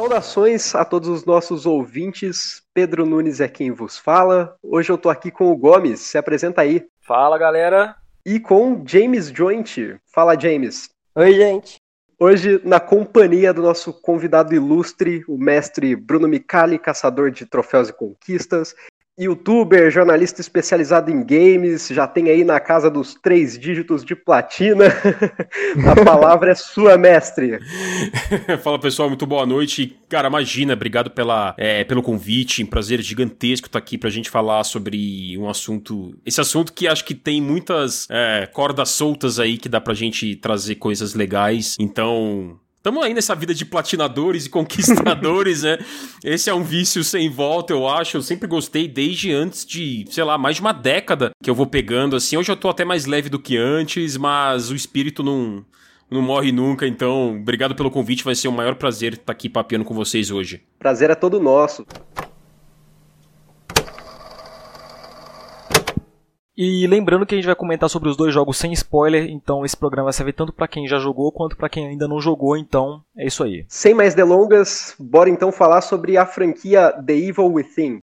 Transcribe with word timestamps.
Saudações 0.00 0.74
a 0.74 0.82
todos 0.82 1.10
os 1.10 1.26
nossos 1.26 1.66
ouvintes. 1.66 2.62
Pedro 2.72 3.04
Nunes 3.04 3.38
é 3.38 3.46
quem 3.46 3.70
vos 3.70 3.98
fala. 3.98 4.56
Hoje 4.62 4.90
eu 4.90 4.96
tô 4.96 5.10
aqui 5.10 5.30
com 5.30 5.52
o 5.52 5.56
Gomes. 5.56 6.00
Se 6.00 6.16
apresenta 6.16 6.62
aí. 6.62 6.86
Fala, 7.02 7.36
galera. 7.36 7.94
E 8.24 8.40
com 8.40 8.82
James 8.86 9.28
Joint. 9.28 10.00
Fala, 10.06 10.40
James. 10.40 10.88
Oi, 11.14 11.34
gente. 11.34 11.76
Hoje, 12.18 12.62
na 12.64 12.80
companhia 12.80 13.52
do 13.52 13.60
nosso 13.60 13.92
convidado 13.92 14.54
ilustre, 14.54 15.22
o 15.28 15.36
mestre 15.36 15.94
Bruno 15.94 16.26
Micali, 16.26 16.78
caçador 16.78 17.30
de 17.30 17.44
troféus 17.44 17.90
e 17.90 17.92
conquistas, 17.92 18.74
youtuber, 19.20 19.90
jornalista 19.90 20.40
especializado 20.40 21.10
em 21.10 21.22
games, 21.22 21.88
já 21.88 22.06
tem 22.06 22.30
aí 22.30 22.42
na 22.42 22.58
casa 22.58 22.90
dos 22.90 23.14
três 23.14 23.58
dígitos 23.58 24.02
de 24.02 24.16
platina. 24.16 24.86
A 25.86 26.04
palavra 26.04 26.52
é 26.52 26.54
sua, 26.54 26.96
mestre. 26.96 27.58
Fala 28.62 28.78
pessoal, 28.78 29.08
muito 29.10 29.26
boa 29.26 29.44
noite. 29.44 29.96
Cara, 30.08 30.28
imagina, 30.28 30.72
obrigado 30.72 31.10
pela, 31.10 31.54
é, 31.58 31.84
pelo 31.84 32.02
convite, 32.02 32.62
um 32.62 32.66
prazer 32.66 33.02
gigantesco 33.02 33.66
estar 33.66 33.78
aqui 33.78 33.98
pra 33.98 34.08
gente 34.08 34.30
falar 34.30 34.64
sobre 34.64 35.36
um 35.36 35.48
assunto. 35.48 36.16
Esse 36.24 36.40
assunto 36.40 36.72
que 36.72 36.88
acho 36.88 37.04
que 37.04 37.14
tem 37.14 37.42
muitas 37.42 38.08
é, 38.10 38.46
cordas 38.46 38.88
soltas 38.88 39.38
aí 39.38 39.58
que 39.58 39.68
dá 39.68 39.80
pra 39.80 39.92
gente 39.92 40.34
trazer 40.36 40.76
coisas 40.76 41.14
legais. 41.14 41.76
Então, 41.78 42.58
Estamos 42.80 43.04
aí 43.04 43.12
nessa 43.12 43.34
vida 43.34 43.52
de 43.52 43.66
platinadores 43.66 44.46
e 44.46 44.48
conquistadores, 44.48 45.64
né? 45.64 45.76
Esse 46.24 46.48
é 46.48 46.54
um 46.54 46.64
vício 46.64 47.04
sem 47.04 47.28
volta, 47.28 47.74
eu 47.74 47.86
acho. 47.86 48.16
Eu 48.16 48.22
sempre 48.22 48.48
gostei 48.48 48.88
desde 48.88 49.30
antes 49.30 49.66
de, 49.66 50.06
sei 50.08 50.24
lá, 50.24 50.38
mais 50.38 50.56
de 50.56 50.62
uma 50.62 50.72
década 50.72 51.30
que 51.42 51.50
eu 51.50 51.54
vou 51.54 51.66
pegando 51.66 52.16
assim. 52.16 52.38
Hoje 52.38 52.50
eu 52.50 52.56
tô 52.56 52.70
até 52.70 52.82
mais 52.82 53.04
leve 53.04 53.28
do 53.28 53.38
que 53.38 53.54
antes, 53.54 54.16
mas 54.16 54.70
o 54.70 54.74
espírito 54.74 55.22
não 55.22 55.62
não 56.10 56.22
morre 56.22 56.50
nunca, 56.50 56.88
então 56.88 57.36
obrigado 57.36 57.74
pelo 57.76 57.88
convite, 57.88 58.24
vai 58.24 58.34
ser 58.34 58.48
um 58.48 58.52
maior 58.52 58.74
prazer 58.74 59.12
estar 59.12 59.30
aqui 59.30 59.48
papeando 59.48 59.84
com 59.84 59.94
vocês 59.94 60.30
hoje. 60.30 60.60
Prazer 60.76 61.08
é 61.10 61.14
todo 61.14 61.38
nosso. 61.38 61.86
E 66.62 66.86
lembrando 66.86 67.24
que 67.24 67.34
a 67.34 67.38
gente 67.38 67.46
vai 67.46 67.54
comentar 67.54 67.88
sobre 67.88 68.10
os 68.10 68.18
dois 68.18 68.34
jogos 68.34 68.58
sem 68.58 68.70
spoiler, 68.74 69.30
então 69.30 69.64
esse 69.64 69.74
programa 69.74 70.12
serve 70.12 70.30
tanto 70.30 70.52
para 70.52 70.68
quem 70.68 70.86
já 70.86 70.98
jogou 70.98 71.32
quanto 71.32 71.56
para 71.56 71.70
quem 71.70 71.86
ainda 71.86 72.06
não 72.06 72.20
jogou, 72.20 72.54
então 72.54 73.00
é 73.16 73.26
isso 73.26 73.42
aí. 73.42 73.64
Sem 73.66 73.94
mais 73.94 74.14
delongas, 74.14 74.94
bora 75.00 75.30
então 75.30 75.50
falar 75.50 75.80
sobre 75.80 76.18
a 76.18 76.26
franquia 76.26 76.92
The 76.92 77.14
Evil 77.14 77.50
Within. 77.50 78.00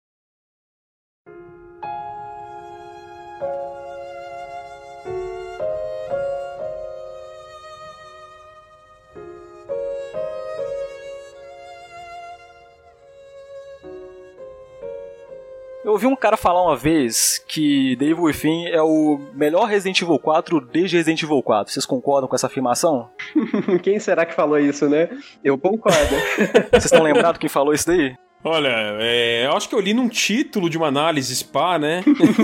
Eu 15.83 15.93
ouvi 15.93 16.05
um 16.05 16.15
cara 16.15 16.37
falar 16.37 16.63
uma 16.63 16.75
vez 16.75 17.43
que 17.47 17.95
The 17.97 18.05
Evil 18.05 18.25
Within 18.25 18.67
é 18.67 18.81
o 18.83 19.19
melhor 19.33 19.65
Resident 19.65 19.99
Evil 19.99 20.19
4 20.19 20.61
desde 20.61 20.95
Resident 20.95 21.23
Evil 21.23 21.41
4. 21.41 21.73
Vocês 21.73 21.88
concordam 21.88 22.27
com 22.27 22.35
essa 22.35 22.45
afirmação? 22.45 23.09
Quem 23.81 23.97
será 23.97 24.23
que 24.23 24.35
falou 24.35 24.59
isso, 24.59 24.88
né? 24.88 25.09
Eu 25.43 25.57
concordo. 25.57 26.15
Vocês 26.69 26.85
estão 26.85 27.01
lembrados 27.01 27.39
quem 27.39 27.49
falou 27.49 27.73
isso 27.73 27.88
daí? 27.88 28.15
Olha, 28.43 28.69
é, 28.99 29.45
eu 29.45 29.53
acho 29.53 29.67
que 29.67 29.73
eu 29.73 29.79
li 29.79 29.93
num 29.93 30.07
título 30.07 30.69
de 30.69 30.77
uma 30.77 30.88
análise 30.88 31.35
spa, 31.35 31.79
né? 31.79 32.03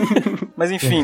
Mas 0.55 0.71
enfim, 0.71 1.03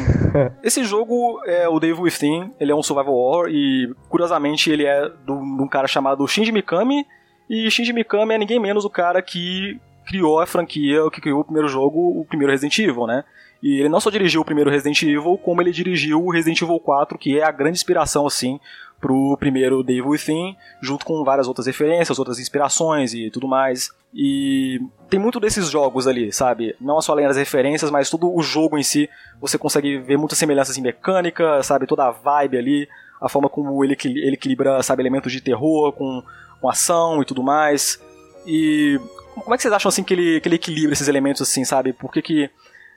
esse 0.63 0.83
jogo 0.83 1.39
é 1.45 1.67
o 1.67 1.79
Devil 1.79 2.03
Within, 2.03 2.51
ele 2.59 2.71
é 2.71 2.75
um 2.75 2.81
survival 2.83 3.13
horror 3.13 3.49
e 3.49 3.93
curiosamente 4.09 4.71
ele 4.71 4.85
é 4.85 5.07
de 5.07 5.31
um 5.31 5.67
cara 5.67 5.87
chamado 5.87 6.27
Shinji 6.27 6.51
Mikami 6.51 7.05
e 7.49 7.69
Shinji 7.69 7.93
Mikami 7.93 8.33
é 8.33 8.37
ninguém 8.37 8.59
menos 8.59 8.85
o 8.85 8.89
cara 8.89 9.21
que 9.21 9.79
criou 10.05 10.39
a 10.39 10.45
franquia, 10.45 11.09
que 11.11 11.21
criou 11.21 11.41
o 11.41 11.43
primeiro 11.43 11.67
jogo, 11.67 12.19
o 12.19 12.25
primeiro 12.25 12.51
Resident 12.51 12.77
Evil, 12.79 13.07
né? 13.07 13.23
E 13.61 13.79
ele 13.79 13.87
não 13.89 14.01
só 14.01 14.09
dirigiu 14.09 14.41
o 14.41 14.45
primeiro 14.45 14.69
Resident 14.69 15.01
Evil, 15.03 15.39
como 15.41 15.61
ele 15.61 15.71
dirigiu 15.71 16.21
o 16.21 16.29
Resident 16.29 16.61
Evil 16.61 16.79
4, 16.79 17.17
que 17.17 17.39
é 17.39 17.43
a 17.45 17.51
grande 17.51 17.77
inspiração, 17.77 18.27
assim, 18.27 18.59
pro 18.99 19.37
primeiro 19.37 19.83
The 19.83 19.93
Evil 19.93 20.09
Within, 20.11 20.55
junto 20.81 21.05
com 21.05 21.23
várias 21.23 21.47
outras 21.47 21.67
referências, 21.67 22.19
outras 22.19 22.39
inspirações 22.39 23.13
e 23.13 23.29
tudo 23.29 23.47
mais. 23.47 23.89
E 24.13 24.81
tem 25.09 25.19
muito 25.19 25.39
desses 25.39 25.69
jogos 25.69 26.07
ali, 26.07 26.31
sabe? 26.31 26.75
Não 26.79 27.01
só 27.01 27.13
além 27.13 27.27
das 27.27 27.37
referências, 27.37 27.89
mas 27.89 28.09
todo 28.09 28.33
o 28.33 28.41
jogo 28.41 28.77
em 28.77 28.83
si, 28.83 29.09
você 29.39 29.57
consegue 29.57 29.97
ver 29.97 30.17
muitas 30.17 30.37
semelhanças 30.37 30.77
em 30.77 30.81
mecânica, 30.81 31.63
sabe? 31.63 31.87
Toda 31.87 32.05
a 32.05 32.11
vibe 32.11 32.57
ali, 32.57 32.89
a 33.21 33.27
forma 33.27 33.49
como 33.49 33.83
ele, 33.83 33.97
ele 34.03 34.33
equilibra, 34.33 34.83
sabe, 34.83 35.01
elementos 35.01 35.31
de 35.31 35.41
terror 35.41 35.93
com, 35.93 36.21
com 36.61 36.69
ação 36.69 37.21
e 37.21 37.25
tudo 37.25 37.41
mais. 37.41 38.01
E 38.45 38.99
como 39.41 39.53
é 39.53 39.57
que 39.57 39.63
vocês 39.63 39.73
acham 39.73 39.89
assim 39.89 40.03
que 40.03 40.13
ele, 40.13 40.39
que 40.39 40.47
ele 40.47 40.55
equilibra 40.55 40.93
esses 40.93 41.07
elementos 41.07 41.41
assim, 41.41 41.65
sabe? 41.65 41.93
Por 41.93 42.11
que 42.11 42.21
que 42.21 42.49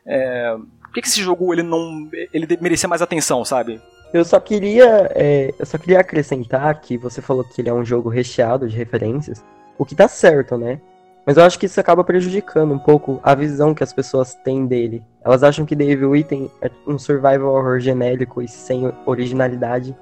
é, 0.07 0.57
por 0.83 0.93
que, 0.93 1.03
que 1.03 1.09
esse 1.09 1.21
jogo 1.21 1.53
ele 1.53 1.63
não 1.63 2.09
ele 2.33 2.47
merecia 2.61 2.89
mais 2.89 3.03
atenção, 3.03 3.45
sabe? 3.45 3.81
Eu 4.13 4.25
só 4.25 4.39
queria 4.39 5.11
é, 5.15 5.53
eu 5.59 5.67
só 5.67 5.79
queria 5.79 6.01
acrescentar 6.01 6.81
que 6.81 6.97
você 6.97 7.21
falou 7.21 7.45
que 7.45 7.61
ele 7.61 7.69
é 7.69 7.75
um 7.75 7.85
jogo 7.85 8.09
recheado 8.09 8.69
de 8.69 8.77
referências, 8.77 9.45
o 9.79 9.85
que 9.85 9.95
tá 9.95 10.09
certo, 10.09 10.57
né? 10.57 10.81
Mas 11.27 11.37
eu 11.37 11.43
acho 11.43 11.59
que 11.59 11.67
isso 11.67 11.81
acaba 11.81 12.05
prejudicando 12.05 12.73
um 12.73 12.79
pouco 12.79 13.19
a 13.21 13.35
visão 13.35 13.75
que 13.75 13.83
as 13.83 13.93
pessoas 13.93 14.35
têm 14.35 14.65
dele. 14.65 15.03
Elas 15.25 15.43
acham 15.43 15.67
que 15.67 15.75
The 15.75 15.83
Evil 15.83 16.11
Within 16.11 16.49
é 16.63 16.71
um 16.87 16.97
survival 17.01 17.53
horror 17.53 17.81
genérico 17.81 18.41
e 18.41 18.47
sem 18.47 18.93
originalidade, 19.05 19.97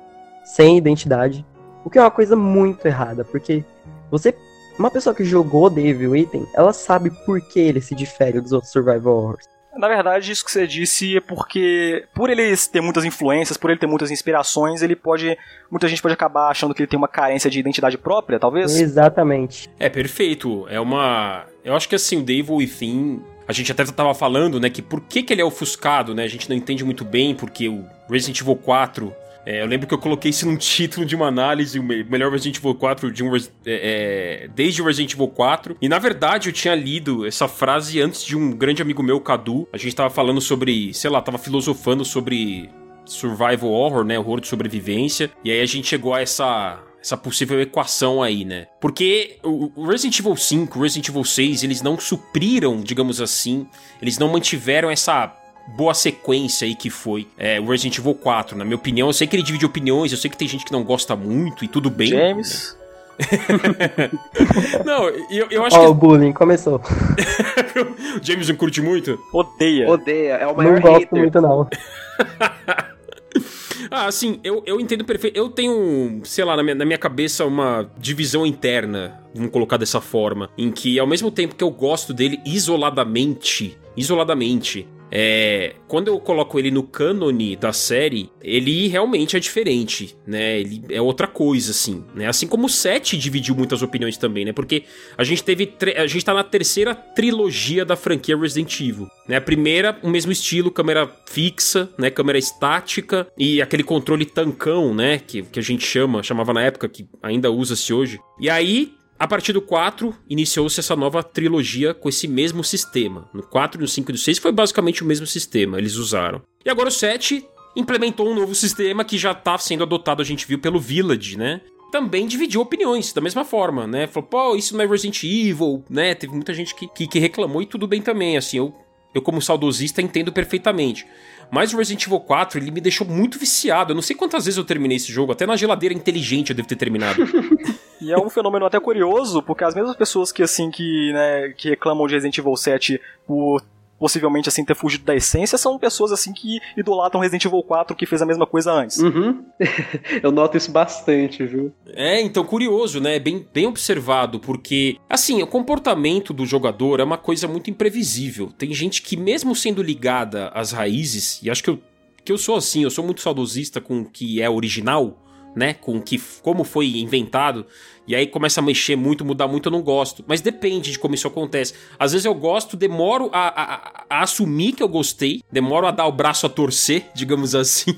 sem 0.44 0.76
identidade, 0.76 1.44
o 1.82 1.88
que 1.88 1.98
é 1.98 2.02
uma 2.02 2.10
coisa 2.10 2.36
muito 2.36 2.86
errada, 2.86 3.24
porque 3.24 3.64
você 4.10 4.34
uma 4.78 4.90
pessoa 4.90 5.14
que 5.14 5.24
jogou 5.24 5.70
The 5.70 5.80
Evil 5.80 6.10
Within, 6.12 6.46
ela 6.54 6.72
sabe 6.72 7.10
por 7.24 7.40
que 7.40 7.60
ele 7.60 7.80
se 7.80 7.94
difere 7.94 8.40
dos 8.40 8.52
outros 8.52 8.72
survival 8.72 9.16
horrors. 9.16 9.54
Na 9.76 9.88
verdade, 9.88 10.30
isso 10.30 10.44
que 10.44 10.52
você 10.52 10.66
disse 10.66 11.16
é 11.16 11.20
porque, 11.20 12.04
por 12.14 12.30
ele 12.30 12.56
ter 12.56 12.80
muitas 12.80 13.04
influências, 13.04 13.56
por 13.56 13.70
ele 13.70 13.78
ter 13.78 13.88
muitas 13.88 14.10
inspirações, 14.10 14.82
ele 14.82 14.94
pode. 14.94 15.36
Muita 15.68 15.88
gente 15.88 16.00
pode 16.00 16.14
acabar 16.14 16.48
achando 16.48 16.72
que 16.72 16.82
ele 16.82 16.86
tem 16.86 16.96
uma 16.96 17.08
carência 17.08 17.50
de 17.50 17.58
identidade 17.58 17.98
própria, 17.98 18.38
talvez? 18.38 18.78
Exatamente. 18.78 19.68
É 19.78 19.88
perfeito. 19.88 20.66
É 20.68 20.78
uma. 20.78 21.44
Eu 21.64 21.74
acho 21.74 21.88
que 21.88 21.94
assim, 21.96 22.18
o 22.18 22.24
The 22.24 22.32
Evil 22.32 22.56
Within. 22.56 23.22
A 23.46 23.52
gente 23.52 23.70
até 23.70 23.84
tava 23.84 24.14
falando, 24.14 24.58
né, 24.58 24.70
que 24.70 24.80
por 24.80 25.02
que, 25.02 25.22
que 25.22 25.30
ele 25.30 25.42
é 25.42 25.44
ofuscado, 25.44 26.14
né? 26.14 26.24
A 26.24 26.28
gente 26.28 26.48
não 26.48 26.56
entende 26.56 26.82
muito 26.82 27.04
bem, 27.04 27.34
porque 27.34 27.68
o 27.68 27.84
Resident 28.08 28.40
Evil 28.40 28.56
4 28.56 29.12
é, 29.46 29.62
eu 29.62 29.66
lembro 29.66 29.86
que 29.86 29.94
eu 29.94 29.98
coloquei 29.98 30.30
isso 30.30 30.46
num 30.46 30.56
título 30.56 31.04
de 31.04 31.14
uma 31.14 31.26
análise, 31.26 31.78
o 31.78 31.82
melhor 31.82 32.30
Resident 32.30 32.58
Evil 32.58 32.74
4 32.74 33.12
de 33.12 33.22
um, 33.22 33.36
é, 33.36 33.42
é, 33.66 34.48
desde 34.54 34.80
o 34.80 34.86
Resident 34.86 35.12
Evil 35.12 35.28
4. 35.28 35.76
E 35.80 35.88
na 35.88 35.98
verdade 35.98 36.48
eu 36.48 36.52
tinha 36.52 36.74
lido 36.74 37.26
essa 37.26 37.46
frase 37.46 38.00
antes 38.00 38.24
de 38.24 38.36
um 38.36 38.52
grande 38.52 38.80
amigo 38.80 39.02
meu, 39.02 39.20
Cadu. 39.20 39.68
A 39.72 39.76
gente 39.76 39.94
tava 39.94 40.10
falando 40.10 40.40
sobre, 40.40 40.94
sei 40.94 41.10
lá, 41.10 41.20
tava 41.20 41.38
filosofando 41.38 42.04
sobre 42.04 42.70
survival 43.04 43.70
horror, 43.70 44.04
né, 44.04 44.18
horror 44.18 44.40
de 44.40 44.48
sobrevivência. 44.48 45.30
E 45.44 45.50
aí 45.50 45.60
a 45.60 45.66
gente 45.66 45.86
chegou 45.86 46.14
a 46.14 46.20
essa 46.20 46.80
essa 47.04 47.18
possível 47.18 47.60
equação 47.60 48.22
aí, 48.22 48.46
né? 48.46 48.66
Porque 48.80 49.36
o 49.42 49.84
Resident 49.86 50.18
Evil 50.18 50.34
5, 50.34 50.80
Resident 50.80 51.06
Evil 51.10 51.22
6, 51.22 51.62
eles 51.62 51.82
não 51.82 52.00
supriram, 52.00 52.80
digamos 52.80 53.20
assim, 53.20 53.66
eles 54.00 54.18
não 54.18 54.32
mantiveram 54.32 54.90
essa 54.90 55.30
boa 55.68 55.94
sequência 55.94 56.66
aí 56.66 56.74
que 56.74 56.90
foi 56.90 57.26
é, 57.38 57.60
o 57.60 57.66
Resident 57.66 57.98
Evil 57.98 58.14
4. 58.14 58.56
Na 58.56 58.64
minha 58.64 58.76
opinião, 58.76 59.08
eu 59.08 59.12
sei 59.12 59.26
que 59.26 59.36
ele 59.36 59.42
divide 59.42 59.66
opiniões, 59.66 60.12
eu 60.12 60.18
sei 60.18 60.30
que 60.30 60.36
tem 60.36 60.48
gente 60.48 60.64
que 60.64 60.72
não 60.72 60.84
gosta 60.84 61.16
muito 61.16 61.64
e 61.64 61.68
tudo 61.68 61.90
bem. 61.90 62.08
James. 62.08 62.76
Né? 62.78 62.84
não, 64.84 65.08
eu, 65.30 65.46
eu 65.50 65.64
acho 65.64 65.78
oh, 65.78 65.80
que. 65.80 65.86
o 65.86 65.94
bullying 65.94 66.32
começou. 66.32 66.80
o 68.20 68.24
James 68.24 68.48
não 68.48 68.56
curte 68.56 68.80
muito? 68.80 69.18
Odeia. 69.32 69.88
Odeia, 69.88 70.34
é 70.34 70.46
o 70.46 70.56
maior 70.56 70.74
não 70.74 70.80
gosto 70.80 71.00
hater. 71.00 71.18
muito, 71.18 71.40
não. 71.40 71.68
ah, 73.90 74.06
assim, 74.06 74.40
eu, 74.42 74.62
eu 74.66 74.80
entendo 74.80 75.04
perfeito. 75.04 75.36
Eu 75.36 75.48
tenho, 75.48 76.20
sei 76.24 76.44
lá, 76.44 76.56
na 76.56 76.62
minha, 76.62 76.74
na 76.74 76.84
minha 76.84 76.98
cabeça 76.98 77.44
uma 77.44 77.88
divisão 77.98 78.44
interna, 78.44 79.20
vamos 79.34 79.52
colocar 79.52 79.76
dessa 79.76 80.00
forma, 80.00 80.50
em 80.58 80.70
que 80.70 80.98
ao 80.98 81.06
mesmo 81.06 81.30
tempo 81.30 81.54
que 81.54 81.64
eu 81.64 81.70
gosto 81.70 82.12
dele 82.12 82.40
isoladamente, 82.44 83.78
isoladamente, 83.96 84.88
é, 85.16 85.76
quando 85.86 86.08
eu 86.08 86.18
coloco 86.18 86.58
ele 86.58 86.72
no 86.72 86.82
cânone 86.82 87.54
da 87.54 87.72
série, 87.72 88.32
ele 88.42 88.88
realmente 88.88 89.36
é 89.36 89.40
diferente, 89.40 90.16
né? 90.26 90.58
Ele 90.58 90.82
é 90.90 91.00
outra 91.00 91.28
coisa, 91.28 91.70
assim, 91.70 92.04
né? 92.16 92.26
Assim 92.26 92.48
como 92.48 92.66
o 92.66 92.68
7 92.68 93.16
dividiu 93.16 93.54
muitas 93.54 93.80
opiniões 93.80 94.16
também, 94.16 94.44
né? 94.44 94.52
Porque 94.52 94.82
a 95.16 95.22
gente 95.22 95.44
teve. 95.44 95.72
A 95.96 96.06
gente 96.08 96.24
tá 96.24 96.34
na 96.34 96.42
terceira 96.42 96.96
trilogia 96.96 97.84
da 97.84 97.94
franquia 97.94 98.36
Resident 98.36 98.80
Evil. 98.80 99.06
Né? 99.28 99.36
A 99.36 99.40
primeira, 99.40 99.96
o 100.02 100.10
mesmo 100.10 100.32
estilo, 100.32 100.68
câmera 100.68 101.08
fixa, 101.26 101.88
né? 101.96 102.10
Câmera 102.10 102.36
estática 102.36 103.28
e 103.38 103.62
aquele 103.62 103.84
controle 103.84 104.24
tancão, 104.26 104.92
né? 104.92 105.20
Que, 105.24 105.42
que 105.42 105.60
a 105.60 105.62
gente 105.62 105.86
chama, 105.86 106.24
chamava 106.24 106.52
na 106.52 106.62
época, 106.62 106.88
que 106.88 107.06
ainda 107.22 107.52
usa-se 107.52 107.94
hoje. 107.94 108.18
E 108.40 108.50
aí, 108.50 108.92
a 109.18 109.26
partir 109.26 109.52
do 109.52 109.62
4, 109.62 110.14
iniciou-se 110.28 110.78
essa 110.80 110.96
nova 110.96 111.22
trilogia 111.22 111.94
com 111.94 112.08
esse 112.08 112.26
mesmo 112.26 112.64
sistema. 112.64 113.28
No 113.32 113.42
4, 113.42 113.80
no 113.80 113.88
5 113.88 114.10
e 114.10 114.12
no 114.12 114.18
6 114.18 114.38
foi 114.38 114.52
basicamente 114.52 115.02
o 115.02 115.06
mesmo 115.06 115.26
sistema, 115.26 115.78
eles 115.78 115.96
usaram. 115.96 116.42
E 116.64 116.70
agora 116.70 116.88
o 116.88 116.92
7 116.92 117.44
implementou 117.76 118.28
um 118.30 118.34
novo 118.34 118.54
sistema 118.54 119.04
que 119.04 119.18
já 119.18 119.32
está 119.32 119.56
sendo 119.58 119.84
adotado, 119.84 120.22
a 120.22 120.24
gente 120.24 120.46
viu, 120.46 120.58
pelo 120.58 120.80
Village, 120.80 121.36
né? 121.36 121.60
também 121.94 122.26
dividiu 122.26 122.60
opiniões 122.60 123.12
da 123.12 123.20
mesma 123.20 123.44
forma, 123.44 123.86
né? 123.86 124.08
Falou, 124.08 124.28
pô, 124.28 124.56
isso 124.56 124.76
não 124.76 124.84
é 124.84 124.86
Resident 124.86 125.22
Evil, 125.22 125.84
né? 125.88 126.12
Teve 126.12 126.34
muita 126.34 126.52
gente 126.52 126.74
que, 126.74 126.88
que, 126.88 127.06
que 127.06 127.20
reclamou 127.20 127.62
e 127.62 127.66
tudo 127.66 127.86
bem 127.86 128.02
também, 128.02 128.36
assim, 128.36 128.56
eu, 128.56 128.74
eu 129.14 129.22
como 129.22 129.40
saudosista 129.40 130.02
entendo 130.02 130.32
perfeitamente. 130.32 131.06
Mas 131.54 131.72
o 131.72 131.76
Resident 131.76 132.04
Evil 132.04 132.18
4, 132.18 132.58
ele 132.58 132.72
me 132.72 132.80
deixou 132.80 133.06
muito 133.06 133.38
viciado. 133.38 133.92
Eu 133.92 133.94
não 133.94 134.02
sei 134.02 134.16
quantas 134.16 134.44
vezes 134.44 134.58
eu 134.58 134.64
terminei 134.64 134.96
esse 134.96 135.12
jogo, 135.12 135.30
até 135.30 135.46
na 135.46 135.54
geladeira 135.54 135.94
inteligente 135.94 136.50
eu 136.50 136.56
devo 136.56 136.66
ter 136.66 136.74
terminado. 136.74 137.22
e 138.02 138.12
é 138.12 138.18
um 138.18 138.28
fenômeno 138.28 138.66
até 138.66 138.80
curioso, 138.80 139.40
porque 139.40 139.62
as 139.62 139.72
mesmas 139.72 139.94
pessoas 139.94 140.32
que 140.32 140.42
assim 140.42 140.68
que, 140.68 141.12
né, 141.12 141.54
que 141.56 141.68
reclamam 141.68 142.08
de 142.08 142.14
Resident 142.14 142.38
Evil 142.38 142.56
7 142.56 143.00
por 143.24 143.62
possivelmente 143.98 144.48
assim 144.48 144.64
ter 144.64 144.74
fugido 144.74 145.04
da 145.04 145.14
essência 145.14 145.56
são 145.58 145.78
pessoas 145.78 146.12
assim 146.12 146.32
que 146.32 146.60
idolatram 146.76 147.20
Resident 147.20 147.44
Evil 147.44 147.62
4 147.62 147.96
que 147.96 148.06
fez 148.06 148.22
a 148.22 148.26
mesma 148.26 148.46
coisa 148.46 148.72
antes. 148.72 148.98
Uhum. 148.98 149.44
Eu 150.22 150.30
noto 150.30 150.56
isso 150.56 150.70
bastante, 150.70 151.44
viu? 151.44 151.72
É, 151.86 152.20
então 152.20 152.44
curioso, 152.44 153.00
né? 153.00 153.18
Bem, 153.18 153.46
bem 153.52 153.66
observado, 153.66 154.40
porque 154.40 154.96
assim, 155.08 155.42
o 155.42 155.46
comportamento 155.46 156.32
do 156.32 156.46
jogador 156.46 157.00
é 157.00 157.04
uma 157.04 157.18
coisa 157.18 157.46
muito 157.46 157.70
imprevisível. 157.70 158.52
Tem 158.56 158.72
gente 158.72 159.02
que 159.02 159.16
mesmo 159.16 159.54
sendo 159.54 159.82
ligada 159.82 160.48
às 160.48 160.72
raízes, 160.72 161.40
e 161.42 161.50
acho 161.50 161.62
que 161.62 161.70
eu 161.70 161.78
que 162.24 162.32
eu 162.32 162.38
sou 162.38 162.56
assim, 162.56 162.82
eu 162.82 162.90
sou 162.90 163.04
muito 163.04 163.20
saudosista 163.20 163.80
com 163.80 164.00
o 164.00 164.04
que 164.04 164.40
é 164.40 164.48
original, 164.48 165.18
né? 165.54 165.74
Com 165.74 166.00
que 166.00 166.20
como 166.42 166.64
foi 166.64 166.98
inventado. 166.98 167.66
E 168.06 168.14
aí 168.14 168.26
começa 168.26 168.60
a 168.60 168.62
mexer 168.62 168.96
muito, 168.96 169.24
mudar 169.24 169.48
muito, 169.48 169.68
eu 169.68 169.72
não 169.72 169.82
gosto. 169.82 170.24
Mas 170.26 170.40
depende 170.40 170.90
de 170.92 170.98
como 170.98 171.14
isso 171.14 171.26
acontece. 171.26 171.74
Às 171.98 172.12
vezes 172.12 172.24
eu 172.24 172.34
gosto, 172.34 172.76
demoro 172.76 173.30
a, 173.32 173.48
a, 173.48 174.04
a 174.10 174.22
assumir 174.22 174.72
que 174.72 174.82
eu 174.82 174.88
gostei, 174.88 175.40
demoro 175.50 175.86
a 175.86 175.90
dar 175.90 176.06
o 176.06 176.12
braço 176.12 176.46
a 176.46 176.48
torcer, 176.48 177.06
digamos 177.14 177.54
assim. 177.54 177.96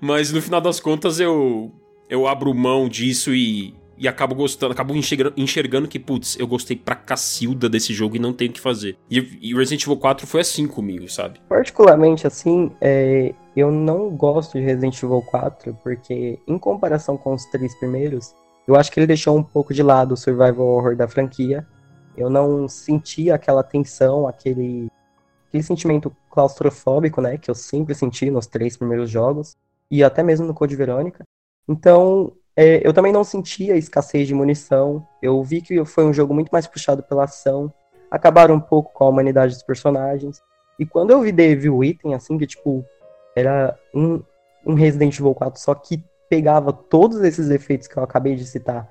Mas 0.00 0.30
no 0.32 0.40
final 0.40 0.60
das 0.60 0.78
contas 0.78 1.18
eu, 1.18 1.72
eu 2.08 2.26
abro 2.26 2.54
mão 2.54 2.88
disso 2.88 3.34
e, 3.34 3.74
e 3.96 4.08
acabo 4.08 4.34
gostando, 4.34 4.72
acabo 4.72 4.94
enxergando, 4.94 5.32
enxergando 5.36 5.88
que, 5.88 5.98
putz, 5.98 6.38
eu 6.38 6.46
gostei 6.46 6.76
pra 6.76 6.94
cacilda 6.94 7.68
desse 7.68 7.92
jogo 7.92 8.16
e 8.16 8.18
não 8.18 8.32
tenho 8.32 8.50
o 8.50 8.54
que 8.54 8.60
fazer. 8.60 8.96
E, 9.10 9.38
e 9.40 9.54
Resident 9.54 9.82
Evil 9.82 9.96
4 9.96 10.26
foi 10.26 10.40
assim 10.40 10.66
comigo, 10.66 11.08
sabe? 11.08 11.40
Particularmente 11.48 12.26
assim, 12.26 12.70
é, 12.80 13.34
eu 13.56 13.70
não 13.70 14.10
gosto 14.10 14.58
de 14.58 14.64
Resident 14.64 15.02
Evil 15.02 15.22
4 15.22 15.76
porque, 15.82 16.38
em 16.46 16.58
comparação 16.58 17.16
com 17.16 17.34
os 17.34 17.44
três 17.46 17.74
primeiros, 17.78 18.34
eu 18.66 18.76
acho 18.76 18.90
que 18.90 18.98
ele 18.98 19.06
deixou 19.06 19.36
um 19.36 19.42
pouco 19.42 19.74
de 19.74 19.82
lado 19.82 20.12
o 20.12 20.16
survival 20.16 20.66
horror 20.66 20.96
da 20.96 21.06
franquia. 21.06 21.66
Eu 22.16 22.30
não 22.30 22.68
senti 22.68 23.30
aquela 23.30 23.62
tensão, 23.62 24.26
aquele, 24.26 24.88
aquele 25.48 25.62
sentimento 25.62 26.14
claustrofóbico, 26.30 27.20
né, 27.20 27.38
que 27.38 27.50
eu 27.50 27.54
sempre 27.54 27.94
senti 27.94 28.30
nos 28.30 28.46
três 28.46 28.76
primeiros 28.76 29.10
jogos 29.10 29.56
e 29.90 30.02
até 30.02 30.22
mesmo 30.22 30.46
no 30.46 30.54
Code 30.54 30.74
Verônica. 30.74 31.24
Então, 31.68 32.32
é, 32.56 32.86
eu 32.86 32.92
também 32.92 33.12
não 33.12 33.24
senti 33.24 33.70
a 33.72 33.76
escassez 33.76 34.28
de 34.28 34.34
munição. 34.34 35.06
Eu 35.20 35.42
vi 35.42 35.60
que 35.60 35.84
foi 35.84 36.04
um 36.04 36.12
jogo 36.12 36.32
muito 36.32 36.50
mais 36.50 36.66
puxado 36.66 37.02
pela 37.02 37.24
ação. 37.24 37.72
Acabaram 38.10 38.54
um 38.54 38.60
pouco 38.60 38.92
com 38.92 39.04
a 39.04 39.08
humanidade 39.08 39.54
dos 39.54 39.62
personagens. 39.62 40.40
E 40.78 40.86
quando 40.86 41.10
eu 41.10 41.20
vi 41.20 41.32
The 41.32 41.42
Evil 41.42 41.82
Item, 41.82 42.14
assim, 42.14 42.38
que 42.38 42.46
tipo, 42.46 42.84
era 43.34 43.76
um, 43.92 44.22
um 44.64 44.74
Resident 44.74 45.18
Evil 45.18 45.34
4 45.34 45.60
só 45.60 45.74
que 45.74 46.04
pegava 46.28 46.72
todos 46.72 47.22
esses 47.22 47.50
efeitos 47.50 47.86
que 47.86 47.96
eu 47.96 48.02
acabei 48.02 48.34
de 48.34 48.44
citar 48.44 48.88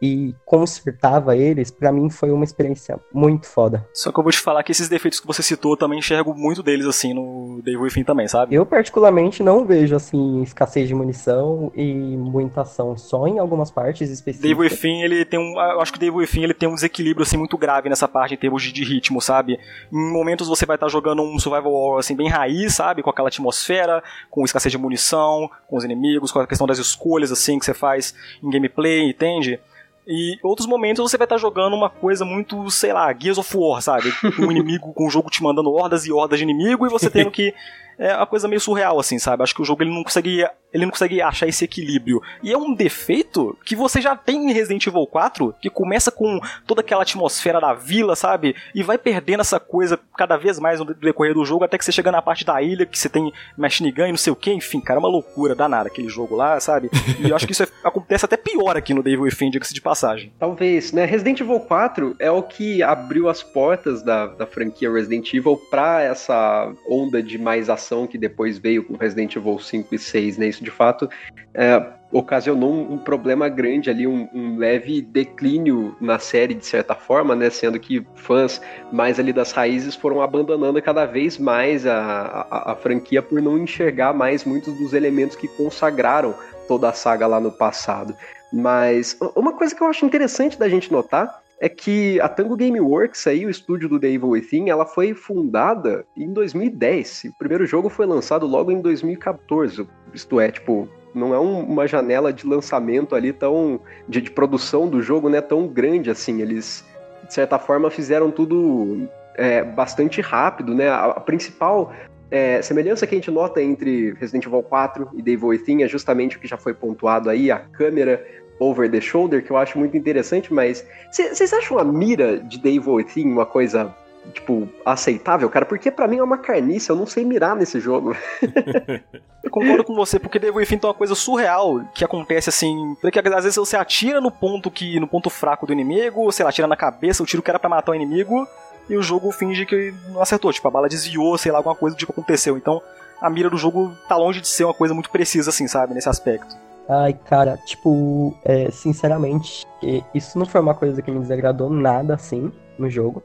e 0.00 0.34
consertava 0.44 1.36
eles, 1.36 1.70
para 1.70 1.92
mim 1.92 2.08
foi 2.08 2.30
uma 2.30 2.44
experiência 2.44 2.98
muito 3.12 3.46
foda. 3.46 3.86
Só 3.92 4.10
que 4.10 4.18
eu 4.18 4.22
vou 4.22 4.32
te 4.32 4.38
falar 4.38 4.62
que 4.62 4.72
esses 4.72 4.88
defeitos 4.88 5.20
que 5.20 5.26
você 5.26 5.42
citou, 5.42 5.72
eu 5.72 5.76
também 5.76 5.98
enxergo 5.98 6.34
muito 6.34 6.62
deles, 6.62 6.86
assim, 6.86 7.12
no 7.12 7.60
Devil 7.62 7.82
Within 7.82 8.04
também, 8.04 8.26
sabe? 8.26 8.54
Eu, 8.54 8.64
particularmente, 8.64 9.42
não 9.42 9.66
vejo, 9.66 9.94
assim, 9.94 10.42
escassez 10.42 10.88
de 10.88 10.94
munição 10.94 11.70
e 11.74 11.92
muita 12.16 12.62
ação, 12.62 12.96
só 12.96 13.26
em 13.26 13.38
algumas 13.38 13.70
partes 13.70 14.10
específicas. 14.10 14.48
Devil 14.48 14.64
Within, 14.64 15.02
ele 15.02 15.24
tem 15.24 15.38
um... 15.38 15.60
Eu 15.60 15.80
acho 15.80 15.92
que 15.92 15.98
o 15.98 16.00
Devil 16.00 16.16
Within, 16.16 16.44
ele 16.44 16.54
tem 16.54 16.68
um 16.68 16.74
desequilíbrio, 16.74 17.22
assim, 17.22 17.36
muito 17.36 17.58
grave 17.58 17.88
nessa 17.90 18.08
parte, 18.08 18.34
em 18.34 18.38
termos 18.38 18.62
de, 18.62 18.72
de 18.72 18.84
ritmo, 18.84 19.20
sabe? 19.20 19.58
Em 19.92 20.12
momentos 20.12 20.48
você 20.48 20.64
vai 20.64 20.76
estar 20.76 20.86
tá 20.86 20.90
jogando 20.90 21.22
um 21.22 21.38
survival 21.38 21.72
horror, 21.72 21.98
assim, 21.98 22.16
bem 22.16 22.28
raiz, 22.28 22.74
sabe? 22.74 23.02
Com 23.02 23.10
aquela 23.10 23.28
atmosfera, 23.28 24.02
com 24.30 24.44
escassez 24.44 24.72
de 24.72 24.78
munição, 24.78 25.50
com 25.68 25.76
os 25.76 25.84
inimigos, 25.84 26.32
com 26.32 26.38
a 26.38 26.46
questão 26.46 26.66
das 26.66 26.78
escolhas, 26.78 27.30
assim, 27.30 27.58
que 27.58 27.66
você 27.66 27.74
faz 27.74 28.14
em 28.42 28.48
gameplay, 28.48 29.10
entende? 29.10 29.60
E 30.06 30.38
outros 30.42 30.66
momentos 30.66 31.02
você 31.02 31.16
vai 31.16 31.24
estar 31.24 31.36
tá 31.36 31.40
jogando 31.40 31.74
uma 31.74 31.90
coisa 31.90 32.24
muito, 32.24 32.70
sei 32.70 32.92
lá, 32.92 33.14
Gears 33.16 33.38
of 33.38 33.56
War, 33.56 33.80
sabe? 33.80 34.12
Um 34.38 34.50
inimigo 34.52 34.92
com 34.92 35.06
o 35.06 35.10
jogo 35.10 35.30
te 35.30 35.42
mandando 35.42 35.70
hordas 35.70 36.06
e 36.06 36.12
hordas 36.12 36.38
de 36.38 36.44
inimigo 36.44 36.86
e 36.86 36.90
você 36.90 37.10
tendo 37.10 37.30
que 37.30 37.54
é 38.00 38.16
uma 38.16 38.26
coisa 38.26 38.48
meio 38.48 38.60
surreal, 38.60 38.98
assim, 38.98 39.18
sabe? 39.18 39.42
Acho 39.42 39.54
que 39.54 39.60
o 39.60 39.64
jogo 39.64 39.82
ele 39.82 39.92
não 39.92 40.02
consegue, 40.02 40.42
ele 40.72 40.84
não 40.86 40.90
consegue 40.90 41.20
achar 41.20 41.46
esse 41.46 41.66
equilíbrio. 41.66 42.22
E 42.42 42.50
é 42.50 42.56
um 42.56 42.72
defeito 42.72 43.56
que 43.62 43.76
você 43.76 44.00
já 44.00 44.16
tem 44.16 44.50
em 44.50 44.52
Resident 44.54 44.86
Evil 44.86 45.06
4, 45.06 45.54
que 45.60 45.68
começa 45.68 46.10
com 46.10 46.40
toda 46.66 46.80
aquela 46.80 47.02
atmosfera 47.02 47.60
da 47.60 47.74
vila, 47.74 48.16
sabe? 48.16 48.56
E 48.74 48.82
vai 48.82 48.96
perdendo 48.96 49.40
essa 49.40 49.60
coisa 49.60 50.00
cada 50.16 50.38
vez 50.38 50.58
mais 50.58 50.80
no 50.80 50.86
decorrer 50.94 51.34
do 51.34 51.44
jogo, 51.44 51.64
até 51.64 51.76
que 51.76 51.84
você 51.84 51.92
chega 51.92 52.10
na 52.10 52.22
parte 52.22 52.42
da 52.42 52.62
ilha, 52.62 52.86
que 52.86 52.98
você 52.98 53.08
tem 53.10 53.30
machine 53.54 53.92
gun 53.92 54.06
e 54.06 54.10
não 54.12 54.16
sei 54.16 54.32
o 54.32 54.36
que, 54.36 54.50
enfim, 54.50 54.80
cara, 54.80 54.98
é 54.98 55.02
uma 55.02 55.08
loucura 55.08 55.54
danada 55.54 55.88
aquele 55.88 56.08
jogo 56.08 56.34
lá, 56.34 56.58
sabe? 56.58 56.90
E 57.18 57.28
eu 57.28 57.36
acho 57.36 57.46
que 57.46 57.52
isso 57.52 57.64
é, 57.64 57.68
acontece 57.84 58.24
até 58.24 58.36
pior 58.38 58.78
aqui 58.78 58.94
no 58.94 59.02
Devil 59.02 59.22
Within, 59.22 59.50
diga-se 59.50 59.74
de 59.74 59.80
passagem. 59.82 60.32
Talvez, 60.38 60.90
né? 60.92 61.04
Resident 61.04 61.40
Evil 61.40 61.60
4 61.60 62.16
é 62.18 62.30
o 62.30 62.42
que 62.42 62.82
abriu 62.82 63.28
as 63.28 63.42
portas 63.42 64.02
da, 64.02 64.26
da 64.26 64.46
franquia 64.46 64.90
Resident 64.90 65.34
Evil 65.34 65.58
pra 65.70 66.00
essa 66.00 66.72
onda 66.88 67.22
de 67.22 67.36
mais 67.36 67.68
ação 67.68 67.89
que 68.06 68.16
depois 68.18 68.58
veio 68.58 68.84
com 68.84 68.96
Resident 68.96 69.34
Evil 69.36 69.58
5 69.58 69.94
e 69.94 69.98
6, 69.98 70.38
né? 70.38 70.48
Isso 70.48 70.62
de 70.62 70.70
fato 70.70 71.08
é, 71.54 71.82
ocasionou 72.12 72.72
um, 72.72 72.98
problema 72.98 73.48
grande 73.48 73.90
ali, 73.90 74.06
um, 74.06 74.28
um, 74.32 74.56
leve 74.56 75.00
declínio 75.00 75.96
na 76.00 76.18
série, 76.18 76.54
de 76.54 76.64
certa 76.64 76.94
forma, 76.94 77.34
né? 77.34 77.50
Sendo 77.50 77.78
que 77.78 78.04
fãs 78.14 78.60
mais 78.92 79.18
ali 79.18 79.32
das 79.32 79.52
raízes 79.52 79.94
foram 79.94 80.20
abandonando 80.20 80.80
cada 80.82 81.06
vez 81.06 81.38
mais 81.38 81.86
a, 81.86 82.46
a, 82.50 82.72
a 82.72 82.76
franquia 82.76 83.22
por 83.22 83.40
não 83.40 83.58
enxergar 83.58 84.12
mais 84.12 84.44
muitos 84.44 84.74
dos 84.78 84.92
elementos 84.92 85.36
que 85.36 85.48
consagraram 85.48 86.34
toda 86.66 86.88
a 86.88 86.92
saga 86.92 87.26
lá 87.26 87.40
no 87.40 87.52
passado. 87.52 88.14
Mas 88.52 89.16
uma 89.36 89.52
coisa 89.52 89.74
que 89.74 89.82
eu 89.82 89.86
acho 89.86 90.04
interessante 90.04 90.58
da 90.58 90.68
gente 90.68 90.90
notar 90.90 91.39
é 91.60 91.68
que 91.68 92.18
a 92.20 92.28
Tango 92.28 92.56
Gameworks, 92.56 93.26
aí, 93.26 93.44
o 93.44 93.50
estúdio 93.50 93.86
do 93.86 94.00
The 94.00 94.08
Evil 94.08 94.30
Within, 94.30 94.70
ela 94.70 94.86
foi 94.86 95.12
fundada 95.12 96.06
em 96.16 96.32
2010. 96.32 97.24
O 97.26 97.38
primeiro 97.38 97.66
jogo 97.66 97.90
foi 97.90 98.06
lançado 98.06 98.46
logo 98.46 98.72
em 98.72 98.80
2014. 98.80 99.86
Isto 100.14 100.40
é, 100.40 100.50
tipo, 100.50 100.88
não 101.14 101.34
é 101.34 101.38
um, 101.38 101.60
uma 101.60 101.86
janela 101.86 102.32
de 102.32 102.46
lançamento 102.46 103.14
ali 103.14 103.30
tão. 103.30 103.78
De, 104.08 104.22
de, 104.22 104.30
produção 104.30 104.88
do 104.88 105.02
jogo, 105.02 105.28
né? 105.28 105.42
Tão 105.42 105.68
grande 105.68 106.10
assim. 106.10 106.40
Eles, 106.40 106.82
de 107.26 107.34
certa 107.34 107.58
forma, 107.58 107.90
fizeram 107.90 108.30
tudo 108.30 109.06
é, 109.34 109.62
bastante 109.62 110.22
rápido, 110.22 110.74
né? 110.74 110.88
A, 110.88 111.04
a 111.06 111.20
principal 111.20 111.92
é, 112.30 112.62
semelhança 112.62 113.06
que 113.06 113.14
a 113.14 113.18
gente 113.18 113.30
nota 113.30 113.60
entre 113.60 114.12
Resident 114.14 114.46
Evil 114.46 114.62
4 114.62 115.10
e 115.14 115.22
The 115.22 115.32
Evil 115.32 115.48
Within 115.48 115.82
é 115.82 115.88
justamente 115.88 116.36
o 116.36 116.40
que 116.40 116.46
já 116.46 116.56
foi 116.56 116.72
pontuado 116.72 117.28
aí, 117.28 117.50
a 117.50 117.58
câmera 117.58 118.24
over 118.60 118.88
the 118.90 119.00
shoulder, 119.00 119.42
que 119.42 119.50
eu 119.50 119.56
acho 119.56 119.78
muito 119.78 119.96
interessante, 119.96 120.52
mas 120.52 120.86
vocês 121.10 121.52
acham 121.52 121.78
a 121.78 121.84
mira 121.84 122.38
de 122.38 122.58
Evil 122.58 122.92
Within 122.94 123.32
uma 123.32 123.46
coisa, 123.46 123.92
tipo, 124.34 124.68
aceitável, 124.84 125.48
cara? 125.48 125.64
Porque 125.64 125.90
para 125.90 126.06
mim 126.06 126.18
é 126.18 126.22
uma 126.22 126.36
carniça, 126.36 126.92
eu 126.92 126.96
não 126.96 127.06
sei 127.06 127.24
mirar 127.24 127.56
nesse 127.56 127.80
jogo. 127.80 128.14
eu 129.42 129.50
concordo 129.50 129.82
com 129.82 129.94
você, 129.94 130.18
porque 130.18 130.38
The 130.38 130.48
Evil 130.48 130.60
Within 130.60 130.78
tem 130.78 130.88
uma 130.88 130.94
coisa 130.94 131.14
surreal 131.14 131.82
que 131.94 132.04
acontece 132.04 132.50
assim, 132.50 132.94
porque 133.00 133.18
às 133.18 133.44
vezes 133.44 133.56
você 133.56 133.76
atira 133.76 134.20
no 134.20 134.30
ponto 134.30 134.70
que 134.70 135.00
no 135.00 135.08
ponto 135.08 135.30
fraco 135.30 135.66
do 135.66 135.72
inimigo, 135.72 136.30
sei 136.30 136.44
lá, 136.44 136.50
atira 136.50 136.68
na 136.68 136.76
cabeça, 136.76 137.22
o 137.22 137.26
tiro 137.26 137.42
que 137.42 137.50
era 137.50 137.58
para 137.58 137.70
matar 137.70 137.92
o 137.92 137.94
inimigo, 137.94 138.46
e 138.90 138.96
o 138.96 139.02
jogo 139.02 139.32
finge 139.32 139.64
que 139.64 139.94
não 140.08 140.20
acertou, 140.20 140.52
tipo, 140.52 140.68
a 140.68 140.70
bala 140.70 140.88
desviou, 140.88 141.38
sei 141.38 141.50
lá, 141.50 141.58
alguma 141.58 141.74
coisa 141.74 141.96
do 141.96 141.98
tipo 141.98 142.12
aconteceu. 142.12 142.58
Então, 142.58 142.82
a 143.20 143.30
mira 143.30 143.48
do 143.48 143.56
jogo 143.56 143.94
tá 144.08 144.16
longe 144.16 144.40
de 144.40 144.48
ser 144.48 144.64
uma 144.64 144.74
coisa 144.74 144.92
muito 144.92 145.10
precisa 145.10 145.50
assim, 145.50 145.66
sabe, 145.66 145.94
nesse 145.94 146.08
aspecto. 146.08 146.69
Ai, 146.92 147.12
cara, 147.14 147.56
tipo, 147.56 148.36
é, 148.44 148.68
sinceramente, 148.68 149.64
isso 150.12 150.36
não 150.36 150.44
foi 150.44 150.60
uma 150.60 150.74
coisa 150.74 151.00
que 151.00 151.08
me 151.08 151.20
desagradou 151.20 151.70
nada 151.70 152.14
assim 152.14 152.50
no 152.76 152.90
jogo. 152.90 153.22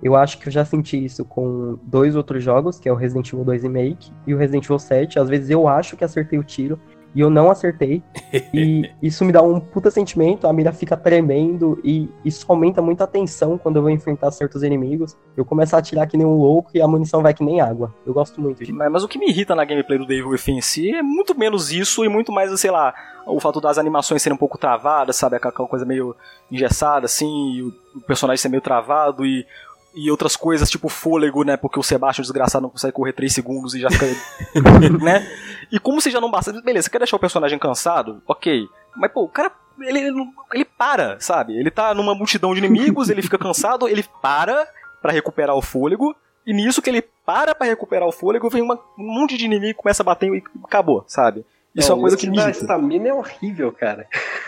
Eu 0.00 0.14
acho 0.14 0.38
que 0.38 0.46
eu 0.46 0.52
já 0.52 0.64
senti 0.64 1.04
isso 1.04 1.24
com 1.24 1.76
dois 1.82 2.14
outros 2.14 2.44
jogos, 2.44 2.78
que 2.78 2.88
é 2.88 2.92
o 2.92 2.94
Resident 2.94 3.32
Evil 3.32 3.44
2 3.44 3.64
Remake 3.64 4.12
e 4.28 4.32
o 4.32 4.38
Resident 4.38 4.64
Evil 4.64 4.78
7. 4.78 5.18
Às 5.18 5.28
vezes 5.28 5.50
eu 5.50 5.66
acho 5.66 5.96
que 5.96 6.04
acertei 6.04 6.38
o 6.38 6.44
tiro, 6.44 6.78
e 7.14 7.20
eu 7.20 7.30
não 7.30 7.50
acertei. 7.50 8.02
E 8.52 8.90
isso 9.02 9.24
me 9.24 9.32
dá 9.32 9.42
um 9.42 9.58
puta 9.58 9.90
sentimento, 9.90 10.46
a 10.46 10.52
mira 10.52 10.72
fica 10.72 10.96
tremendo 10.96 11.80
e 11.82 12.08
isso 12.24 12.44
aumenta 12.48 12.80
muito 12.80 13.02
a 13.02 13.06
tensão 13.06 13.58
quando 13.58 13.76
eu 13.76 13.82
vou 13.82 13.90
enfrentar 13.90 14.30
certos 14.30 14.62
inimigos. 14.62 15.16
Eu 15.36 15.44
começo 15.44 15.74
a 15.74 15.78
atirar 15.80 16.06
que 16.06 16.16
nem 16.16 16.26
um 16.26 16.36
louco 16.36 16.70
e 16.74 16.80
a 16.80 16.86
munição 16.86 17.22
vai 17.22 17.34
que 17.34 17.44
nem 17.44 17.60
água. 17.60 17.92
Eu 18.06 18.12
gosto 18.12 18.40
muito 18.40 18.58
disso. 18.58 18.72
Mas, 18.72 18.90
mas 18.90 19.02
o 19.02 19.08
que 19.08 19.18
me 19.18 19.28
irrita 19.28 19.54
na 19.54 19.64
gameplay 19.64 19.98
do 19.98 20.06
Devil 20.06 20.28
Within 20.28 20.58
em 20.58 20.60
si 20.60 20.94
é 20.94 21.02
muito 21.02 21.36
menos 21.36 21.72
isso 21.72 22.04
e 22.04 22.08
muito 22.08 22.30
mais, 22.30 22.58
sei 22.60 22.70
lá, 22.70 22.94
o 23.26 23.40
fato 23.40 23.60
das 23.60 23.78
animações 23.78 24.22
serem 24.22 24.34
um 24.34 24.38
pouco 24.38 24.58
travadas, 24.58 25.16
sabe? 25.16 25.36
Aquela 25.36 25.52
coisa 25.52 25.84
meio 25.84 26.14
engessada, 26.50 27.06
assim, 27.06 27.72
o 27.94 28.00
personagem 28.00 28.40
ser 28.40 28.48
meio 28.48 28.62
travado 28.62 29.24
e 29.24 29.46
e 29.94 30.10
outras 30.10 30.36
coisas, 30.36 30.70
tipo 30.70 30.88
fôlego, 30.88 31.44
né? 31.44 31.56
Porque 31.56 31.78
o 31.78 31.82
Sebastião 31.82 32.22
desgraçado 32.22 32.62
não 32.62 32.70
consegue 32.70 32.92
correr 32.92 33.12
3 33.12 33.32
segundos 33.32 33.74
e 33.74 33.80
já 33.80 33.90
fica. 33.90 34.06
né? 35.02 35.26
E 35.70 35.78
como 35.78 36.00
se 36.00 36.10
já 36.10 36.20
não 36.20 36.30
basta. 36.30 36.52
Beleza, 36.62 36.84
você 36.84 36.90
quer 36.90 36.98
deixar 36.98 37.16
o 37.16 37.20
personagem 37.20 37.58
cansado? 37.58 38.22
Ok. 38.26 38.66
Mas, 38.96 39.12
pô, 39.12 39.22
o 39.22 39.28
cara 39.28 39.52
ele, 39.80 40.12
ele 40.52 40.64
para, 40.64 41.18
sabe? 41.20 41.56
Ele 41.56 41.70
tá 41.70 41.94
numa 41.94 42.14
multidão 42.14 42.52
de 42.52 42.58
inimigos, 42.58 43.08
ele 43.08 43.22
fica 43.22 43.38
cansado, 43.38 43.88
ele 43.88 44.04
para 44.20 44.66
para 45.00 45.12
recuperar 45.12 45.56
o 45.56 45.62
fôlego, 45.62 46.14
e 46.46 46.52
nisso 46.52 46.82
que 46.82 46.90
ele 46.90 47.02
para 47.24 47.54
pra 47.54 47.66
recuperar 47.66 48.06
o 48.06 48.12
fôlego, 48.12 48.50
vem 48.50 48.60
uma, 48.60 48.74
um 48.98 49.20
monte 49.20 49.36
de 49.36 49.46
inimigo, 49.46 49.78
começa 49.78 50.02
a 50.02 50.04
bater 50.04 50.30
e 50.30 50.42
acabou, 50.62 51.04
sabe? 51.06 51.44
Isso 51.74 51.88
é, 51.88 51.92
é 51.92 51.94
uma 51.94 52.00
coisa 52.00 52.16
que 52.16 52.28
me 52.28 52.38
A 52.40 52.50
estamina 52.50 53.08
é 53.08 53.14
horrível, 53.14 53.72
cara. 53.72 54.06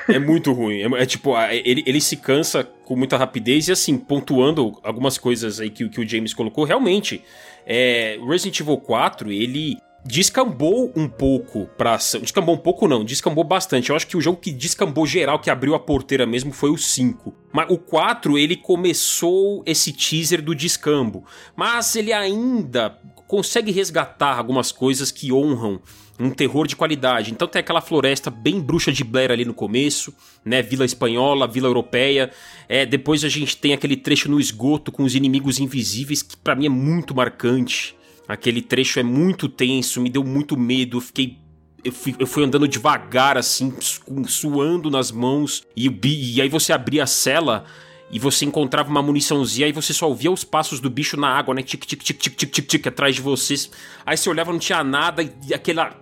É 0.08 0.18
muito 0.18 0.52
ruim. 0.52 0.82
É, 0.82 1.02
é, 1.02 1.06
tipo, 1.06 1.38
ele, 1.40 1.82
ele 1.86 2.00
se 2.00 2.16
cansa 2.16 2.68
com 2.92 2.98
muita 2.98 3.16
rapidez 3.16 3.68
e 3.68 3.72
assim, 3.72 3.96
pontuando 3.96 4.78
algumas 4.82 5.16
coisas 5.16 5.58
aí 5.58 5.70
que, 5.70 5.88
que 5.88 5.98
o 5.98 6.06
James 6.06 6.34
colocou, 6.34 6.62
realmente, 6.62 7.24
é, 7.66 8.18
Resident 8.28 8.60
Evil 8.60 8.76
4, 8.76 9.32
ele 9.32 9.78
descambou 10.04 10.92
um 10.94 11.08
pouco 11.08 11.66
pra 11.78 11.94
ação. 11.94 12.20
Descambou 12.20 12.54
um 12.54 12.58
pouco 12.58 12.86
não, 12.86 13.02
descambou 13.02 13.44
bastante. 13.44 13.88
Eu 13.88 13.96
acho 13.96 14.06
que 14.06 14.16
o 14.16 14.20
jogo 14.20 14.38
que 14.38 14.52
descambou 14.52 15.06
geral, 15.06 15.38
que 15.38 15.48
abriu 15.48 15.74
a 15.74 15.80
porteira 15.80 16.26
mesmo, 16.26 16.52
foi 16.52 16.70
o 16.70 16.76
5. 16.76 17.34
Mas 17.50 17.70
o 17.70 17.78
4, 17.78 18.36
ele 18.36 18.56
começou 18.56 19.62
esse 19.64 19.90
teaser 19.90 20.42
do 20.42 20.54
descambo. 20.54 21.24
Mas 21.56 21.96
ele 21.96 22.12
ainda 22.12 22.98
consegue 23.26 23.72
resgatar 23.72 24.36
algumas 24.36 24.70
coisas 24.70 25.10
que 25.10 25.32
honram 25.32 25.80
um 26.22 26.30
terror 26.30 26.66
de 26.66 26.76
qualidade. 26.76 27.32
Então 27.32 27.48
tem 27.48 27.60
aquela 27.60 27.80
floresta 27.80 28.30
bem 28.30 28.60
bruxa 28.60 28.92
de 28.92 29.02
Blair 29.02 29.30
ali 29.30 29.44
no 29.44 29.54
começo, 29.54 30.14
né? 30.44 30.62
Vila 30.62 30.84
espanhola, 30.84 31.48
vila 31.48 31.68
europeia. 31.68 32.30
É, 32.68 32.86
depois 32.86 33.24
a 33.24 33.28
gente 33.28 33.56
tem 33.56 33.72
aquele 33.72 33.96
trecho 33.96 34.30
no 34.30 34.38
esgoto 34.38 34.92
com 34.92 35.02
os 35.02 35.14
inimigos 35.14 35.58
invisíveis 35.58 36.22
que 36.22 36.36
para 36.36 36.54
mim 36.54 36.66
é 36.66 36.70
muito 36.70 37.14
marcante. 37.14 37.96
Aquele 38.28 38.62
trecho 38.62 39.00
é 39.00 39.02
muito 39.02 39.48
tenso, 39.48 40.00
me 40.00 40.08
deu 40.08 40.22
muito 40.22 40.56
medo, 40.56 40.98
eu 40.98 41.00
fiquei 41.00 41.38
eu 41.84 41.90
fui, 41.90 42.14
eu 42.16 42.28
fui, 42.28 42.44
andando 42.44 42.68
devagar, 42.68 43.36
assim, 43.36 43.74
suando 44.28 44.88
nas 44.88 45.10
mãos. 45.10 45.64
E, 45.76 45.90
e, 46.04 46.40
aí 46.40 46.48
você 46.48 46.72
abria 46.72 47.02
a 47.02 47.08
cela 47.08 47.64
e 48.12 48.18
você 48.18 48.44
encontrava 48.44 48.90
uma 48.90 49.02
muniçãozinha 49.02 49.66
e 49.66 49.72
você 49.72 49.94
só 49.94 50.06
ouvia 50.06 50.30
os 50.30 50.44
passos 50.44 50.78
do 50.80 50.90
bicho 50.90 51.16
na 51.16 51.28
água, 51.28 51.54
né? 51.54 51.62
Tic, 51.62 51.82
tic, 51.86 52.02
tic, 52.02 52.18
tic, 52.18 52.36
tic, 52.36 52.50
tic, 52.52 52.66
tic, 52.66 52.86
atrás 52.86 53.14
de 53.14 53.22
vocês. 53.22 53.70
Aí 54.04 54.18
você 54.18 54.28
olhava, 54.28 54.52
não 54.52 54.58
tinha 54.58 54.84
nada 54.84 55.22
e 55.22 55.54
aquela 55.54 55.96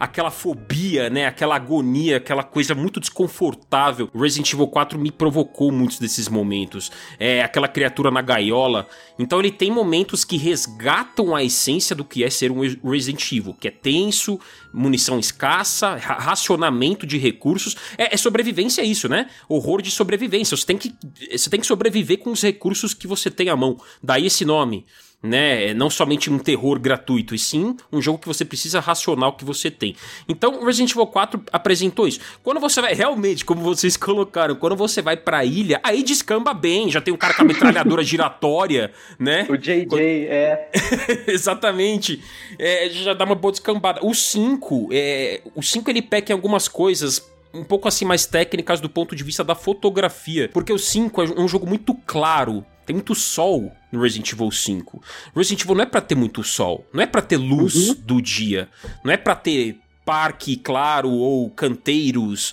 aquela 0.00 0.30
fobia, 0.30 1.10
né? 1.10 1.26
Aquela 1.26 1.54
agonia, 1.54 2.16
aquela 2.16 2.42
coisa 2.42 2.74
muito 2.74 2.98
desconfortável. 2.98 4.08
Resident 4.14 4.50
Evil 4.54 4.66
4 4.66 4.98
me 4.98 5.12
provocou 5.12 5.70
muitos 5.70 5.98
desses 5.98 6.26
momentos. 6.26 6.90
É 7.18 7.42
aquela 7.42 7.68
criatura 7.68 8.10
na 8.10 8.22
gaiola. 8.22 8.88
Então 9.18 9.38
ele 9.38 9.52
tem 9.52 9.70
momentos 9.70 10.24
que 10.24 10.38
resgatam 10.38 11.36
a 11.36 11.44
essência 11.44 11.94
do 11.94 12.02
que 12.02 12.24
é 12.24 12.30
ser 12.30 12.50
um 12.50 12.60
Resident 12.90 13.30
Evil, 13.30 13.52
que 13.52 13.68
é 13.68 13.70
tenso, 13.70 14.40
munição 14.72 15.18
escassa, 15.18 15.96
racionamento 15.96 17.06
de 17.06 17.18
recursos. 17.18 17.76
É, 17.98 18.14
é 18.14 18.16
sobrevivência 18.16 18.82
isso, 18.82 19.06
né? 19.06 19.28
Horror 19.46 19.82
de 19.82 19.90
sobrevivência. 19.90 20.56
Você 20.56 20.64
tem 20.64 20.78
que 20.78 20.94
você 21.30 21.50
tem 21.50 21.60
que 21.60 21.66
sobreviver 21.66 22.20
com 22.20 22.30
os 22.30 22.40
recursos 22.40 22.94
que 22.94 23.06
você 23.06 23.30
tem 23.30 23.50
à 23.50 23.56
mão. 23.56 23.78
Daí 24.02 24.24
esse 24.24 24.46
nome 24.46 24.86
né? 25.22 25.68
É 25.68 25.74
não 25.74 25.90
somente 25.90 26.30
um 26.30 26.38
terror 26.38 26.78
gratuito, 26.78 27.34
e 27.34 27.38
sim 27.38 27.76
um 27.92 28.00
jogo 28.00 28.18
que 28.18 28.26
você 28.26 28.44
precisa 28.44 28.80
racionar 28.80 29.28
o 29.28 29.32
que 29.32 29.44
você 29.44 29.70
tem. 29.70 29.94
Então, 30.28 30.64
Resident 30.64 30.92
Evil 30.92 31.06
4 31.06 31.42
apresentou 31.52 32.08
isso. 32.08 32.20
Quando 32.42 32.60
você 32.60 32.80
vai 32.80 32.94
realmente, 32.94 33.44
como 33.44 33.62
vocês 33.62 33.96
colocaram, 33.98 34.54
quando 34.54 34.76
você 34.76 35.02
vai 35.02 35.16
pra 35.16 35.44
ilha, 35.44 35.80
aí 35.82 36.02
descamba 36.02 36.54
bem, 36.54 36.90
já 36.90 37.00
tem 37.00 37.12
um 37.12 37.16
cara 37.16 37.34
com 37.34 37.42
a 37.42 37.44
metralhadora 37.44 38.02
giratória, 38.04 38.92
né? 39.18 39.46
O 39.48 39.56
JJ, 39.56 39.86
quando... 39.86 40.00
é. 40.00 40.70
Exatamente. 41.28 42.22
É, 42.58 42.88
já 42.90 43.14
dá 43.14 43.24
uma 43.24 43.34
boa 43.34 43.52
descambada. 43.52 44.00
O 44.04 44.14
5, 44.14 44.88
é... 44.92 45.42
o 45.54 45.62
5 45.62 45.90
ele 45.90 46.02
peca 46.02 46.32
em 46.32 46.34
algumas 46.34 46.68
coisas 46.68 47.30
um 47.52 47.64
pouco 47.64 47.88
assim 47.88 48.04
mais 48.04 48.26
técnicas 48.26 48.80
do 48.80 48.88
ponto 48.88 49.14
de 49.14 49.24
vista 49.24 49.42
da 49.42 49.54
fotografia, 49.54 50.48
porque 50.52 50.72
o 50.72 50.78
5 50.78 51.22
é 51.22 51.24
um 51.40 51.48
jogo 51.48 51.66
muito 51.66 51.94
claro, 52.06 52.64
tem 52.86 52.94
muito 52.94 53.14
sol 53.14 53.72
no 53.92 54.00
Resident 54.00 54.32
Evil 54.32 54.50
5. 54.50 55.02
Resident 55.34 55.62
Evil 55.62 55.74
não 55.76 55.82
é 55.82 55.86
para 55.86 56.00
ter 56.00 56.14
muito 56.14 56.42
sol, 56.42 56.86
não 56.92 57.02
é 57.02 57.06
para 57.06 57.22
ter 57.22 57.36
luz 57.36 57.74
uhum. 57.74 57.96
do 58.04 58.22
dia, 58.22 58.68
não 59.04 59.12
é 59.12 59.16
para 59.16 59.34
ter 59.34 59.78
parque 60.04 60.56
claro 60.56 61.10
ou 61.10 61.48
canteiros. 61.50 62.50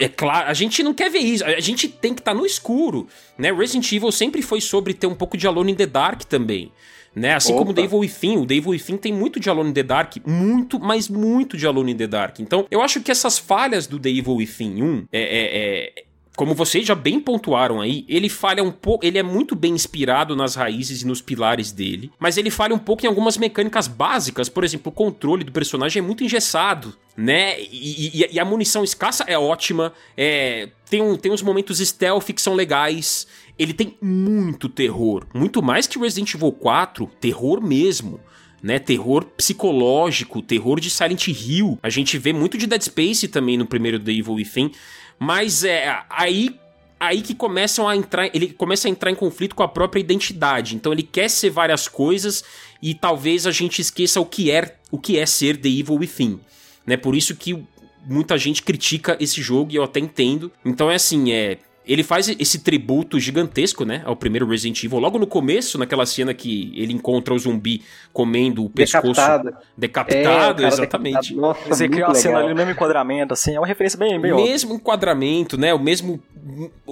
é 0.00 0.08
claro, 0.08 0.48
a 0.48 0.54
gente 0.54 0.82
não 0.82 0.94
quer 0.94 1.10
ver 1.10 1.18
isso. 1.18 1.44
A 1.44 1.60
gente 1.60 1.88
tem 1.88 2.14
que 2.14 2.20
estar 2.20 2.32
tá 2.32 2.36
no 2.36 2.46
escuro, 2.46 3.06
né? 3.36 3.52
Resident 3.52 3.92
Evil 3.92 4.10
sempre 4.10 4.40
foi 4.40 4.60
sobre 4.60 4.94
ter 4.94 5.06
um 5.06 5.14
pouco 5.14 5.36
de 5.36 5.46
Alone 5.46 5.72
in 5.72 5.74
the 5.74 5.86
Dark 5.86 6.22
também. 6.22 6.72
Né? 7.14 7.34
Assim 7.34 7.52
Opa. 7.52 7.60
como 7.60 7.70
o 7.72 7.74
Devil 7.74 7.98
Within, 7.98 8.36
o 8.36 8.46
Devil 8.46 8.70
Within 8.70 8.96
tem 8.96 9.12
muito 9.12 9.40
de 9.40 9.50
Alone 9.50 9.70
in 9.70 9.72
the 9.72 9.82
Dark, 9.82 10.16
muito, 10.24 10.78
mas 10.78 11.08
muito 11.08 11.56
de 11.56 11.66
Alone 11.66 11.92
in 11.92 11.96
the 11.96 12.06
Dark. 12.06 12.38
Então, 12.38 12.66
eu 12.70 12.80
acho 12.80 13.00
que 13.00 13.10
essas 13.10 13.38
falhas 13.38 13.86
do 13.86 13.98
Devil 13.98 14.36
Within 14.36 14.82
1 14.82 15.08
é, 15.10 15.20
é, 15.20 15.98
é 15.98 16.04
como 16.38 16.54
vocês 16.54 16.86
já 16.86 16.94
bem 16.94 17.18
pontuaram 17.18 17.80
aí, 17.80 18.04
ele 18.08 18.28
falha 18.28 18.62
um 18.62 18.70
pouco, 18.70 19.04
ele 19.04 19.18
é 19.18 19.24
muito 19.24 19.56
bem 19.56 19.72
inspirado 19.72 20.36
nas 20.36 20.54
raízes 20.54 21.02
e 21.02 21.04
nos 21.04 21.20
pilares 21.20 21.72
dele, 21.72 22.12
mas 22.16 22.36
ele 22.36 22.48
falha 22.48 22.72
um 22.72 22.78
pouco 22.78 23.04
em 23.04 23.08
algumas 23.08 23.36
mecânicas 23.36 23.88
básicas, 23.88 24.48
por 24.48 24.62
exemplo, 24.62 24.90
o 24.90 24.94
controle 24.94 25.42
do 25.42 25.50
personagem 25.50 25.98
é 26.00 26.06
muito 26.06 26.22
engessado, 26.22 26.94
né? 27.16 27.60
E, 27.60 28.22
e, 28.22 28.34
e 28.34 28.38
a 28.38 28.44
munição 28.44 28.84
escassa 28.84 29.24
é 29.26 29.36
ótima, 29.36 29.92
é, 30.16 30.68
tem, 30.88 31.02
um, 31.02 31.16
tem 31.16 31.32
uns 31.32 31.42
momentos 31.42 31.80
stealth 31.80 32.26
que 32.26 32.40
são 32.40 32.54
legais, 32.54 33.26
ele 33.58 33.72
tem 33.72 33.96
muito 34.00 34.68
terror, 34.68 35.26
muito 35.34 35.60
mais 35.60 35.88
que 35.88 35.98
Resident 35.98 36.34
Evil 36.34 36.52
4, 36.52 37.10
terror 37.20 37.60
mesmo 37.60 38.20
né? 38.62 38.78
Terror 38.78 39.24
psicológico, 39.24 40.42
terror 40.42 40.80
de 40.80 40.90
Silent 40.90 41.28
Hill. 41.28 41.78
A 41.82 41.88
gente 41.88 42.18
vê 42.18 42.32
muito 42.32 42.58
de 42.58 42.66
Dead 42.66 42.82
Space 42.82 43.28
também 43.28 43.56
no 43.56 43.66
primeiro 43.66 43.98
The 43.98 44.12
Evil 44.12 44.34
Within, 44.34 44.72
mas 45.18 45.64
é 45.64 46.02
aí 46.08 46.58
aí 47.00 47.22
que 47.22 47.34
começam 47.34 47.88
a 47.88 47.96
entrar, 47.96 48.26
ele 48.34 48.52
começa 48.52 48.88
a 48.88 48.90
entrar 48.90 49.10
em 49.10 49.14
conflito 49.14 49.54
com 49.54 49.62
a 49.62 49.68
própria 49.68 50.00
identidade. 50.00 50.74
Então 50.74 50.92
ele 50.92 51.02
quer 51.02 51.30
ser 51.30 51.50
várias 51.50 51.86
coisas 51.86 52.44
e 52.82 52.94
talvez 52.94 53.46
a 53.46 53.52
gente 53.52 53.80
esqueça 53.80 54.20
o 54.20 54.26
que 54.26 54.50
é, 54.50 54.74
o 54.90 54.98
que 54.98 55.18
é 55.18 55.24
ser 55.24 55.56
The 55.56 55.68
Evil 55.68 55.96
Within, 55.96 56.40
né? 56.86 56.96
Por 56.96 57.14
isso 57.14 57.36
que 57.36 57.62
muita 58.04 58.36
gente 58.38 58.62
critica 58.62 59.16
esse 59.20 59.40
jogo 59.40 59.70
e 59.70 59.76
eu 59.76 59.84
até 59.84 60.00
entendo. 60.00 60.50
Então 60.64 60.90
é 60.90 60.96
assim, 60.96 61.30
é 61.32 61.58
ele 61.88 62.02
faz 62.02 62.28
esse 62.28 62.58
tributo 62.58 63.18
gigantesco, 63.18 63.82
né, 63.82 64.02
ao 64.04 64.14
primeiro 64.14 64.46
Resident 64.46 64.84
Evil. 64.84 64.98
Logo 64.98 65.18
no 65.18 65.26
começo, 65.26 65.78
naquela 65.78 66.04
cena 66.04 66.34
que 66.34 66.70
ele 66.76 66.92
encontra 66.92 67.32
o 67.32 67.38
zumbi 67.38 67.82
comendo 68.12 68.64
o 68.66 68.68
pescoço 68.68 69.06
decapitado, 69.08 69.56
decapitado 69.76 70.64
é, 70.64 70.68
exatamente. 70.68 71.34
Decapitado. 71.34 71.40
Nossa, 71.40 71.68
Você 71.68 71.88
cria 71.88 72.06
uma 72.06 72.14
cena 72.14 72.40
ali, 72.40 72.52
o 72.52 72.56
mesmo 72.56 72.72
enquadramento, 72.72 73.32
assim, 73.32 73.54
é 73.54 73.60
uma 73.60 73.66
referência 73.66 73.98
bem, 73.98 74.20
bem 74.20 74.32
O 74.32 74.36
mesmo 74.36 74.74
enquadramento, 74.74 75.56
né, 75.56 75.72
o 75.72 75.78
mesmo 75.78 76.22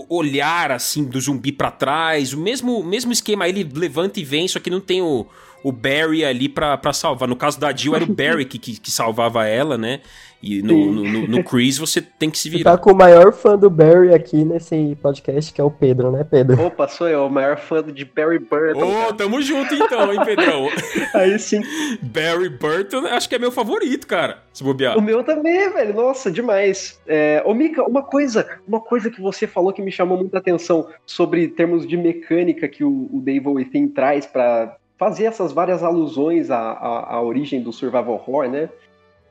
olhar, 0.09 0.73
assim, 0.73 1.05
do 1.05 1.21
zumbi 1.21 1.53
para 1.53 1.71
trás, 1.71 2.33
o 2.33 2.41
mesmo, 2.41 2.83
mesmo 2.83 3.13
esquema, 3.13 3.47
ele 3.47 3.69
levanta 3.75 4.19
e 4.19 4.25
vem, 4.25 4.49
só 4.49 4.59
que 4.59 4.71
não 4.71 4.81
tem 4.81 5.03
o, 5.03 5.27
o 5.63 5.73
Barry 5.73 6.25
ali 6.25 6.49
pra, 6.49 6.77
pra 6.79 6.93
salvar. 6.93 7.29
No 7.29 7.37
caso 7.37 7.61
da 7.61 7.75
Jill, 7.75 7.95
era 7.95 8.05
o 8.05 8.09
Barry 8.15 8.45
que, 8.45 8.59
que, 8.59 8.79
que 8.79 8.91
salvava 8.91 9.47
ela, 9.47 9.77
né? 9.77 10.01
E 10.43 10.63
no, 10.63 10.93
no, 10.93 11.05
no, 11.05 11.27
no 11.29 11.45
Chris 11.45 11.79
você 11.79 12.01
tem 12.01 12.31
que 12.31 12.39
se 12.39 12.49
virar. 12.49 12.73
Você 12.73 12.77
tá 12.77 12.83
com 12.83 12.93
o 12.93 12.97
maior 12.97 13.33
fã 13.33 13.57
do 13.57 13.71
Barry 13.71 14.15
aqui 14.15 14.45
nesse 14.45 14.97
podcast, 15.03 15.53
que 15.53 15.61
é 15.61 15.65
o 15.65 15.71
Pedro, 15.71 16.11
né, 16.11 16.25
Pedro? 16.25 16.63
Opa, 16.67 16.87
sou 16.89 17.09
eu, 17.09 17.27
o 17.27 17.31
maior 17.31 17.57
fã 17.57 17.83
de 17.83 18.05
Barry 18.05 18.39
Burton. 18.39 18.85
Ô, 18.85 19.09
oh, 19.09 19.13
tamo 19.13 19.41
junto 19.41 19.75
então, 19.75 20.13
hein, 20.13 20.21
Pedrão? 20.25 20.69
Aí 21.15 21.39
sim. 21.39 21.63
Barry 22.03 22.49
Burton, 22.49 23.07
acho 23.07 23.29
que 23.29 23.35
é 23.35 23.39
meu 23.39 23.51
favorito, 23.51 24.07
cara, 24.07 24.43
se 24.53 24.63
bobear. 24.63 24.97
O 24.97 25.03
meu 25.03 25.25
também, 25.25 25.71
velho, 25.73 25.95
nossa, 25.95 26.31
demais. 26.31 27.01
É, 27.07 27.43
ô, 27.45 27.55
Mika, 27.55 27.83
uma 27.83 28.03
coisa, 28.03 28.47
uma 28.67 28.81
coisa 28.81 29.11
que 29.11 29.21
você 29.21 29.47
falou 29.47 29.73
que 29.73 29.83
me 29.83 29.91
chamou 29.91 30.19
muita 30.19 30.39
atenção 30.39 30.89
sobre 31.05 31.49
termos 31.49 31.87
de 31.87 31.97
mecânica 31.97 32.69
que 32.69 32.85
o, 32.85 33.09
o 33.13 33.21
Dave 33.21 33.49
Within 33.49 33.89
traz 33.89 34.27
para 34.27 34.77
fazer 34.99 35.25
essas 35.25 35.53
várias 35.53 35.83
alusões 35.83 36.51
à, 36.51 36.59
à, 36.59 37.15
à 37.15 37.23
origem 37.23 37.61
do 37.63 37.73
survival 37.73 38.15
horror, 38.15 38.49
né? 38.49 38.69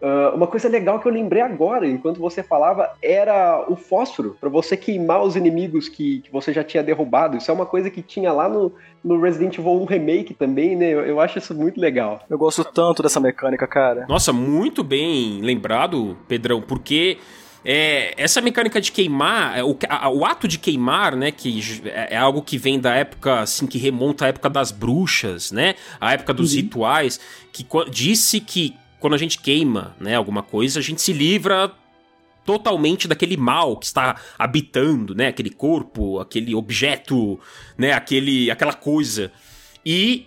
Uh, 0.02 0.36
uma 0.36 0.46
coisa 0.46 0.68
legal 0.68 1.00
que 1.00 1.08
eu 1.08 1.12
lembrei 1.12 1.42
agora, 1.42 1.88
enquanto 1.88 2.20
você 2.20 2.44
falava, 2.44 2.92
era 3.02 3.66
o 3.68 3.76
fósforo, 3.76 4.36
para 4.40 4.50
você 4.50 4.76
queimar 4.76 5.24
os 5.24 5.36
inimigos 5.36 5.88
que, 5.88 6.20
que 6.20 6.32
você 6.32 6.52
já 6.52 6.64
tinha 6.64 6.84
derrubado. 6.84 7.38
Isso 7.38 7.50
é 7.50 7.54
uma 7.54 7.66
coisa 7.66 7.90
que 7.90 8.02
tinha 8.02 8.32
lá 8.32 8.50
no, 8.50 8.74
no 9.04 9.20
Resident 9.20 9.58
Evil 9.58 9.82
1 9.82 9.86
Remake 9.86 10.34
também, 10.34 10.76
né? 10.76 10.90
Eu, 10.90 11.06
eu 11.06 11.20
acho 11.20 11.38
isso 11.40 11.56
muito 11.56 11.80
legal. 11.80 12.22
Eu 12.30 12.38
gosto 12.38 12.64
tanto 12.64 13.02
dessa 13.02 13.20
mecânica, 13.20 13.66
cara. 13.66 14.06
Nossa, 14.08 14.34
muito 14.34 14.84
bem 14.84 15.42
lembrado, 15.42 16.18
Pedrão, 16.28 16.62
porque. 16.62 17.18
É, 17.68 18.14
essa 18.16 18.42
mecânica 18.42 18.80
de 18.80 18.92
queimar, 18.92 19.58
é, 19.58 19.64
o, 19.64 19.76
a, 19.90 20.08
o, 20.08 20.24
ato 20.24 20.48
de 20.48 20.60
queimar, 20.60 21.16
né, 21.16 21.32
que 21.32 21.60
é, 21.86 22.14
é, 22.14 22.16
algo 22.16 22.44
que 22.44 22.60
vem 22.60 22.80
da 22.80 22.94
época, 22.94 23.40
assim, 23.40 23.66
que 23.66 23.80
remonta 23.80 24.26
à 24.26 24.28
época 24.28 24.52
das 24.52 24.72
bruxas, 24.72 25.52
né, 25.52 25.74
a 26.00 26.14
época 26.14 26.32
dos 26.32 26.52
uhum. 26.52 26.58
rituais, 26.62 27.20
que 27.52 27.66
disse 27.90 28.40
que 28.40 28.76
quando 29.06 29.14
a 29.14 29.20
gente 29.20 29.38
queima, 29.38 29.96
né, 30.00 30.16
alguma 30.16 30.42
coisa, 30.42 30.80
a 30.80 30.82
gente 30.82 31.00
se 31.00 31.14
livra 31.14 31.72
totalmente 32.44 33.08
daquele 33.08 33.38
mal 33.38 33.78
que 33.78 33.86
está 33.86 34.20
habitando, 34.36 35.14
né, 35.14 35.28
aquele 35.28 35.52
corpo, 35.52 36.20
aquele 36.20 36.56
objeto, 36.56 37.40
né, 37.78 37.94
aquele, 37.94 38.50
aquela 38.50 38.74
coisa. 38.74 39.32
E 39.86 40.26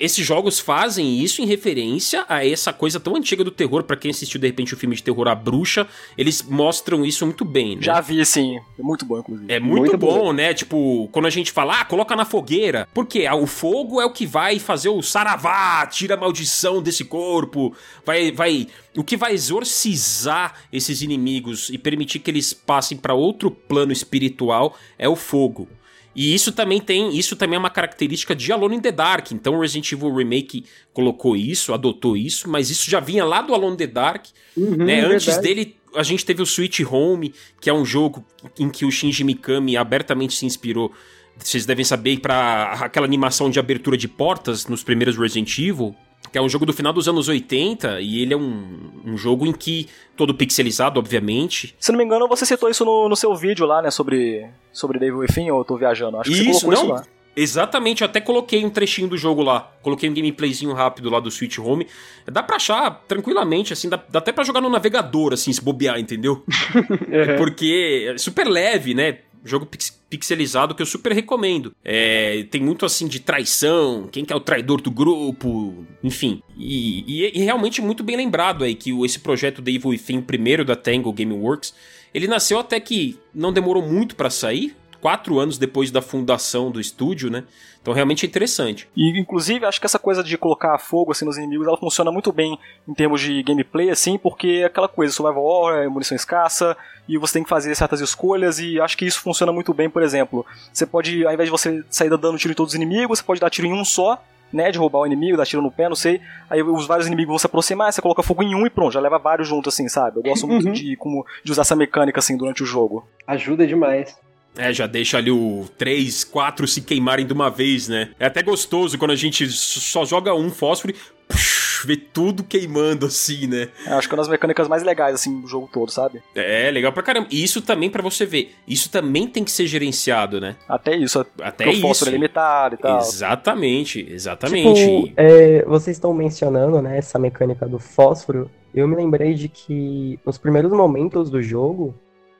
esses 0.00 0.24
jogos 0.24 0.58
fazem 0.58 1.18
isso 1.18 1.42
em 1.42 1.46
referência 1.46 2.24
a 2.28 2.46
essa 2.46 2.72
coisa 2.72 2.98
tão 2.98 3.16
antiga 3.16 3.44
do 3.44 3.50
terror. 3.50 3.82
para 3.84 3.96
quem 3.96 4.10
assistiu 4.10 4.40
de 4.40 4.46
repente 4.46 4.74
o 4.74 4.76
filme 4.76 4.96
de 4.96 5.02
terror 5.02 5.28
A 5.28 5.34
Bruxa, 5.34 5.86
eles 6.16 6.42
mostram 6.42 7.04
isso 7.04 7.24
muito 7.24 7.44
bem, 7.44 7.76
né? 7.76 7.82
Já 7.82 8.00
vi, 8.00 8.24
sim. 8.24 8.58
É 8.78 8.82
muito 8.82 9.04
bom, 9.04 9.18
inclusive. 9.18 9.52
É 9.52 9.60
muito, 9.60 9.80
muito 9.80 9.98
bom, 9.98 10.18
bom, 10.18 10.32
né? 10.32 10.54
Tipo, 10.54 11.08
quando 11.12 11.26
a 11.26 11.30
gente 11.30 11.52
fala, 11.52 11.80
ah, 11.80 11.84
coloca 11.84 12.16
na 12.16 12.24
fogueira. 12.24 12.88
Porque 12.92 13.28
o 13.28 13.46
fogo 13.46 14.00
é 14.00 14.04
o 14.04 14.12
que 14.12 14.26
vai 14.26 14.58
fazer 14.58 14.88
o 14.88 15.02
saravá, 15.02 15.86
tira 15.86 16.14
a 16.14 16.18
maldição 16.18 16.82
desse 16.82 17.04
corpo, 17.04 17.74
vai. 18.04 18.32
vai 18.32 18.66
o 18.96 19.04
que 19.04 19.16
vai 19.16 19.34
exorcizar 19.34 20.54
esses 20.72 21.02
inimigos 21.02 21.68
e 21.68 21.76
permitir 21.76 22.18
que 22.18 22.30
eles 22.30 22.54
passem 22.54 22.96
para 22.96 23.12
outro 23.12 23.50
plano 23.50 23.92
espiritual 23.92 24.74
é 24.98 25.06
o 25.06 25.14
fogo. 25.14 25.68
E 26.16 26.34
isso 26.34 26.50
também 26.50 26.80
tem, 26.80 27.14
isso 27.14 27.36
também 27.36 27.56
é 27.56 27.58
uma 27.58 27.68
característica 27.68 28.34
de 28.34 28.50
Alone 28.50 28.76
in 28.76 28.80
the 28.80 28.90
Dark. 28.90 29.32
Então 29.32 29.54
o 29.54 29.60
Resident 29.60 29.92
Evil 29.92 30.14
Remake 30.14 30.64
colocou 30.94 31.36
isso, 31.36 31.74
adotou 31.74 32.16
isso, 32.16 32.48
mas 32.48 32.70
isso 32.70 32.90
já 32.90 33.00
vinha 33.00 33.22
lá 33.22 33.42
do 33.42 33.54
Alone 33.54 33.74
in 33.74 33.76
the 33.76 33.86
Dark, 33.86 34.24
uhum, 34.56 34.76
né? 34.76 35.04
Antes 35.04 35.26
verdade. 35.26 35.46
dele, 35.46 35.76
a 35.94 36.02
gente 36.02 36.24
teve 36.24 36.40
o 36.40 36.44
Sweet 36.44 36.82
Home, 36.86 37.34
que 37.60 37.68
é 37.68 37.72
um 37.74 37.84
jogo 37.84 38.24
em 38.58 38.70
que 38.70 38.86
o 38.86 38.90
Shinji 38.90 39.24
Mikami 39.24 39.76
abertamente 39.76 40.34
se 40.34 40.46
inspirou. 40.46 40.90
Vocês 41.36 41.66
devem 41.66 41.84
saber 41.84 42.18
para 42.20 42.72
aquela 42.80 43.04
animação 43.04 43.50
de 43.50 43.60
abertura 43.60 43.98
de 43.98 44.08
portas 44.08 44.66
nos 44.66 44.82
primeiros 44.82 45.18
Resident 45.18 45.58
Evil, 45.58 45.94
que 46.30 46.38
é 46.38 46.42
um 46.42 46.48
jogo 46.48 46.66
do 46.66 46.72
final 46.72 46.92
dos 46.92 47.08
anos 47.08 47.28
80 47.28 48.00
e 48.00 48.22
ele 48.22 48.34
é 48.34 48.36
um, 48.36 48.90
um 49.04 49.16
jogo 49.16 49.46
em 49.46 49.52
que 49.52 49.88
todo 50.16 50.34
pixelizado, 50.34 50.98
obviamente. 50.98 51.74
Se 51.78 51.92
não 51.92 51.98
me 51.98 52.04
engano, 52.04 52.28
você 52.28 52.46
citou 52.46 52.68
isso 52.68 52.84
no, 52.84 53.08
no 53.08 53.16
seu 53.16 53.34
vídeo 53.34 53.66
lá, 53.66 53.82
né, 53.82 53.90
sobre 53.90 54.46
sobre 54.72 54.98
Devil 54.98 55.18
Within, 55.18 55.50
ou 55.50 55.60
eu 55.60 55.64
tô 55.64 55.76
viajando? 55.76 56.18
Acho 56.18 56.30
que 56.30 56.36
isso, 56.36 56.60
você 56.60 56.66
colocou 56.66 56.88
não, 56.88 56.96
isso 56.96 57.08
lá. 57.08 57.16
Exatamente, 57.36 58.00
eu 58.00 58.06
até 58.06 58.18
coloquei 58.18 58.64
um 58.64 58.70
trechinho 58.70 59.06
do 59.08 59.18
jogo 59.18 59.42
lá. 59.42 59.70
Coloquei 59.82 60.08
um 60.08 60.14
gameplayzinho 60.14 60.72
rápido 60.72 61.10
lá 61.10 61.20
do 61.20 61.30
Switch 61.30 61.58
Home. 61.58 61.86
Dá 62.24 62.42
pra 62.42 62.56
achar 62.56 63.04
tranquilamente, 63.06 63.74
assim, 63.74 63.90
dá, 63.90 64.02
dá 64.08 64.20
até 64.20 64.32
pra 64.32 64.42
jogar 64.42 64.62
no 64.62 64.70
navegador, 64.70 65.34
assim, 65.34 65.52
se 65.52 65.62
bobear, 65.62 65.98
entendeu? 65.98 66.42
é. 67.12 67.36
Porque 67.36 68.10
é 68.14 68.18
super 68.18 68.48
leve, 68.48 68.94
né? 68.94 69.18
Jogo 69.44 69.66
pix 69.66 69.95
pixelizado 70.08 70.74
que 70.74 70.82
eu 70.82 70.86
super 70.86 71.12
recomendo. 71.12 71.74
É, 71.84 72.46
tem 72.50 72.60
muito 72.60 72.86
assim 72.86 73.06
de 73.06 73.20
traição, 73.20 74.08
quem 74.10 74.24
que 74.24 74.32
é 74.32 74.36
o 74.36 74.40
traidor 74.40 74.80
do 74.80 74.90
grupo, 74.90 75.86
enfim. 76.02 76.42
E, 76.56 77.04
e, 77.06 77.40
e 77.40 77.44
realmente 77.44 77.80
muito 77.82 78.02
bem 78.02 78.16
lembrado 78.16 78.64
aí 78.64 78.74
que 78.74 78.92
esse 79.04 79.18
projeto 79.18 79.60
da 79.60 79.70
Evil 79.70 79.90
Within, 79.90 80.20
primeiro 80.20 80.64
da 80.64 80.76
Tango 80.76 81.12
Gameworks, 81.12 81.74
ele 82.14 82.26
nasceu 82.26 82.58
até 82.58 82.80
que 82.80 83.18
não 83.34 83.52
demorou 83.52 83.82
muito 83.82 84.16
para 84.16 84.30
sair, 84.30 84.74
quatro 85.06 85.38
anos 85.38 85.56
depois 85.56 85.92
da 85.92 86.02
fundação 86.02 86.68
do 86.68 86.80
estúdio, 86.80 87.30
né? 87.30 87.44
Então 87.80 87.94
realmente 87.94 88.26
é 88.26 88.28
interessante. 88.28 88.88
E 88.96 89.16
inclusive 89.16 89.64
acho 89.64 89.78
que 89.78 89.86
essa 89.86 90.00
coisa 90.00 90.20
de 90.20 90.36
colocar 90.36 90.76
fogo 90.78 91.12
assim 91.12 91.24
nos 91.24 91.38
inimigos, 91.38 91.64
ela 91.64 91.76
funciona 91.76 92.10
muito 92.10 92.32
bem 92.32 92.58
em 92.88 92.92
termos 92.92 93.20
de 93.20 93.40
gameplay 93.44 93.88
assim, 93.88 94.18
porque 94.18 94.62
é 94.62 94.64
aquela 94.64 94.88
coisa, 94.88 95.12
survival 95.12 95.44
horror, 95.44 95.74
é 95.74 95.86
munição 95.86 96.16
escassa 96.16 96.76
e 97.08 97.16
você 97.18 97.34
tem 97.34 97.44
que 97.44 97.48
fazer 97.48 97.72
certas 97.76 98.00
escolhas 98.00 98.58
e 98.58 98.80
acho 98.80 98.98
que 98.98 99.04
isso 99.04 99.20
funciona 99.20 99.52
muito 99.52 99.72
bem, 99.72 99.88
por 99.88 100.02
exemplo. 100.02 100.44
Você 100.72 100.84
pode, 100.84 101.24
ao 101.24 101.32
invés 101.32 101.46
de 101.46 101.52
você 101.52 101.84
sair 101.88 102.10
dando 102.10 102.36
tiro 102.36 102.50
em 102.50 102.56
todos 102.56 102.72
os 102.72 102.74
inimigos, 102.74 103.20
você 103.20 103.24
pode 103.24 103.40
dar 103.40 103.48
tiro 103.48 103.68
em 103.68 103.72
um 103.72 103.84
só 103.84 104.20
né, 104.52 104.72
de 104.72 104.78
roubar 104.78 105.02
o 105.02 105.06
inimigo, 105.06 105.36
dar 105.36 105.46
tiro 105.46 105.62
no 105.62 105.70
pé, 105.70 105.88
não 105.88 105.94
sei. 105.94 106.20
Aí 106.50 106.60
os 106.64 106.84
vários 106.84 107.06
inimigos 107.06 107.30
vão 107.30 107.38
se 107.38 107.46
aproximar, 107.46 107.92
você 107.92 108.02
coloca 108.02 108.24
fogo 108.24 108.42
em 108.42 108.56
um 108.56 108.66
e 108.66 108.70
pronto, 108.70 108.92
já 108.92 108.98
leva 108.98 109.20
vários 109.20 109.46
juntos, 109.46 109.72
assim, 109.72 109.88
sabe? 109.88 110.18
Eu 110.18 110.24
gosto 110.24 110.48
muito 110.48 110.66
uhum. 110.66 110.72
de, 110.74 110.96
como, 110.96 111.24
de 111.44 111.52
usar 111.52 111.62
essa 111.62 111.76
mecânica, 111.76 112.18
assim, 112.18 112.36
durante 112.36 112.64
o 112.64 112.66
jogo. 112.66 113.06
Ajuda 113.24 113.64
demais. 113.64 114.18
É, 114.56 114.72
já 114.72 114.86
deixa 114.86 115.18
ali 115.18 115.30
o 115.30 115.66
3, 115.76 116.24
4 116.24 116.66
se 116.66 116.80
queimarem 116.80 117.26
de 117.26 117.32
uma 117.32 117.50
vez, 117.50 117.88
né? 117.88 118.10
É 118.18 118.26
até 118.26 118.42
gostoso 118.42 118.98
quando 118.98 119.10
a 119.10 119.16
gente 119.16 119.46
só 119.48 120.04
joga 120.04 120.34
um 120.34 120.50
fósforo 120.50 120.94
e 120.94 121.36
vê 121.84 121.96
tudo 121.96 122.42
queimando 122.42 123.06
assim, 123.06 123.46
né? 123.46 123.68
É, 123.86 123.92
acho 123.92 124.08
que 124.08 124.14
é 124.14 124.16
uma 124.16 124.22
das 124.22 124.30
mecânicas 124.30 124.68
mais 124.68 124.82
legais, 124.82 125.14
assim, 125.14 125.40
do 125.40 125.46
jogo 125.46 125.68
todo, 125.72 125.90
sabe? 125.90 126.22
É, 126.34 126.70
legal 126.70 126.92
pra 126.92 127.02
caramba. 127.02 127.28
E 127.30 127.42
isso 127.42 127.60
também, 127.62 127.90
para 127.90 128.02
você 128.02 128.24
ver, 128.24 128.54
isso 128.66 128.90
também 128.90 129.26
tem 129.26 129.44
que 129.44 129.50
ser 129.50 129.66
gerenciado, 129.66 130.40
né? 130.40 130.56
Até 130.68 130.96
isso. 130.96 131.24
Até 131.40 131.68
isso. 131.70 131.78
O 131.78 131.88
fósforo 131.88 132.10
é 132.10 132.14
limitado 132.14 132.74
e 132.74 132.78
tal. 132.78 132.98
Exatamente, 132.98 134.06
exatamente. 134.10 134.84
Tipo, 134.84 135.12
é, 135.16 135.64
vocês 135.64 135.96
estão 135.96 136.12
mencionando, 136.12 136.80
né, 136.82 136.98
essa 136.98 137.18
mecânica 137.18 137.66
do 137.68 137.78
fósforo. 137.78 138.50
Eu 138.74 138.86
me 138.86 138.96
lembrei 138.96 139.34
de 139.34 139.48
que 139.48 140.18
nos 140.24 140.36
primeiros 140.36 140.70
momentos 140.70 141.30
do 141.30 141.42
jogo, 141.42 141.94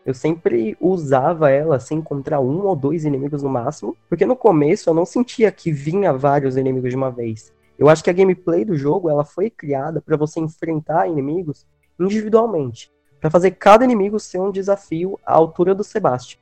eu 0.07 0.15
sempre 0.15 0.77
usava 0.81 1.51
ela 1.51 1.81
sem 1.81 1.99
encontrar 1.99 2.39
um 2.39 2.65
ou 2.65 2.77
dois 2.77 3.05
inimigos 3.05 3.43
no 3.43 3.49
máximo, 3.49 3.97
porque 4.09 4.25
no 4.25 4.37
começo 4.37 4.89
eu 4.89 4.95
não 4.95 5.05
sentia 5.05 5.51
que 5.51 5.73
vinha 5.73 6.13
vários 6.13 6.57
inimigos 6.57 6.91
de 6.91 6.97
uma 6.97 7.11
vez. 7.11 7.53
Eu 7.77 7.89
acho 7.89 8.05
que 8.05 8.09
a 8.09 8.13
gameplay 8.13 8.65
do 8.65 8.77
jogo 8.77 9.11
ela 9.11 9.25
foi 9.25 9.51
criada 9.51 10.01
para 10.01 10.17
você 10.17 10.39
enfrentar 10.39 11.09
inimigos 11.09 11.67
individualmente, 11.99 12.89
para 13.21 13.31
fazer 13.31 13.51
cada 13.51 13.85
inimigo 13.85 14.21
ser 14.21 14.39
um 14.39 14.53
desafio 14.53 15.19
à 15.27 15.35
altura 15.35 15.75
do 15.75 15.83
Sebastian. 15.83 16.39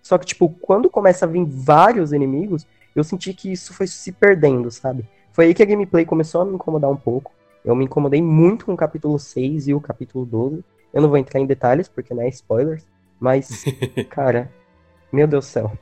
Só 0.00 0.16
que 0.16 0.24
tipo, 0.24 0.48
quando 0.60 0.88
começa 0.88 1.24
a 1.24 1.28
vir 1.28 1.44
vários 1.44 2.12
inimigos, 2.12 2.64
eu 2.94 3.02
senti 3.02 3.34
que 3.34 3.50
isso 3.50 3.74
foi 3.74 3.88
se 3.88 4.12
perdendo, 4.12 4.70
sabe? 4.70 5.04
Foi 5.32 5.46
aí 5.46 5.54
que 5.54 5.62
a 5.62 5.66
gameplay 5.66 6.04
começou 6.04 6.42
a 6.42 6.44
me 6.44 6.54
incomodar 6.54 6.88
um 6.88 6.96
pouco. 6.96 7.32
Eu 7.64 7.74
me 7.74 7.84
incomodei 7.84 8.22
muito 8.22 8.64
com 8.64 8.74
o 8.74 8.76
capítulo 8.76 9.18
6 9.18 9.66
e 9.66 9.74
o 9.74 9.80
capítulo 9.80 10.24
12. 10.24 10.64
Eu 10.94 11.02
não 11.02 11.08
vou 11.08 11.18
entrar 11.18 11.40
em 11.40 11.46
detalhes, 11.46 11.88
porque 11.88 12.14
não 12.14 12.22
é 12.22 12.28
spoilers. 12.28 12.86
Mas, 13.20 13.64
cara, 14.10 14.50
meu 15.12 15.26
Deus 15.26 15.46
do 15.46 15.48
céu. 15.48 15.72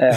É, 0.00 0.10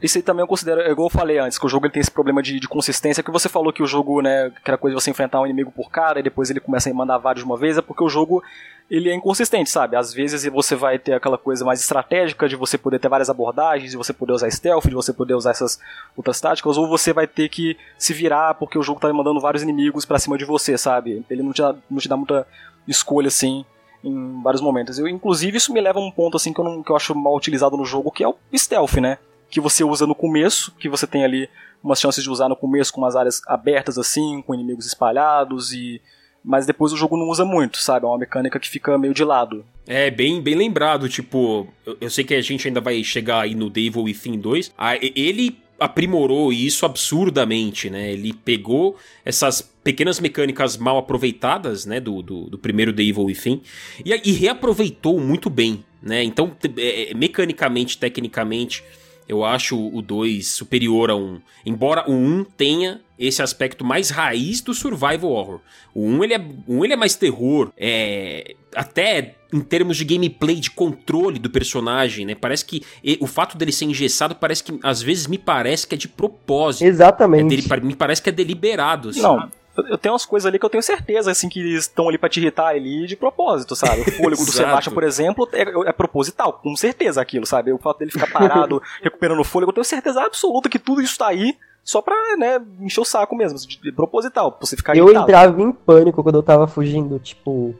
isso 0.00 0.16
aí 0.16 0.22
também 0.22 0.40
eu 0.42 0.46
considero, 0.46 0.80
igual 0.80 1.06
eu 1.06 1.10
falei 1.10 1.38
antes, 1.38 1.58
que 1.58 1.66
o 1.66 1.68
jogo 1.68 1.84
ele 1.84 1.92
tem 1.92 2.00
esse 2.00 2.10
problema 2.10 2.42
de, 2.42 2.58
de, 2.58 2.66
consistência, 2.66 3.22
que 3.22 3.30
você 3.30 3.50
falou 3.50 3.70
que 3.70 3.82
o 3.82 3.86
jogo, 3.86 4.22
né, 4.22 4.50
que 4.64 4.70
era 4.70 4.78
coisa 4.78 4.96
de 4.96 5.02
você 5.02 5.10
enfrentar 5.10 5.42
um 5.42 5.44
inimigo 5.44 5.70
por 5.70 5.90
cara 5.90 6.20
e 6.20 6.22
depois 6.22 6.48
ele 6.48 6.58
começa 6.58 6.88
a 6.88 6.94
mandar 6.94 7.18
vários 7.18 7.44
de 7.44 7.50
uma 7.50 7.58
vez, 7.58 7.76
é 7.76 7.82
porque 7.82 8.02
o 8.02 8.08
jogo 8.08 8.42
ele 8.90 9.10
é 9.10 9.14
inconsistente, 9.14 9.68
sabe? 9.68 9.94
Às 9.94 10.14
vezes 10.14 10.44
você 10.46 10.74
vai 10.74 10.98
ter 10.98 11.12
aquela 11.12 11.36
coisa 11.36 11.64
mais 11.66 11.80
estratégica 11.80 12.48
de 12.48 12.56
você 12.56 12.78
poder 12.78 12.98
ter 12.98 13.08
várias 13.08 13.28
abordagens, 13.28 13.90
de 13.90 13.96
você 13.96 14.12
poder 14.12 14.32
usar 14.32 14.50
stealth, 14.50 14.86
de 14.86 14.94
você 14.94 15.12
poder 15.12 15.34
usar 15.34 15.50
essas 15.50 15.78
outras 16.16 16.40
táticas, 16.40 16.78
ou 16.78 16.88
você 16.88 17.12
vai 17.12 17.26
ter 17.26 17.50
que 17.50 17.76
se 17.98 18.14
virar 18.14 18.54
porque 18.54 18.78
o 18.78 18.82
jogo 18.82 19.00
tá 19.00 19.12
mandando 19.12 19.38
vários 19.38 19.62
inimigos 19.62 20.06
para 20.06 20.18
cima 20.18 20.38
de 20.38 20.46
você, 20.46 20.78
sabe? 20.78 21.24
Ele 21.28 21.42
não 21.42 21.52
te 21.52 21.60
dá, 21.60 21.74
não 21.90 21.98
te 21.98 22.08
dá 22.08 22.16
muita 22.16 22.46
escolha 22.88 23.28
assim 23.28 23.66
em 24.02 24.42
vários 24.42 24.62
momentos. 24.62 24.98
Eu, 24.98 25.08
inclusive, 25.08 25.56
isso 25.56 25.72
me 25.72 25.80
leva 25.80 25.98
a 25.98 26.02
um 26.02 26.10
ponto 26.10 26.36
assim 26.36 26.52
que 26.52 26.60
eu, 26.60 26.64
não, 26.64 26.82
que 26.82 26.90
eu 26.90 26.96
acho 26.96 27.14
mal 27.14 27.36
utilizado 27.36 27.76
no 27.76 27.84
jogo, 27.84 28.10
que 28.10 28.24
é 28.24 28.28
o 28.28 28.36
stealth, 28.54 28.94
né? 28.94 29.18
Que 29.50 29.60
você 29.60 29.84
usa 29.84 30.06
no 30.06 30.14
começo, 30.14 30.72
que 30.78 30.88
você 30.88 31.06
tem 31.06 31.24
ali 31.24 31.48
umas 31.82 32.00
chances 32.00 32.22
de 32.22 32.30
usar 32.30 32.48
no 32.48 32.56
começo 32.56 32.92
com 32.92 33.00
umas 33.00 33.16
áreas 33.16 33.40
abertas 33.46 33.98
assim, 33.98 34.42
com 34.46 34.54
inimigos 34.54 34.86
espalhados 34.86 35.72
e 35.72 36.00
mas 36.42 36.64
depois 36.64 36.90
o 36.90 36.96
jogo 36.96 37.18
não 37.18 37.28
usa 37.28 37.44
muito, 37.44 37.78
sabe? 37.78 38.06
É 38.06 38.08
uma 38.08 38.16
mecânica 38.16 38.58
que 38.58 38.68
fica 38.68 38.96
meio 38.96 39.12
de 39.12 39.22
lado. 39.22 39.62
É, 39.86 40.10
bem, 40.10 40.40
bem 40.40 40.54
lembrado, 40.54 41.06
tipo, 41.06 41.68
eu, 41.84 41.98
eu 42.00 42.10
sei 42.10 42.24
que 42.24 42.34
a 42.34 42.40
gente 42.40 42.66
ainda 42.66 42.80
vai 42.80 43.04
chegar 43.04 43.40
aí 43.40 43.54
no 43.54 43.68
Devil 43.68 44.04
Within 44.04 44.38
2. 44.38 44.72
Ah, 44.78 44.96
ele 44.96 45.58
aprimorou 45.80 46.52
isso 46.52 46.84
absurdamente, 46.84 47.88
né? 47.88 48.12
Ele 48.12 48.34
pegou 48.34 48.96
essas 49.24 49.62
pequenas 49.82 50.20
mecânicas 50.20 50.76
mal 50.76 50.98
aproveitadas, 50.98 51.86
né, 51.86 51.98
do, 51.98 52.20
do, 52.20 52.50
do 52.50 52.58
primeiro 52.58 52.92
The 52.92 53.02
Evil 53.02 53.24
Within, 53.24 53.62
e, 54.04 54.12
e 54.12 54.32
reaproveitou 54.32 55.18
muito 55.18 55.48
bem, 55.48 55.82
né? 56.02 56.22
Então, 56.22 56.54
é, 56.76 57.10
é 57.10 57.14
mecanicamente, 57.14 57.96
tecnicamente, 57.96 58.84
eu 59.26 59.44
acho 59.44 59.78
o 59.78 60.02
2 60.02 60.46
superior 60.46 61.10
a 61.10 61.16
1. 61.16 61.18
Um. 61.18 61.40
Embora 61.64 62.10
o 62.10 62.12
1 62.12 62.16
um 62.16 62.44
tenha 62.44 63.00
esse 63.20 63.42
aspecto 63.42 63.84
mais 63.84 64.08
raiz 64.08 64.62
do 64.62 64.72
survival 64.72 65.30
horror. 65.30 65.60
O 65.94 66.06
1 66.06 66.16
um, 66.16 66.24
ele 66.24 66.34
é, 66.34 66.40
um, 66.66 66.84
ele 66.84 66.94
é 66.94 66.96
mais 66.96 67.14
terror, 67.14 67.70
é, 67.76 68.54
até 68.74 69.34
em 69.52 69.60
termos 69.60 69.98
de 69.98 70.04
gameplay, 70.04 70.56
de 70.56 70.70
controle 70.70 71.38
do 71.38 71.50
personagem, 71.50 72.24
né? 72.24 72.34
Parece 72.34 72.64
que 72.64 72.82
o 73.20 73.26
fato 73.26 73.58
dele 73.58 73.72
ser 73.72 73.84
engessado 73.84 74.34
parece 74.34 74.64
que 74.64 74.78
às 74.82 75.02
vezes 75.02 75.26
me 75.26 75.36
parece 75.36 75.86
que 75.86 75.94
é 75.94 75.98
de 75.98 76.08
propósito. 76.08 76.84
Exatamente. 76.84 77.44
É 77.44 77.60
dele, 77.62 77.86
me 77.86 77.94
parece 77.94 78.22
que 78.22 78.30
é 78.30 78.32
deliberado. 78.32 79.10
Assim. 79.10 79.20
Não, 79.20 79.50
eu 79.76 79.98
tenho 79.98 80.12
umas 80.12 80.24
coisas 80.24 80.46
ali 80.46 80.58
que 80.58 80.64
eu 80.64 80.70
tenho 80.70 80.82
certeza, 80.82 81.30
assim, 81.30 81.48
que 81.48 81.60
estão 81.74 82.08
ali 82.08 82.16
para 82.16 82.28
te 82.28 82.40
irritar 82.40 82.68
ali 82.68 83.06
de 83.06 83.16
propósito, 83.16 83.76
sabe? 83.76 84.02
O 84.02 84.10
fôlego 84.12 84.44
do 84.44 84.50
Sebastian, 84.52 84.92
por 84.92 85.04
exemplo, 85.04 85.48
é, 85.52 85.62
é, 85.88 85.92
proposital, 85.92 86.54
com 86.54 86.74
certeza 86.76 87.20
aquilo, 87.20 87.46
sabe? 87.46 87.72
O 87.72 87.78
fato 87.78 87.98
dele 87.98 88.10
ficar 88.10 88.30
parado, 88.30 88.82
recuperando 89.02 89.40
o 89.40 89.44
fôlego, 89.44 89.70
eu 89.70 89.74
tenho 89.74 89.84
certeza 89.84 90.22
absoluta 90.22 90.68
que 90.68 90.78
tudo 90.78 91.00
isso 91.02 91.18
tá 91.18 91.28
aí 91.28 91.56
só 91.90 92.00
pra, 92.00 92.14
né, 92.38 92.62
encher 92.80 93.00
o 93.00 93.04
saco 93.04 93.34
mesmo, 93.34 93.58
proposital, 93.96 94.52
pra 94.52 94.64
você 94.64 94.76
ficar 94.76 94.96
Eu 94.96 95.06
irritado. 95.06 95.24
entrava 95.24 95.60
em 95.60 95.72
pânico 95.72 96.22
quando 96.22 96.36
eu 96.36 96.42
tava 96.42 96.68
fugindo, 96.68 97.18
tipo, 97.18 97.74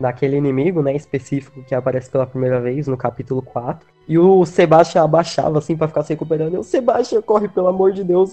daquele 0.00 0.38
inimigo, 0.38 0.80
né, 0.82 0.96
específico 0.96 1.62
que 1.64 1.74
aparece 1.74 2.08
pela 2.08 2.26
primeira 2.26 2.58
vez 2.58 2.88
no 2.88 2.96
capítulo 2.96 3.42
4. 3.42 3.86
E 4.08 4.18
o 4.18 4.46
Sebastian 4.46 5.04
abaixava, 5.04 5.58
assim, 5.58 5.76
para 5.76 5.88
ficar 5.88 6.02
se 6.02 6.14
recuperando. 6.14 6.54
E 6.54 6.58
o 6.58 6.62
Sebastian 6.62 7.20
corre, 7.20 7.48
pelo 7.48 7.68
amor 7.68 7.92
de 7.92 8.02
Deus. 8.02 8.30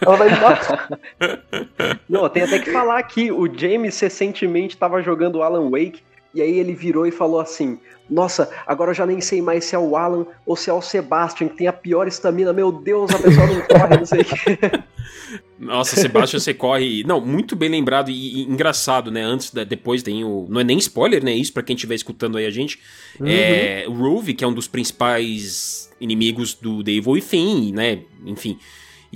Ela 0.00 0.16
vai 0.16 0.30
me 0.30 0.40
matar. 0.40 0.88
Não, 2.08 2.26
tem 2.30 2.44
até 2.44 2.58
que 2.58 2.72
falar 2.72 3.02
que 3.02 3.30
o 3.30 3.46
James 3.54 4.00
recentemente 4.00 4.74
estava 4.76 5.02
jogando 5.02 5.42
Alan 5.42 5.68
Wake. 5.68 6.02
E 6.34 6.42
aí 6.42 6.58
ele 6.58 6.74
virou 6.74 7.06
e 7.06 7.10
falou 7.10 7.40
assim: 7.40 7.78
Nossa, 8.10 8.50
agora 8.66 8.90
eu 8.90 8.94
já 8.94 9.06
nem 9.06 9.20
sei 9.20 9.40
mais 9.40 9.64
se 9.64 9.74
é 9.74 9.78
o 9.78 9.96
Alan 9.96 10.26
ou 10.44 10.56
se 10.56 10.68
é 10.68 10.72
o 10.72 10.82
Sebastian, 10.82 11.48
que 11.48 11.56
tem 11.56 11.68
a 11.68 11.72
pior 11.72 12.08
estamina. 12.08 12.52
Meu 12.52 12.72
Deus, 12.72 13.10
a 13.12 13.18
pessoa 13.18 13.46
não 13.46 13.60
corre, 13.62 13.98
não 13.98 14.06
sei 14.06 14.20
o 14.22 14.24
que. 14.24 14.34
Nossa, 15.58 15.96
Sebastian, 15.96 16.40
você 16.40 16.52
corre. 16.52 17.04
Não, 17.04 17.20
muito 17.20 17.54
bem 17.54 17.68
lembrado 17.68 18.10
e, 18.10 18.40
e 18.40 18.42
engraçado, 18.42 19.10
né? 19.10 19.22
Antes, 19.22 19.50
da, 19.50 19.62
depois 19.62 20.02
tem 20.02 20.24
o. 20.24 20.46
Não 20.48 20.60
é 20.60 20.64
nem 20.64 20.76
spoiler, 20.78 21.24
né? 21.24 21.32
Isso 21.32 21.52
para 21.52 21.62
quem 21.62 21.76
estiver 21.76 21.94
escutando 21.94 22.36
aí 22.36 22.46
a 22.46 22.50
gente. 22.50 22.80
Uhum. 23.20 23.26
É, 23.28 23.84
o 23.86 23.92
Rove, 23.92 24.34
que 24.34 24.44
é 24.44 24.46
um 24.46 24.52
dos 24.52 24.66
principais 24.66 25.90
inimigos 26.00 26.54
do 26.54 26.82
The 26.82 26.90
Evil 26.90 27.12
Within, 27.12 27.72
né? 27.72 28.00
Enfim. 28.26 28.58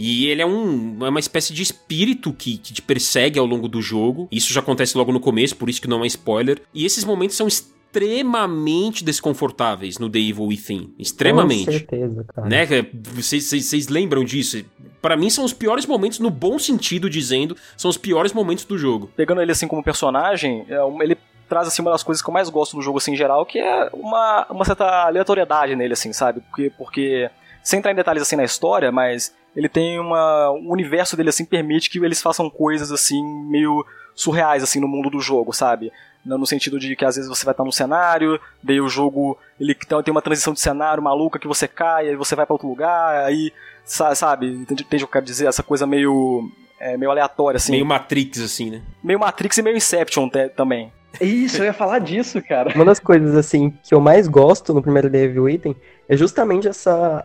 E 0.00 0.28
ele 0.28 0.40
é, 0.40 0.46
um, 0.46 1.04
é 1.04 1.08
uma 1.08 1.18
espécie 1.18 1.52
de 1.52 1.61
espírito 1.61 2.32
que, 2.32 2.56
que 2.56 2.72
te 2.72 2.80
persegue 2.80 3.37
ao 3.37 3.44
longo 3.44 3.66
do 3.66 3.82
jogo. 3.82 4.28
Isso 4.30 4.52
já 4.52 4.61
acontece 4.61 4.96
logo 4.96 5.11
no 5.11 5.18
começo, 5.18 5.56
por 5.56 5.68
isso 5.68 5.82
que 5.82 5.88
não 5.88 6.04
é 6.04 6.06
spoiler. 6.06 6.62
E 6.72 6.87
esses 6.87 7.04
momentos 7.04 7.37
são 7.37 7.48
extremamente 7.48 9.02
desconfortáveis 9.02 9.98
no 9.98 10.08
The 10.08 10.20
Evil 10.20 10.46
Within. 10.46 10.94
Extremamente. 10.96 11.64
Com 11.64 11.72
certeza, 11.72 12.24
cara. 12.32 12.48
Né? 12.48 12.66
Vocês, 13.12 13.44
vocês, 13.44 13.64
vocês 13.64 13.88
lembram 13.88 14.22
disso? 14.22 14.64
Para 15.02 15.16
mim 15.16 15.28
são 15.30 15.44
os 15.44 15.52
piores 15.52 15.84
momentos, 15.84 16.20
no 16.20 16.30
bom 16.30 16.61
sentido 16.61 17.11
dizendo, 17.11 17.56
são 17.76 17.90
os 17.90 17.96
piores 17.96 18.32
momentos 18.32 18.64
do 18.64 18.78
jogo. 18.78 19.11
Pegando 19.16 19.42
ele 19.42 19.50
assim 19.50 19.66
como 19.66 19.82
personagem, 19.82 20.64
é 20.68 20.78
ele 21.02 21.18
traz 21.48 21.66
assim 21.66 21.82
uma 21.82 21.90
das 21.90 22.04
coisas 22.04 22.22
que 22.22 22.30
eu 22.30 22.34
mais 22.34 22.48
gosto 22.48 22.76
do 22.76 22.82
jogo 22.82 22.98
assim 22.98 23.14
em 23.14 23.16
geral, 23.16 23.44
que 23.44 23.58
é 23.58 23.90
uma, 23.92 24.46
uma 24.48 24.64
certa 24.64 25.06
aleatoriedade 25.06 25.74
nele 25.74 25.94
assim, 25.94 26.12
sabe? 26.12 26.40
Porque 26.42 26.70
porque 26.78 27.28
sem 27.64 27.80
entrar 27.80 27.90
em 27.90 27.96
detalhes 27.96 28.22
assim 28.22 28.37
na 28.37 28.44
história, 28.44 28.92
mas 28.92 29.34
ele 29.58 29.68
tem 29.68 29.98
uma 29.98 30.50
o 30.52 30.72
universo 30.72 31.16
dele 31.16 31.30
assim 31.30 31.44
permite 31.44 31.90
que 31.90 31.98
eles 31.98 32.22
façam 32.22 32.48
coisas 32.48 32.92
assim 32.92 33.20
meio 33.50 33.84
surreais 34.14 34.62
assim 34.62 34.78
no 34.80 34.86
mundo 34.86 35.10
do 35.10 35.20
jogo, 35.20 35.52
sabe? 35.52 35.92
No 36.24 36.46
sentido 36.46 36.78
de 36.78 36.94
que 36.94 37.04
às 37.04 37.16
vezes 37.16 37.28
você 37.28 37.44
vai 37.44 37.52
estar 37.52 37.64
num 37.64 37.72
cenário, 37.72 38.40
daí 38.62 38.80
o 38.80 38.88
jogo 38.88 39.36
ele 39.58 39.74
tem 39.74 40.12
uma 40.12 40.22
transição 40.22 40.52
de 40.52 40.60
cenário 40.60 41.02
maluca 41.02 41.40
que 41.40 41.48
você 41.48 41.66
cai, 41.66 42.08
aí 42.08 42.14
você 42.14 42.36
vai 42.36 42.46
para 42.46 42.54
outro 42.54 42.68
lugar, 42.68 43.24
aí 43.24 43.52
sabe, 43.84 44.46
entende, 44.46 44.84
entende 44.84 45.02
o 45.02 45.06
que 45.06 45.10
eu 45.10 45.12
quero 45.14 45.24
dizer? 45.24 45.48
Essa 45.48 45.62
coisa 45.64 45.88
meio 45.88 46.48
é, 46.78 46.96
meio 46.96 47.10
aleatória 47.10 47.56
assim. 47.56 47.72
Meio 47.72 47.86
Matrix 47.86 48.40
assim, 48.40 48.70
né? 48.70 48.82
Meio 49.02 49.18
Matrix 49.18 49.58
e 49.58 49.62
meio 49.62 49.76
Inception 49.76 50.30
também. 50.54 50.92
Isso, 51.20 51.58
eu 51.58 51.64
ia 51.64 51.72
falar 51.72 51.98
disso, 51.98 52.40
cara. 52.42 52.72
Uma 52.74 52.84
das 52.84 53.00
coisas, 53.00 53.34
assim, 53.34 53.70
que 53.82 53.94
eu 53.94 54.00
mais 54.00 54.28
gosto 54.28 54.72
no 54.72 54.82
primeiro 54.82 55.10
Devil 55.10 55.48
Item 55.48 55.74
é 56.08 56.16
justamente 56.16 56.68
essa 56.68 57.24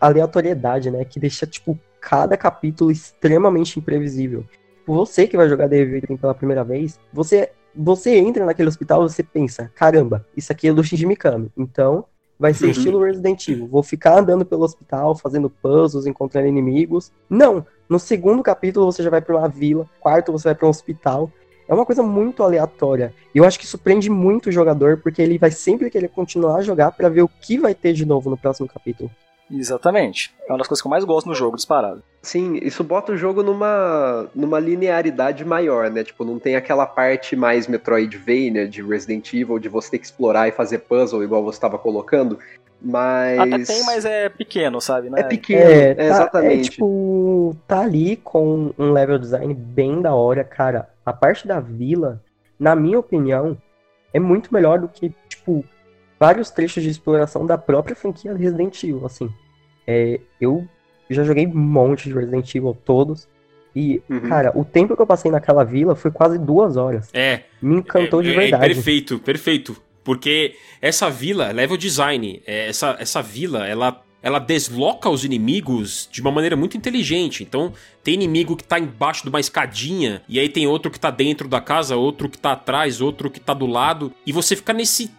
aleatoriedade, 0.00 0.90
né? 0.90 1.04
Que 1.04 1.20
deixa, 1.20 1.46
tipo, 1.46 1.78
cada 2.00 2.36
capítulo 2.36 2.90
extremamente 2.90 3.78
imprevisível. 3.78 4.44
Tipo, 4.78 4.94
você 4.94 5.26
que 5.26 5.36
vai 5.36 5.48
jogar 5.48 5.68
Devil 5.68 5.98
Item 5.98 6.16
pela 6.16 6.34
primeira 6.34 6.64
vez, 6.64 6.98
você, 7.12 7.50
você 7.74 8.16
entra 8.16 8.44
naquele 8.44 8.68
hospital 8.68 9.04
e 9.04 9.10
você 9.10 9.22
pensa, 9.22 9.70
caramba, 9.74 10.26
isso 10.36 10.50
aqui 10.50 10.68
é 10.68 10.72
do 10.72 10.82
Shinji 10.82 11.06
Mikami. 11.06 11.52
Então, 11.56 12.06
vai 12.38 12.54
ser 12.54 12.64
uhum. 12.64 12.70
estilo 12.70 13.04
Resident 13.04 13.46
Evil. 13.48 13.68
Vou 13.68 13.82
ficar 13.82 14.18
andando 14.18 14.46
pelo 14.46 14.64
hospital, 14.64 15.14
fazendo 15.14 15.50
puzzles, 15.50 16.06
encontrando 16.06 16.48
inimigos. 16.48 17.12
Não! 17.28 17.66
No 17.88 17.98
segundo 17.98 18.42
capítulo 18.42 18.86
você 18.86 19.02
já 19.02 19.10
vai 19.10 19.20
para 19.20 19.36
uma 19.36 19.48
vila, 19.48 19.86
quarto 20.00 20.32
você 20.32 20.44
vai 20.44 20.54
para 20.54 20.66
um 20.66 20.70
hospital. 20.70 21.30
É 21.70 21.74
uma 21.74 21.86
coisa 21.86 22.02
muito 22.02 22.42
aleatória. 22.42 23.14
E 23.32 23.38
eu 23.38 23.44
acho 23.44 23.56
que 23.56 23.64
isso 23.64 23.78
prende 23.78 24.10
muito 24.10 24.48
o 24.48 24.52
jogador, 24.52 24.96
porque 24.96 25.22
ele 25.22 25.38
vai 25.38 25.52
sempre 25.52 25.88
querer 25.88 26.08
continuar 26.08 26.56
a 26.56 26.62
jogar 26.62 26.90
para 26.90 27.08
ver 27.08 27.22
o 27.22 27.28
que 27.28 27.58
vai 27.58 27.76
ter 27.76 27.92
de 27.92 28.04
novo 28.04 28.28
no 28.28 28.36
próximo 28.36 28.66
capítulo. 28.66 29.08
Exatamente. 29.48 30.34
É 30.48 30.52
uma 30.52 30.58
das 30.58 30.66
coisas 30.66 30.82
que 30.82 30.88
eu 30.88 30.90
mais 30.90 31.04
gosto 31.04 31.28
no 31.28 31.34
jogo, 31.34 31.54
disparado. 31.54 32.02
Sim, 32.22 32.58
isso 32.60 32.82
bota 32.82 33.12
o 33.12 33.16
jogo 33.16 33.44
numa, 33.44 34.28
numa 34.34 34.58
linearidade 34.58 35.44
maior, 35.44 35.88
né? 35.90 36.02
Tipo, 36.02 36.24
não 36.24 36.40
tem 36.40 36.56
aquela 36.56 36.86
parte 36.86 37.36
mais 37.36 37.68
Metroidvania 37.68 38.66
de 38.66 38.82
Resident 38.82 39.32
Evil, 39.32 39.60
de 39.60 39.68
você 39.68 39.92
ter 39.92 39.98
que 39.98 40.06
explorar 40.06 40.48
e 40.48 40.52
fazer 40.52 40.78
puzzle, 40.78 41.22
igual 41.22 41.44
você 41.44 41.56
estava 41.56 41.78
colocando. 41.78 42.36
Mas. 42.82 43.38
Até 43.38 43.58
tem, 43.62 43.84
mas 43.84 44.04
é 44.04 44.28
pequeno, 44.28 44.80
sabe? 44.80 45.08
Né? 45.08 45.20
É 45.20 45.22
pequeno, 45.24 45.70
é, 45.70 45.94
tá, 45.94 46.02
é 46.02 46.06
exatamente. 46.06 46.68
É, 46.68 46.70
tipo, 46.72 47.56
tá 47.68 47.80
ali 47.80 48.16
com 48.16 48.72
um 48.76 48.90
level 48.92 49.18
design 49.18 49.54
bem 49.54 50.00
da 50.00 50.14
hora, 50.14 50.42
cara 50.42 50.88
a 51.10 51.12
parte 51.12 51.46
da 51.46 51.60
vila, 51.60 52.22
na 52.58 52.74
minha 52.74 52.98
opinião, 52.98 53.56
é 54.14 54.20
muito 54.20 54.52
melhor 54.54 54.78
do 54.78 54.88
que, 54.88 55.12
tipo, 55.28 55.64
vários 56.18 56.50
trechos 56.50 56.82
de 56.82 56.88
exploração 56.88 57.44
da 57.44 57.58
própria 57.58 57.96
franquia 57.96 58.34
Resident 58.34 58.82
Evil, 58.82 59.04
assim. 59.04 59.28
É, 59.86 60.20
eu 60.40 60.66
já 61.08 61.24
joguei 61.24 61.46
um 61.46 61.54
monte 61.54 62.08
de 62.08 62.14
Resident 62.14 62.54
Evil, 62.54 62.76
todos, 62.84 63.28
e, 63.74 64.02
uhum. 64.08 64.28
cara, 64.28 64.52
o 64.56 64.64
tempo 64.64 64.94
que 64.94 65.02
eu 65.02 65.06
passei 65.06 65.30
naquela 65.30 65.64
vila 65.64 65.94
foi 65.94 66.10
quase 66.10 66.38
duas 66.38 66.76
horas. 66.76 67.08
É. 67.12 67.42
Me 67.60 67.76
encantou 67.76 68.20
é, 68.20 68.24
de 68.24 68.32
verdade. 68.32 68.64
É 68.64 68.68
perfeito, 68.68 69.18
perfeito. 69.18 69.80
Porque 70.02 70.54
essa 70.80 71.10
vila, 71.10 71.52
level 71.52 71.76
design, 71.76 72.42
é, 72.46 72.68
essa, 72.68 72.96
essa 72.98 73.22
vila, 73.22 73.66
ela 73.66 74.02
ela 74.22 74.38
desloca 74.38 75.08
os 75.08 75.24
inimigos 75.24 76.08
de 76.10 76.20
uma 76.20 76.30
maneira 76.30 76.56
muito 76.56 76.76
inteligente. 76.76 77.42
Então, 77.42 77.72
tem 78.02 78.14
inimigo 78.14 78.56
que 78.56 78.64
tá 78.64 78.78
embaixo 78.78 79.22
de 79.22 79.28
uma 79.28 79.40
escadinha, 79.40 80.22
e 80.28 80.38
aí 80.38 80.48
tem 80.48 80.66
outro 80.66 80.90
que 80.90 81.00
tá 81.00 81.10
dentro 81.10 81.48
da 81.48 81.60
casa, 81.60 81.96
outro 81.96 82.28
que 82.28 82.38
tá 82.38 82.52
atrás, 82.52 83.00
outro 83.00 83.30
que 83.30 83.40
tá 83.40 83.54
do 83.54 83.66
lado, 83.66 84.12
e 84.26 84.32
você 84.32 84.54
fica 84.54 84.72
nesse 84.72 85.10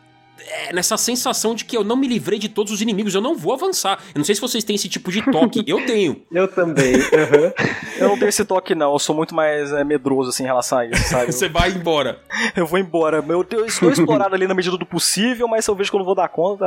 é, 0.48 0.74
nessa 0.74 0.98
sensação 0.98 1.54
de 1.54 1.66
que 1.66 1.78
eu 1.78 1.84
não 1.84 1.96
me 1.96 2.08
livrei 2.08 2.40
de 2.40 2.50
todos 2.50 2.72
os 2.72 2.82
inimigos, 2.82 3.14
eu 3.14 3.22
não 3.22 3.36
vou 3.36 3.54
avançar. 3.54 4.00
Eu 4.14 4.20
não 4.20 4.26
sei 4.26 4.36
se 4.36 4.42
vocês 4.42 4.64
têm 4.64 4.76
esse 4.76 4.90
tipo 4.90 5.12
de 5.12 5.22
toque, 5.32 5.64
eu 5.68 5.86
tenho. 5.86 6.22
Eu 6.32 6.48
também. 6.48 6.96
Uhum. 6.96 7.54
eu 8.00 8.08
não 8.10 8.18
tenho 8.18 8.30
esse 8.30 8.44
toque, 8.44 8.74
não. 8.74 8.94
Eu 8.94 9.00
sou 9.00 9.16
muito 9.16 9.36
mais 9.36 9.72
é, 9.72 9.84
medroso 9.84 10.30
assim, 10.30 10.44
em 10.44 10.48
relação 10.48 10.80
a 10.80 10.86
isso, 10.86 11.04
sabe? 11.10 11.28
Você 11.32 11.48
vai 11.48 11.70
embora. 11.70 12.20
eu 12.56 12.66
vou 12.66 12.80
embora. 12.80 13.18
Eu, 13.18 13.46
eu 13.52 13.66
estou 13.66 13.92
explorado 13.92 14.34
ali 14.34 14.48
na 14.48 14.54
medida 14.54 14.78
do 14.78 14.86
possível, 14.86 15.48
mas 15.48 15.66
se 15.66 15.72
eu 15.72 15.76
vejo 15.76 15.90
que 15.90 15.96
eu 15.96 16.00
não 16.00 16.06
vou 16.06 16.16
dar 16.16 16.30
conta, 16.30 16.66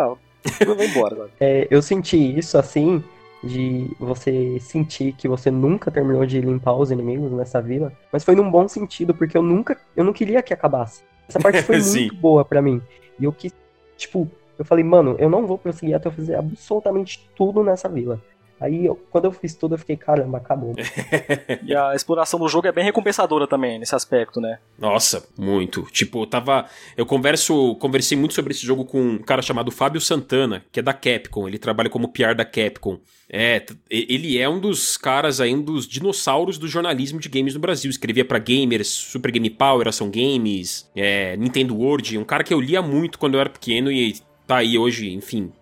eu 0.60 0.74
vou 0.74 0.84
embora. 0.84 1.30
É, 1.40 1.66
eu 1.70 1.80
senti 1.80 2.16
isso 2.38 2.58
assim, 2.58 3.02
de 3.42 3.90
você 3.98 4.58
sentir 4.60 5.12
que 5.12 5.28
você 5.28 5.50
nunca 5.50 5.90
terminou 5.90 6.24
de 6.24 6.40
limpar 6.40 6.74
os 6.74 6.90
inimigos 6.90 7.30
nessa 7.32 7.60
vila, 7.60 7.92
mas 8.12 8.24
foi 8.24 8.34
num 8.34 8.50
bom 8.50 8.66
sentido, 8.66 9.14
porque 9.14 9.36
eu 9.36 9.42
nunca, 9.42 9.78
eu 9.96 10.04
não 10.04 10.12
queria 10.12 10.42
que 10.42 10.54
acabasse. 10.54 11.02
Essa 11.28 11.38
parte 11.38 11.62
foi 11.64 11.80
muito 11.80 12.16
boa 12.16 12.44
para 12.44 12.62
mim. 12.62 12.80
E 13.18 13.24
eu 13.24 13.32
quis, 13.32 13.54
tipo, 13.96 14.28
eu 14.58 14.64
falei, 14.64 14.84
mano, 14.84 15.16
eu 15.18 15.28
não 15.28 15.46
vou 15.46 15.58
prosseguir 15.58 15.94
até 15.94 16.08
eu 16.08 16.12
fazer 16.12 16.36
absolutamente 16.36 17.28
tudo 17.36 17.62
nessa 17.62 17.88
vila. 17.88 18.20
Aí, 18.64 18.86
eu, 18.86 18.96
quando 19.10 19.26
eu 19.26 19.32
fiz 19.32 19.54
tudo, 19.54 19.74
eu 19.74 19.78
fiquei, 19.78 19.94
caramba, 19.94 20.38
acabou. 20.38 20.74
e 21.62 21.76
a 21.76 21.94
exploração 21.94 22.40
do 22.40 22.48
jogo 22.48 22.66
é 22.66 22.72
bem 22.72 22.82
recompensadora 22.82 23.46
também, 23.46 23.78
nesse 23.78 23.94
aspecto, 23.94 24.40
né? 24.40 24.58
Nossa, 24.78 25.22
muito. 25.36 25.82
Tipo, 25.92 26.22
eu 26.22 26.26
tava. 26.26 26.64
Eu 26.96 27.04
converso, 27.04 27.74
conversei 27.74 28.16
muito 28.16 28.32
sobre 28.32 28.54
esse 28.54 28.64
jogo 28.64 28.86
com 28.86 28.98
um 29.02 29.18
cara 29.18 29.42
chamado 29.42 29.70
Fábio 29.70 30.00
Santana, 30.00 30.64
que 30.72 30.80
é 30.80 30.82
da 30.82 30.94
Capcom. 30.94 31.46
Ele 31.46 31.58
trabalha 31.58 31.90
como 31.90 32.08
PR 32.08 32.34
da 32.34 32.44
Capcom. 32.44 32.98
É, 33.28 33.66
ele 33.90 34.38
é 34.38 34.48
um 34.48 34.58
dos 34.58 34.96
caras 34.96 35.42
aí, 35.42 35.54
um 35.54 35.60
dos 35.60 35.86
dinossauros 35.86 36.56
do 36.56 36.66
jornalismo 36.66 37.20
de 37.20 37.28
games 37.28 37.52
no 37.52 37.60
Brasil. 37.60 37.90
Escrevia 37.90 38.24
para 38.24 38.38
Gamers, 38.38 38.88
Super 38.88 39.30
Game 39.30 39.50
Power, 39.50 39.88
Ação 39.88 40.10
Games, 40.10 40.90
é, 40.96 41.36
Nintendo 41.36 41.76
World. 41.76 42.16
Um 42.16 42.24
cara 42.24 42.42
que 42.42 42.54
eu 42.54 42.60
lia 42.62 42.80
muito 42.80 43.18
quando 43.18 43.34
eu 43.34 43.40
era 43.40 43.50
pequeno 43.50 43.92
e 43.92 44.14
tá 44.46 44.56
aí 44.56 44.78
hoje, 44.78 45.12
enfim, 45.12 45.52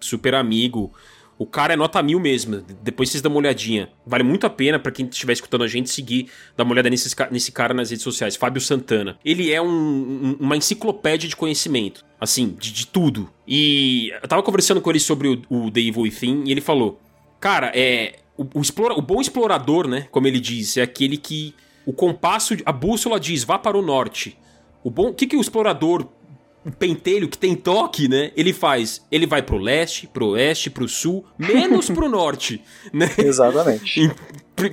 super 0.00 0.34
amigo. 0.34 0.92
O 1.38 1.46
cara 1.46 1.74
é 1.74 1.76
nota 1.76 2.02
mil 2.02 2.18
mesmo. 2.18 2.64
Depois 2.82 3.10
vocês 3.10 3.22
dão 3.22 3.30
uma 3.30 3.38
olhadinha. 3.38 3.88
Vale 4.04 4.24
muito 4.24 4.44
a 4.44 4.50
pena 4.50 4.78
para 4.78 4.90
quem 4.90 5.06
estiver 5.06 5.32
escutando 5.32 5.62
a 5.62 5.68
gente 5.68 5.88
seguir, 5.88 6.28
dar 6.56 6.64
uma 6.64 6.72
olhada 6.72 6.90
nesse, 6.90 7.14
nesse 7.30 7.52
cara 7.52 7.72
nas 7.72 7.90
redes 7.90 8.02
sociais, 8.02 8.34
Fábio 8.34 8.60
Santana. 8.60 9.16
Ele 9.24 9.52
é 9.52 9.62
um, 9.62 9.68
um, 9.68 10.36
uma 10.40 10.56
enciclopédia 10.56 11.28
de 11.28 11.36
conhecimento. 11.36 12.04
Assim, 12.20 12.56
de, 12.58 12.72
de, 12.72 12.86
tudo. 12.88 13.30
E 13.46 14.10
eu 14.20 14.26
tava 14.26 14.42
conversando 14.42 14.80
com 14.80 14.90
ele 14.90 14.98
sobre 14.98 15.28
o, 15.28 15.42
o 15.48 15.70
The 15.70 15.80
Evil 15.80 16.02
Within 16.02 16.42
e 16.46 16.50
ele 16.50 16.60
falou: 16.60 17.00
Cara, 17.38 17.70
é. 17.72 18.16
O, 18.36 18.46
o, 18.58 18.60
explora, 18.60 18.94
o 18.94 19.02
bom 19.02 19.20
explorador, 19.20 19.86
né? 19.86 20.08
Como 20.10 20.26
ele 20.26 20.40
diz, 20.40 20.76
é 20.76 20.82
aquele 20.82 21.16
que. 21.16 21.54
O 21.86 21.92
compasso, 21.92 22.54
a 22.66 22.72
bússola 22.72 23.18
diz, 23.18 23.44
vá 23.44 23.58
para 23.58 23.78
o 23.78 23.82
norte. 23.82 24.36
O 24.82 24.90
bom, 24.90 25.08
o 25.08 25.14
que, 25.14 25.26
que 25.26 25.36
o 25.36 25.40
explorador 25.40 26.06
o 26.64 26.72
pentelho 26.72 27.28
que 27.28 27.38
tem 27.38 27.54
toque, 27.54 28.08
né? 28.08 28.30
Ele 28.36 28.52
faz, 28.52 29.04
ele 29.10 29.26
vai 29.26 29.42
pro 29.42 29.56
leste, 29.56 30.06
pro 30.06 30.30
oeste, 30.30 30.70
pro 30.70 30.88
sul, 30.88 31.24
menos 31.38 31.88
pro 31.88 32.08
norte, 32.10 32.62
né? 32.92 33.10
Exatamente. 33.18 34.12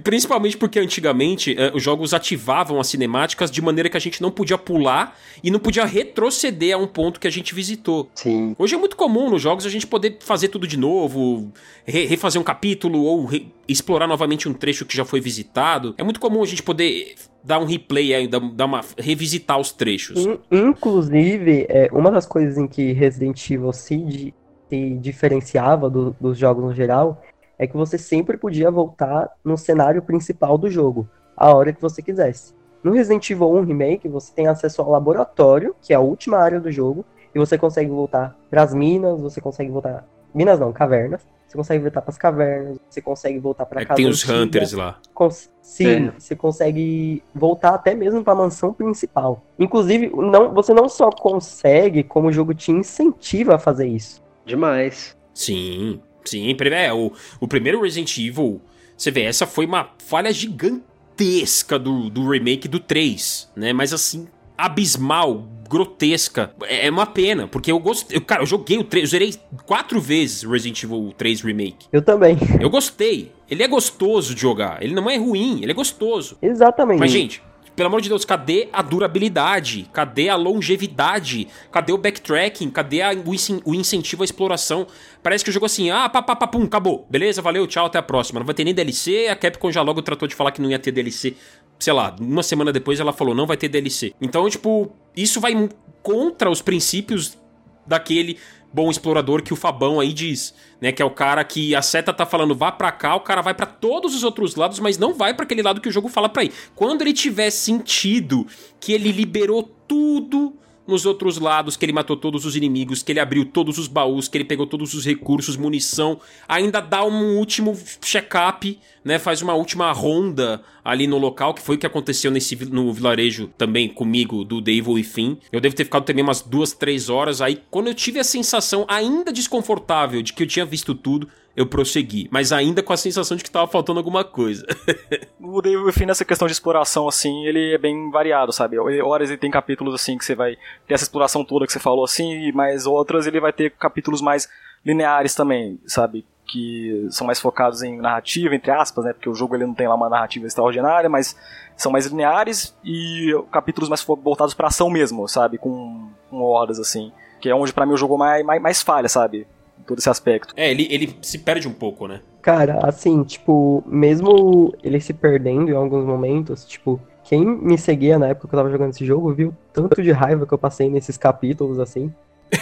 Principalmente 0.04 0.58
porque 0.58 0.80
antigamente 0.80 1.52
uh, 1.52 1.76
os 1.76 1.84
jogos 1.84 2.12
ativavam 2.12 2.80
as 2.80 2.88
cinemáticas 2.88 3.52
de 3.52 3.62
maneira 3.62 3.88
que 3.88 3.96
a 3.96 4.00
gente 4.00 4.20
não 4.20 4.32
podia 4.32 4.58
pular 4.58 5.16
e 5.44 5.52
não 5.52 5.60
podia 5.60 5.86
retroceder 5.86 6.76
a 6.76 6.78
um 6.78 6.88
ponto 6.88 7.20
que 7.20 7.28
a 7.28 7.32
gente 7.32 7.54
visitou. 7.54 8.10
Sim. 8.16 8.56
Hoje 8.58 8.74
é 8.74 8.78
muito 8.80 8.96
comum 8.96 9.30
nos 9.30 9.42
jogos 9.42 9.64
a 9.64 9.70
gente 9.70 9.86
poder 9.86 10.18
fazer 10.22 10.48
tudo 10.48 10.66
de 10.66 10.76
novo, 10.76 11.54
re 11.86 12.06
refazer 12.06 12.42
um 12.42 12.44
capítulo 12.44 13.04
ou 13.04 13.30
explorar 13.68 14.08
novamente 14.08 14.50
um 14.50 14.54
trecho 14.54 14.86
que 14.86 14.98
já 14.98 15.06
foi 15.06 15.22
visitado. 15.22 15.94
É 16.00 16.04
muito 16.04 16.20
comum 16.20 16.42
a 16.42 16.48
gente 16.48 16.64
poder 16.64 17.16
dar 17.46 17.60
um 17.60 17.66
replay 17.66 18.14
aí, 18.14 18.28
dar 18.28 18.66
uma 18.66 18.82
revisitar 18.98 19.60
os 19.60 19.72
trechos. 19.72 20.26
Inclusive, 20.52 21.66
é, 21.70 21.90
uma 21.92 22.12
das 22.12 22.26
coisas 22.26 22.58
em 22.58 22.68
que 22.68 22.92
Resident 22.92 23.50
Evil 23.50 23.72
se, 23.72 24.34
se 24.70 24.90
diferenciava 24.96 25.90
do, 25.90 26.16
dos 26.20 26.38
jogos 26.38 26.64
no 26.64 26.74
geral 26.74 27.22
é 27.58 27.68
que 27.68 27.78
você 27.78 27.98
sempre 27.98 28.38
podia 28.38 28.70
voltar 28.70 29.30
no 29.44 29.58
cenário 29.58 30.02
principal 30.02 30.58
do 30.58 30.70
jogo, 30.70 31.08
a 31.38 31.54
hora 31.54 31.72
que 31.72 31.82
você 31.82 32.02
quisesse. 32.02 32.54
No 32.84 32.92
Resident 32.92 33.30
Evil 33.30 33.52
1 33.52 33.64
Remake, 33.64 34.08
você 34.08 34.34
tem 34.34 34.48
acesso 34.48 34.82
ao 34.82 34.92
laboratório, 34.92 35.76
que 35.82 35.94
é 35.94 35.96
a 35.96 36.00
última 36.00 36.38
área 36.38 36.60
do 36.60 36.72
jogo, 36.72 37.06
e 37.34 37.40
você 37.40 37.58
consegue 37.58 37.90
voltar 37.90 38.36
para 38.50 38.64
as 38.64 38.74
minas, 38.74 39.22
você 39.22 39.42
consegue 39.42 39.72
voltar. 39.72 40.06
Minas 40.34 40.60
não, 40.60 40.72
cavernas. 40.72 41.26
Você 41.56 41.74
consegue 41.80 41.84
voltar 41.84 42.02
pras 42.02 42.18
cavernas, 42.18 42.78
você 42.90 43.02
consegue 43.02 43.40
voltar 43.40 43.66
pra 43.66 43.82
É, 43.82 43.86
casa 43.86 43.96
tem 43.98 44.08
os 44.08 44.24
antiga. 44.24 44.40
Hunters 44.42 44.74
lá. 44.74 45.00
Cons- 45.14 45.50
Sim, 45.62 46.08
É. 46.10 46.14
você 46.20 46.36
consegue 46.36 47.24
voltar 47.34 47.70
até 47.74 47.96
mesmo 47.96 48.24
para 48.24 48.34
a 48.34 48.36
mansão 48.36 48.72
principal. 48.74 49.44
Inclusive, 49.58 50.12
não, 50.16 50.54
você 50.54 50.74
não 50.74 50.88
só 50.88 51.10
consegue, 51.10 52.04
como 52.04 52.28
o 52.28 52.32
jogo 52.32 52.54
te 52.54 52.72
incentiva 52.72 53.56
a 53.56 53.60
fazer 53.60 53.88
isso. 53.88 54.22
Demais. 54.46 55.18
Sim, 55.34 56.00
sim. 56.24 56.56
É, 56.72 56.94
o, 56.94 57.12
o 57.40 57.48
primeiro 57.48 57.82
Resident 57.82 58.16
Evil, 58.18 58.62
você 58.96 59.10
vê, 59.10 59.24
essa 59.24 59.48
foi 59.48 59.66
uma 59.66 59.90
falha 59.98 60.32
gigantesca 60.32 61.80
do, 61.80 62.10
do 62.10 62.30
remake 62.30 62.68
do 62.68 62.80
3, 62.80 63.50
né? 63.56 63.74
Mas 63.74 63.92
assim, 63.94 64.28
abismal, 64.58 65.48
grotesca. 65.70 66.52
É 66.64 66.88
é 66.88 66.90
uma 66.92 67.06
pena, 67.06 67.48
porque 67.48 67.72
eu 67.72 67.80
gostei. 67.80 68.18
eu, 68.18 68.22
Cara, 68.22 68.42
eu 68.44 68.46
joguei 68.46 68.78
o 68.78 68.84
3, 68.84 69.04
eu 69.04 69.10
zerei 69.10 69.36
quatro 69.66 70.00
vezes 70.00 70.44
Resident 70.44 70.84
Evil 70.84 71.14
3 71.18 71.42
Remake. 71.42 71.88
Eu 71.92 72.02
também. 72.02 72.38
Eu 72.60 72.70
gostei. 72.70 73.32
Ele 73.50 73.64
é 73.64 73.68
gostoso 73.68 74.34
de 74.36 74.42
jogar. 74.42 74.82
Ele 74.84 74.94
não 74.94 75.10
é 75.10 75.18
ruim, 75.18 75.62
ele 75.62 75.72
é 75.72 75.76
gostoso. 75.76 76.38
Exatamente. 76.42 77.00
Mas, 77.00 77.12
gente, 77.12 77.42
pelo 77.76 77.88
amor 77.88 78.02
de 78.02 78.10
Deus, 78.10 78.24
cadê 78.26 78.70
a 78.72 78.82
durabilidade? 78.82 79.88
Cadê 79.94 80.30
a 80.30 80.36
longevidade? 80.36 81.48
Cadê 81.72 81.92
o 81.94 81.98
backtracking? 81.98 82.70
Cadê 82.70 83.02
a- 83.02 83.12
o, 83.26 83.34
incen- 83.34 83.62
o 83.66 83.76
incentivo 83.76 84.24
à 84.24 84.26
exploração? 84.26 84.88
Parece 85.22 85.44
que 85.44 85.50
o 85.50 85.54
jogo 85.54 85.66
assim, 85.66 85.90
ah, 85.92 86.08
pá, 86.10 86.22
pá, 86.22 86.36
pá, 86.36 86.48
pum, 86.48 86.64
acabou. 86.64 87.06
Beleza, 87.10 87.42
valeu, 87.42 87.66
tchau, 87.68 87.86
até 87.88 87.98
a 87.98 88.02
próxima. 88.04 88.40
Não 88.40 88.46
vai 88.46 88.56
ter 88.56 88.64
nem 88.64 88.74
DLC. 88.74 89.28
A 89.28 89.36
Capcom 89.36 89.72
já 89.72 89.82
logo 89.82 90.02
tratou 90.02 90.28
de 90.28 90.36
falar 90.36 90.52
que 90.52 90.62
não 90.62 90.70
ia 90.70 90.80
ter 90.80 90.92
DLC. 90.92 91.36
Sei 91.80 91.94
lá, 91.94 92.16
uma 92.20 92.44
semana 92.44 92.72
depois 92.72 93.00
ela 93.00 93.14
falou, 93.14 93.36
não 93.36 93.46
vai 93.46 93.58
ter 93.58 93.68
DLC. 93.68 94.14
Então, 94.22 94.50
tipo, 94.50 94.92
isso 95.16 95.40
vai 95.40 95.70
contra 96.02 96.50
os 96.50 96.62
princípios 96.62 97.38
daquele 97.86 98.38
bom 98.76 98.92
explorador 98.92 99.42
que 99.42 99.54
o 99.54 99.56
Fabão 99.56 100.02
aí 100.02 100.12
diz, 100.12 100.54
né, 100.82 100.92
que 100.92 101.02
é 101.02 101.06
o 101.06 101.10
cara 101.10 101.44
que 101.46 101.74
a 101.74 101.82
seta 101.82 102.12
tá 102.12 102.26
falando 102.26 102.54
vá 102.54 102.74
pra 102.74 102.92
cá, 102.92 103.16
o 103.16 103.22
cara 103.22 103.42
vai 103.42 103.54
pra 103.54 103.66
todos 103.66 104.14
os 104.14 104.22
outros 104.22 104.56
lados, 104.56 104.80
mas 104.80 104.98
não 104.98 105.14
vai 105.14 105.34
pra 105.34 105.46
aquele 105.46 105.62
lado 105.62 105.80
que 105.80 105.88
o 105.88 105.92
jogo 105.92 106.10
fala 106.10 106.28
pra 106.28 106.44
ir. 106.44 106.52
Quando 106.76 107.02
ele 107.02 107.14
tiver 107.14 107.50
sentido 107.52 108.46
que 108.80 108.92
ele 108.92 109.14
liberou 109.14 109.64
tudo 109.88 110.54
nos 110.86 111.06
outros 111.06 111.38
lados, 111.38 111.76
que 111.76 111.86
ele 111.86 111.94
matou 111.94 112.16
todos 112.16 112.46
os 112.46 112.56
inimigos, 112.56 113.02
que 113.02 113.12
ele 113.12 113.20
abriu 113.20 113.46
todos 113.46 113.78
os 113.78 113.88
baús, 113.88 114.28
que 114.28 114.38
ele 114.38 114.46
pegou 114.46 114.68
todos 114.68 114.94
os 114.94 115.06
recursos, 115.06 115.58
munição, 115.58 116.20
ainda 116.48 116.80
dá 116.80 117.04
um 117.04 117.38
último 117.38 117.76
check-up, 118.04 118.78
né? 119.04 119.18
Faz 119.18 119.42
uma 119.42 119.54
última 119.54 119.92
ronda 119.92 120.62
ali 120.86 121.08
no 121.08 121.18
local, 121.18 121.56
que 121.56 121.64
foi 121.64 121.76
o 121.76 121.80
que 121.80 121.88
aconteceu 121.88 122.30
nesse 122.30 122.56
no 122.68 122.94
vilarejo 122.94 123.48
também 123.58 123.90
comigo 123.90 124.46
do 124.46 124.62
The 124.62 124.72
Evil 124.72 124.94
Within. 124.94 125.40
Eu 125.52 125.60
devo 125.60 125.76
ter 125.76 125.84
ficado 125.84 126.06
também 126.06 126.24
umas 126.24 126.42
duas, 126.42 126.74
três 126.74 127.10
horas. 127.10 127.42
Aí, 127.42 127.60
quando 127.72 127.88
eu 127.88 127.96
tive 127.96 128.20
a 128.20 128.24
sensação 128.24 128.86
ainda 128.88 129.34
desconfortável 129.34 130.22
de 130.22 130.32
que 130.32 130.44
eu 130.44 130.48
tinha 130.48 130.64
visto 130.64 130.94
tudo, 130.94 131.28
eu 131.56 131.66
prossegui. 131.66 132.28
Mas 132.30 132.52
ainda 132.52 132.84
com 132.84 132.94
a 132.94 132.98
sensação 132.98 133.36
de 133.36 133.44
que 133.44 133.50
tava 133.50 133.66
faltando 133.66 134.00
alguma 134.00 134.24
coisa. 134.24 134.64
O 135.42 135.62
Devil 135.62 135.86
Within, 135.86 136.08
nessa 136.08 136.26
questão 136.26 136.48
de 136.48 136.54
exploração, 136.54 137.08
assim, 137.08 137.46
ele 137.46 137.74
é 137.74 137.78
bem 137.78 138.10
variado, 138.10 138.52
sabe? 138.52 138.78
Horas 138.80 139.30
ele 139.30 139.38
tem 139.38 139.52
capítulos, 139.52 139.94
assim, 139.94 140.18
que 140.18 140.26
você 140.26 140.34
vai 140.34 140.58
ter 140.88 140.96
essa 140.96 141.04
exploração 141.04 141.46
toda 141.46 141.68
que 141.68 141.72
você 141.72 141.80
falou, 141.80 142.04
assim, 142.04 142.52
mas 142.52 142.88
outras 142.88 143.28
ele 143.28 143.40
vai 143.40 143.54
ter 143.54 143.72
capítulos 143.72 144.22
mais 144.22 144.50
lineares 144.84 145.36
também, 145.36 145.80
sabe? 145.86 146.26
Que 146.48 147.08
são 147.10 147.26
mais 147.26 147.40
focados 147.40 147.82
em 147.82 147.98
narrativa, 147.98 148.56
entre 148.56 148.72
aspas, 148.72 149.06
né? 149.06 149.14
Porque 149.14 149.30
o 149.30 149.34
jogo 149.34 149.56
ele 149.56 149.66
não 149.66 149.74
tem 149.74 149.88
lá 149.88 149.96
uma 149.96 150.10
narrativa 150.10 150.46
extraordinária, 150.46 151.10
mas 151.10 151.36
são 151.76 151.92
mais 151.92 152.06
lineares 152.06 152.76
e 152.84 153.32
capítulos 153.52 153.90
mais 153.90 154.04
voltados 154.04 154.54
pra 154.54 154.68
ação 154.68 154.90
mesmo, 154.90 155.28
sabe? 155.28 155.58
Com, 155.58 156.10
com 156.30 156.42
hordas, 156.42 156.80
assim. 156.80 157.12
Que 157.40 157.50
é 157.50 157.56
onde 157.56 157.74
pra 157.74 157.86
mim 157.86 157.94
o 157.94 157.98
jogo 157.98 158.18
mais, 158.18 158.46
mais, 158.46 158.62
mais 158.62 158.82
falha, 158.82 159.10
sabe? 159.10 159.48
Todo 159.86 160.00
esse 160.00 160.10
aspecto. 160.10 160.54
É, 160.56 160.72
ele, 160.72 160.88
ele 160.90 161.18
se 161.22 161.40
perde 161.40 161.68
um 161.68 161.74
pouco, 161.74 162.08
né? 162.08 162.22
Cara, 162.42 162.80
assim, 162.88 163.24
tipo, 163.24 163.84
mesmo 163.88 164.74
ele 164.84 165.00
se 165.00 165.14
perdendo 165.14 165.72
em 165.72 165.76
alguns 165.76 166.06
momentos, 166.06 166.64
tipo, 166.64 167.02
quem 167.24 167.44
me 167.44 167.76
seguia 167.76 168.20
na 168.20 168.28
época 168.28 168.48
que 168.48 168.54
eu 168.54 168.60
tava 168.60 168.70
jogando 168.70 168.92
esse 168.92 169.04
jogo 169.04 169.34
viu 169.34 169.52
tanto 169.74 170.00
de 170.02 170.12
raiva 170.12 170.46
que 170.46 170.54
eu 170.54 170.58
passei 170.58 170.88
nesses 170.88 171.18
capítulos, 171.18 171.80
assim, 171.80 172.14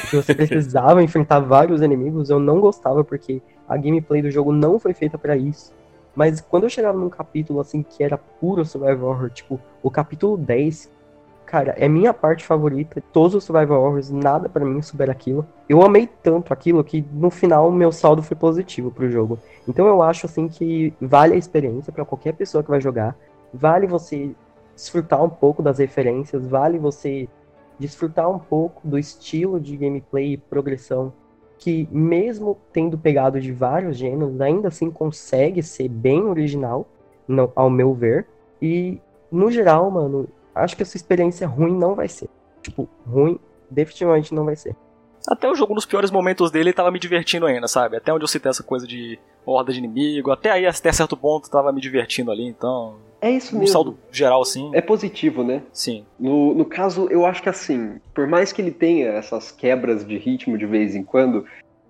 que 0.10 0.16
você 0.16 0.34
precisava 0.34 1.04
enfrentar 1.04 1.42
vários 1.42 1.82
inimigos, 1.82 2.30
eu 2.30 2.40
não 2.40 2.62
gostava 2.62 3.04
porque 3.04 3.42
a 3.74 3.78
gameplay 3.78 4.22
do 4.22 4.30
jogo 4.30 4.52
não 4.52 4.78
foi 4.78 4.94
feita 4.94 5.18
pra 5.18 5.36
isso. 5.36 5.74
Mas 6.16 6.40
quando 6.40 6.64
eu 6.64 6.70
chegava 6.70 6.98
num 6.98 7.10
capítulo, 7.10 7.60
assim, 7.60 7.82
que 7.82 8.04
era 8.04 8.18
puro 8.18 8.64
survival 8.64 9.10
horror, 9.10 9.30
tipo, 9.32 9.60
o 9.82 9.90
capítulo 9.90 10.38
10, 10.38 10.92
cara, 11.44 11.74
é 11.78 11.88
minha 11.88 12.14
parte 12.14 12.46
favorita, 12.46 13.02
todos 13.12 13.34
os 13.34 13.44
survival 13.44 13.82
horrors, 13.82 14.12
nada 14.12 14.48
pra 14.48 14.64
mim 14.64 14.82
supera 14.82 15.12
aquilo. 15.12 15.46
Eu 15.68 15.82
amei 15.82 16.08
tanto 16.22 16.54
aquilo 16.54 16.84
que 16.84 17.04
no 17.12 17.32
final 17.32 17.72
meu 17.72 17.92
saldo 17.92 18.22
foi 18.22 18.38
positivo 18.38 18.92
pro 18.92 19.10
jogo. 19.10 19.40
Então 19.68 19.88
eu 19.88 20.04
acho 20.04 20.28
assim 20.28 20.48
que 20.48 20.94
vale 21.02 21.34
a 21.34 21.38
experiência 21.38 21.92
pra 21.92 22.06
qualquer 22.06 22.34
pessoa 22.34 22.64
que 22.64 22.70
vai 22.70 22.80
jogar. 22.80 23.16
Vale 23.52 23.88
você 23.88 24.36
desfrutar 24.76 25.24
um 25.24 25.30
pouco 25.30 25.64
das 25.64 25.80
referências, 25.80 26.46
vale 26.48 26.78
você 26.78 27.28
desfrutar 27.80 28.30
um 28.30 28.40
pouco 28.40 28.88
do 28.88 29.00
estilo 29.00 29.60
de 29.60 29.76
gameplay 29.76 30.34
e 30.34 30.38
progressão 30.38 31.12
que 31.64 31.88
mesmo 31.90 32.58
tendo 32.74 32.98
pegado 32.98 33.40
de 33.40 33.52
vários 33.54 33.96
gêneros, 33.96 34.42
ainda 34.42 34.68
assim 34.68 34.92
consegue 34.92 35.64
ser 35.64 35.88
bem 35.88 36.24
original, 36.24 36.86
no- 37.26 37.54
ao 37.56 37.70
meu 37.70 37.94
ver. 37.94 38.28
E 38.62 39.00
no 39.32 39.50
geral, 39.50 39.90
mano, 39.90 40.28
acho 40.54 40.76
que 40.76 40.84
essa 40.84 40.98
experiência 40.98 41.48
ruim 41.48 41.74
não 41.74 41.96
vai 41.96 42.10
ser. 42.10 42.28
Tipo, 42.62 42.88
ruim 43.08 43.40
definitivamente 43.72 44.34
não 44.34 44.44
vai 44.44 44.58
ser. 44.58 44.76
Até 45.26 45.50
o 45.50 45.56
jogo, 45.56 45.74
nos 45.74 45.86
piores 45.86 46.12
momentos 46.12 46.52
dele, 46.52 46.74
tava 46.74 46.92
me 46.92 47.00
divertindo 47.00 47.46
ainda, 47.46 47.66
sabe? 47.66 47.96
Até 47.96 48.14
onde 48.14 48.26
eu 48.26 48.28
citei 48.28 48.50
essa 48.50 48.62
coisa 48.62 48.86
de 48.86 49.18
horda 49.46 49.72
de 49.72 49.80
inimigo, 49.80 50.32
até 50.32 50.52
aí, 50.52 50.66
até 50.66 50.92
certo 50.92 51.16
ponto, 51.16 51.50
tava 51.50 51.72
me 51.72 51.80
divertindo 51.80 52.30
ali, 52.30 52.46
então. 52.46 52.96
É 53.24 53.32
isso 53.32 53.56
Um 53.56 53.60
mesmo. 53.60 53.72
saldo 53.72 53.98
geral, 54.12 54.42
assim, 54.42 54.70
É 54.74 54.82
positivo, 54.82 55.46
né? 55.46 55.62
sim. 55.72 56.04
No, 56.20 56.54
no 56.54 56.66
caso, 56.66 57.08
eu 57.10 57.26
acho 57.26 57.42
que 57.42 57.48
assim, 57.48 57.96
por 58.14 58.28
mais 58.28 58.52
que 58.52 58.62
ele 58.62 58.70
tenha 58.72 59.08
essas 59.12 59.50
quebras 59.50 60.06
de 60.06 60.18
ritmo 60.18 60.58
de 60.58 60.66
vez 60.66 60.94
em 60.94 61.04
quando, 61.06 61.46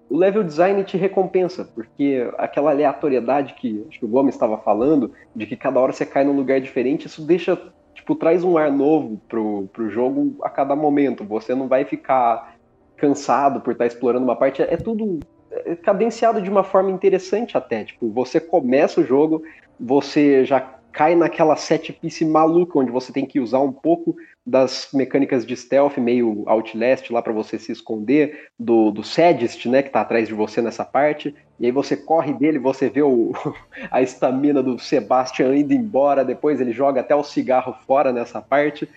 o 0.08 0.15
level 0.15 0.43
design 0.43 0.84
te 0.84 0.96
recompensa, 0.96 1.65
porque 1.74 2.30
aquela 2.38 2.69
aleatoriedade 2.69 3.56
que 3.56 3.84
acho 3.89 3.98
que 3.98 4.06
o 4.06 4.08
Gomes 4.08 4.36
estava 4.36 4.60
falando, 4.60 5.12
de 5.36 5.48
que 5.48 5.56
cada 5.56 5.80
hora 5.80 5.91
você 5.91 6.06
cai 6.06 6.24
num 6.24 6.36
lugar 6.36 6.62
diferente, 6.62 7.08
isso 7.08 7.26
deixa, 7.26 7.60
tipo, 7.96 8.13
traz 8.13 8.43
um 8.43 8.56
ar 8.56 8.72
novo 8.72 9.19
pro, 9.28 9.67
pro 9.74 9.89
jogo 9.89 10.36
a 10.43 10.52
cada 10.52 10.76
momento. 10.76 11.24
Você 11.24 11.56
não 11.56 11.67
vai 11.67 11.84
ficar 11.84 12.56
cansado 12.96 13.60
por 13.60 13.72
estar 13.72 13.88
explorando 13.88 14.24
uma 14.24 14.36
parte, 14.36 14.62
é 14.62 14.78
tudo 14.78 15.19
é 15.52 15.76
cadenciado 15.76 16.39
de 16.43 16.50
uma 16.50 16.63
forma 16.63 16.91
interessante 16.91 17.58
até. 17.58 17.84
Tipo, 17.86 18.08
você 18.12 18.39
começa 18.39 19.02
o 19.02 19.04
jogo, 19.04 19.41
você 19.80 20.46
já 20.46 20.60
cai 20.93 21.15
naquela 21.15 21.56
set 21.56 21.91
piece 21.91 22.23
maluca, 22.23 22.77
onde 22.77 22.91
você 22.91 23.12
tem 23.12 23.25
que 23.25 23.39
usar 23.39 23.60
um 23.60 23.71
pouco 23.71 24.15
das 24.45 24.89
mecânicas 24.93 25.45
de 25.45 25.56
stealth, 25.56 25.97
meio 25.97 26.43
Outlast 26.45 27.12
lá 27.12 27.21
para 27.21 27.34
você 27.34 27.58
se 27.58 27.71
esconder 27.71 28.49
do, 28.60 28.91
do 28.91 29.03
Sadist, 29.03 29.65
né, 29.67 29.82
que 29.82 29.89
tá 29.89 30.01
atrás 30.01 30.27
de 30.27 30.34
você 30.34 30.62
nessa 30.62 30.86
parte. 30.86 31.34
E 31.60 31.65
aí 31.65 31.71
você 31.71 31.97
corre 31.97 32.34
dele, 32.34 32.60
você 32.60 32.89
vê 32.89 33.01
o, 33.01 33.32
a 33.89 34.01
estamina 34.01 34.62
do 34.62 34.77
Sebastian 34.77 35.56
indo 35.56 35.73
embora, 35.73 36.23
depois 36.23 36.62
ele 36.62 36.71
joga 36.71 37.01
até 37.01 37.15
o 37.15 37.23
cigarro 37.23 37.75
fora 37.88 38.13
nessa 38.13 38.41
parte. 38.41 38.88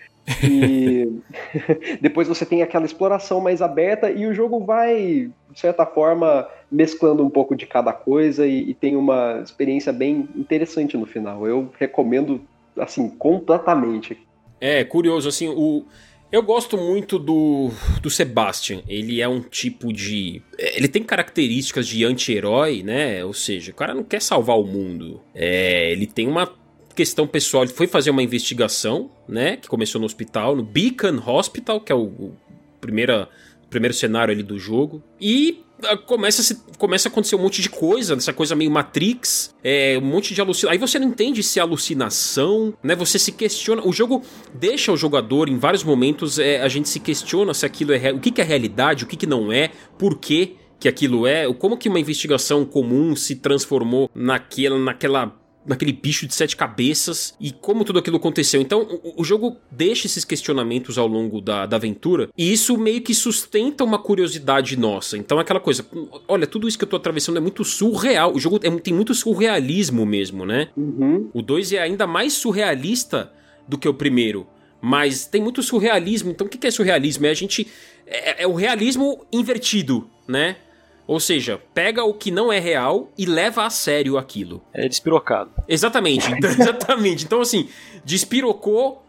E 0.42 1.20
depois 2.00 2.26
você 2.26 2.44
tem 2.44 2.62
aquela 2.62 2.84
exploração 2.84 3.40
mais 3.40 3.62
aberta 3.62 4.10
e 4.10 4.26
o 4.26 4.34
jogo 4.34 4.64
vai, 4.64 5.30
de 5.50 5.60
certa 5.60 5.86
forma, 5.86 6.48
mesclando 6.70 7.24
um 7.24 7.30
pouco 7.30 7.54
de 7.54 7.66
cada 7.66 7.92
coisa 7.92 8.46
e, 8.46 8.70
e 8.70 8.74
tem 8.74 8.96
uma 8.96 9.40
experiência 9.42 9.92
bem 9.92 10.28
interessante 10.34 10.96
no 10.96 11.06
final. 11.06 11.46
Eu 11.46 11.70
recomendo, 11.78 12.40
assim, 12.76 13.08
completamente. 13.08 14.18
É, 14.60 14.84
curioso, 14.84 15.28
assim, 15.28 15.48
o. 15.48 15.84
Eu 16.32 16.42
gosto 16.42 16.76
muito 16.76 17.20
do, 17.20 17.70
do 18.02 18.10
Sebastian. 18.10 18.82
Ele 18.88 19.20
é 19.20 19.28
um 19.28 19.40
tipo 19.40 19.92
de. 19.92 20.42
Ele 20.58 20.88
tem 20.88 21.04
características 21.04 21.86
de 21.86 22.04
anti-herói, 22.04 22.82
né? 22.82 23.24
Ou 23.24 23.32
seja, 23.32 23.70
o 23.70 23.74
cara 23.74 23.94
não 23.94 24.02
quer 24.02 24.20
salvar 24.20 24.58
o 24.58 24.66
mundo. 24.66 25.20
É, 25.32 25.92
ele 25.92 26.04
tem 26.04 26.26
uma 26.26 26.52
questão 26.96 27.26
pessoal. 27.26 27.62
Ele 27.62 27.72
foi 27.72 27.86
fazer 27.86 28.10
uma 28.10 28.22
investigação, 28.22 29.10
né? 29.28 29.56
Que 29.58 29.68
começou 29.68 30.00
no 30.00 30.06
hospital, 30.06 30.56
no 30.56 30.64
Beacon 30.64 31.22
Hospital, 31.24 31.80
que 31.80 31.92
é 31.92 31.94
o, 31.94 32.04
o 32.04 32.36
primeira, 32.80 33.28
primeiro 33.70 33.94
cenário 33.94 34.32
ali 34.32 34.42
do 34.42 34.58
jogo. 34.58 35.02
E 35.20 35.62
ah, 35.84 35.96
começa 35.96 36.40
a, 36.40 36.44
se- 36.44 36.62
começa 36.78 37.08
a 37.08 37.10
acontecer 37.12 37.36
um 37.36 37.42
monte 37.42 37.60
de 37.60 37.68
coisa, 37.68 38.14
essa 38.14 38.32
coisa 38.32 38.56
meio 38.56 38.70
Matrix, 38.70 39.54
é, 39.62 39.98
um 40.02 40.06
monte 40.06 40.32
de 40.34 40.40
alucinação. 40.40 40.72
Aí 40.72 40.78
você 40.78 40.98
não 40.98 41.08
entende 41.08 41.42
se 41.42 41.58
é 41.58 41.62
alucinação, 41.62 42.72
né? 42.82 42.94
Você 42.96 43.18
se 43.18 43.30
questiona. 43.30 43.86
O 43.86 43.92
jogo 43.92 44.22
deixa 44.54 44.90
o 44.90 44.96
jogador, 44.96 45.48
em 45.48 45.58
vários 45.58 45.84
momentos, 45.84 46.38
é, 46.38 46.62
a 46.62 46.68
gente 46.68 46.88
se 46.88 46.98
questiona 46.98 47.52
se 47.52 47.66
aquilo 47.66 47.92
é. 47.92 48.10
O 48.12 48.18
que, 48.18 48.30
que 48.30 48.40
é 48.40 48.44
realidade, 48.44 49.04
o 49.04 49.06
que, 49.06 49.16
que 49.16 49.26
não 49.26 49.52
é, 49.52 49.70
por 49.98 50.18
quê 50.18 50.54
que 50.78 50.88
aquilo 50.88 51.26
é, 51.26 51.50
como 51.54 51.76
que 51.76 51.88
uma 51.88 51.98
investigação 51.98 52.64
comum 52.64 53.16
se 53.16 53.36
transformou 53.36 54.10
naquela, 54.14 54.78
naquela 54.78 55.34
naquele 55.66 55.92
bicho 55.92 56.26
de 56.26 56.34
sete 56.34 56.56
cabeças 56.56 57.34
e 57.40 57.50
como 57.50 57.84
tudo 57.84 57.98
aquilo 57.98 58.16
aconteceu. 58.16 58.60
Então, 58.60 58.82
o, 58.82 59.22
o 59.22 59.24
jogo 59.24 59.56
deixa 59.70 60.06
esses 60.06 60.24
questionamentos 60.24 60.96
ao 60.96 61.06
longo 61.06 61.40
da, 61.40 61.66
da 61.66 61.76
aventura 61.76 62.28
e 62.36 62.52
isso 62.52 62.78
meio 62.78 63.00
que 63.02 63.14
sustenta 63.14 63.84
uma 63.84 63.98
curiosidade 63.98 64.76
nossa. 64.76 65.18
Então, 65.18 65.38
aquela 65.38 65.60
coisa, 65.60 65.84
olha, 66.28 66.46
tudo 66.46 66.68
isso 66.68 66.78
que 66.78 66.84
eu 66.84 66.88
tô 66.88 66.96
atravessando 66.96 67.36
é 67.36 67.40
muito 67.40 67.64
surreal. 67.64 68.34
O 68.34 68.38
jogo 68.38 68.60
é, 68.62 68.70
tem 68.78 68.94
muito 68.94 69.14
surrealismo 69.14 70.06
mesmo, 70.06 70.46
né? 70.46 70.68
Uhum. 70.76 71.30
O 71.34 71.42
2 71.42 71.72
é 71.72 71.80
ainda 71.80 72.06
mais 72.06 72.32
surrealista 72.34 73.32
do 73.66 73.76
que 73.76 73.88
o 73.88 73.94
primeiro. 73.94 74.46
Mas 74.80 75.26
tem 75.26 75.42
muito 75.42 75.62
surrealismo. 75.62 76.30
Então, 76.30 76.46
o 76.46 76.50
que 76.50 76.64
é 76.66 76.70
surrealismo? 76.70 77.26
É 77.26 77.30
a 77.30 77.34
gente. 77.34 77.66
É, 78.06 78.44
é 78.44 78.46
o 78.46 78.52
realismo 78.52 79.26
invertido, 79.32 80.08
né? 80.28 80.56
Ou 81.06 81.20
seja, 81.20 81.60
pega 81.72 82.04
o 82.04 82.12
que 82.12 82.30
não 82.30 82.52
é 82.52 82.58
real 82.58 83.10
e 83.16 83.24
leva 83.24 83.64
a 83.64 83.70
sério 83.70 84.18
aquilo. 84.18 84.62
É 84.74 84.88
despirocado. 84.88 85.50
Exatamente, 85.68 86.30
então, 86.32 86.50
exatamente. 86.58 87.24
Então, 87.24 87.40
assim, 87.40 87.68
despirocou, 88.04 89.04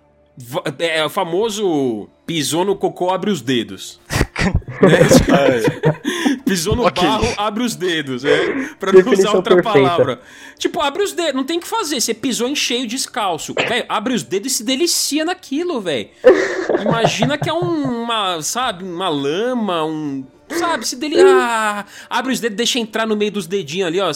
é 0.77 1.03
o 1.03 1.09
famoso 1.09 2.07
pisou 2.25 2.63
no 2.63 2.75
cocô, 2.75 3.09
abre 3.09 3.31
os 3.31 3.41
dedos. 3.41 3.99
né? 4.81 6.37
Pisou 6.45 6.75
no 6.75 6.85
okay. 6.85 7.03
barro, 7.03 7.27
abre 7.35 7.63
os 7.63 7.75
dedos. 7.75 8.23
É, 8.23 8.69
pra 8.79 8.91
não 8.91 8.99
Definição 8.99 9.29
usar 9.29 9.37
outra 9.37 9.55
perfeita. 9.55 9.89
palavra. 9.89 10.21
Tipo, 10.59 10.81
abre 10.81 11.01
os 11.03 11.13
dedos, 11.13 11.33
não 11.33 11.43
tem 11.43 11.57
o 11.57 11.61
que 11.61 11.67
fazer. 11.67 11.99
Você 11.99 12.13
pisou 12.13 12.47
em 12.47 12.55
cheio 12.55 12.87
descalço. 12.87 13.55
Véio, 13.67 13.85
abre 13.89 14.13
os 14.13 14.23
dedos 14.23 14.51
e 14.51 14.55
se 14.55 14.63
delicia 14.63 15.25
naquilo, 15.25 15.81
velho. 15.81 16.09
Imagina 16.81 17.37
que 17.37 17.49
é 17.49 17.53
um, 17.53 18.03
uma, 18.03 18.41
sabe, 18.41 18.83
uma 18.83 19.09
lama, 19.09 19.83
um 19.83 20.23
Sabe, 20.49 20.87
se 20.87 20.95
dele. 20.95 21.19
Ah, 21.19 21.85
abre 22.09 22.33
os 22.33 22.39
dedos, 22.39 22.55
deixa 22.55 22.79
entrar 22.79 23.05
no 23.05 23.15
meio 23.15 23.31
dos 23.31 23.47
dedinhos 23.47 23.87
ali, 23.87 23.99
ó. 23.99 24.11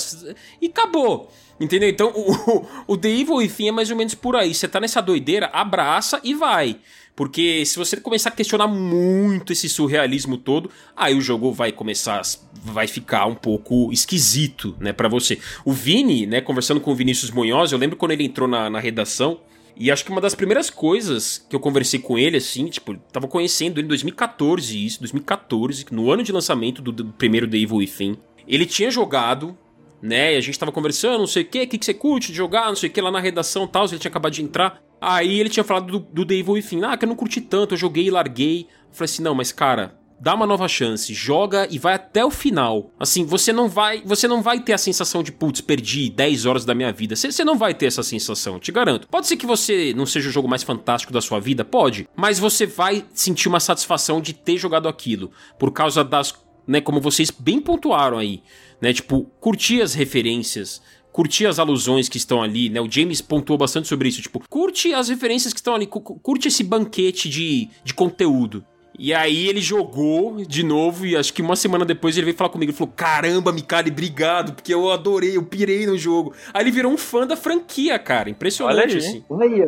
E 0.61 0.67
acabou. 0.67 1.31
Entendeu? 1.59 1.89
Então, 1.89 2.11
o, 2.15 2.65
o 2.93 2.97
The 2.97 3.09
Evil 3.09 3.35
Within 3.35 3.67
é 3.67 3.71
mais 3.71 3.91
ou 3.91 3.95
menos 3.95 4.15
por 4.15 4.35
aí. 4.35 4.53
Você 4.53 4.67
tá 4.67 4.79
nessa 4.79 5.01
doideira, 5.01 5.49
abraça 5.53 6.19
e 6.23 6.33
vai. 6.33 6.77
Porque 7.15 7.63
se 7.65 7.77
você 7.77 7.97
começar 7.97 8.29
a 8.29 8.31
questionar 8.31 8.67
muito 8.67 9.53
esse 9.53 9.69
surrealismo 9.69 10.37
todo, 10.37 10.71
aí 10.95 11.13
o 11.13 11.21
jogo 11.21 11.51
vai 11.51 11.71
começar, 11.71 12.21
vai 12.63 12.87
ficar 12.87 13.25
um 13.27 13.35
pouco 13.35 13.91
esquisito, 13.91 14.75
né, 14.79 14.93
para 14.93 15.09
você. 15.09 15.37
O 15.65 15.71
Vini, 15.71 16.25
né, 16.25 16.41
conversando 16.41 16.79
com 16.79 16.91
o 16.91 16.95
Vinícius 16.95 17.29
Munhoz, 17.29 17.71
eu 17.71 17.77
lembro 17.77 17.97
quando 17.97 18.11
ele 18.11 18.23
entrou 18.23 18.47
na, 18.47 18.69
na 18.69 18.79
redação, 18.79 19.39
e 19.75 19.91
acho 19.91 20.03
que 20.05 20.12
uma 20.12 20.21
das 20.21 20.36
primeiras 20.36 20.69
coisas 20.69 21.45
que 21.49 21.55
eu 21.55 21.60
conversei 21.60 21.99
com 21.99 22.17
ele, 22.17 22.38
assim, 22.38 22.67
tipo, 22.67 22.95
tava 23.12 23.27
conhecendo 23.27 23.79
ele 23.79 23.86
em 23.86 23.89
2014, 23.89 24.86
isso, 24.86 24.99
2014, 24.99 25.86
no 25.91 26.12
ano 26.12 26.23
de 26.23 26.31
lançamento 26.31 26.81
do, 26.81 26.91
do 26.91 27.05
primeiro 27.05 27.47
The 27.47 27.57
Evil 27.57 27.77
Within. 27.77 28.17
Ele 28.47 28.65
tinha 28.65 28.91
jogado, 28.91 29.57
né, 30.01 30.34
e 30.34 30.38
a 30.38 30.41
gente 30.41 30.60
tava 30.60 30.71
conversando, 30.71 31.19
não 31.19 31.27
sei 31.27 31.43
o 31.43 31.45
que, 31.45 31.63
o 31.63 31.67
que, 31.67 31.84
você 31.84 31.93
curte 31.93 32.31
de 32.31 32.38
jogar, 32.38 32.67
não 32.67 32.75
sei 32.75 32.89
o 32.89 32.91
que, 32.91 33.01
lá 33.01 33.12
na 33.12 33.19
redação 33.19 33.65
e 33.65 33.67
tal, 33.67 33.86
ele 33.86 33.99
tinha 33.99 34.10
acabado 34.10 34.34
de 34.34 34.43
entrar. 34.43 34.81
Aí 34.99 35.39
ele 35.39 35.49
tinha 35.49 35.63
falado 35.63 35.91
do, 35.91 35.99
do 35.99 36.25
The 36.25 36.36
Evil 36.36 36.53
Within, 36.53 36.84
ah, 36.84 36.97
que 36.97 37.05
eu 37.05 37.10
não 37.10 37.15
curti 37.15 37.41
tanto, 37.41 37.73
eu 37.73 37.77
joguei 37.77 38.05
e 38.05 38.12
larguei. 38.12 38.67
Eu 38.89 38.95
falei 38.95 39.05
assim, 39.05 39.23
não, 39.23 39.34
mas 39.34 39.51
cara, 39.51 39.99
dá 40.21 40.36
uma 40.36 40.45
nova 40.45 40.67
chance, 40.67 41.12
joga 41.15 41.67
e 41.71 41.79
vai 41.79 41.95
até 41.95 42.23
o 42.23 42.29
final. 42.29 42.91
Assim, 42.99 43.25
você 43.25 43.51
não 43.51 43.67
vai, 43.67 44.03
você 44.05 44.27
não 44.27 44.41
vai 44.41 44.60
ter 44.60 44.73
a 44.73 44.77
sensação 44.77 45.23
de 45.23 45.31
putz, 45.31 45.62
perdi 45.62 46.12
10 46.12 46.45
horas 46.45 46.63
da 46.63 46.75
minha 46.75 46.93
vida. 46.93 47.15
Você 47.15 47.43
não 47.43 47.57
vai 47.57 47.73
ter 47.73 47.88
essa 47.88 48.03
sensação, 48.03 48.60
te 48.60 48.71
garanto. 48.71 49.07
Pode 49.07 49.25
ser 49.25 49.36
que 49.36 49.47
você 49.47 49.93
não 49.95 50.05
seja 50.05 50.29
o 50.29 50.31
jogo 50.31 50.47
mais 50.47 50.62
fantástico 50.62 51.12
da 51.12 51.21
sua 51.21 51.39
vida, 51.39 51.65
pode, 51.65 52.07
mas 52.15 52.38
você 52.38 52.67
vai 52.67 53.03
sentir 53.13 53.47
uma 53.47 53.60
satisfação 53.60 54.21
de 54.21 54.34
ter 54.34 54.57
jogado 54.57 54.88
aquilo 54.88 55.31
por 55.57 55.71
causa 55.71 56.03
das, 56.03 56.36
né, 56.67 56.79
como 56.79 57.01
vocês 57.01 57.31
bem 57.31 57.60
pontuaram 57.60 58.19
aí, 58.19 58.43
né, 58.79 58.93
tipo, 58.93 59.23
curtir 59.39 59.81
as 59.81 59.95
referências, 59.95 60.84
curtir 61.12 61.47
as 61.47 61.57
alusões 61.57 62.07
que 62.07 62.17
estão 62.17 62.43
ali, 62.43 62.69
né? 62.69 62.79
O 62.79 62.89
James 62.89 63.21
pontuou 63.21 63.57
bastante 63.57 63.88
sobre 63.88 64.07
isso, 64.07 64.21
tipo, 64.21 64.39
curte 64.47 64.93
as 64.93 65.10
referências 65.10 65.51
que 65.51 65.60
estão 65.60 65.73
ali, 65.73 65.88
curte 65.88 66.47
esse 66.47 66.63
banquete 66.63 67.27
de, 67.27 67.69
de 67.84 67.93
conteúdo. 67.93 68.63
E 68.97 69.13
aí 69.13 69.47
ele 69.47 69.62
jogou 69.62 70.43
de 70.45 70.63
novo 70.63 71.06
e 71.06 71.15
acho 71.15 71.34
que 71.34 71.41
uma 71.41 71.56
semana 71.56 71.86
depois 71.86 72.15
ele 72.17 72.25
veio 72.25 72.38
falar 72.38 72.49
comigo. 72.49 72.71
Ele 72.71 72.77
falou: 72.77 72.93
Caramba, 72.95 73.51
Mikali, 73.51 73.89
obrigado, 73.89 74.54
porque 74.54 74.73
eu 74.73 74.91
adorei, 74.91 75.38
eu 75.38 75.43
pirei 75.43 75.86
no 75.88 75.97
jogo. 75.97 76.34
Aí 76.54 76.62
ele 76.63 76.71
virou 76.71 76.91
um 76.91 76.97
fã 76.97 77.25
da 77.25 77.36
franquia, 77.38 77.97
cara. 77.97 78.30
Impressionante, 78.30 78.77
Olha 78.77 78.91
aí. 78.91 78.97
assim. 78.97 79.25
Olha 79.30 79.45
aí. 79.45 79.62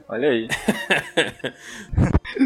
Olha 0.08 0.28
aí. 0.30 0.48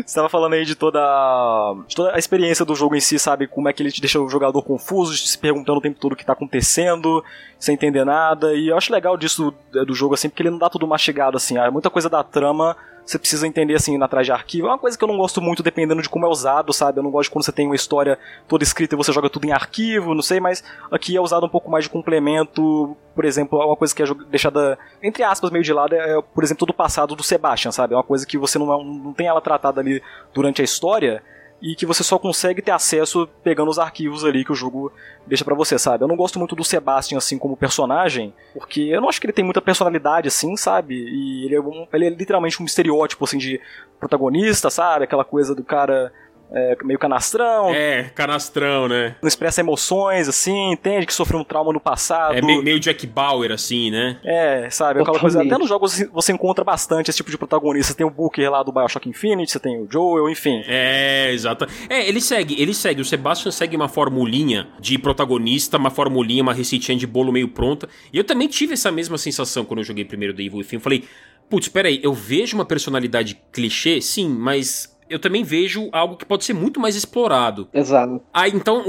Você 0.04 0.14
tava 0.14 0.28
falando 0.28 0.52
aí 0.54 0.64
de 0.64 0.74
toda, 0.74 1.00
a, 1.00 1.74
de 1.86 1.96
toda 1.96 2.14
a 2.14 2.18
experiência 2.18 2.64
do 2.64 2.74
jogo 2.74 2.94
em 2.94 3.00
si, 3.00 3.18
sabe? 3.18 3.46
Como 3.46 3.68
é 3.68 3.72
que 3.72 3.82
ele 3.82 3.90
te 3.92 4.00
deixa 4.00 4.20
o 4.20 4.28
jogador 4.28 4.62
confuso, 4.62 5.16
se 5.16 5.38
perguntando 5.38 5.78
o 5.78 5.82
tempo 5.82 5.98
todo 5.98 6.12
o 6.12 6.16
que 6.16 6.24
tá 6.24 6.32
acontecendo, 6.32 7.24
sem 7.58 7.74
entender 7.74 8.04
nada. 8.04 8.54
E 8.54 8.68
eu 8.68 8.76
acho 8.76 8.92
legal 8.92 9.16
disso 9.16 9.54
do 9.72 9.94
jogo, 9.94 10.14
assim, 10.14 10.28
porque 10.28 10.42
ele 10.42 10.50
não 10.50 10.58
dá 10.58 10.68
tudo 10.68 10.86
mastigado, 10.86 11.36
assim. 11.36 11.56
Ah, 11.56 11.70
muita 11.70 11.90
coisa 11.90 12.08
da 12.08 12.22
trama 12.22 12.76
você 13.04 13.18
precisa 13.18 13.46
entender 13.46 13.74
assim 13.74 14.00
atrás 14.02 14.26
de 14.26 14.32
arquivo. 14.32 14.66
É 14.66 14.70
uma 14.70 14.78
coisa 14.78 14.96
que 14.96 15.04
eu 15.04 15.08
não 15.08 15.18
gosto 15.18 15.40
muito 15.40 15.62
dependendo 15.62 16.00
de 16.00 16.08
como 16.08 16.24
é 16.24 16.28
usado, 16.28 16.72
sabe? 16.72 16.98
Eu 16.98 17.02
não 17.02 17.10
gosto 17.10 17.30
quando 17.30 17.44
você 17.44 17.52
tem 17.52 17.66
uma 17.66 17.74
história 17.74 18.18
toda 18.48 18.64
escrita 18.64 18.94
e 18.94 18.98
você 18.98 19.12
joga 19.12 19.28
tudo 19.28 19.46
em 19.46 19.52
arquivo, 19.52 20.14
não 20.14 20.22
sei, 20.22 20.40
mas 20.40 20.64
aqui 20.90 21.16
é 21.16 21.20
usado 21.20 21.44
um 21.44 21.48
pouco 21.48 21.70
mais 21.70 21.84
de 21.84 21.90
complemento. 21.90 22.96
Por 23.14 23.24
exemplo, 23.24 23.58
uma 23.58 23.76
coisa 23.76 23.94
que 23.94 24.02
é 24.02 24.06
deixada, 24.30 24.78
entre 25.02 25.22
aspas, 25.22 25.50
meio 25.50 25.62
de 25.62 25.72
lado 25.72 25.94
é, 25.94 26.20
por 26.22 26.42
exemplo, 26.42 26.60
todo 26.60 26.70
o 26.70 26.74
passado 26.74 27.14
do 27.14 27.22
Sebastian, 27.22 27.72
sabe? 27.72 27.94
É 27.94 27.96
uma 27.96 28.02
coisa 28.02 28.26
que 28.26 28.38
você 28.38 28.58
não, 28.58 28.82
não 28.82 29.12
tem 29.12 29.26
ela 29.26 29.40
tratada 29.40 29.80
ali 29.80 30.02
durante 30.32 30.62
a 30.62 30.64
história 30.64 31.22
e 31.64 31.74
que 31.74 31.86
você 31.86 32.04
só 32.04 32.18
consegue 32.18 32.60
ter 32.60 32.72
acesso 32.72 33.26
pegando 33.42 33.70
os 33.70 33.78
arquivos 33.78 34.22
ali 34.22 34.44
que 34.44 34.52
o 34.52 34.54
jogo 34.54 34.92
deixa 35.26 35.42
para 35.42 35.54
você, 35.54 35.78
sabe? 35.78 36.04
Eu 36.04 36.08
não 36.08 36.14
gosto 36.14 36.38
muito 36.38 36.54
do 36.54 36.62
Sebastian 36.62 37.16
assim 37.16 37.38
como 37.38 37.56
personagem, 37.56 38.34
porque 38.52 38.82
eu 38.82 39.00
não 39.00 39.08
acho 39.08 39.18
que 39.18 39.24
ele 39.24 39.32
tem 39.32 39.42
muita 39.42 39.62
personalidade 39.62 40.28
assim, 40.28 40.58
sabe? 40.58 40.94
E 40.94 41.46
ele 41.46 41.54
é, 41.54 41.60
um, 41.60 41.86
ele 41.94 42.06
é 42.06 42.10
literalmente 42.10 42.62
um 42.62 42.66
estereótipo 42.66 43.24
assim 43.24 43.38
de 43.38 43.58
protagonista, 43.98 44.68
sabe? 44.68 45.04
Aquela 45.04 45.24
coisa 45.24 45.54
do 45.54 45.64
cara 45.64 46.12
é, 46.52 46.76
meio 46.84 46.98
canastrão. 46.98 47.74
É, 47.74 48.04
canastrão, 48.14 48.88
né? 48.88 49.16
Não 49.20 49.28
expressa 49.28 49.60
emoções, 49.60 50.28
assim, 50.28 50.72
entende 50.72 51.06
que 51.06 51.14
sofreu 51.14 51.40
um 51.40 51.44
trauma 51.44 51.72
no 51.72 51.80
passado. 51.80 52.34
É 52.34 52.42
meio, 52.42 52.62
meio 52.62 52.80
Jack 52.80 53.06
Bauer, 53.06 53.50
assim, 53.52 53.90
né? 53.90 54.18
É, 54.24 54.68
sabe? 54.70 55.00
Aquela 55.00 55.18
coisa. 55.18 55.42
Até 55.42 55.58
nos 55.58 55.68
jogos 55.68 56.04
você 56.12 56.32
encontra 56.32 56.64
bastante 56.64 57.10
esse 57.10 57.16
tipo 57.16 57.30
de 57.30 57.38
protagonista. 57.38 57.92
Você 57.92 57.96
tem 57.96 58.06
o 58.06 58.10
Booker 58.10 58.50
lá 58.50 58.62
do 58.62 58.72
Bioshock 58.72 59.08
Infinite, 59.08 59.50
você 59.50 59.58
tem 59.58 59.80
o 59.80 59.88
Joel, 59.90 60.28
enfim. 60.28 60.62
É, 60.66 61.32
exato. 61.32 61.66
É, 61.88 62.06
ele 62.06 62.20
segue, 62.20 62.60
ele 62.60 62.74
segue. 62.74 63.00
O 63.00 63.04
Sebastian 63.04 63.50
segue 63.50 63.76
uma 63.76 63.88
formulinha 63.88 64.68
de 64.78 64.98
protagonista, 64.98 65.76
uma 65.76 65.90
formulinha, 65.90 66.42
uma 66.42 66.54
receitinha 66.54 66.96
de 66.96 67.06
bolo 67.06 67.32
meio 67.32 67.48
pronta. 67.48 67.88
E 68.12 68.18
eu 68.18 68.24
também 68.24 68.48
tive 68.48 68.74
essa 68.74 68.90
mesma 68.90 69.18
sensação 69.18 69.64
quando 69.64 69.80
eu 69.80 69.84
joguei 69.84 70.04
primeiro 70.04 70.34
The 70.34 70.42
Evil 70.42 70.58
Within. 70.58 70.76
Eu 70.76 70.80
falei, 70.80 71.04
putz, 71.48 71.68
peraí, 71.68 72.00
eu 72.02 72.12
vejo 72.12 72.56
uma 72.56 72.64
personalidade 72.64 73.40
clichê, 73.52 74.00
sim, 74.00 74.28
mas 74.28 74.93
eu 75.08 75.18
também 75.18 75.42
vejo 75.42 75.88
algo 75.92 76.16
que 76.16 76.24
pode 76.24 76.44
ser 76.44 76.52
muito 76.52 76.80
mais 76.80 76.96
explorado. 76.96 77.68
Exato. 77.72 78.20
Aí, 78.32 78.52
então, 78.54 78.84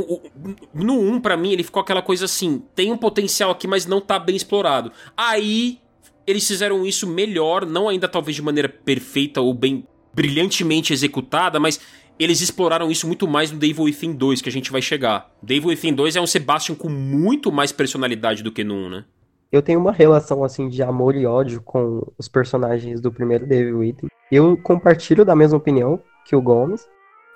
no 0.73 0.99
1, 0.99 1.21
para 1.21 1.37
mim, 1.37 1.51
ele 1.51 1.63
ficou 1.63 1.81
aquela 1.81 2.01
coisa 2.01 2.25
assim: 2.25 2.63
tem 2.73 2.91
um 2.91 2.97
potencial 2.97 3.51
aqui, 3.51 3.67
mas 3.67 3.85
não 3.85 4.01
tá 4.01 4.17
bem 4.17 4.35
explorado. 4.35 4.91
Aí, 5.15 5.79
eles 6.25 6.47
fizeram 6.47 6.85
isso 6.85 7.07
melhor, 7.07 7.65
não 7.65 7.87
ainda 7.87 8.07
talvez 8.07 8.35
de 8.35 8.41
maneira 8.41 8.69
perfeita 8.69 9.41
ou 9.41 9.53
bem 9.53 9.87
brilhantemente 10.13 10.93
executada, 10.93 11.59
mas 11.59 11.79
eles 12.17 12.41
exploraram 12.41 12.89
isso 12.89 13.05
muito 13.05 13.27
mais 13.27 13.51
no 13.51 13.59
Devil 13.59 13.83
Within 13.83 14.13
2, 14.13 14.41
que 14.41 14.49
a 14.49 14.51
gente 14.51 14.71
vai 14.71 14.81
chegar. 14.81 15.29
Devil 15.43 15.69
Within 15.69 15.93
2 15.93 16.15
é 16.15 16.21
um 16.21 16.27
Sebastian 16.27 16.75
com 16.75 16.89
muito 16.89 17.51
mais 17.51 17.71
personalidade 17.71 18.41
do 18.41 18.51
que 18.51 18.63
no 18.63 18.73
1, 18.73 18.89
né? 18.89 19.05
Eu 19.51 19.61
tenho 19.61 19.79
uma 19.79 19.91
relação 19.91 20.43
assim 20.43 20.67
de 20.69 20.81
amor 20.81 21.15
e 21.15 21.25
ódio 21.25 21.61
com 21.61 22.01
os 22.17 22.27
personagens 22.27 22.99
do 22.99 23.11
primeiro 23.11 23.45
Devil 23.45 23.79
Within. 23.79 24.07
Eu 24.31 24.57
compartilho 24.57 25.23
da 25.23 25.35
mesma 25.35 25.57
opinião 25.57 26.01
que 26.25 26.35
o 26.35 26.41
Gomes 26.41 26.87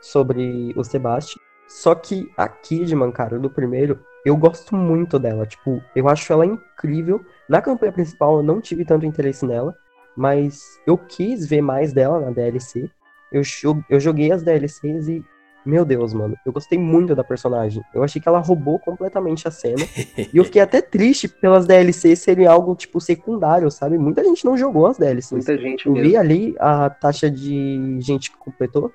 sobre 0.02 0.74
o 0.76 0.84
Sebastian. 0.84 1.42
Só 1.68 1.94
que 1.94 2.32
a 2.36 2.48
Kidman, 2.48 3.12
cara, 3.12 3.38
do 3.38 3.50
primeiro, 3.50 4.00
eu 4.26 4.36
gosto 4.36 4.76
muito 4.76 5.20
dela. 5.20 5.46
Tipo, 5.46 5.82
eu 5.96 6.10
acho 6.10 6.34
ela 6.34 6.46
incrível. 6.46 7.24
Na 7.48 7.62
campanha 7.62 7.92
principal 7.92 8.38
eu 8.38 8.44
não 8.44 8.60
tive 8.60 8.84
tanto 8.84 9.06
interesse 9.06 9.46
nela, 9.46 9.76
mas 10.18 10.80
eu 10.88 10.98
quis 10.98 11.46
ver 11.46 11.62
mais 11.62 11.94
dela 11.94 12.20
na 12.20 12.32
DLC. 12.32 12.90
Eu, 13.32 13.44
eu 13.88 14.00
joguei 14.00 14.32
as 14.32 14.42
DLCs 14.42 15.08
e 15.08 15.24
meu 15.70 15.86
Deus, 15.86 16.14
mano, 16.14 16.36
eu 16.44 16.52
gostei 16.52 16.80
muito 16.80 17.16
da 17.16 17.24
personagem. 17.24 17.84
Eu 17.94 18.04
achei 18.04 18.20
que 18.20 18.28
ela 18.28 18.40
roubou 18.40 18.80
completamente 18.80 19.48
a 19.48 19.52
cena. 19.52 19.86
e 20.34 20.36
eu 20.36 20.44
fiquei 20.44 20.62
até 20.62 20.82
triste 20.82 21.28
pelas 21.28 21.68
DLCs 21.68 22.20
serem 22.20 22.48
algo, 22.48 22.76
tipo, 22.76 23.00
secundário, 23.00 23.70
sabe? 23.70 23.98
Muita 23.98 24.24
gente 24.24 24.44
não 24.44 24.58
jogou 24.58 24.88
as 24.88 24.98
DLCs. 24.98 25.32
Muita 25.32 25.58
gente 25.58 25.86
Eu 25.86 25.94
mesmo. 25.94 26.10
vi 26.10 26.18
ali 26.18 26.56
a 26.60 26.90
taxa 26.90 27.30
de 27.30 28.00
gente 28.02 28.32
que 28.32 28.38
completou. 28.38 28.92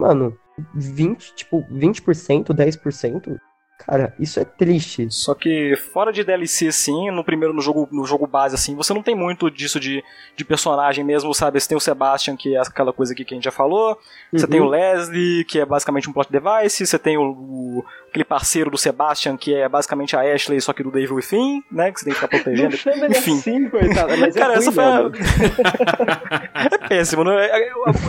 Mano, 0.00 0.36
20, 0.74 1.34
tipo, 1.34 1.62
20%, 1.70 2.54
10%. 2.54 3.36
Cara, 3.78 4.14
isso 4.18 4.38
é 4.40 4.44
triste. 4.44 5.08
Só 5.10 5.34
que 5.34 5.76
fora 5.76 6.12
de 6.12 6.24
DLC, 6.24 6.68
assim, 6.68 7.10
no 7.10 7.24
primeiro, 7.24 7.52
no 7.52 7.60
jogo, 7.60 7.88
no 7.90 8.06
jogo 8.06 8.26
base, 8.26 8.54
assim, 8.54 8.74
você 8.74 8.94
não 8.94 9.02
tem 9.02 9.14
muito 9.14 9.50
disso 9.50 9.80
de, 9.80 10.02
de 10.36 10.44
personagem 10.44 11.04
mesmo, 11.04 11.34
sabe? 11.34 11.60
Você 11.60 11.68
tem 11.68 11.76
o 11.76 11.80
Sebastian, 11.80 12.36
que 12.36 12.54
é 12.54 12.60
aquela 12.60 12.92
coisa 12.92 13.12
aqui 13.12 13.24
que 13.24 13.34
a 13.34 13.36
gente 13.36 13.44
já 13.44 13.50
falou. 13.50 13.90
Uhum. 13.90 14.38
Você 14.38 14.46
tem 14.46 14.60
o 14.60 14.68
Leslie, 14.68 15.44
que 15.44 15.58
é 15.58 15.66
basicamente 15.66 16.08
um 16.08 16.12
plot 16.12 16.30
device. 16.30 16.86
Você 16.86 16.98
tem 16.98 17.18
o, 17.18 17.22
o, 17.22 17.84
aquele 18.08 18.24
parceiro 18.24 18.70
do 18.70 18.78
Sebastian, 18.78 19.36
que 19.36 19.52
é 19.52 19.68
basicamente 19.68 20.16
a 20.16 20.20
Ashley, 20.20 20.60
só 20.60 20.72
que 20.72 20.82
do 20.82 20.92
Devil 20.92 21.16
Within, 21.16 21.62
né? 21.70 21.92
Que 21.92 21.98
você 21.98 22.04
tem 22.06 22.14
que 22.14 22.20
ficar 22.20 22.28
protegendo. 22.42 22.76
Não 22.86 23.08
Enfim. 23.08 23.38
Assim, 23.38 23.68
coitada, 23.68 24.16
mas 24.16 24.36
é 24.36 24.38
Cara, 24.38 24.54
é 24.54 24.56
essa 24.58 24.72
foi 24.72 24.84
a... 24.84 25.10
é 26.72 26.88
péssimo, 26.88 27.24
né? 27.24 27.50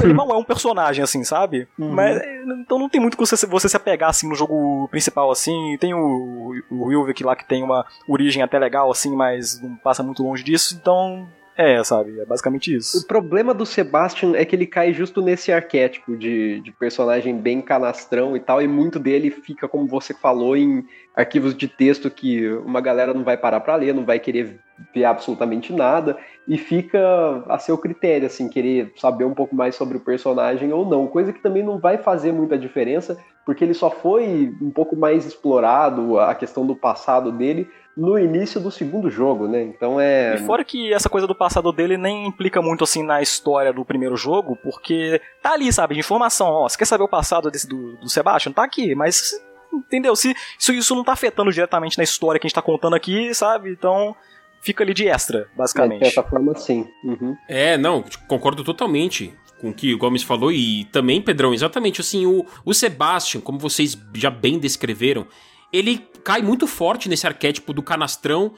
Ele 0.02 0.14
não 0.14 0.30
é 0.30 0.38
um 0.38 0.44
personagem, 0.44 1.04
assim, 1.04 1.24
sabe? 1.24 1.68
Uhum. 1.78 1.92
Mas, 1.92 2.22
então 2.62 2.80
não 2.80 2.88
tem 2.88 3.02
muito 3.02 3.18
que 3.18 3.26
você, 3.26 3.46
você 3.46 3.68
se 3.68 3.76
apegar, 3.76 4.12
assim, 4.12 4.30
no 4.30 4.36
jogo 4.36 4.88
principal, 4.90 5.32
assim 5.32 5.55
tem 5.80 5.94
o, 5.94 6.54
o 6.70 6.86
Wilvik 6.86 7.24
lá 7.24 7.36
que 7.36 7.48
tem 7.48 7.64
uma 7.64 7.86
origem 8.08 8.42
até 8.42 8.58
legal, 8.60 8.92
assim, 8.92 9.16
mas 9.16 9.62
não 9.62 9.76
passa 9.76 10.04
muito 10.04 10.24
longe 10.24 10.44
disso, 10.44 10.78
então 10.80 11.28
é, 11.58 11.82
sabe? 11.84 12.20
É 12.20 12.26
basicamente 12.26 12.76
isso. 12.76 13.00
O 13.00 13.08
problema 13.08 13.54
do 13.54 13.66
Sebastian 13.66 14.36
é 14.36 14.44
que 14.44 14.56
ele 14.56 14.68
cai 14.68 14.92
justo 14.92 15.22
nesse 15.22 15.52
arquétipo 15.52 16.18
de, 16.18 16.60
de 16.60 16.72
personagem 16.72 17.38
bem 17.38 17.62
canastrão 17.62 18.36
e 18.36 18.40
tal, 18.40 18.62
e 18.62 18.68
muito 18.68 19.00
dele 19.00 19.32
fica, 19.32 19.68
como 19.68 19.88
você 19.88 20.14
falou, 20.14 20.58
em 20.58 20.86
arquivos 21.16 21.56
de 21.56 21.68
texto 21.68 22.12
que 22.12 22.48
uma 22.50 22.82
galera 22.82 23.14
não 23.14 23.24
vai 23.24 23.38
parar 23.38 23.62
para 23.62 23.76
ler, 23.76 23.94
não 23.94 24.06
vai 24.06 24.20
querer 24.20 24.60
ver 24.94 25.06
absolutamente 25.06 25.72
nada, 25.72 26.18
e 26.46 26.58
fica 26.58 27.00
a 27.48 27.58
seu 27.58 27.78
critério, 27.78 28.28
assim, 28.28 28.50
querer 28.50 28.92
saber 28.98 29.24
um 29.24 29.34
pouco 29.34 29.56
mais 29.56 29.76
sobre 29.76 29.98
o 29.98 30.02
personagem 30.02 30.74
ou 30.74 30.86
não, 30.86 31.08
coisa 31.08 31.32
que 31.32 31.42
também 31.42 31.64
não 31.64 31.80
vai 31.80 31.98
fazer 31.98 32.34
muita 32.34 32.58
diferença, 32.58 33.18
porque 33.46 33.64
ele 33.64 33.74
só 33.74 33.90
foi 33.90 34.54
um 34.62 34.72
pouco 34.72 34.96
mais 34.96 35.26
explorado, 35.26 36.20
a 36.20 36.36
questão 36.36 36.68
do 36.68 36.76
passado 36.76 37.32
dele, 37.32 37.70
no 37.96 38.20
início 38.20 38.60
do 38.60 38.70
segundo 38.70 39.10
jogo, 39.10 39.48
né? 39.48 39.64
Então 39.64 40.00
é. 40.00 40.36
E 40.36 40.40
fora 40.40 40.64
que 40.64 40.94
essa 40.94 41.10
coisa 41.10 41.26
do 41.26 41.36
passado 41.36 41.72
dele 41.72 41.98
nem 41.98 42.28
implica 42.28 42.62
muito 42.62 42.84
assim 42.84 43.04
na 43.04 43.22
história 43.22 43.72
do 43.72 43.86
primeiro 43.86 44.18
jogo, 44.18 44.58
porque 44.62 45.22
tá 45.42 45.54
ali, 45.54 45.72
sabe, 45.72 45.94
de 45.94 46.02
informação. 46.02 46.48
Ó, 46.48 46.68
você 46.68 46.78
quer 46.78 46.86
saber 46.86 47.04
o 47.04 47.10
passado 47.10 47.50
desse 47.50 47.68
do, 47.68 47.96
do 47.98 48.10
Sebastian? 48.10 48.52
Tá 48.52 48.64
aqui, 48.64 48.94
mas. 48.96 49.32
Entendeu? 49.74 50.16
Se 50.16 50.34
isso, 50.58 50.72
isso 50.72 50.96
não 50.96 51.04
tá 51.04 51.14
afetando 51.14 51.52
diretamente 51.52 51.98
na 51.98 52.04
história 52.04 52.40
que 52.40 52.46
a 52.46 52.50
gente 52.50 52.56
tá 52.56 52.62
contando 52.62 52.96
aqui, 52.96 53.34
sabe? 53.34 53.72
Então 53.72 54.16
fica 54.62 54.84
ali 54.84 54.94
de 54.94 55.08
extra, 55.08 55.48
basicamente. 55.56 56.04
É, 56.04 56.08
de 56.08 56.14
certa 56.14 56.30
forma, 56.30 56.56
sim. 56.56 56.88
Uhum. 57.04 57.36
É, 57.48 57.78
não, 57.78 58.04
concordo 58.28 58.64
totalmente 58.64 59.34
com 59.60 59.70
o 59.70 59.74
que 59.74 59.94
o 59.94 59.98
Gomes 59.98 60.24
falou 60.24 60.52
e 60.52 60.86
também, 60.86 61.22
Pedrão, 61.22 61.54
exatamente 61.54 62.02
assim, 62.02 62.26
o, 62.26 62.46
o 62.66 62.74
Sebastian, 62.74 63.42
como 63.42 63.60
vocês 63.60 63.98
já 64.14 64.30
bem 64.30 64.58
descreveram, 64.58 65.28
ele 65.72 66.06
cai 66.24 66.42
muito 66.42 66.68
forte 66.68 67.08
nesse 67.08 67.28
arquétipo 67.28 67.74
do 67.74 67.84
canastrão, 67.84 68.54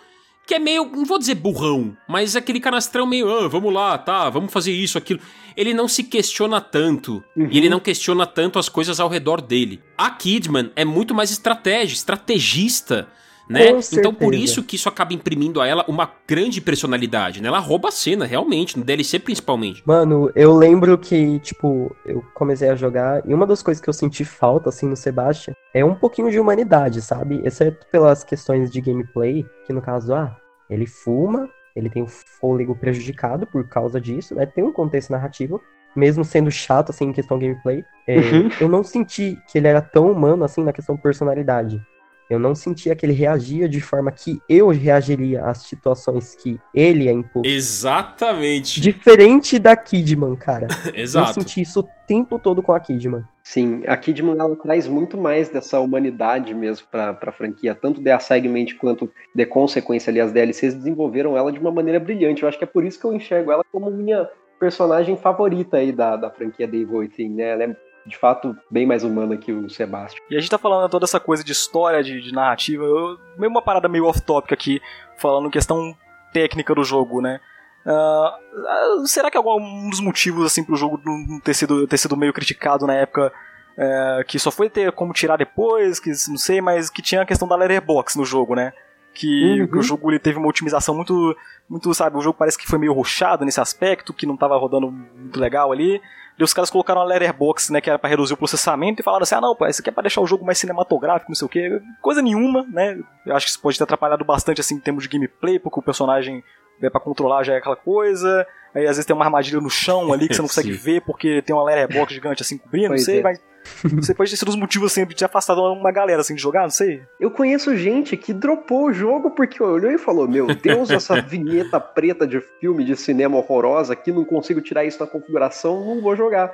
que 0.45 0.55
é 0.55 0.59
meio, 0.59 0.85
não 0.85 1.03
vou 1.03 1.19
dizer 1.19 1.35
burrão, 1.35 1.95
mas 2.07 2.35
aquele 2.35 2.61
canastrão 2.61 3.05
meio, 3.05 3.29
ah, 3.29 3.47
vamos 3.49 3.73
lá, 3.73 3.97
tá, 3.97 4.29
vamos 4.29 4.51
fazer 4.51 4.71
isso, 4.71 4.97
aquilo. 4.97 5.19
Ele 5.57 5.73
não 5.73 5.87
se 5.89 6.03
questiona 6.03 6.61
tanto, 6.61 7.21
uhum. 7.35 7.49
e 7.51 7.57
ele 7.57 7.69
não 7.69 7.81
questiona 7.81 8.25
tanto 8.25 8.57
as 8.57 8.69
coisas 8.69 8.99
ao 8.99 9.09
redor 9.09 9.41
dele. 9.41 9.81
A 9.97 10.09
Kidman 10.09 10.71
é 10.75 10.85
muito 10.85 11.13
mais 11.13 11.31
estratégia, 11.31 11.93
estrategista, 11.93 13.09
né? 13.49 13.79
Então 13.93 14.13
por 14.13 14.33
isso 14.33 14.63
que 14.63 14.75
isso 14.75 14.89
acaba 14.89 15.13
imprimindo 15.13 15.61
a 15.61 15.67
ela 15.67 15.85
uma 15.87 16.11
grande 16.27 16.59
personalidade, 16.59 17.41
né? 17.41 17.47
Ela 17.47 17.59
rouba 17.59 17.89
a 17.89 17.91
cena, 17.91 18.25
realmente, 18.25 18.77
no 18.77 18.83
DLC 18.83 19.19
principalmente. 19.19 19.83
Mano, 19.85 20.31
eu 20.35 20.55
lembro 20.55 20.97
que, 20.97 21.39
tipo, 21.39 21.95
eu 22.05 22.23
comecei 22.33 22.69
a 22.69 22.75
jogar 22.75 23.21
e 23.25 23.33
uma 23.33 23.47
das 23.47 23.63
coisas 23.63 23.81
que 23.81 23.89
eu 23.89 23.93
senti 23.93 24.25
falta, 24.25 24.69
assim, 24.69 24.87
no 24.87 24.95
Sebastian 24.95 25.53
é 25.73 25.83
um 25.83 25.95
pouquinho 25.95 26.29
de 26.29 26.39
humanidade, 26.39 27.01
sabe? 27.01 27.41
Exceto 27.43 27.85
pelas 27.91 28.23
questões 28.23 28.71
de 28.71 28.81
gameplay, 28.81 29.45
que 29.65 29.73
no 29.73 29.81
caso, 29.81 30.13
ah, 30.13 30.35
ele 30.69 30.85
fuma, 30.85 31.49
ele 31.75 31.89
tem 31.89 32.03
o 32.03 32.07
fôlego 32.07 32.75
prejudicado 32.75 33.45
por 33.45 33.67
causa 33.67 34.01
disso, 34.01 34.35
né? 34.35 34.45
Tem 34.45 34.63
um 34.63 34.73
contexto 34.73 35.11
narrativo, 35.11 35.61
mesmo 35.95 36.23
sendo 36.25 36.51
chato, 36.51 36.89
assim, 36.89 37.05
em 37.05 37.13
questão 37.13 37.39
gameplay. 37.39 37.83
É, 38.07 38.17
uhum. 38.17 38.49
Eu 38.59 38.69
não 38.69 38.83
senti 38.83 39.37
que 39.47 39.57
ele 39.57 39.67
era 39.67 39.81
tão 39.81 40.11
humano, 40.11 40.43
assim, 40.43 40.63
na 40.63 40.73
questão 40.73 40.97
personalidade. 40.97 41.81
Eu 42.29 42.39
não 42.39 42.53
sentia 42.53 42.95
que 42.95 43.05
ele 43.05 43.13
reagia 43.13 43.69
de 43.69 43.79
forma 43.79 44.11
que 44.11 44.41
eu 44.49 44.67
reagiria 44.69 45.45
às 45.45 45.59
situações 45.59 46.35
que 46.35 46.59
ele 46.73 47.07
é 47.07 47.11
imposto. 47.11 47.47
Exatamente. 47.47 48.81
Diferente 48.81 49.57
da 49.57 49.75
Kidman, 49.75 50.35
cara. 50.35 50.67
Exato. 50.93 51.29
Eu 51.29 51.33
senti 51.33 51.61
isso 51.61 51.79
o 51.79 51.87
tempo 52.05 52.37
todo 52.37 52.61
com 52.61 52.73
a 52.73 52.79
Kidman. 52.79 53.23
Sim, 53.43 53.83
a 53.87 53.95
Kidman 53.95 54.37
ela 54.37 54.55
traz 54.57 54.87
muito 54.87 55.17
mais 55.17 55.47
dessa 55.47 55.79
humanidade 55.79 56.53
mesmo 56.53 56.85
pra, 56.91 57.13
pra 57.13 57.31
franquia. 57.31 57.73
Tanto 57.73 58.03
The 58.03 58.19
Segment 58.19 58.75
quanto 58.77 59.09
The 59.35 59.45
Consequência 59.45 60.09
ali, 60.11 60.19
as 60.19 60.33
DLCs 60.33 60.73
desenvolveram 60.73 61.37
ela 61.37 61.51
de 61.51 61.59
uma 61.59 61.71
maneira 61.71 61.99
brilhante. 61.99 62.43
Eu 62.43 62.49
acho 62.49 62.57
que 62.57 62.65
é 62.65 62.67
por 62.67 62.83
isso 62.83 62.99
que 62.99 63.05
eu 63.05 63.13
enxergo 63.13 63.51
ela 63.51 63.63
como 63.71 63.89
minha 63.89 64.27
personagem 64.59 65.15
favorita 65.15 65.77
aí 65.77 65.91
da, 65.91 66.17
da 66.17 66.29
franquia 66.29 66.67
The 66.67 66.77
Evil 66.77 66.97
Within, 66.97 67.29
né? 67.29 67.51
Ela 67.51 67.63
é 67.63 67.77
de 68.07 68.17
fato 68.17 68.55
bem 68.71 68.85
mais 68.85 69.03
humana 69.03 69.37
que 69.37 69.51
o 69.51 69.69
Sebastian. 69.69 70.21
E 70.29 70.37
a 70.37 70.39
gente 70.39 70.49
tá 70.49 70.57
falando 70.57 70.89
toda 70.89 71.05
essa 71.05 71.19
coisa 71.19 71.43
de 71.43 71.51
história, 71.51 72.01
de, 72.01 72.21
de 72.21 72.31
narrativa, 72.31 72.83
eu, 72.83 73.19
meio 73.37 73.51
uma 73.51 73.61
parada 73.61 73.89
meio 73.89 74.05
off-topic 74.05 74.53
aqui, 74.53 74.81
falando 75.17 75.51
questão 75.51 75.95
técnica 76.31 76.73
do 76.73 76.83
jogo, 76.83 77.21
né? 77.21 77.39
Uh, 77.85 79.07
será 79.07 79.31
que 79.31 79.37
algum 79.37 79.89
dos 79.89 80.01
motivos 80.01 80.45
assim 80.45 80.63
pro 80.63 80.75
jogo 80.75 80.99
não 81.05 81.39
ter 81.39 81.53
sido, 81.53 81.87
ter 81.87 81.97
sido 81.97 82.17
meio 82.17 82.33
criticado 82.33 82.85
na 82.85 82.93
época 82.93 83.31
uh, 83.77 84.25
que 84.25 84.37
só 84.37 84.51
foi 84.51 84.69
ter 84.69 84.91
como 84.91 85.13
tirar 85.13 85.37
depois, 85.37 85.99
que 85.99 86.09
não 86.27 86.37
sei, 86.37 86.59
mas 86.59 86.89
que 86.89 87.01
tinha 87.01 87.21
a 87.21 87.25
questão 87.25 87.47
da 87.47 87.55
letterbox 87.55 88.15
no 88.15 88.25
jogo, 88.25 88.55
né? 88.55 88.73
Que, 89.13 89.61
uhum. 89.61 89.67
que 89.67 89.77
o 89.77 89.81
jogo 89.81 90.11
ele 90.11 90.19
teve 90.19 90.37
uma 90.37 90.47
otimização 90.47 90.93
muito, 90.93 91.35
muito, 91.67 91.91
sabe, 91.93 92.17
o 92.17 92.21
jogo 92.21 92.37
parece 92.37 92.57
que 92.57 92.67
foi 92.67 92.77
meio 92.77 92.93
ruchado 92.93 93.43
nesse 93.43 93.59
aspecto, 93.59 94.13
que 94.13 94.27
não 94.27 94.37
tava 94.37 94.55
rodando 94.57 94.91
muito 94.91 95.39
legal 95.39 95.71
ali. 95.71 95.99
E 96.37 96.43
os 96.43 96.53
caras 96.53 96.69
colocaram 96.69 97.01
a 97.01 97.03
letterbox, 97.03 97.71
né, 97.71 97.81
que 97.81 97.89
era 97.89 97.97
para 97.97 98.09
reduzir 98.09 98.33
o 98.33 98.37
processamento, 98.37 99.01
e 99.01 99.03
falaram 99.03 99.23
assim: 99.23 99.35
ah, 99.35 99.41
não, 99.41 99.55
pô, 99.55 99.65
isso 99.65 99.81
aqui 99.81 99.89
é 99.89 99.93
pra 99.93 100.03
deixar 100.03 100.21
o 100.21 100.27
jogo 100.27 100.45
mais 100.45 100.57
cinematográfico, 100.57 101.31
não 101.31 101.35
sei 101.35 101.45
o 101.45 101.49
que. 101.49 101.81
Coisa 102.01 102.21
nenhuma, 102.21 102.63
né? 102.69 102.97
Eu 103.25 103.35
acho 103.35 103.45
que 103.45 103.51
isso 103.51 103.61
pode 103.61 103.77
ter 103.77 103.83
atrapalhado 103.83 104.23
bastante, 104.23 104.61
assim, 104.61 104.75
em 104.75 104.79
termos 104.79 105.03
de 105.03 105.09
gameplay, 105.09 105.57
porque 105.57 105.79
o 105.79 105.83
personagem 105.83 106.43
é 106.81 106.89
para 106.89 107.01
controlar 107.01 107.43
já 107.43 107.53
é 107.53 107.57
aquela 107.57 107.75
coisa. 107.75 108.45
Aí 108.77 108.83
às 108.85 108.95
vezes 108.95 109.05
tem 109.05 109.15
uma 109.15 109.25
armadilha 109.25 109.59
no 109.59 109.71
chão 109.71 110.13
ali 110.13 110.27
que 110.27 110.35
você 110.35 110.41
não 110.41 110.47
consegue 110.47 110.71
ver 110.71 111.01
porque 111.01 111.41
tem 111.41 111.55
uma 111.55 111.65
letterbox 111.65 112.13
gigante 112.13 112.43
assim 112.43 112.59
cobrindo, 112.59 112.89
pois 112.89 113.01
não 113.01 113.05
sei, 113.05 113.19
é. 113.19 113.23
mas 113.23 113.41
você 113.83 114.13
pode 114.13 114.29
ter 114.29 114.37
sido 114.37 114.49
os 114.49 114.55
motivos 114.55 114.91
assim 114.91 115.03
de 115.03 115.15
ter 115.15 115.25
afastado 115.25 115.61
uma 115.61 115.91
galera 115.91 116.21
assim 116.21 116.35
de 116.35 116.41
jogar, 116.41 116.61
não 116.61 116.69
sei. 116.69 117.01
Eu 117.19 117.31
conheço 117.31 117.75
gente 117.75 118.15
que 118.15 118.33
dropou 118.33 118.85
o 118.85 118.93
jogo 118.93 119.31
porque 119.31 119.61
olhou 119.61 119.91
e 119.91 119.97
falou: 119.97 120.27
Meu 120.27 120.45
Deus, 120.45 120.91
essa 120.91 121.19
vinheta 121.19 121.79
preta 121.79 122.27
de 122.27 122.39
filme 122.59 122.85
de 122.85 122.95
cinema 122.95 123.35
horrorosa 123.37 123.93
aqui, 123.93 124.11
não 124.11 124.23
consigo 124.23 124.61
tirar 124.61 124.85
isso 124.85 124.99
da 124.99 125.07
configuração, 125.07 125.83
não 125.83 125.99
vou 125.99 126.15
jogar. 126.15 126.53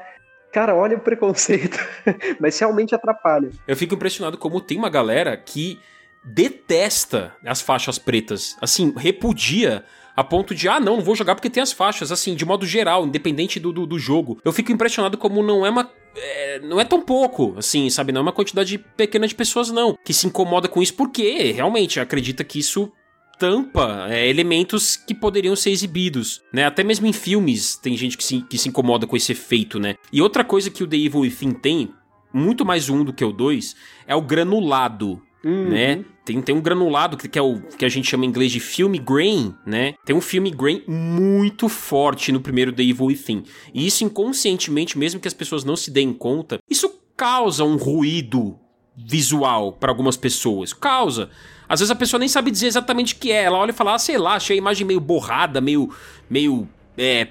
Cara, 0.53 0.73
olha 0.73 0.95
o 0.95 1.01
preconceito. 1.01 1.77
Mas 2.39 2.57
realmente 2.57 2.95
atrapalha. 2.95 3.49
Eu 3.67 3.75
fico 3.75 3.95
impressionado 3.95 4.37
como 4.37 4.61
tem 4.61 4.77
uma 4.77 4.89
galera 4.89 5.35
que 5.35 5.77
detesta 6.23 7.35
as 7.45 7.61
faixas 7.61 7.99
pretas. 7.99 8.55
Assim, 8.61 8.93
repudia 8.95 9.83
a 10.15 10.23
ponto 10.23 10.53
de, 10.53 10.67
ah, 10.67 10.79
não, 10.79 10.97
não 10.97 11.03
vou 11.03 11.15
jogar 11.15 11.35
porque 11.35 11.49
tem 11.49 11.63
as 11.63 11.71
faixas, 11.71 12.11
assim, 12.11 12.35
de 12.35 12.45
modo 12.45 12.65
geral, 12.65 13.05
independente 13.05 13.59
do, 13.59 13.71
do, 13.71 13.85
do 13.85 13.99
jogo. 13.99 14.39
Eu 14.43 14.53
fico 14.53 14.71
impressionado 14.71 15.17
como 15.17 15.41
não 15.41 15.65
é 15.65 15.69
uma. 15.69 15.89
É, 16.15 16.59
não 16.59 16.79
é 16.79 16.85
tão 16.85 17.01
pouco, 17.01 17.55
assim, 17.57 17.89
sabe? 17.89 18.11
Não 18.11 18.19
é 18.19 18.21
uma 18.21 18.31
quantidade 18.31 18.77
pequena 18.77 19.27
de 19.27 19.33
pessoas, 19.33 19.71
não, 19.71 19.97
que 20.05 20.13
se 20.13 20.27
incomoda 20.27 20.67
com 20.67 20.81
isso, 20.81 20.93
porque 20.93 21.51
realmente 21.51 21.99
acredita 21.99 22.43
que 22.43 22.59
isso 22.59 22.91
tampa 23.39 24.07
é, 24.09 24.27
elementos 24.29 24.95
que 24.95 25.15
poderiam 25.15 25.55
ser 25.55 25.71
exibidos, 25.71 26.41
né? 26.53 26.65
Até 26.65 26.83
mesmo 26.83 27.07
em 27.07 27.13
filmes 27.13 27.75
tem 27.75 27.97
gente 27.97 28.15
que 28.15 28.23
se, 28.23 28.41
que 28.41 28.57
se 28.57 28.69
incomoda 28.69 29.07
com 29.07 29.17
esse 29.17 29.31
efeito, 29.31 29.79
né? 29.79 29.95
E 30.11 30.21
outra 30.21 30.43
coisa 30.43 30.69
que 30.69 30.83
o 30.83 30.87
The 30.87 30.95
Evil 30.95 31.21
Within 31.21 31.51
tem, 31.51 31.91
muito 32.31 32.63
mais 32.63 32.89
um 32.89 33.03
do 33.03 33.11
que 33.11 33.25
o 33.25 33.31
dois, 33.31 33.75
é 34.07 34.15
o 34.15 34.21
granulado, 34.21 35.21
uhum. 35.43 35.69
né? 35.69 36.05
Tem, 36.25 36.41
tem 36.41 36.55
um 36.55 36.61
granulado 36.61 37.17
que, 37.17 37.27
que 37.27 37.37
é 37.37 37.41
o 37.41 37.61
que 37.61 37.83
a 37.83 37.89
gente 37.89 38.09
chama 38.09 38.25
em 38.25 38.29
inglês 38.29 38.51
de 38.51 38.59
film 38.59 38.93
grain, 38.93 39.53
né? 39.65 39.95
Tem 40.05 40.15
um 40.15 40.21
film 40.21 40.49
grain 40.49 40.81
muito 40.87 41.67
forte 41.67 42.31
no 42.31 42.39
primeiro 42.39 42.71
The 42.71 42.83
Evil 42.83 43.07
Within. 43.07 43.43
E 43.73 43.85
isso 43.85 44.03
inconscientemente, 44.03 44.97
mesmo 44.97 45.19
que 45.19 45.27
as 45.27 45.33
pessoas 45.33 45.63
não 45.63 45.75
se 45.75 45.91
deem 45.91 46.13
conta, 46.13 46.59
isso 46.69 47.01
causa 47.17 47.63
um 47.63 47.75
ruído 47.75 48.57
visual 48.95 49.73
para 49.73 49.91
algumas 49.91 50.15
pessoas. 50.15 50.71
Causa. 50.71 51.29
Às 51.67 51.79
vezes 51.79 51.91
a 51.91 51.95
pessoa 51.95 52.19
nem 52.19 52.29
sabe 52.29 52.51
dizer 52.51 52.67
exatamente 52.67 53.13
o 53.13 53.17
que 53.17 53.31
é. 53.31 53.43
Ela 53.43 53.57
olha 53.57 53.71
e 53.71 53.73
fala, 53.73 53.95
ah, 53.95 53.99
sei 53.99 54.17
lá, 54.17 54.35
achei 54.35 54.55
a 54.55 54.57
imagem 54.57 54.85
meio 54.85 54.99
borrada, 54.99 55.59
meio. 55.59 55.89
meio. 56.29 56.67
É, 56.97 57.29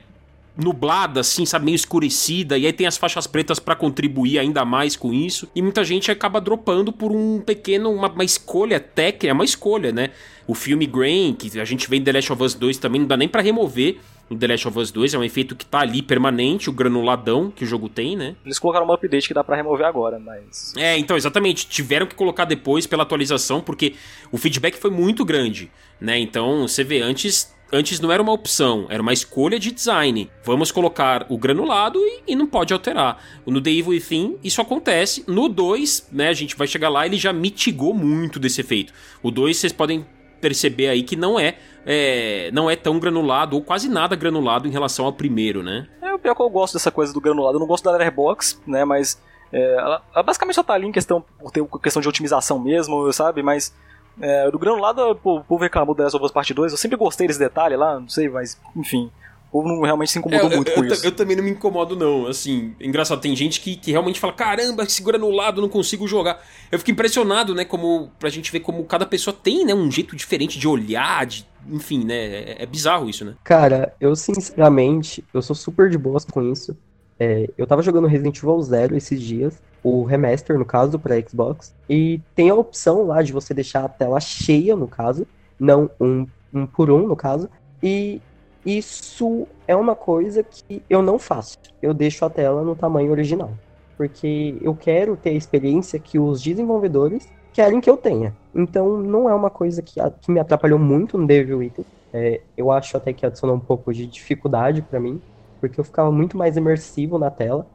nublada, 0.57 1.21
assim, 1.21 1.47
sabe, 1.47 1.67
meio 1.67 1.75
escurecida, 1.75 2.59
e 2.59 2.67
aí 2.67 2.73
tem 2.73 2.87
as 2.87 2.99
faixas 2.99 3.27
pretas 3.27 3.59
para 3.59 3.75
contribuir 3.75 4.39
ainda 4.39 4.65
mais 4.65 4.97
com 4.97 5.13
isso, 5.13 5.49
e 5.55 5.63
muita 5.63 5.83
gente 5.83 6.11
acaba 6.11 6.41
dropando 6.41 6.93
por 6.93 7.11
um 7.11 7.41
pequeno, 7.41 7.91
uma, 7.91 8.09
uma 8.09 8.25
escolha 8.25 8.79
técnica, 8.79 9.29
é 9.29 9.33
uma 9.33 9.45
escolha, 9.45 9.93
né? 9.93 10.11
O 10.47 10.55
filme 10.55 10.87
Grain, 10.87 11.35
que 11.35 11.59
a 11.59 11.65
gente 11.65 11.89
vê 11.89 11.97
em 11.97 12.05
The 12.05 12.13
Last 12.13 12.33
of 12.33 12.43
Us 12.43 12.55
2 12.55 12.79
também, 12.79 13.01
não 13.01 13.09
dá 13.09 13.17
nem 13.17 13.29
para 13.29 13.41
remover, 13.41 13.99
no 14.33 14.39
The 14.39 14.47
Last 14.47 14.69
of 14.69 14.79
Us 14.79 14.91
2, 14.91 15.15
é 15.15 15.19
um 15.19 15.25
efeito 15.25 15.55
que 15.55 15.65
tá 15.65 15.81
ali 15.81 16.03
permanente, 16.03 16.69
o 16.69 16.73
granuladão 16.73 17.51
que 17.51 17.65
o 17.65 17.67
jogo 17.67 17.89
tem, 17.89 18.17
né? 18.17 18.35
Eles 18.45 18.59
colocaram 18.59 18.87
um 18.87 18.93
update 18.93 19.29
que 19.29 19.35
dá 19.35 19.45
para 19.45 19.57
remover 19.57 19.87
agora, 19.87 20.19
mas. 20.19 20.73
É, 20.77 20.97
então, 20.99 21.17
exatamente. 21.17 21.67
Tiveram 21.69 22.07
que 22.07 22.15
colocar 22.15 22.45
depois 22.45 22.87
pela 22.87 23.03
atualização, 23.03 23.61
porque 23.61 23.95
o 24.31 24.39
feedback 24.39 24.77
foi 24.77 24.91
muito 24.91 25.25
grande, 25.25 25.71
né? 26.01 26.19
Então, 26.19 26.67
você 26.67 26.83
vê, 26.83 27.01
antes 27.01 27.55
antes 27.73 27.99
não 27.99 28.13
era 28.13 28.23
uma 28.23 28.33
opção, 28.33 28.87
era 28.91 29.03
uma 29.03 29.13
escolha 29.13 29.59
de 29.59 29.73
design. 29.73 30.31
Vamos 30.45 30.71
colocar 30.71 31.25
o 31.29 31.39
granulado 31.39 31.99
e, 31.99 32.23
e, 32.29 32.37
não 32.37 32.47
pode 32.47 32.73
alterar. 32.73 33.19
No 33.47 33.61
The 33.61 33.71
Evil 33.71 33.93
Within, 33.93 34.39
isso 34.45 34.61
acontece. 34.61 35.25
No 35.27 35.49
2, 35.49 36.09
né, 36.13 36.29
a 36.29 36.35
gente 36.35 36.55
vai 36.55 36.67
chegar 36.67 36.91
lá, 36.91 37.07
ele 37.07 37.17
já 37.17 37.33
mitigou 37.33 37.95
muito 37.95 38.39
desse 38.39 38.61
efeito. 38.61 38.93
O 39.23 39.31
2, 39.31 39.57
vocês 39.57 39.73
podem 39.73 40.07
perceber 40.41 40.89
aí 40.89 41.03
que 41.03 41.17
não 41.17 41.39
é, 41.39 41.57
é, 41.87 42.51
não 42.53 42.69
é 42.69 42.77
tão 42.77 42.99
granulado, 42.99 43.57
ou 43.57 43.63
quase 43.63 43.89
nada 43.89 44.15
granulado 44.17 44.69
em 44.69 44.71
relação 44.71 45.07
ao 45.07 45.13
primeiro, 45.13 45.63
né? 45.63 45.89
É, 46.03 46.13
o 46.13 46.19
pior 46.19 46.35
que 46.35 46.43
eu 46.43 46.51
gosto 46.51 46.75
dessa 46.75 46.91
coisa 46.91 47.13
do 47.13 47.21
granulado. 47.21 47.57
Eu 47.57 47.61
não 47.61 47.67
gosto 47.67 47.85
da 47.85 47.93
Letterbox, 47.93 48.61
né, 48.67 48.85
mas... 48.85 49.21
É, 49.55 49.75
ela, 49.75 50.03
ela, 50.15 50.23
basicamente 50.23 50.55
só 50.55 50.63
tá 50.63 50.73
ali 50.73 50.87
em 50.87 50.93
questão, 50.93 51.23
por 51.39 51.51
ter 51.51 51.63
questão 51.83 52.01
de 52.01 52.09
otimização 52.09 52.59
mesmo, 52.59 53.13
sabe? 53.13 53.43
Mas 53.43 53.75
é, 54.21 54.51
do 54.51 54.59
granulado, 54.59 55.15
pô, 55.17 55.39
o 55.39 55.45
povo 55.45 55.63
reclamou 55.63 55.95
da 55.95 56.05
Last 56.05 56.17
of 56.17 56.27
Us 56.27 56.33
Part 56.33 56.53
2. 56.53 56.73
Eu 56.73 56.79
sempre 56.79 56.97
gostei 56.97 57.27
desse 57.27 57.39
detalhe 57.39 57.77
lá, 57.77 57.99
não 57.99 58.09
sei, 58.09 58.29
mas 58.29 58.59
enfim. 58.77 59.11
O 59.49 59.61
povo 59.61 59.69
não 59.69 59.83
realmente 59.83 60.11
se 60.11 60.19
incomodou 60.19 60.51
é, 60.51 60.57
muito 60.57 60.71
eu, 60.71 60.75
com 60.75 60.85
eu, 60.85 60.93
isso. 60.93 61.07
Eu 61.07 61.13
também 61.13 61.37
não 61.37 61.45
me 61.45 61.51
incomodo, 61.51 61.95
não. 61.95 62.27
Assim, 62.27 62.75
engraçado, 62.81 63.21
tem 63.21 63.37
gente 63.37 63.61
que, 63.61 63.77
que 63.77 63.91
realmente 63.91 64.19
fala: 64.19 64.33
caramba, 64.33 64.83
esse 64.83 65.03
granulado, 65.03 65.61
não 65.61 65.69
consigo 65.69 66.09
jogar. 66.09 66.43
Eu 66.71 66.79
fico 66.79 66.91
impressionado, 66.91 67.55
né? 67.55 67.65
Como, 67.65 68.11
pra 68.19 68.31
gente 68.31 68.51
ver 68.51 68.61
como 68.61 68.83
cada 68.85 69.05
pessoa 69.05 69.37
tem, 69.37 69.67
né? 69.67 69.75
Um 69.75 69.91
jeito 69.91 70.17
diferente 70.17 70.59
de 70.59 70.67
olhar, 70.67 71.27
de, 71.27 71.47
enfim, 71.69 72.03
né? 72.03 72.15
É, 72.15 72.63
é 72.63 72.67
bizarro 72.67 73.11
isso, 73.11 73.27
né? 73.27 73.35
Cara, 73.45 73.95
eu 74.01 74.17
sinceramente, 74.17 75.23
eu 75.35 75.43
sou 75.43 75.55
super 75.55 75.91
de 75.91 75.99
boas 75.99 76.25
com 76.25 76.51
isso. 76.51 76.75
É, 77.21 77.49
eu 77.59 77.67
tava 77.67 77.83
jogando 77.83 78.09
Resident 78.09 78.39
Evil 78.39 78.63
Zero 78.63 78.97
esses 78.97 79.21
dias, 79.21 79.63
o 79.83 80.05
remaster, 80.05 80.59
no 80.59 80.65
caso, 80.65 80.99
para 80.99 81.21
Xbox, 81.21 81.75
e 81.89 82.21
tem 82.35 82.51
a 82.51 82.55
opção 82.55 83.03
lá 83.05 83.23
de 83.23 83.33
você 83.33 83.53
deixar 83.53 83.85
a 83.85 83.89
tela 83.89 84.21
cheia, 84.21 84.77
no 84.77 84.87
caso, 84.87 85.27
não 85.59 85.91
um, 86.01 86.27
um 86.53 86.67
por 86.67 86.91
um, 86.91 87.07
no 87.07 87.17
caso, 87.17 87.49
e 87.83 88.21
isso 88.65 89.47
é 89.67 89.75
uma 89.75 89.97
coisa 89.97 90.43
que 90.43 90.83
eu 90.89 91.03
não 91.03 91.19
faço. 91.19 91.59
Eu 91.81 91.93
deixo 91.93 92.25
a 92.25 92.31
tela 92.31 92.63
no 92.63 92.77
tamanho 92.77 93.11
original, 93.11 93.51
porque 93.97 94.57
eu 94.61 94.75
quero 94.75 95.17
ter 95.17 95.31
a 95.31 95.35
experiência 95.35 95.99
que 95.99 96.19
os 96.19 96.41
desenvolvedores 96.41 97.29
querem 97.53 97.81
que 97.81 97.91
eu 97.91 97.97
tenha. 97.97 98.35
Então, 98.55 98.99
não 98.99 99.29
é 99.29 99.35
uma 99.35 99.51
coisa 99.51 99.83
que, 99.83 100.01
que 100.21 100.31
me 100.31 100.41
atrapalhou 100.41 100.79
muito 100.79 101.19
no 101.19 101.27
Devil 101.27 101.59
Within. 101.59 101.85
É, 102.13 102.41
eu 102.57 102.71
acho 102.71 102.97
até 102.97 103.13
que 103.13 103.25
adicionou 103.27 103.57
um 103.57 103.61
pouco 103.61 103.93
de 103.93 104.07
dificuldade 104.07 104.83
para 104.83 105.01
mim, 105.01 105.21
porque 105.61 105.81
eu 105.81 105.85
ficava 105.85 106.11
muito 106.11 106.37
mais 106.37 106.57
imersivo 106.57 107.19
na 107.19 107.31
tela, 107.31 107.67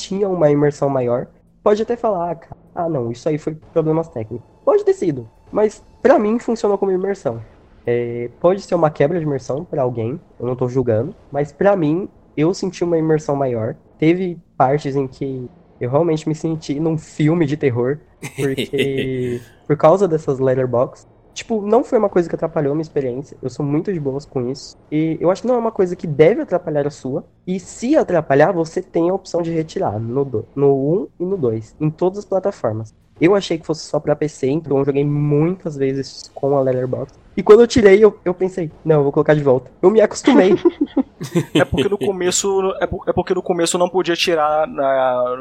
tinha 0.00 0.28
uma 0.28 0.50
imersão 0.50 0.88
maior. 0.88 1.26
Pode 1.62 1.82
até 1.82 1.96
falar, 1.96 2.30
ah, 2.30 2.34
cara, 2.34 2.56
ah 2.74 2.88
não, 2.88 3.10
isso 3.12 3.28
aí 3.28 3.38
foi 3.38 3.54
problemas 3.72 4.08
técnicos. 4.08 4.48
Pode 4.64 4.84
ter 4.84 4.94
sido, 4.94 5.28
mas 5.52 5.84
para 6.00 6.18
mim 6.18 6.38
funcionou 6.38 6.78
como 6.78 6.90
imersão. 6.90 7.42
É, 7.86 8.30
pode 8.40 8.62
ser 8.62 8.74
uma 8.74 8.90
quebra 8.90 9.18
de 9.18 9.24
imersão 9.24 9.64
para 9.64 9.82
alguém, 9.82 10.20
eu 10.38 10.46
não 10.46 10.54
tô 10.54 10.68
julgando, 10.68 11.14
mas 11.30 11.50
para 11.52 11.76
mim 11.76 12.08
eu 12.36 12.52
senti 12.54 12.84
uma 12.84 12.98
imersão 12.98 13.36
maior. 13.36 13.74
Teve 13.98 14.38
partes 14.56 14.96
em 14.96 15.06
que 15.06 15.48
eu 15.80 15.90
realmente 15.90 16.28
me 16.28 16.34
senti 16.34 16.78
num 16.78 16.96
filme 16.96 17.46
de 17.46 17.56
terror, 17.56 17.98
porque 18.36 19.40
por 19.66 19.76
causa 19.76 20.06
dessas 20.06 20.38
letterbox, 20.38 21.06
Tipo, 21.32 21.62
não 21.62 21.82
foi 21.84 21.98
uma 21.98 22.08
coisa 22.08 22.28
que 22.28 22.34
atrapalhou 22.34 22.72
a 22.72 22.74
minha 22.74 22.82
experiência. 22.82 23.36
Eu 23.42 23.50
sou 23.50 23.64
muito 23.64 23.92
de 23.92 24.00
boas 24.00 24.24
com 24.26 24.50
isso. 24.50 24.76
E 24.90 25.16
eu 25.20 25.30
acho 25.30 25.42
que 25.42 25.48
não 25.48 25.54
é 25.54 25.58
uma 25.58 25.72
coisa 25.72 25.96
que 25.96 26.06
deve 26.06 26.42
atrapalhar 26.42 26.86
a 26.86 26.90
sua. 26.90 27.24
E 27.46 27.58
se 27.58 27.96
atrapalhar, 27.96 28.52
você 28.52 28.82
tem 28.82 29.10
a 29.10 29.14
opção 29.14 29.42
de 29.42 29.50
retirar 29.50 29.98
no, 29.98 30.24
do, 30.24 30.46
no 30.54 31.02
1 31.02 31.08
e 31.20 31.24
no 31.24 31.36
2, 31.36 31.76
em 31.80 31.90
todas 31.90 32.20
as 32.20 32.24
plataformas. 32.24 32.94
Eu 33.20 33.34
achei 33.34 33.58
que 33.58 33.66
fosse 33.66 33.82
só 33.82 34.00
pra 34.00 34.16
PC, 34.16 34.48
então 34.48 34.78
eu 34.78 34.84
joguei 34.84 35.04
muitas 35.04 35.76
vezes 35.76 36.30
com 36.34 36.56
a 36.56 36.60
Letterboxd. 36.62 37.18
E 37.36 37.42
quando 37.42 37.60
eu 37.60 37.66
tirei, 37.66 38.02
eu, 38.02 38.18
eu 38.24 38.32
pensei, 38.32 38.70
não, 38.82 38.96
eu 38.96 39.02
vou 39.02 39.12
colocar 39.12 39.34
de 39.34 39.42
volta. 39.42 39.70
Eu 39.82 39.90
me 39.90 40.00
acostumei. 40.00 40.54
é 41.54 41.64
porque 41.64 41.88
no 41.88 41.98
começo. 41.98 42.72
É, 42.80 42.84
é 42.84 43.12
porque 43.12 43.34
no 43.34 43.42
começo 43.42 43.78
não 43.78 43.88
podia 43.88 44.16
tirar. 44.16 44.66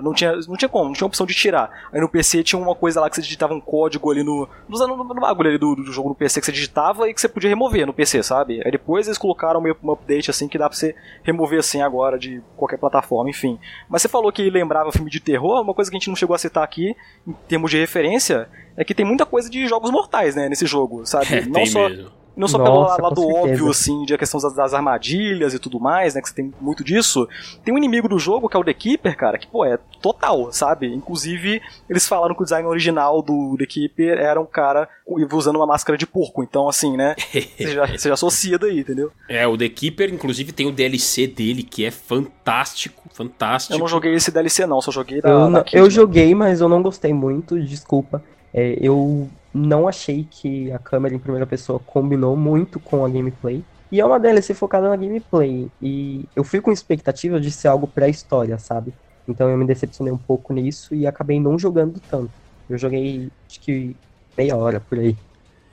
Não, 0.01 0.13
tinha, 0.13 0.35
não 0.47 0.55
tinha 0.55 0.69
como, 0.69 0.85
não 0.85 0.93
tinha 0.93 1.07
opção 1.07 1.25
de 1.25 1.33
tirar. 1.33 1.69
Aí 1.91 2.01
no 2.01 2.09
PC 2.09 2.43
tinha 2.43 2.61
uma 2.61 2.75
coisa 2.75 2.99
lá 2.99 3.09
que 3.09 3.15
você 3.15 3.21
digitava 3.21 3.53
um 3.53 3.61
código 3.61 4.11
ali 4.11 4.23
no. 4.23 4.47
No, 4.67 4.87
no, 4.87 5.03
no 5.03 5.21
bagulho 5.21 5.49
ali 5.49 5.57
do, 5.57 5.75
do, 5.75 5.91
jogo 5.91 6.09
no 6.09 6.15
PC 6.15 6.39
que 6.39 6.45
você 6.45 6.51
digitava 6.51 7.09
e 7.09 7.13
que 7.13 7.21
você 7.21 7.29
podia 7.29 7.49
remover 7.49 7.85
no 7.85 7.93
PC, 7.93 8.23
sabe? 8.23 8.61
Aí 8.63 8.71
depois 8.71 9.07
eles 9.07 9.17
colocaram 9.17 9.61
meio 9.61 9.75
um 9.83 9.91
update 9.91 10.29
assim 10.29 10.47
que 10.47 10.57
dá 10.57 10.67
pra 10.69 10.77
você 10.77 10.95
remover 11.23 11.59
assim 11.59 11.81
agora 11.81 12.17
de 12.17 12.41
qualquer 12.57 12.77
plataforma, 12.77 13.29
enfim. 13.29 13.59
Mas 13.87 14.01
você 14.01 14.07
falou 14.07 14.31
que 14.31 14.49
lembrava 14.49 14.91
filme 14.91 15.09
de 15.09 15.19
terror, 15.19 15.61
uma 15.61 15.73
coisa 15.73 15.89
que 15.89 15.97
a 15.97 15.99
gente 15.99 16.09
não 16.09 16.15
chegou 16.15 16.35
a 16.35 16.39
citar 16.39 16.63
aqui, 16.63 16.95
em 17.27 17.33
termos 17.47 17.71
de 17.71 17.77
referência, 17.77 18.49
é 18.75 18.83
que 18.83 18.93
tem 18.93 19.05
muita 19.05 19.25
coisa 19.25 19.49
de 19.49 19.67
jogos 19.67 19.91
mortais, 19.91 20.35
né, 20.35 20.49
nesse 20.49 20.65
jogo, 20.65 21.05
sabe? 21.05 21.29
É, 21.39 21.45
não 21.45 21.65
só 21.65 21.87
mesmo. 21.87 22.18
Não 22.39 22.47
só 22.47 22.57
Nossa, 22.57 22.95
pelo 22.95 23.09
lado 23.09 23.27
óbvio, 23.27 23.69
assim, 23.69 24.05
de 24.05 24.13
a 24.13 24.17
questão 24.17 24.39
das, 24.39 24.53
das 24.55 24.73
armadilhas 24.73 25.53
e 25.53 25.59
tudo 25.59 25.77
mais, 25.77 26.15
né? 26.15 26.21
Que 26.21 26.29
você 26.29 26.35
tem 26.35 26.53
muito 26.61 26.85
disso. 26.85 27.27
Tem 27.65 27.73
um 27.73 27.77
inimigo 27.77 28.07
do 28.07 28.17
jogo, 28.17 28.47
que 28.47 28.55
é 28.55 28.59
o 28.59 28.63
The 28.63 28.73
Keeper, 28.73 29.17
cara, 29.17 29.37
que, 29.37 29.45
pô, 29.45 29.65
é 29.65 29.77
total, 30.01 30.49
sabe? 30.53 30.87
Inclusive, 30.87 31.61
eles 31.89 32.07
falaram 32.07 32.33
que 32.33 32.41
o 32.41 32.45
design 32.45 32.65
original 32.65 33.21
do 33.21 33.57
The 33.59 33.65
Keeper 33.65 34.17
era 34.17 34.39
um 34.39 34.45
cara 34.45 34.87
usando 35.33 35.57
uma 35.57 35.65
máscara 35.65 35.97
de 35.97 36.07
porco. 36.07 36.41
Então, 36.41 36.69
assim, 36.69 36.95
né? 36.95 37.13
Você 37.59 37.73
já, 37.73 37.85
você 37.85 38.07
já 38.07 38.13
associa 38.13 38.57
daí, 38.57 38.79
entendeu? 38.79 39.11
É, 39.27 39.45
o 39.45 39.57
The 39.57 39.67
Keeper, 39.67 40.13
inclusive, 40.13 40.53
tem 40.53 40.65
o 40.65 40.71
DLC 40.71 41.27
dele, 41.27 41.61
que 41.61 41.83
é 41.83 41.91
fantástico, 41.91 43.03
fantástico. 43.11 43.73
Eu 43.73 43.79
não 43.79 43.87
joguei 43.87 44.13
esse 44.13 44.31
DLC, 44.31 44.65
não, 44.65 44.81
só 44.81 44.91
joguei 44.91 45.21
da. 45.21 45.29
eu, 45.29 45.51
da 45.51 45.63
Kid, 45.63 45.77
eu 45.77 45.83
né? 45.83 45.89
joguei, 45.89 46.33
mas 46.33 46.61
eu 46.61 46.69
não 46.69 46.81
gostei 46.81 47.13
muito, 47.13 47.59
desculpa. 47.59 48.23
É, 48.53 48.75
eu 48.85 49.29
não 49.53 49.87
achei 49.87 50.25
que 50.25 50.71
a 50.71 50.79
câmera 50.79 51.15
em 51.15 51.19
primeira 51.19 51.47
pessoa 51.47 51.79
combinou 51.79 52.35
muito 52.37 52.79
com 52.79 53.05
a 53.05 53.09
gameplay. 53.09 53.67
E 53.91 53.99
é 53.99 54.05
uma 54.05 54.19
DLC 54.19 54.53
focada 54.53 54.89
na 54.89 54.95
gameplay. 54.95 55.71
E 55.81 56.29
eu 56.35 56.43
fui 56.43 56.61
com 56.61 56.71
expectativa 56.71 57.39
de 57.39 57.51
ser 57.51 57.67
algo 57.67 57.87
pré-história, 57.87 58.57
sabe? 58.59 58.93
Então 59.27 59.49
eu 59.49 59.57
me 59.57 59.65
decepcionei 59.65 60.13
um 60.13 60.17
pouco 60.17 60.53
nisso 60.53 60.93
e 60.95 61.05
acabei 61.07 61.39
não 61.39 61.57
jogando 61.57 61.99
tanto. 62.01 62.33
Eu 62.67 62.77
joguei, 62.77 63.31
acho 63.49 63.59
que 63.61 63.99
meia 64.37 64.55
hora 64.57 64.79
por 64.81 64.99
aí. 64.99 65.17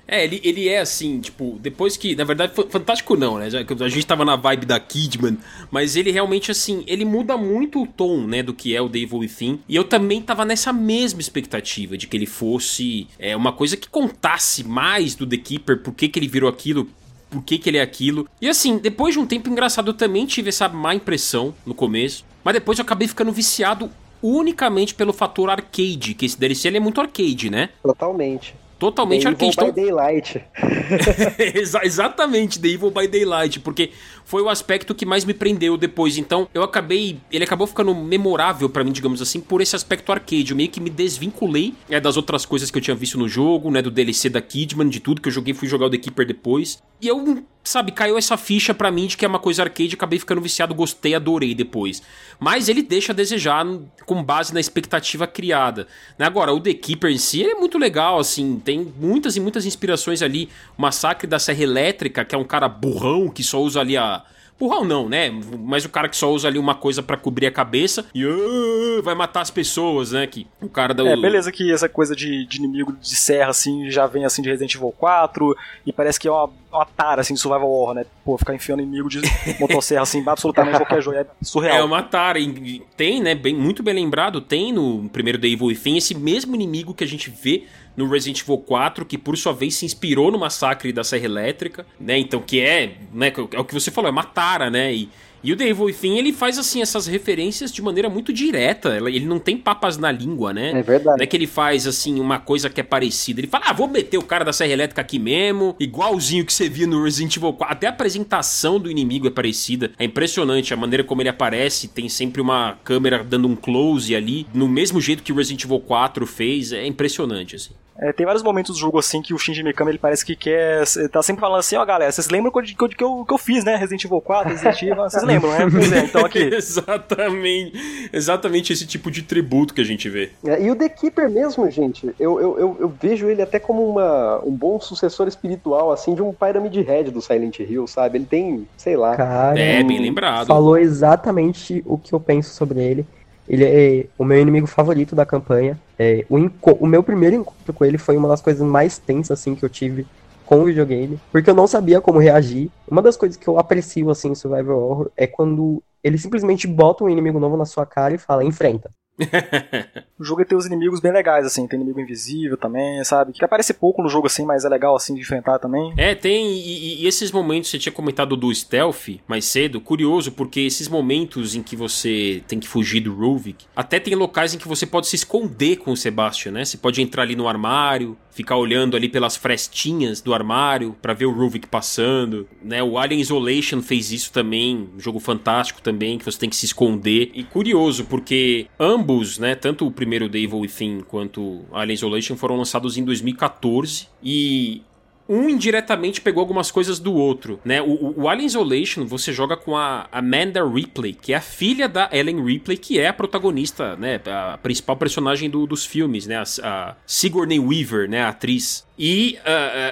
É, 0.08 0.24
ele, 0.24 0.40
ele 0.44 0.68
é 0.68 0.78
assim, 0.78 1.20
tipo, 1.20 1.58
depois 1.60 1.96
que. 1.96 2.14
Na 2.14 2.24
verdade, 2.24 2.54
fa- 2.54 2.66
fantástico 2.68 3.16
não, 3.16 3.38
né? 3.38 3.46
A 3.46 3.88
gente 3.88 4.06
tava 4.06 4.24
na 4.24 4.36
vibe 4.36 4.64
da 4.64 4.78
Kidman, 4.78 5.36
mas 5.70 5.96
ele 5.96 6.10
realmente, 6.12 6.50
assim, 6.50 6.84
ele 6.86 7.04
muda 7.04 7.36
muito 7.36 7.82
o 7.82 7.86
tom, 7.86 8.26
né, 8.26 8.42
do 8.42 8.54
que 8.54 8.74
é 8.76 8.80
o 8.80 8.88
The 8.88 8.98
Evil 8.98 9.18
Within. 9.18 9.58
E 9.68 9.74
eu 9.74 9.84
também 9.84 10.22
tava 10.22 10.44
nessa 10.44 10.72
mesma 10.72 11.20
expectativa 11.20 11.96
de 11.98 12.06
que 12.06 12.16
ele 12.16 12.26
fosse 12.26 13.08
é, 13.18 13.36
uma 13.36 13.52
coisa 13.52 13.76
que 13.76 13.88
contasse 13.88 14.62
mais 14.62 15.14
do 15.14 15.26
The 15.26 15.38
Keeper, 15.38 15.78
por 15.82 15.92
que, 15.92 16.08
que 16.08 16.18
ele 16.18 16.28
virou 16.28 16.48
aquilo. 16.48 16.88
Por 17.28 17.42
que, 17.42 17.58
que 17.58 17.68
ele 17.68 17.78
é 17.78 17.82
aquilo. 17.82 18.28
E 18.40 18.48
assim, 18.48 18.78
depois 18.78 19.12
de 19.14 19.18
um 19.18 19.26
tempo 19.26 19.50
engraçado, 19.50 19.90
eu 19.90 19.94
também 19.94 20.24
tive 20.24 20.48
essa 20.48 20.68
má 20.68 20.94
impressão 20.94 21.52
no 21.66 21.74
começo. 21.74 22.24
Mas 22.44 22.54
depois 22.54 22.78
eu 22.78 22.84
acabei 22.84 23.08
ficando 23.08 23.32
viciado 23.32 23.90
unicamente 24.22 24.94
pelo 24.94 25.12
fator 25.12 25.50
arcade, 25.50 26.14
que 26.14 26.24
esse 26.24 26.38
DLC 26.38 26.68
é 26.68 26.80
muito 26.80 27.00
arcade, 27.00 27.50
né? 27.50 27.70
Totalmente. 27.82 28.54
Totalmente 28.78 29.22
The 29.22 29.28
arcade. 29.28 29.52
Evil 29.58 29.72
by 29.72 29.80
Daylight. 29.80 30.44
Exa- 31.54 31.84
exatamente, 31.84 32.58
The 32.60 32.68
Evil 32.68 32.90
by 32.90 33.08
Daylight, 33.08 33.60
porque 33.60 33.90
foi 34.24 34.42
o 34.42 34.48
aspecto 34.48 34.94
que 34.94 35.06
mais 35.06 35.24
me 35.24 35.32
prendeu 35.32 35.76
depois. 35.76 36.18
Então, 36.18 36.48
eu 36.52 36.62
acabei. 36.62 37.18
Ele 37.30 37.44
acabou 37.44 37.66
ficando 37.66 37.94
memorável 37.94 38.68
pra 38.68 38.84
mim, 38.84 38.92
digamos 38.92 39.22
assim, 39.22 39.40
por 39.40 39.60
esse 39.60 39.74
aspecto 39.74 40.12
arcade. 40.12 40.50
Eu 40.50 40.56
meio 40.56 40.68
que 40.68 40.80
me 40.80 40.90
desvinculei 40.90 41.74
é, 41.88 41.98
das 42.00 42.16
outras 42.16 42.44
coisas 42.44 42.70
que 42.70 42.78
eu 42.78 42.82
tinha 42.82 42.94
visto 42.96 43.18
no 43.18 43.28
jogo, 43.28 43.70
né? 43.70 43.80
Do 43.80 43.90
DLC 43.90 44.28
da 44.28 44.40
Kidman, 44.40 44.88
de 44.88 45.00
tudo 45.00 45.20
que 45.20 45.28
eu 45.28 45.32
joguei, 45.32 45.54
fui 45.54 45.68
jogar 45.68 45.86
o 45.86 45.90
The 45.90 45.98
Keeper 45.98 46.26
depois. 46.26 46.82
E 47.00 47.08
eu, 47.08 47.42
sabe, 47.68 47.92
caiu 47.92 48.16
essa 48.16 48.36
ficha 48.36 48.72
pra 48.72 48.90
mim 48.90 49.06
de 49.06 49.16
que 49.16 49.24
é 49.24 49.28
uma 49.28 49.38
coisa 49.38 49.62
arcade, 49.62 49.94
acabei 49.94 50.18
ficando 50.18 50.40
viciado, 50.40 50.74
gostei, 50.74 51.14
adorei 51.14 51.54
depois. 51.54 52.02
Mas 52.38 52.68
ele 52.68 52.82
deixa 52.82 53.12
a 53.12 53.14
desejar 53.14 53.64
com 54.04 54.22
base 54.22 54.52
na 54.52 54.60
expectativa 54.60 55.26
criada. 55.26 55.86
Né? 56.18 56.26
Agora, 56.26 56.52
o 56.52 56.60
The 56.60 56.74
Keeper 56.74 57.10
em 57.10 57.18
si 57.18 57.44
é 57.44 57.54
muito 57.54 57.78
legal, 57.78 58.18
assim, 58.18 58.60
tem 58.64 58.92
muitas 58.98 59.36
e 59.36 59.40
muitas 59.40 59.66
inspirações 59.66 60.22
ali. 60.22 60.48
O 60.78 60.82
Massacre 60.82 61.26
da 61.26 61.38
Serra 61.38 61.62
Elétrica, 61.62 62.24
que 62.24 62.34
é 62.34 62.38
um 62.38 62.44
cara 62.44 62.68
burrão 62.68 63.28
que 63.28 63.42
só 63.42 63.60
usa 63.60 63.80
ali 63.80 63.96
a. 63.96 64.22
Burrão 64.58 64.84
não, 64.84 65.08
né? 65.08 65.30
Mas 65.58 65.84
o 65.84 65.88
cara 65.88 66.08
que 66.08 66.16
só 66.16 66.32
usa 66.32 66.48
ali 66.48 66.58
uma 66.58 66.74
coisa 66.74 67.02
pra 67.02 67.16
cobrir 67.16 67.46
a 67.46 67.50
cabeça 67.50 68.06
e 68.14 68.24
ah, 68.24 69.02
vai 69.02 69.14
matar 69.14 69.42
as 69.42 69.50
pessoas, 69.50 70.12
né? 70.12 70.26
Que 70.26 70.46
o 70.62 70.68
cara 70.68 70.94
da. 70.94 71.06
É, 71.06 71.16
beleza 71.16 71.52
que 71.52 71.70
essa 71.70 71.88
coisa 71.88 72.16
de, 72.16 72.46
de 72.46 72.56
inimigo 72.56 72.92
de 72.92 73.16
serra, 73.16 73.50
assim, 73.50 73.90
já 73.90 74.06
vem, 74.06 74.24
assim, 74.24 74.40
de 74.40 74.48
Resident 74.48 74.74
Evil 74.74 74.94
4, 74.96 75.56
e 75.84 75.92
parece 75.92 76.18
que 76.18 76.26
é 76.26 76.30
uma, 76.30 76.48
uma 76.72 76.86
tara, 76.86 77.20
assim, 77.20 77.34
de 77.34 77.40
survival 77.40 77.70
horror, 77.70 77.94
né? 77.94 78.06
Pô, 78.24 78.38
ficar 78.38 78.54
enfiando 78.54 78.82
inimigo 78.82 79.10
de 79.10 79.20
motosserra, 79.60 80.02
assim, 80.02 80.24
absolutamente 80.26 80.78
qualquer 80.78 81.02
jogo, 81.02 81.18
é 81.18 81.26
surreal. 81.42 81.76
É 81.76 81.84
uma 81.84 82.02
tara. 82.02 82.38
E 82.38 82.82
Tem, 82.96 83.22
né? 83.22 83.34
Bem, 83.34 83.54
muito 83.54 83.82
bem 83.82 83.94
lembrado, 83.94 84.40
tem 84.40 84.72
no 84.72 85.08
primeiro 85.10 85.38
The 85.38 85.48
Evil 85.48 85.66
Within 85.66 85.98
esse 85.98 86.14
mesmo 86.14 86.54
inimigo 86.54 86.94
que 86.94 87.04
a 87.04 87.06
gente 87.06 87.28
vê 87.30 87.64
no 87.96 88.08
Resident 88.08 88.42
Evil 88.42 88.58
4, 88.58 89.04
que 89.04 89.16
por 89.16 89.36
sua 89.36 89.52
vez 89.52 89.74
se 89.74 89.84
inspirou 89.84 90.30
no 90.30 90.38
massacre 90.38 90.92
da 90.92 91.02
Serra 91.02 91.24
Elétrica, 91.24 91.86
né? 91.98 92.18
Então, 92.18 92.40
que 92.40 92.60
é, 92.60 92.98
né, 93.12 93.32
é 93.52 93.60
o 93.60 93.64
que 93.64 93.74
você 93.74 93.90
falou, 93.90 94.08
é 94.08 94.12
Matara, 94.12 94.70
né? 94.70 94.94
E, 94.94 95.08
e 95.42 95.52
o 95.52 95.56
The 95.56 95.68
Evil 95.68 95.84
Within, 95.84 96.18
ele 96.18 96.32
faz, 96.32 96.58
assim, 96.58 96.82
essas 96.82 97.06
referências 97.06 97.70
de 97.70 97.80
maneira 97.80 98.08
muito 98.08 98.32
direta. 98.32 98.96
Ele 98.96 99.26
não 99.26 99.38
tem 99.38 99.56
papas 99.56 99.96
na 99.96 100.10
língua, 100.10 100.52
né? 100.52 100.70
É 100.70 100.82
verdade. 100.82 101.18
Não 101.18 101.22
é 101.22 101.26
que 101.26 101.36
ele 101.36 101.46
faz, 101.46 101.86
assim, 101.86 102.18
uma 102.18 102.40
coisa 102.40 102.68
que 102.68 102.80
é 102.80 102.82
parecida. 102.82 103.40
Ele 103.40 103.46
fala, 103.46 103.66
ah, 103.68 103.72
vou 103.72 103.86
meter 103.86 104.18
o 104.18 104.22
cara 104.22 104.44
da 104.44 104.52
Serra 104.52 104.72
Elétrica 104.72 105.02
aqui 105.02 105.20
mesmo, 105.20 105.76
igualzinho 105.78 106.44
que 106.44 106.52
você 106.52 106.68
via 106.68 106.86
no 106.86 107.04
Resident 107.04 107.36
Evil 107.36 107.52
4. 107.52 107.76
Até 107.76 107.86
a 107.86 107.90
apresentação 107.90 108.80
do 108.80 108.90
inimigo 108.90 109.28
é 109.28 109.30
parecida. 109.30 109.92
É 109.98 110.04
impressionante 110.04 110.74
a 110.74 110.76
maneira 110.76 111.04
como 111.04 111.22
ele 111.22 111.28
aparece. 111.28 111.86
Tem 111.86 112.08
sempre 112.08 112.40
uma 112.40 112.76
câmera 112.82 113.22
dando 113.22 113.46
um 113.46 113.54
close 113.54 114.16
ali, 114.16 114.48
no 114.52 114.66
mesmo 114.66 115.00
jeito 115.00 115.22
que 115.22 115.32
o 115.32 115.36
Resident 115.36 115.64
Evil 115.64 115.78
4 115.78 116.26
fez. 116.26 116.72
É 116.72 116.84
impressionante, 116.84 117.54
assim. 117.54 117.70
É, 117.98 118.12
tem 118.12 118.26
vários 118.26 118.42
momentos 118.42 118.74
do 118.74 118.80
jogo 118.80 118.98
assim 118.98 119.22
que 119.22 119.32
o 119.32 119.38
Shinji 119.38 119.62
Mikami 119.62 119.92
ele 119.92 119.98
parece 119.98 120.24
que 120.24 120.36
quer. 120.36 120.84
Tá 121.10 121.22
sempre 121.22 121.40
falando 121.40 121.60
assim, 121.60 121.76
ó, 121.76 121.84
galera, 121.84 122.12
vocês 122.12 122.28
lembram 122.28 122.52
que 122.52 122.58
eu, 122.58 122.88
que, 122.88 123.04
eu, 123.04 123.24
que 123.24 123.34
eu 123.34 123.38
fiz, 123.38 123.64
né? 123.64 123.76
Resident 123.76 124.04
Evil 124.04 124.20
4, 124.20 124.50
Resident 124.50 124.82
Evil, 124.82 124.96
vocês 124.96 125.22
lembram, 125.22 125.50
né? 125.50 125.58
Pois 125.70 125.92
é, 125.92 126.04
então 126.04 126.24
aqui. 126.24 126.38
exatamente. 126.54 128.10
Exatamente 128.12 128.72
esse 128.72 128.86
tipo 128.86 129.10
de 129.10 129.22
tributo 129.22 129.72
que 129.72 129.80
a 129.80 129.84
gente 129.84 130.08
vê. 130.08 130.30
É, 130.44 130.62
e 130.62 130.70
o 130.70 130.76
The 130.76 130.88
Keeper 130.88 131.30
mesmo, 131.30 131.68
gente, 131.70 132.06
eu, 132.18 132.40
eu, 132.40 132.58
eu, 132.58 132.76
eu, 132.80 132.94
vejo 133.00 133.28
ele 133.28 133.42
até 133.42 133.58
como 133.58 133.88
uma, 133.88 134.42
um 134.44 134.52
bom 134.52 134.80
sucessor 134.80 135.26
espiritual, 135.26 135.90
assim, 135.90 136.14
de 136.14 136.22
um 136.22 136.32
Pyramid 136.32 136.80
Head 136.82 137.10
do 137.10 137.20
Silent 137.20 137.58
Hill, 137.60 137.86
sabe? 137.86 138.18
Ele 138.18 138.26
tem, 138.26 138.68
sei 138.76 138.96
lá. 138.96 139.16
Cara, 139.16 139.58
É, 139.58 139.82
bem 139.82 140.00
lembrado. 140.00 140.46
falou 140.46 140.76
exatamente 140.78 141.82
o 141.86 141.96
que 141.96 142.12
eu 142.12 142.20
penso 142.20 142.54
sobre 142.54 142.80
ele. 142.80 143.06
Ele 143.48 143.64
é 143.64 144.06
o 144.18 144.24
meu 144.24 144.40
inimigo 144.40 144.66
favorito 144.66 145.14
da 145.14 145.24
campanha. 145.24 145.78
É, 145.98 146.24
o, 146.28 146.36
o 146.80 146.86
meu 146.86 147.02
primeiro 147.02 147.36
encontro 147.36 147.72
com 147.72 147.84
ele 147.84 147.98
foi 147.98 148.16
uma 148.16 148.28
das 148.28 148.40
coisas 148.40 148.66
mais 148.66 148.98
tensas 148.98 149.38
assim 149.38 149.54
que 149.54 149.64
eu 149.64 149.68
tive 149.68 150.06
com 150.44 150.60
o 150.60 150.64
videogame, 150.64 151.18
porque 151.32 151.50
eu 151.50 151.54
não 151.54 151.66
sabia 151.66 152.00
como 152.00 152.18
reagir. 152.18 152.70
Uma 152.88 153.02
das 153.02 153.16
coisas 153.16 153.36
que 153.36 153.48
eu 153.48 153.58
aprecio 153.58 154.10
assim 154.10 154.30
em 154.30 154.34
Survival 154.34 154.78
Horror 154.78 155.10
é 155.16 155.26
quando 155.26 155.82
ele 156.02 156.18
simplesmente 156.18 156.66
bota 156.68 157.02
um 157.02 157.10
inimigo 157.10 157.40
novo 157.40 157.56
na 157.56 157.64
sua 157.64 157.84
cara 157.84 158.14
e 158.14 158.18
fala 158.18 158.44
enfrenta. 158.44 158.90
O 160.18 160.24
jogo 160.24 160.42
tem 160.46 160.56
os 160.56 160.64
inimigos 160.64 160.98
bem 160.98 161.12
legais, 161.12 161.44
assim, 161.44 161.66
tem 161.66 161.78
inimigo 161.78 162.00
invisível 162.00 162.56
também, 162.56 163.04
sabe? 163.04 163.32
Que 163.32 163.44
aparece 163.44 163.74
pouco 163.74 164.02
no 164.02 164.08
jogo 164.08 164.26
assim, 164.26 164.46
mas 164.46 164.64
é 164.64 164.68
legal 164.68 164.96
assim 164.96 165.14
de 165.14 165.20
enfrentar 165.20 165.58
também. 165.58 165.92
É, 165.96 166.14
tem. 166.14 166.56
E, 166.56 167.02
e 167.02 167.06
esses 167.06 167.30
momentos, 167.30 167.68
você 167.68 167.78
tinha 167.78 167.92
comentado 167.92 168.34
do 168.34 168.54
stealth 168.54 169.20
mais 169.28 169.44
cedo, 169.44 169.78
curioso, 169.78 170.32
porque 170.32 170.60
esses 170.60 170.88
momentos 170.88 171.54
em 171.54 171.62
que 171.62 171.76
você 171.76 172.42
tem 172.48 172.58
que 172.58 172.66
fugir 172.66 173.00
do 173.00 173.14
Ruvik, 173.14 173.66
até 173.76 174.00
tem 174.00 174.14
locais 174.14 174.54
em 174.54 174.58
que 174.58 174.66
você 174.66 174.86
pode 174.86 175.06
se 175.06 175.16
esconder 175.16 175.76
com 175.76 175.92
o 175.92 175.96
Sebastian, 175.96 176.52
né? 176.52 176.64
Você 176.64 176.78
pode 176.78 177.02
entrar 177.02 177.22
ali 177.22 177.36
no 177.36 177.46
armário, 177.46 178.16
ficar 178.36 178.56
olhando 178.56 178.98
ali 178.98 179.08
pelas 179.08 179.34
frestinhas 179.34 180.20
do 180.20 180.34
armário 180.34 180.94
pra 181.00 181.14
ver 181.14 181.24
o 181.24 181.32
Ruvik 181.32 181.66
passando, 181.66 182.46
né? 182.62 182.82
O 182.82 182.98
Alien 182.98 183.18
Isolation 183.18 183.80
fez 183.80 184.12
isso 184.12 184.30
também, 184.30 184.90
um 184.94 185.00
jogo 185.00 185.18
fantástico 185.18 185.80
também, 185.80 186.18
que 186.18 186.24
você 186.24 186.38
tem 186.38 186.50
que 186.50 186.56
se 186.56 186.66
esconder. 186.66 187.30
E 187.32 187.42
curioso, 187.42 188.04
porque 188.04 188.66
ambos, 188.78 189.38
né, 189.38 189.54
tanto 189.54 189.86
o 189.86 189.90
primeiro 189.90 190.28
The 190.28 190.38
Evil 190.38 190.58
Within 190.58 191.00
quanto 191.00 191.64
Alien 191.72 191.94
Isolation 191.94 192.36
foram 192.36 192.56
lançados 192.56 192.98
em 192.98 193.04
2014 193.04 194.08
e 194.22 194.82
um 195.28 195.48
indiretamente 195.48 196.20
pegou 196.20 196.40
algumas 196.40 196.70
coisas 196.70 196.98
do 197.00 197.12
outro, 197.12 197.58
né? 197.64 197.82
O, 197.82 198.20
o- 198.22 198.28
Alien 198.28 198.46
Isolation 198.46 199.04
você 199.04 199.32
joga 199.32 199.56
com 199.56 199.76
a 199.76 200.06
Amanda 200.12 200.64
Ripley, 200.64 201.14
que 201.14 201.32
é 201.32 201.36
a 201.36 201.40
filha 201.40 201.88
da 201.88 202.08
Ellen 202.12 202.44
Ripley, 202.44 202.76
que 202.78 202.98
é 203.00 203.08
a 203.08 203.12
protagonista, 203.12 203.96
né? 203.96 204.20
A 204.26 204.56
principal 204.58 204.96
personagem 204.96 205.50
do- 205.50 205.66
dos 205.66 205.84
filmes, 205.84 206.26
né? 206.26 206.36
A, 206.36 206.44
a 206.62 206.94
Sigourney 207.04 207.58
Weaver, 207.58 208.08
né? 208.08 208.22
A 208.22 208.28
atriz. 208.28 208.85
E, 208.98 209.38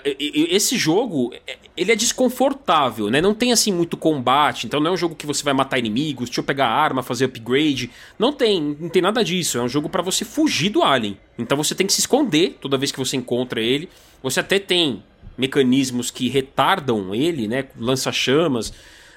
e- 0.05 0.17
e- 0.53 0.55
esse 0.57 0.79
jogo, 0.79 1.33
ele 1.77 1.93
é 1.93 1.97
desconfortável, 1.97 3.11
né? 3.11 3.21
Não 3.21 3.35
tem 3.35 3.53
assim 3.53 3.71
muito 3.73 3.97
combate, 3.99 4.67
então 4.67 4.81
não 4.81 4.91
é 4.91 4.95
um 4.95 4.97
jogo 4.97 5.15
que 5.15 5.27
você 5.27 5.43
vai 5.45 5.53
matar 5.53 5.79
inimigos, 5.79 6.29
deixa 6.31 6.41
eu 6.41 6.45
pegar 6.45 6.69
arma, 6.69 7.03
fazer 7.03 7.27
upgrade. 7.27 7.91
Não 8.19 8.33
tem, 8.33 8.77
não 8.81 8.89
tem 8.89 9.03
nada 9.03 9.23
disso. 9.23 9.59
É 9.59 9.63
um 9.63 9.69
jogo 9.69 9.89
pra 9.91 10.01
você 10.01 10.25
fugir 10.25 10.71
do 10.71 10.83
alien. 10.83 11.19
Então 11.39 11.57
você 11.57 11.75
tem 11.75 11.87
que 11.87 11.93
se 11.93 12.01
esconder 12.01 12.57
toda 12.61 12.79
vez 12.79 12.91
que 12.91 12.99
você 12.99 13.17
encontra 13.17 13.61
ele. 13.61 13.89
Você 14.23 14.41
até 14.41 14.59
tem 14.59 15.03
mecanismos 15.37 16.11
que 16.11 16.29
retardam 16.29 17.15
ele, 17.15 17.47
né? 17.47 17.67
Lança-chamas, 17.79 18.73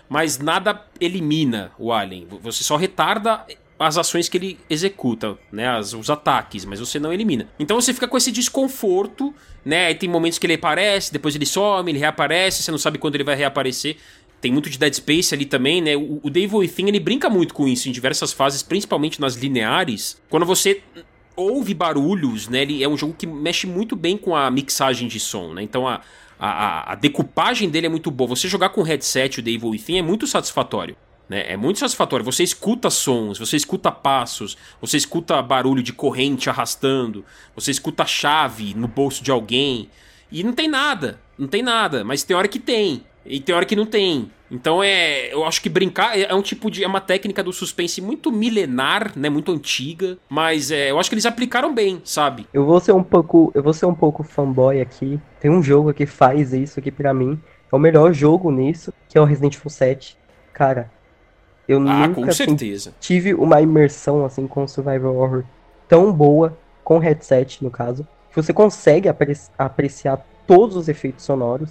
mas 0.10 0.38
nada 0.38 0.82
elimina 1.00 1.72
o 1.80 1.94
alien. 1.94 2.28
Você 2.42 2.64
só 2.64 2.76
retarda 2.76 3.46
as 3.80 3.98
ações 3.98 4.28
que 4.28 4.38
ele 4.38 4.60
executa, 4.70 5.38
né? 5.52 5.68
As, 5.68 5.94
os 5.94 6.10
ataques, 6.10 6.66
mas 6.66 6.80
você 6.80 7.00
não 7.00 7.14
elimina. 7.14 7.48
Então 7.60 7.80
você 7.80 7.94
fica 7.94 8.08
com 8.08 8.18
esse 8.18 8.32
desconforto, 8.32 9.34
né? 9.64 9.88
Aí 9.88 9.96
tem 9.96 10.10
momentos 10.10 10.40
que 10.40 10.46
ele 10.46 10.54
aparece, 10.56 11.12
depois 11.14 11.36
ele 11.36 11.46
some, 11.46 11.92
ele 11.92 12.00
reaparece, 12.00 12.64
você 12.64 12.72
não 12.72 12.78
sabe 12.78 12.98
quando 12.98 13.16
ele 13.16 13.24
vai 13.24 13.36
reaparecer. 13.36 13.98
Tem 14.40 14.52
muito 14.52 14.70
de 14.70 14.78
Dead 14.78 14.94
Space 14.94 15.34
ali 15.34 15.46
também, 15.46 15.82
né? 15.82 15.96
O, 15.96 16.20
o 16.24 16.30
Devil 16.30 16.60
Within, 16.60 16.88
ele 16.88 17.00
brinca 17.00 17.30
muito 17.30 17.54
com 17.54 17.68
isso 17.68 17.90
em 17.90 17.92
diversas 17.92 18.32
fases, 18.34 18.62
principalmente 18.64 19.20
nas 19.20 19.36
lineares. 19.36 20.22
Quando 20.30 20.46
você 20.46 20.82
ouve 21.36 21.74
barulhos, 21.74 22.48
né? 22.48 22.62
Ele 22.64 22.84
é 22.84 22.90
um 22.90 22.98
jogo 22.98 23.14
que 23.18 23.28
mexe 23.28 23.68
muito 23.68 23.96
bem 23.96 24.18
com 24.18 24.36
a 24.36 24.50
mixagem 24.50 25.08
de 25.08 25.20
som, 25.20 25.54
né? 25.54 25.62
Então 25.64 25.88
a, 25.88 26.02
a, 26.40 26.92
a- 26.94 26.96
decupagem 26.96 27.70
dele 27.70 27.86
é 27.88 27.90
muito 27.90 28.10
boa. 28.12 28.30
Você 28.30 28.48
jogar 28.48 28.70
com 28.70 28.82
headset 28.82 29.40
o 29.40 29.48
Evil 29.48 29.70
Within 29.70 29.98
é 29.98 30.02
muito 30.02 30.26
satisfatório. 30.28 30.96
Né? 31.30 31.46
É 31.48 31.58
muito 31.58 31.80
satisfatório. 31.80 32.26
Você 32.26 32.44
escuta 32.44 32.90
sons, 32.90 33.38
você 33.38 33.58
escuta 33.58 33.92
passos, 33.92 34.58
você 34.80 34.98
escuta 34.98 35.42
barulho 35.42 35.84
de 35.84 35.94
corrente 35.94 36.50
arrastando, 36.50 37.26
você 37.56 37.72
escuta 37.72 38.06
chave 38.06 38.74
no 38.74 38.88
bolso 38.88 39.24
de 39.24 39.32
alguém. 39.32 39.90
E 40.32 40.44
não 40.44 40.54
tem 40.54 40.68
nada, 40.68 41.20
não 41.38 41.48
tem 41.48 41.62
nada, 41.62 42.04
mas 42.04 42.24
tem 42.24 42.36
hora 42.36 42.48
que 42.48 42.60
tem. 42.60 43.04
E 43.26 43.40
tem 43.40 43.54
hora 43.54 43.66
que 43.66 43.76
não 43.76 43.86
tem. 43.86 44.32
Então 44.50 44.82
é. 44.82 45.34
Eu 45.34 45.44
acho 45.44 45.62
que 45.62 45.68
brincar 45.68 46.18
é 46.18 46.24
é 46.24 46.34
um 46.34 46.42
tipo 46.42 46.72
de. 46.72 46.84
É 46.84 46.88
uma 46.88 47.02
técnica 47.02 47.44
do 47.44 47.52
suspense 47.52 48.02
muito 48.02 48.32
milenar, 48.32 49.12
né? 49.18 49.30
Muito 49.30 49.52
antiga. 49.52 50.18
Mas 50.30 50.72
é, 50.72 50.92
eu 50.92 51.00
acho 51.00 51.10
que 51.10 51.16
eles 51.16 51.26
aplicaram 51.26 51.74
bem, 51.74 52.02
sabe? 52.06 52.48
Eu 52.54 52.66
vou 52.66 52.80
ser 52.80 52.94
um 52.94 53.04
pouco, 53.04 53.52
eu 53.54 53.62
vou 53.62 53.74
ser 53.74 53.86
um 53.86 53.94
pouco 53.94 54.24
fanboy 54.24 54.80
aqui. 54.80 55.20
Tem 55.40 55.52
um 55.52 55.62
jogo 55.62 55.94
que 55.94 56.06
faz 56.06 56.54
isso 56.54 56.80
aqui 56.80 56.92
pra 56.92 57.14
mim. 57.14 57.40
É 57.70 57.76
o 57.76 57.80
melhor 57.80 58.14
jogo 58.14 58.50
nisso, 58.50 58.94
que 59.10 59.18
é 59.18 59.22
o 59.22 59.26
Resident 59.26 59.56
Evil 59.56 59.70
7. 59.70 60.18
Cara, 60.54 60.90
eu 61.68 61.78
Ah, 61.88 62.08
nunca 62.08 62.32
tive 63.00 63.34
uma 63.34 63.62
imersão 63.62 64.26
assim 64.26 64.48
com 64.48 64.68
survival 64.68 65.16
horror 65.16 65.44
tão 65.88 66.12
boa 66.12 66.58
com 66.84 66.98
headset 67.00 67.64
no 67.64 67.70
caso. 67.70 68.08
Que 68.30 68.36
você 68.42 68.54
consegue 68.54 69.10
apre- 69.10 69.36
apreciar 69.58 70.26
todos 70.46 70.76
os 70.76 70.88
efeitos 70.88 71.26
sonoros 71.26 71.70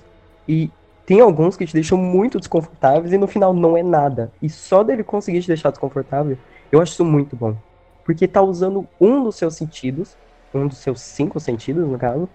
e 0.48 0.70
tem 1.06 1.20
alguns 1.20 1.56
que 1.56 1.64
te 1.64 1.72
deixam 1.72 1.96
muito 1.96 2.38
desconfortáveis 2.38 3.12
e 3.12 3.18
no 3.18 3.26
final 3.26 3.54
não 3.54 3.76
é 3.76 3.82
nada. 3.82 4.30
E 4.42 4.50
só 4.50 4.82
dele 4.82 5.04
conseguir 5.04 5.40
te 5.40 5.46
deixar 5.48 5.70
desconfortável 5.70 6.36
eu 6.70 6.80
acho 6.82 6.92
isso 6.92 7.04
muito 7.04 7.36
bom. 7.36 7.56
Porque 8.04 8.26
tá 8.28 8.42
usando 8.42 8.86
um 9.00 9.22
dos 9.24 9.36
seus 9.36 9.54
sentidos 9.54 10.16
um 10.54 10.66
dos 10.66 10.78
seus 10.78 11.00
cinco 11.00 11.38
sentidos 11.38 11.86
no 11.86 11.98
caso 11.98 12.28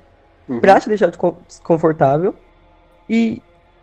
Uhum. 0.48 0.60
pra 0.60 0.80
te 0.80 0.88
deixar 0.90 1.08
descon- 1.08 1.36
desconfortável 1.48 2.34
e 3.10 3.42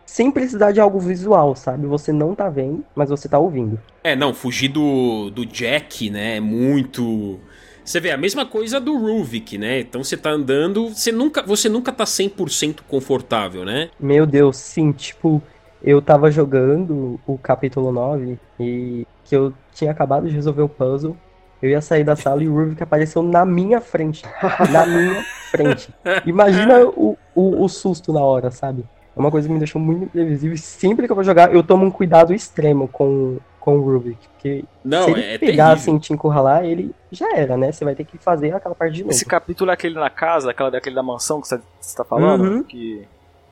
sem 0.09 0.31
precisar 0.31 0.71
de 0.71 0.79
algo 0.79 0.99
visual 0.99 1.55
sabe 1.55 1.85
você 1.85 2.11
não 2.11 2.33
tá 2.33 2.49
vendo 2.49 2.83
mas 2.95 3.09
você 3.09 3.29
tá 3.29 3.37
ouvindo 3.37 3.79
É, 4.03 4.15
não, 4.15 4.33
fugir 4.33 4.69
do, 4.69 5.29
do 5.29 5.45
Jack, 5.45 6.09
né? 6.09 6.37
É 6.37 6.39
muito. 6.39 7.39
Você 7.83 7.99
vê 7.99 8.11
a 8.11 8.17
mesma 8.17 8.45
coisa 8.45 8.79
do 8.79 8.97
Ruvik, 8.97 9.57
né? 9.57 9.79
Então 9.81 10.03
você 10.03 10.15
tá 10.15 10.29
andando, 10.29 10.89
você 10.89 11.11
nunca, 11.11 11.41
você 11.41 11.67
nunca 11.67 11.91
tá 11.91 12.03
100% 12.03 12.81
confortável, 12.87 13.65
né? 13.65 13.89
Meu 13.99 14.25
Deus, 14.25 14.57
sim, 14.57 14.91
tipo, 14.91 15.41
eu 15.83 16.01
tava 16.01 16.29
jogando 16.31 17.19
o 17.25 17.37
capítulo 17.37 17.91
9 17.91 18.37
e 18.59 19.05
que 19.25 19.35
eu 19.35 19.53
tinha 19.73 19.91
acabado 19.91 20.27
de 20.27 20.33
resolver 20.35 20.61
o 20.61 20.69
puzzle. 20.69 21.15
Eu 21.61 21.69
ia 21.69 21.81
sair 21.81 22.03
da 22.03 22.15
sala 22.15 22.41
e 22.43 22.47
o 22.47 22.53
Ruvik 22.53 22.81
apareceu 22.81 23.21
na 23.21 23.45
minha 23.45 23.81
frente. 23.81 24.23
Na 24.71 24.85
minha 24.85 25.23
frente. 25.51 25.93
Imagina 26.25 26.85
o, 26.85 27.17
o, 27.35 27.63
o 27.63 27.67
susto 27.67 28.13
na 28.13 28.21
hora, 28.21 28.49
sabe? 28.49 28.85
É 29.19 29.21
uma 29.21 29.29
coisa 29.31 29.47
que 29.47 29.53
me 29.53 29.59
deixou 29.59 29.81
muito 29.81 30.05
imprevisível. 30.05 30.55
E 30.55 30.57
sempre 30.57 31.05
que 31.05 31.11
eu 31.11 31.15
vou 31.15 31.23
jogar, 31.25 31.53
eu 31.53 31.61
tomo 31.61 31.85
um 31.85 31.91
cuidado 31.91 32.33
extremo 32.33 32.87
com, 32.87 33.37
com 33.59 33.77
o 33.77 33.81
Rubik. 33.81 34.17
Porque 34.29 34.63
Não, 34.83 35.03
se 35.03 35.11
ele 35.11 35.21
é 35.21 35.37
pegar 35.37 35.65
terrível. 35.65 35.73
assim, 35.73 35.97
te 35.99 36.13
encurralar, 36.13 36.63
ele 36.63 36.95
já 37.11 37.35
era, 37.35 37.57
né? 37.57 37.71
Você 37.71 37.83
vai 37.83 37.93
ter 37.95 38.05
que 38.05 38.17
fazer 38.17 38.53
aquela 38.55 38.73
parte 38.73 38.93
de 38.93 39.01
novo. 39.01 39.11
Esse 39.11 39.25
capítulo 39.25 39.71
é 39.71 39.73
aquele 39.73 39.95
na 39.95 40.09
casa, 40.09 40.51
aquela 40.51 40.71
daquele 40.71 40.95
da 40.95 41.03
mansão 41.03 41.41
que 41.41 41.47
você 41.49 41.59
está 41.81 42.05
falando, 42.05 42.43
Uhum. 42.45 42.63
que 42.63 43.05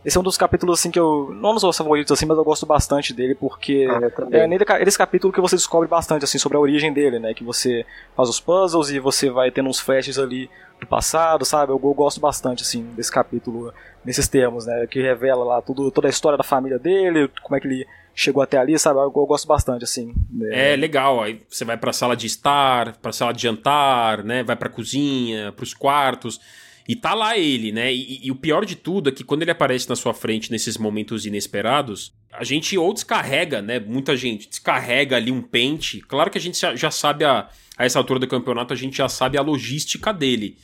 esse 0.07 0.15
é 0.15 0.19
um 0.21 0.23
dos 0.23 0.37
capítulos 0.37 0.79
assim 0.79 0.89
que 0.89 0.97
eu 0.97 1.35
não 1.35 1.53
nos 1.53 1.61
meus 1.63 1.77
favoritos 1.77 2.11
assim, 2.13 2.25
mas 2.25 2.37
eu 2.37 2.43
gosto 2.45 2.65
bastante 2.65 3.13
dele 3.13 3.35
porque 3.35 3.85
Ah, 3.89 3.99
é 4.31 4.47
nele, 4.47 4.63
nesse 4.85 4.97
capítulo 4.97 5.33
que 5.33 5.41
você 5.41 5.57
descobre 5.57 5.85
bastante 5.85 6.23
assim 6.23 6.37
sobre 6.37 6.57
a 6.57 6.61
origem 6.61 6.93
dele, 6.93 7.19
né? 7.19 7.33
Que 7.33 7.43
você 7.43 7.85
faz 8.15 8.29
os 8.29 8.39
puzzles 8.39 8.89
e 8.89 8.99
você 8.99 9.29
vai 9.29 9.51
tendo 9.51 9.67
uns 9.67 9.81
flashes 9.81 10.17
ali 10.17 10.49
do 10.79 10.87
passado, 10.87 11.43
sabe? 11.43 11.73
Eu, 11.73 11.81
eu 11.83 11.93
gosto 11.93 12.21
bastante 12.21 12.63
assim 12.63 12.83
desse 12.95 13.11
capítulo 13.11 13.73
nesses 14.05 14.29
termos, 14.29 14.65
né? 14.65 14.87
Que 14.89 15.01
revela 15.01 15.43
lá 15.43 15.61
tudo, 15.61 15.91
toda 15.91 16.07
a 16.07 16.09
história 16.09 16.37
da 16.37 16.43
família 16.43 16.79
dele, 16.79 17.29
como 17.43 17.57
é 17.57 17.59
que 17.59 17.67
ele 17.67 17.85
chegou 18.15 18.41
até 18.41 18.57
ali, 18.57 18.79
sabe? 18.79 18.99
Eu, 18.99 19.11
eu 19.13 19.25
gosto 19.25 19.45
bastante 19.45 19.83
assim. 19.83 20.13
né? 20.31 20.71
É 20.71 20.75
legal, 20.77 21.21
aí 21.21 21.41
você 21.49 21.65
vai 21.65 21.75
pra 21.75 21.91
sala 21.91 22.15
de 22.15 22.27
estar, 22.27 22.95
pra 22.97 23.11
sala 23.11 23.33
de 23.33 23.41
jantar, 23.41 24.23
né? 24.23 24.41
Vai 24.41 24.55
pra 24.55 24.69
cozinha, 24.69 25.51
pros 25.51 25.73
quartos. 25.73 26.39
E 26.87 26.95
tá 26.95 27.13
lá 27.13 27.37
ele, 27.37 27.71
né? 27.71 27.93
E, 27.93 28.25
e, 28.25 28.31
o 28.31 28.35
pior 28.35 28.65
de 28.65 28.75
tudo 28.75 29.09
é 29.09 29.11
que 29.11 29.23
quando 29.23 29.41
ele 29.41 29.51
aparece 29.51 29.89
na 29.89 29.95
sua 29.95 30.13
frente 30.13 30.51
nesses 30.51 30.77
momentos 30.77 31.25
inesperados, 31.25 32.13
a 32.31 32.45
gente 32.45 32.77
ou 32.77 32.93
descarrega, 32.93 33.61
né? 33.61 33.79
Muita 33.79 34.15
gente 34.15 34.47
descarrega 34.47 35.17
ali 35.17 35.31
um 35.31 35.41
pente. 35.41 35.99
Claro 35.99 36.31
que 36.31 36.37
a 36.37 36.41
gente 36.41 36.57
já 36.77 36.89
sabe 36.89 37.25
a, 37.25 37.49
a 37.77 37.85
essa 37.85 37.99
altura 37.99 38.19
do 38.19 38.27
campeonato, 38.27 38.73
a 38.73 38.77
gente 38.77 38.97
já 38.97 39.09
sabe 39.09 39.37
a 39.37 39.41
logística 39.41 40.13
dele. 40.13 40.57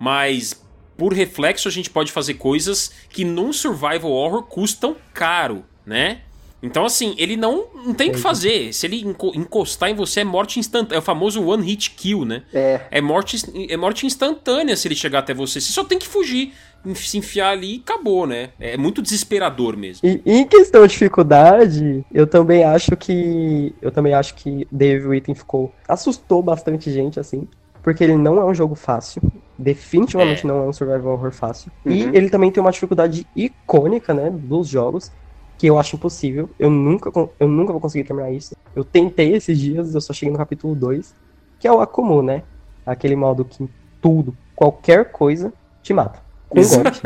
Mas 0.00 0.64
por 0.96 1.12
reflexo 1.12 1.68
a 1.68 1.70
gente 1.70 1.90
pode 1.90 2.10
fazer 2.10 2.34
coisas 2.34 2.92
que 3.10 3.24
num 3.24 3.52
survival 3.52 4.10
horror 4.10 4.44
custam 4.44 4.96
caro, 5.12 5.64
né? 5.84 6.22
Então, 6.62 6.84
assim, 6.84 7.14
ele 7.18 7.36
não, 7.36 7.66
não 7.74 7.94
tem 7.94 8.10
o 8.10 8.12
que 8.12 8.18
fazer. 8.18 8.72
Se 8.72 8.86
ele 8.86 9.04
encostar 9.34 9.90
em 9.90 9.94
você, 9.94 10.20
é 10.20 10.24
morte 10.24 10.58
instantânea. 10.58 10.96
É 10.96 10.98
o 10.98 11.02
famoso 11.02 11.44
one 11.46 11.64
hit 11.64 11.90
kill, 11.90 12.24
né? 12.24 12.42
É. 12.52 12.80
É 12.90 13.00
morte, 13.00 13.36
é 13.70 13.76
morte 13.76 14.06
instantânea 14.06 14.76
se 14.76 14.88
ele 14.88 14.94
chegar 14.94 15.20
até 15.20 15.34
você. 15.34 15.60
Você 15.60 15.72
só 15.72 15.84
tem 15.84 15.98
que 15.98 16.08
fugir, 16.08 16.52
se 16.94 17.18
enfiar 17.18 17.50
ali 17.50 17.76
e 17.76 17.82
acabou, 17.84 18.26
né? 18.26 18.50
É 18.58 18.76
muito 18.76 19.02
desesperador 19.02 19.76
mesmo. 19.76 20.08
E 20.08 20.20
em 20.24 20.46
questão 20.46 20.86
de 20.86 20.92
dificuldade, 20.92 22.04
eu 22.12 22.26
também 22.26 22.64
acho 22.64 22.96
que. 22.96 23.74
Eu 23.80 23.90
também 23.90 24.14
acho 24.14 24.34
que 24.34 24.66
Dave 24.72 25.06
Witten 25.06 25.34
ficou. 25.34 25.72
assustou 25.86 26.42
bastante 26.42 26.90
gente, 26.90 27.20
assim. 27.20 27.46
Porque 27.82 28.02
ele 28.02 28.16
não 28.16 28.38
é 28.40 28.44
um 28.44 28.54
jogo 28.54 28.74
fácil. 28.74 29.22
Definitivamente 29.56 30.44
é. 30.44 30.48
não 30.48 30.64
é 30.64 30.68
um 30.68 30.72
survival 30.72 31.12
horror 31.12 31.30
fácil. 31.30 31.70
Uhum. 31.84 31.92
E 31.92 32.02
ele 32.16 32.28
também 32.28 32.50
tem 32.50 32.60
uma 32.60 32.72
dificuldade 32.72 33.26
icônica, 33.36 34.12
né? 34.12 34.30
Dos 34.30 34.66
jogos 34.66 35.12
que 35.58 35.66
eu 35.66 35.78
acho 35.78 35.96
impossível. 35.96 36.48
Eu 36.58 36.70
nunca, 36.70 37.10
eu 37.38 37.48
nunca 37.48 37.72
vou 37.72 37.80
conseguir 37.80 38.04
terminar 38.04 38.30
isso. 38.30 38.54
Eu 38.74 38.84
tentei 38.84 39.34
esses 39.34 39.58
dias, 39.58 39.94
eu 39.94 40.00
só 40.00 40.12
cheguei 40.12 40.32
no 40.32 40.38
capítulo 40.38 40.74
2, 40.74 41.14
que 41.58 41.66
é 41.66 41.72
o 41.72 41.80
Akumu, 41.80 42.22
né? 42.22 42.42
Aquele 42.84 43.16
modo 43.16 43.44
que 43.44 43.68
tudo, 44.00 44.36
qualquer 44.54 45.10
coisa, 45.10 45.52
te 45.82 45.92
mata. 45.92 46.20
Com 46.48 46.60
golpe. 46.62 47.00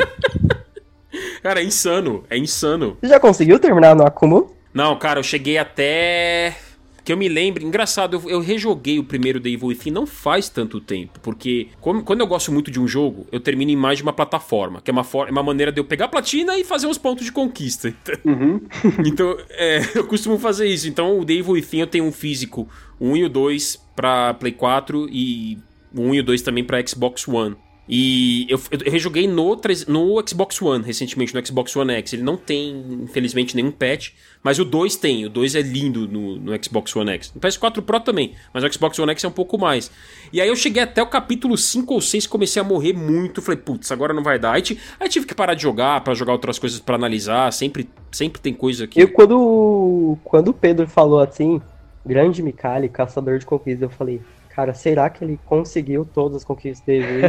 cara, 1.41 1.61
é 1.61 1.63
insano, 1.63 2.23
é 2.29 2.37
insano. 2.37 2.97
Você 3.01 3.07
já 3.07 3.19
conseguiu 3.19 3.59
terminar 3.59 3.95
no 3.95 4.05
Akumu? 4.05 4.55
Não, 4.73 4.97
cara, 4.97 5.19
eu 5.19 5.23
cheguei 5.23 5.57
até 5.57 6.55
que 7.03 7.11
eu 7.11 7.17
me 7.17 7.27
lembro, 7.27 7.63
engraçado, 7.63 8.15
eu, 8.15 8.29
eu 8.29 8.39
rejoguei 8.39 8.99
o 8.99 9.03
primeiro 9.03 9.39
The 9.39 9.49
Evil 9.49 9.69
Within 9.69 9.91
não 9.91 10.05
faz 10.05 10.49
tanto 10.49 10.79
tempo, 10.79 11.19
porque 11.21 11.67
como, 11.79 12.03
quando 12.03 12.21
eu 12.21 12.27
gosto 12.27 12.51
muito 12.51 12.69
de 12.69 12.79
um 12.79 12.87
jogo, 12.87 13.27
eu 13.31 13.39
termino 13.39 13.71
em 13.71 13.75
mais 13.75 13.97
de 13.97 14.03
uma 14.03 14.13
plataforma, 14.13 14.81
que 14.81 14.89
é 14.89 14.93
uma, 14.93 15.03
for, 15.03 15.27
é 15.27 15.31
uma 15.31 15.43
maneira 15.43 15.71
de 15.71 15.79
eu 15.79 15.85
pegar 15.85 16.05
a 16.05 16.09
platina 16.09 16.57
e 16.57 16.63
fazer 16.63 16.87
uns 16.87 16.97
pontos 16.97 17.25
de 17.25 17.31
conquista. 17.31 17.93
Uhum. 18.25 18.61
então, 19.05 19.37
é, 19.51 19.81
eu 19.95 20.05
costumo 20.05 20.37
fazer 20.37 20.67
isso. 20.67 20.87
Então, 20.87 21.19
o 21.19 21.25
The 21.25 21.33
Evil 21.33 21.53
Within 21.53 21.79
eu 21.79 21.87
tenho 21.87 22.05
um 22.05 22.11
físico, 22.11 22.67
o 22.99 23.07
1 23.09 23.17
e 23.17 23.23
o 23.25 23.29
2 23.29 23.81
pra 23.95 24.33
Play 24.33 24.51
4 24.51 25.07
e 25.09 25.57
o 25.93 26.01
1 26.01 26.15
e 26.15 26.19
o 26.19 26.23
2 26.23 26.41
também 26.41 26.63
pra 26.63 26.85
Xbox 26.85 27.27
One. 27.27 27.55
E 27.93 28.47
eu, 28.47 28.57
eu 28.71 28.89
rejoguei 28.89 29.27
no, 29.27 29.59
no 29.89 30.25
Xbox 30.25 30.61
One 30.61 30.81
recentemente, 30.81 31.35
no 31.35 31.45
Xbox 31.45 31.75
One 31.75 31.91
X. 31.95 32.13
Ele 32.13 32.23
não 32.23 32.37
tem, 32.37 32.85
infelizmente, 33.03 33.53
nenhum 33.53 33.69
patch, 33.69 34.11
mas 34.41 34.59
o 34.59 34.63
2 34.63 34.95
tem. 34.95 35.25
O 35.25 35.29
2 35.29 35.55
é 35.55 35.61
lindo 35.61 36.07
no, 36.07 36.37
no 36.37 36.63
Xbox 36.63 36.95
One 36.95 37.11
X. 37.11 37.33
No 37.35 37.41
PS4 37.41 37.81
Pro 37.81 37.99
também, 37.99 38.33
mas 38.53 38.63
o 38.63 38.71
Xbox 38.71 38.97
One 38.97 39.11
X 39.11 39.25
é 39.25 39.27
um 39.27 39.31
pouco 39.31 39.57
mais. 39.57 39.91
E 40.31 40.39
aí 40.39 40.47
eu 40.47 40.55
cheguei 40.55 40.81
até 40.81 41.03
o 41.03 41.07
capítulo 41.07 41.57
5 41.57 41.93
ou 41.93 41.99
6 41.99 42.27
comecei 42.27 42.61
a 42.61 42.63
morrer 42.63 42.93
muito. 42.93 43.41
Falei, 43.41 43.59
putz, 43.59 43.91
agora 43.91 44.13
não 44.13 44.23
vai 44.23 44.39
dar. 44.39 44.53
Aí, 44.53 44.63
aí 44.97 45.09
tive 45.09 45.25
que 45.25 45.35
parar 45.35 45.53
de 45.53 45.63
jogar 45.63 46.01
para 46.01 46.13
jogar 46.13 46.31
outras 46.31 46.57
coisas 46.57 46.79
para 46.79 46.95
analisar. 46.95 47.51
Sempre, 47.51 47.89
sempre 48.09 48.39
tem 48.39 48.53
coisa 48.53 48.85
aqui. 48.85 49.01
Eu, 49.01 49.11
quando, 49.11 50.17
quando 50.23 50.47
o 50.47 50.53
Pedro 50.53 50.87
falou 50.87 51.19
assim, 51.19 51.61
grande 52.05 52.41
Mikali, 52.41 52.87
caçador 52.87 53.37
de 53.37 53.45
conquistas, 53.45 53.81
eu 53.81 53.89
falei, 53.89 54.21
cara, 54.55 54.73
será 54.73 55.09
que 55.09 55.23
ele 55.23 55.39
conseguiu 55.45 56.05
todas 56.05 56.37
as 56.37 56.43
conquistas 56.43 56.85
dele? 56.85 57.23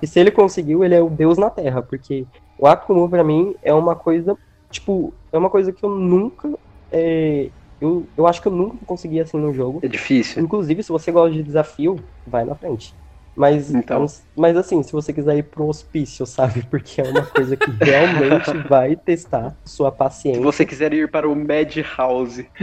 e 0.00 0.06
se 0.06 0.18
ele 0.18 0.30
conseguiu, 0.30 0.84
ele 0.84 0.94
é 0.94 1.02
o 1.02 1.10
deus 1.10 1.38
na 1.38 1.50
Terra, 1.50 1.82
porque 1.82 2.26
o 2.58 2.66
Akumu 2.66 3.08
para 3.08 3.24
mim 3.24 3.54
é 3.62 3.72
uma 3.72 3.94
coisa, 3.94 4.36
tipo, 4.70 5.12
é 5.32 5.38
uma 5.38 5.50
coisa 5.50 5.72
que 5.72 5.84
eu 5.84 5.90
nunca 5.90 6.48
é, 6.92 7.50
eu, 7.80 8.06
eu 8.16 8.26
acho 8.26 8.42
que 8.42 8.48
eu 8.48 8.52
nunca 8.52 8.76
consegui 8.84 9.20
assim 9.20 9.38
no 9.38 9.54
jogo. 9.54 9.80
É 9.82 9.88
difícil. 9.88 10.42
Inclusive, 10.42 10.82
se 10.82 10.90
você 10.90 11.10
gosta 11.10 11.34
de 11.34 11.42
desafio, 11.42 11.98
vai 12.26 12.44
na 12.44 12.54
frente. 12.54 12.94
Mas, 13.34 13.72
então. 13.72 14.04
mas 14.36 14.56
assim, 14.56 14.82
se 14.82 14.92
você 14.92 15.12
quiser 15.12 15.38
ir 15.38 15.44
pro 15.44 15.66
hospício, 15.66 16.26
sabe? 16.26 16.62
Porque 16.68 17.00
é 17.00 17.04
uma 17.04 17.24
coisa 17.24 17.56
que 17.56 17.70
realmente 17.70 18.52
vai 18.68 18.96
testar 18.96 19.56
sua 19.64 19.90
paciência. 19.90 20.40
Se 20.40 20.44
você 20.44 20.66
quiser 20.66 20.92
ir 20.92 21.10
para 21.10 21.28
o 21.28 21.34
Madhouse. 21.34 22.46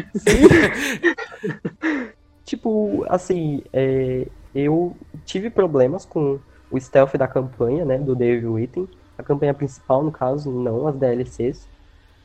tipo, 2.48 3.06
assim, 3.10 3.62
é, 3.74 4.26
eu 4.56 4.96
tive 5.26 5.50
problemas 5.50 6.06
com 6.06 6.40
o 6.72 6.80
stealth 6.80 7.16
da 7.16 7.28
campanha, 7.28 7.84
né, 7.84 7.98
do 7.98 8.16
David 8.16 8.48
Witten. 8.48 8.88
A 9.18 9.24
campanha 9.24 9.54
principal, 9.54 10.02
no 10.02 10.12
caso, 10.12 10.50
não 10.50 10.88
as 10.88 10.96
DLCs. 10.96 11.68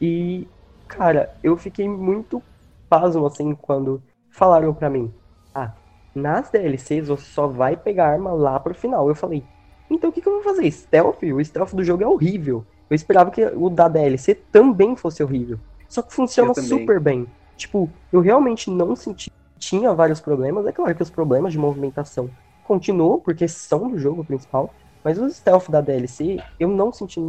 E, 0.01 0.47
cara, 0.87 1.35
eu 1.43 1.57
fiquei 1.57 1.89
muito 1.89 2.41
pasmo, 2.89 3.27
assim, 3.27 3.55
quando 3.55 4.01
falaram 4.31 4.73
para 4.73 4.89
mim, 4.89 5.13
ah, 5.55 5.73
nas 6.15 6.51
DLCs 6.51 7.09
você 7.09 7.25
só 7.25 7.49
vai 7.49 7.77
pegar 7.77 8.09
arma 8.09 8.33
lá 8.33 8.61
pro 8.61 8.75
final. 8.75 9.09
Eu 9.09 9.17
falei, 9.17 9.43
então 9.91 10.11
o 10.11 10.13
que, 10.13 10.21
que 10.21 10.29
eu 10.29 10.35
vou 10.35 10.43
fazer? 10.43 10.71
Stealth? 10.71 11.23
O 11.23 11.45
stealth 11.45 11.75
do 11.75 11.83
jogo 11.83 12.05
é 12.05 12.07
horrível. 12.07 12.65
Eu 12.89 12.95
esperava 12.95 13.31
que 13.31 13.45
o 13.45 13.69
da 13.69 13.89
DLC 13.89 14.35
também 14.35 14.95
fosse 14.95 15.23
horrível. 15.23 15.59
Só 15.89 16.01
que 16.01 16.13
funciona 16.13 16.55
super 16.55 17.01
bem. 17.01 17.27
Tipo, 17.57 17.91
eu 18.13 18.21
realmente 18.21 18.71
não 18.71 18.95
senti 18.95 19.33
tinha 19.63 19.95
vários 19.95 20.21
problemas. 20.21 20.67
É 20.67 20.73
claro 20.73 20.93
que 20.93 21.03
os 21.03 21.11
problemas 21.11 21.53
de 21.53 21.59
movimentação 21.59 22.29
continuam, 22.65 23.21
porque 23.21 23.47
são 23.47 23.89
do 23.89 23.97
jogo 23.97 24.25
principal. 24.25 24.75
Mas 25.05 25.19
os 25.19 25.37
stealth 25.37 25.71
da 25.71 25.81
DLC, 25.81 26.39
eu 26.59 26.69
não 26.69 26.93
senti 26.93 27.21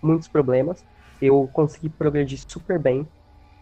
muitos 0.00 0.28
problemas. 0.28 0.84
Eu 1.20 1.48
consegui 1.52 1.88
progredir 1.88 2.38
super 2.46 2.78
bem. 2.78 3.06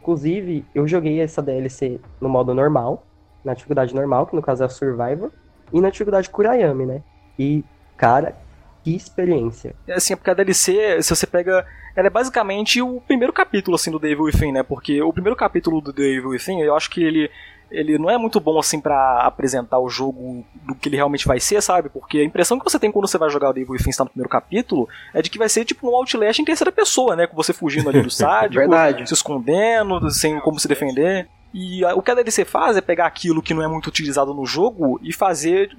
Inclusive, 0.00 0.66
eu 0.74 0.86
joguei 0.86 1.20
essa 1.20 1.40
DLC 1.40 1.98
no 2.20 2.28
modo 2.28 2.54
normal, 2.54 3.04
na 3.42 3.54
dificuldade 3.54 3.94
normal, 3.94 4.26
que 4.26 4.36
no 4.36 4.42
caso 4.42 4.62
é 4.62 4.66
o 4.66 4.70
Survivor, 4.70 5.30
e 5.72 5.80
na 5.80 5.88
dificuldade 5.88 6.28
Kurayami, 6.28 6.84
né? 6.84 7.02
E, 7.38 7.64
cara, 7.96 8.36
que 8.82 8.94
experiência. 8.94 9.74
É 9.86 9.94
assim, 9.94 10.14
porque 10.14 10.30
a 10.30 10.34
DLC, 10.34 11.02
se 11.02 11.14
você 11.14 11.26
pega. 11.26 11.66
Ela 11.96 12.06
é 12.06 12.10
basicamente 12.10 12.80
o 12.80 13.00
primeiro 13.00 13.32
capítulo 13.32 13.74
assim 13.74 13.90
do 13.90 13.98
Devil 13.98 14.24
Within, 14.24 14.52
né? 14.52 14.62
Porque 14.62 15.02
o 15.02 15.12
primeiro 15.12 15.36
capítulo 15.36 15.80
do 15.80 15.92
Devil 15.92 16.30
Within, 16.30 16.60
eu 16.60 16.76
acho 16.76 16.88
que 16.88 17.02
ele 17.02 17.30
ele 17.70 17.98
não 17.98 18.10
é 18.10 18.18
muito 18.18 18.40
bom 18.40 18.58
assim 18.58 18.80
para 18.80 19.20
apresentar 19.22 19.78
o 19.78 19.88
jogo 19.88 20.44
do 20.66 20.74
que 20.74 20.88
ele 20.88 20.96
realmente 20.96 21.26
vai 21.26 21.38
ser, 21.38 21.62
sabe? 21.62 21.88
Porque 21.88 22.18
a 22.18 22.24
impressão 22.24 22.58
que 22.58 22.64
você 22.64 22.78
tem 22.78 22.90
quando 22.90 23.08
você 23.08 23.18
vai 23.18 23.30
jogar 23.30 23.50
o 23.50 23.52
Devil 23.52 23.72
Within 23.72 23.90
está 23.90 24.04
no 24.04 24.10
primeiro 24.10 24.28
capítulo 24.28 24.88
é 25.14 25.22
de 25.22 25.30
que 25.30 25.38
vai 25.38 25.48
ser 25.48 25.64
tipo 25.64 25.88
um 25.88 25.94
Outlast 25.94 26.40
em 26.40 26.44
terceira 26.44 26.72
pessoa, 26.72 27.14
né? 27.14 27.26
Com 27.26 27.36
você 27.36 27.52
fugindo 27.52 27.88
ali 27.88 28.02
do 28.02 28.10
sádico, 28.10 28.62
se 29.06 29.14
escondendo, 29.14 30.10
sem 30.10 30.40
como 30.40 30.58
se 30.58 30.68
defender. 30.68 31.28
E 31.52 31.84
o 31.84 32.02
que 32.02 32.10
a 32.10 32.14
DLC 32.14 32.44
faz 32.44 32.76
é 32.76 32.80
pegar 32.80 33.06
aquilo 33.06 33.42
que 33.42 33.54
não 33.54 33.62
é 33.62 33.68
muito 33.68 33.88
utilizado 33.88 34.32
no 34.34 34.46
jogo 34.46 35.00
e 35.02 35.12
fazer. 35.12 35.76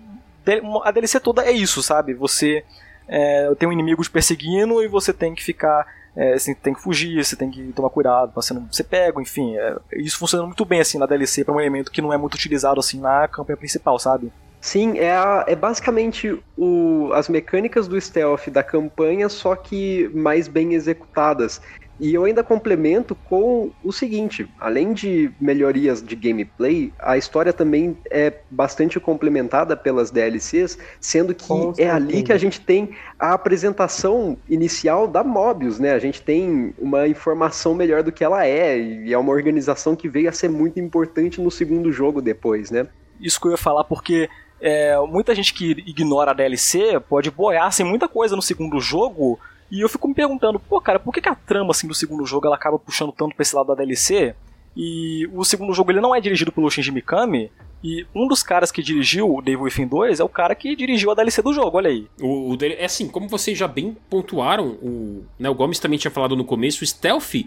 A 0.83 0.91
DLC 0.91 1.19
toda 1.19 1.43
é 1.43 1.51
isso, 1.51 1.83
sabe? 1.83 2.13
Você 2.13 2.63
é, 3.07 3.53
tem 3.55 3.67
um 3.67 3.71
inimigo 3.71 4.03
te 4.03 4.09
perseguindo 4.09 4.81
e 4.81 4.87
você 4.87 5.13
tem 5.13 5.35
que 5.35 5.43
ficar 5.43 5.85
é, 6.15 6.37
você 6.37 6.53
tem 6.53 6.73
que 6.73 6.81
fugir, 6.81 7.23
você 7.23 7.35
tem 7.35 7.49
que 7.49 7.71
tomar 7.73 7.89
cuidado 7.89 8.31
pra 8.31 8.41
você 8.41 8.53
não 8.53 8.71
ser 8.71 8.83
pego, 8.83 9.21
enfim. 9.21 9.55
É, 9.57 9.77
isso 9.93 10.17
funciona 10.17 10.45
muito 10.45 10.65
bem 10.65 10.81
assim 10.81 10.97
na 10.97 11.05
DLC 11.05 11.43
para 11.43 11.53
um 11.53 11.59
elemento 11.59 11.91
que 11.91 12.01
não 12.01 12.11
é 12.11 12.17
muito 12.17 12.35
utilizado 12.35 12.79
assim 12.79 12.99
na 12.99 13.27
campanha 13.27 13.57
principal, 13.57 13.97
sabe? 13.97 14.31
Sim, 14.59 14.99
é, 14.99 15.11
a, 15.11 15.43
é 15.47 15.55
basicamente 15.55 16.39
o, 16.55 17.09
as 17.13 17.27
mecânicas 17.27 17.87
do 17.87 17.99
stealth 17.99 18.47
da 18.49 18.61
campanha, 18.61 19.27
só 19.27 19.55
que 19.55 20.09
mais 20.13 20.47
bem 20.47 20.75
executadas. 20.75 21.59
E 22.01 22.15
eu 22.15 22.25
ainda 22.25 22.43
complemento 22.43 23.13
com 23.13 23.69
o 23.83 23.91
seguinte: 23.91 24.49
além 24.59 24.91
de 24.91 25.31
melhorias 25.39 26.01
de 26.01 26.15
gameplay, 26.15 26.91
a 26.97 27.15
história 27.15 27.53
também 27.53 27.95
é 28.09 28.33
bastante 28.49 28.99
complementada 28.99 29.77
pelas 29.77 30.09
DLCs, 30.09 30.79
sendo 30.99 31.35
que 31.35 31.47
com 31.47 31.73
é 31.77 31.87
ali 31.87 32.23
que 32.23 32.33
a 32.33 32.39
gente 32.39 32.59
tem 32.59 32.89
a 33.19 33.33
apresentação 33.33 34.35
inicial 34.49 35.07
da 35.07 35.23
Mobius, 35.23 35.77
né? 35.77 35.91
A 35.91 35.99
gente 35.99 36.23
tem 36.23 36.73
uma 36.79 37.07
informação 37.07 37.75
melhor 37.75 38.01
do 38.01 38.11
que 38.11 38.23
ela 38.23 38.47
é, 38.47 38.79
e 38.79 39.13
é 39.13 39.17
uma 39.17 39.31
organização 39.31 39.95
que 39.95 40.09
veio 40.09 40.27
a 40.27 40.31
ser 40.31 40.49
muito 40.49 40.79
importante 40.79 41.39
no 41.39 41.51
segundo 41.51 41.91
jogo 41.91 42.19
depois, 42.19 42.71
né? 42.71 42.87
Isso 43.19 43.39
que 43.39 43.45
eu 43.45 43.51
ia 43.51 43.57
falar, 43.57 43.83
porque 43.83 44.27
é, 44.59 44.97
muita 45.07 45.35
gente 45.35 45.53
que 45.53 45.69
ignora 45.85 46.31
a 46.31 46.33
DLC 46.33 46.99
pode 47.01 47.29
boiar 47.29 47.71
sem 47.71 47.85
muita 47.85 48.07
coisa 48.07 48.35
no 48.35 48.41
segundo 48.41 48.79
jogo 48.81 49.39
e 49.71 49.81
eu 49.81 49.89
fico 49.89 50.07
me 50.07 50.13
perguntando, 50.13 50.59
pô, 50.59 50.81
cara, 50.81 50.99
por 50.99 51.13
que, 51.13 51.21
que 51.21 51.29
a 51.29 51.35
trama 51.35 51.71
assim 51.71 51.87
do 51.87 51.93
segundo 51.93 52.25
jogo 52.25 52.45
ela 52.45 52.55
acaba 52.55 52.77
puxando 52.77 53.11
tanto 53.11 53.35
pra 53.35 53.41
esse 53.41 53.55
lado 53.55 53.67
da 53.67 53.75
DLC? 53.75 54.35
E 54.75 55.29
o 55.33 55.43
segundo 55.43 55.73
jogo 55.73 55.91
ele 55.91 56.01
não 56.01 56.13
é 56.13 56.19
dirigido 56.19 56.51
pelo 56.51 56.69
Shinji 56.69 56.91
Mikami, 56.91 57.51
e 57.83 58.05
um 58.13 58.27
dos 58.27 58.43
caras 58.43 58.71
que 58.71 58.81
dirigiu 58.81 59.33
o 59.33 59.41
Devil 59.41 59.63
Within 59.63 59.87
2 59.87 60.19
é 60.19 60.23
o 60.23 60.29
cara 60.29 60.53
que 60.53 60.75
dirigiu 60.75 61.09
a 61.09 61.15
DLC 61.15 61.41
do 61.41 61.51
jogo, 61.51 61.77
olha 61.77 61.89
aí. 61.89 62.07
O, 62.21 62.53
o 62.53 62.57
é 62.63 62.85
assim, 62.85 63.07
como 63.07 63.27
vocês 63.27 63.57
já 63.57 63.67
bem 63.67 63.97
pontuaram, 64.09 64.77
o, 64.81 65.25
né, 65.39 65.49
o 65.49 65.55
Gomes 65.55 65.79
também 65.79 65.97
tinha 65.97 66.11
falado 66.11 66.35
no 66.35 66.45
começo, 66.45 66.83
o 66.83 66.87
stealth 66.87 67.45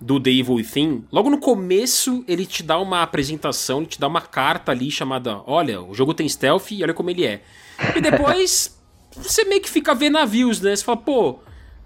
do 0.00 0.20
The 0.20 0.30
Evil 0.30 0.56
Within, 0.56 1.04
logo 1.10 1.30
no 1.30 1.38
começo 1.38 2.24
ele 2.26 2.44
te 2.44 2.62
dá 2.62 2.78
uma 2.78 3.02
apresentação, 3.02 3.78
ele 3.78 3.86
te 3.86 4.00
dá 4.00 4.08
uma 4.08 4.20
carta 4.20 4.72
ali 4.72 4.90
chamada, 4.90 5.40
olha, 5.46 5.80
o 5.80 5.94
jogo 5.94 6.12
tem 6.12 6.28
stealth 6.28 6.72
e 6.72 6.82
olha 6.82 6.92
como 6.92 7.08
ele 7.10 7.24
é. 7.24 7.42
E 7.94 8.00
depois 8.00 8.76
você 9.16 9.44
meio 9.44 9.62
que 9.62 9.70
fica 9.70 9.94
vendo 9.94 10.14
navios, 10.14 10.60
né? 10.60 10.74
Você 10.74 10.84
fala, 10.84 10.98
pô, 10.98 11.38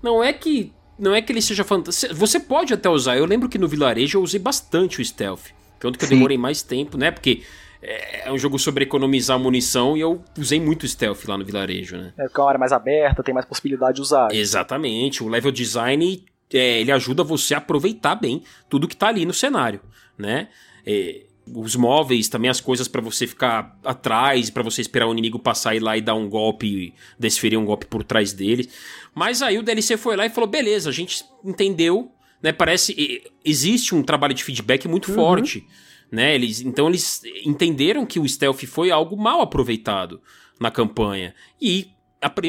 não 0.02 0.22
é 0.22 0.32
que 0.32 0.72
não 0.98 1.14
é 1.14 1.22
que 1.22 1.32
ele 1.32 1.40
seja 1.40 1.64
fantástico. 1.64 2.14
Você 2.14 2.38
pode 2.38 2.74
até 2.74 2.88
usar. 2.88 3.16
Eu 3.16 3.24
lembro 3.24 3.48
que 3.48 3.56
no 3.56 3.66
vilarejo 3.66 4.18
eu 4.18 4.22
usei 4.22 4.38
bastante 4.38 5.00
o 5.00 5.04
stealth. 5.04 5.46
Tanto 5.78 5.98
que 5.98 6.04
Sim. 6.04 6.12
eu 6.12 6.16
demorei 6.16 6.36
mais 6.36 6.60
tempo, 6.60 6.98
né? 6.98 7.10
Porque 7.10 7.42
é, 7.82 8.28
é 8.28 8.32
um 8.32 8.38
jogo 8.38 8.58
sobre 8.58 8.84
economizar 8.84 9.38
munição 9.38 9.96
e 9.96 10.00
eu 10.00 10.22
usei 10.38 10.60
muito 10.60 10.86
stealth 10.86 11.24
lá 11.26 11.38
no 11.38 11.44
vilarejo, 11.44 11.96
né? 11.96 12.12
É 12.18 12.24
porque 12.24 12.38
é 12.38 12.42
uma 12.42 12.48
área 12.50 12.58
mais 12.58 12.72
aberta, 12.72 13.22
tem 13.22 13.32
mais 13.32 13.46
possibilidade 13.46 13.94
de 13.96 14.02
usar. 14.02 14.28
Exatamente. 14.30 15.24
O 15.24 15.28
level 15.28 15.50
design, 15.50 16.22
é, 16.52 16.80
ele 16.80 16.92
ajuda 16.92 17.24
você 17.24 17.54
a 17.54 17.58
aproveitar 17.58 18.14
bem 18.14 18.42
tudo 18.68 18.86
que 18.86 18.96
tá 18.96 19.08
ali 19.08 19.24
no 19.24 19.32
cenário, 19.32 19.80
né? 20.18 20.48
É, 20.86 21.22
os 21.54 21.76
móveis, 21.76 22.28
também 22.28 22.50
as 22.50 22.60
coisas 22.60 22.88
para 22.88 23.00
você 23.00 23.26
ficar 23.26 23.78
atrás, 23.84 24.50
para 24.50 24.62
você 24.62 24.80
esperar 24.80 25.06
o 25.06 25.12
inimigo 25.12 25.38
passar 25.38 25.74
e 25.74 25.80
lá 25.80 25.96
e 25.96 26.00
dar 26.00 26.14
um 26.14 26.28
golpe, 26.28 26.94
desferir 27.18 27.56
um 27.56 27.64
golpe 27.64 27.86
por 27.86 28.04
trás 28.04 28.32
dele. 28.32 28.68
Mas 29.14 29.42
aí 29.42 29.58
o 29.58 29.62
DLC 29.62 29.96
foi 29.96 30.16
lá 30.16 30.26
e 30.26 30.30
falou: 30.30 30.48
beleza, 30.48 30.90
a 30.90 30.92
gente 30.92 31.24
entendeu, 31.44 32.10
né? 32.42 32.52
Parece. 32.52 33.22
Existe 33.44 33.94
um 33.94 34.02
trabalho 34.02 34.34
de 34.34 34.44
feedback 34.44 34.86
muito 34.86 35.08
uhum. 35.08 35.14
forte. 35.14 35.66
Né? 36.10 36.34
Eles, 36.34 36.60
então 36.60 36.88
eles 36.88 37.22
entenderam 37.44 38.04
que 38.04 38.18
o 38.18 38.28
stealth 38.28 38.64
foi 38.66 38.90
algo 38.90 39.16
mal 39.16 39.40
aproveitado 39.40 40.20
na 40.58 40.68
campanha 40.68 41.32
e 41.60 41.92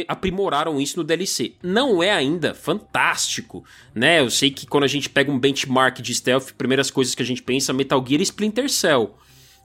aprimoraram 0.08 0.80
isso 0.80 0.98
no 0.98 1.04
DLC. 1.04 1.54
Não 1.64 2.04
é 2.04 2.12
ainda 2.12 2.54
fantástico, 2.54 3.64
né? 3.96 4.20
Eu 4.20 4.30
sei 4.30 4.52
que 4.52 4.68
quando 4.68 4.84
a 4.84 4.88
gente 4.88 5.10
pega 5.10 5.32
um 5.32 5.40
benchmark 5.40 6.02
de 6.02 6.14
stealth, 6.14 6.52
primeiras 6.58 6.92
coisas 6.92 7.16
que 7.16 7.24
a 7.24 7.26
gente 7.26 7.42
pensa 7.42 7.72
Metal 7.72 8.04
Gear 8.06 8.20
e 8.20 8.24
Splinter 8.24 8.70
Cell. 8.70 9.16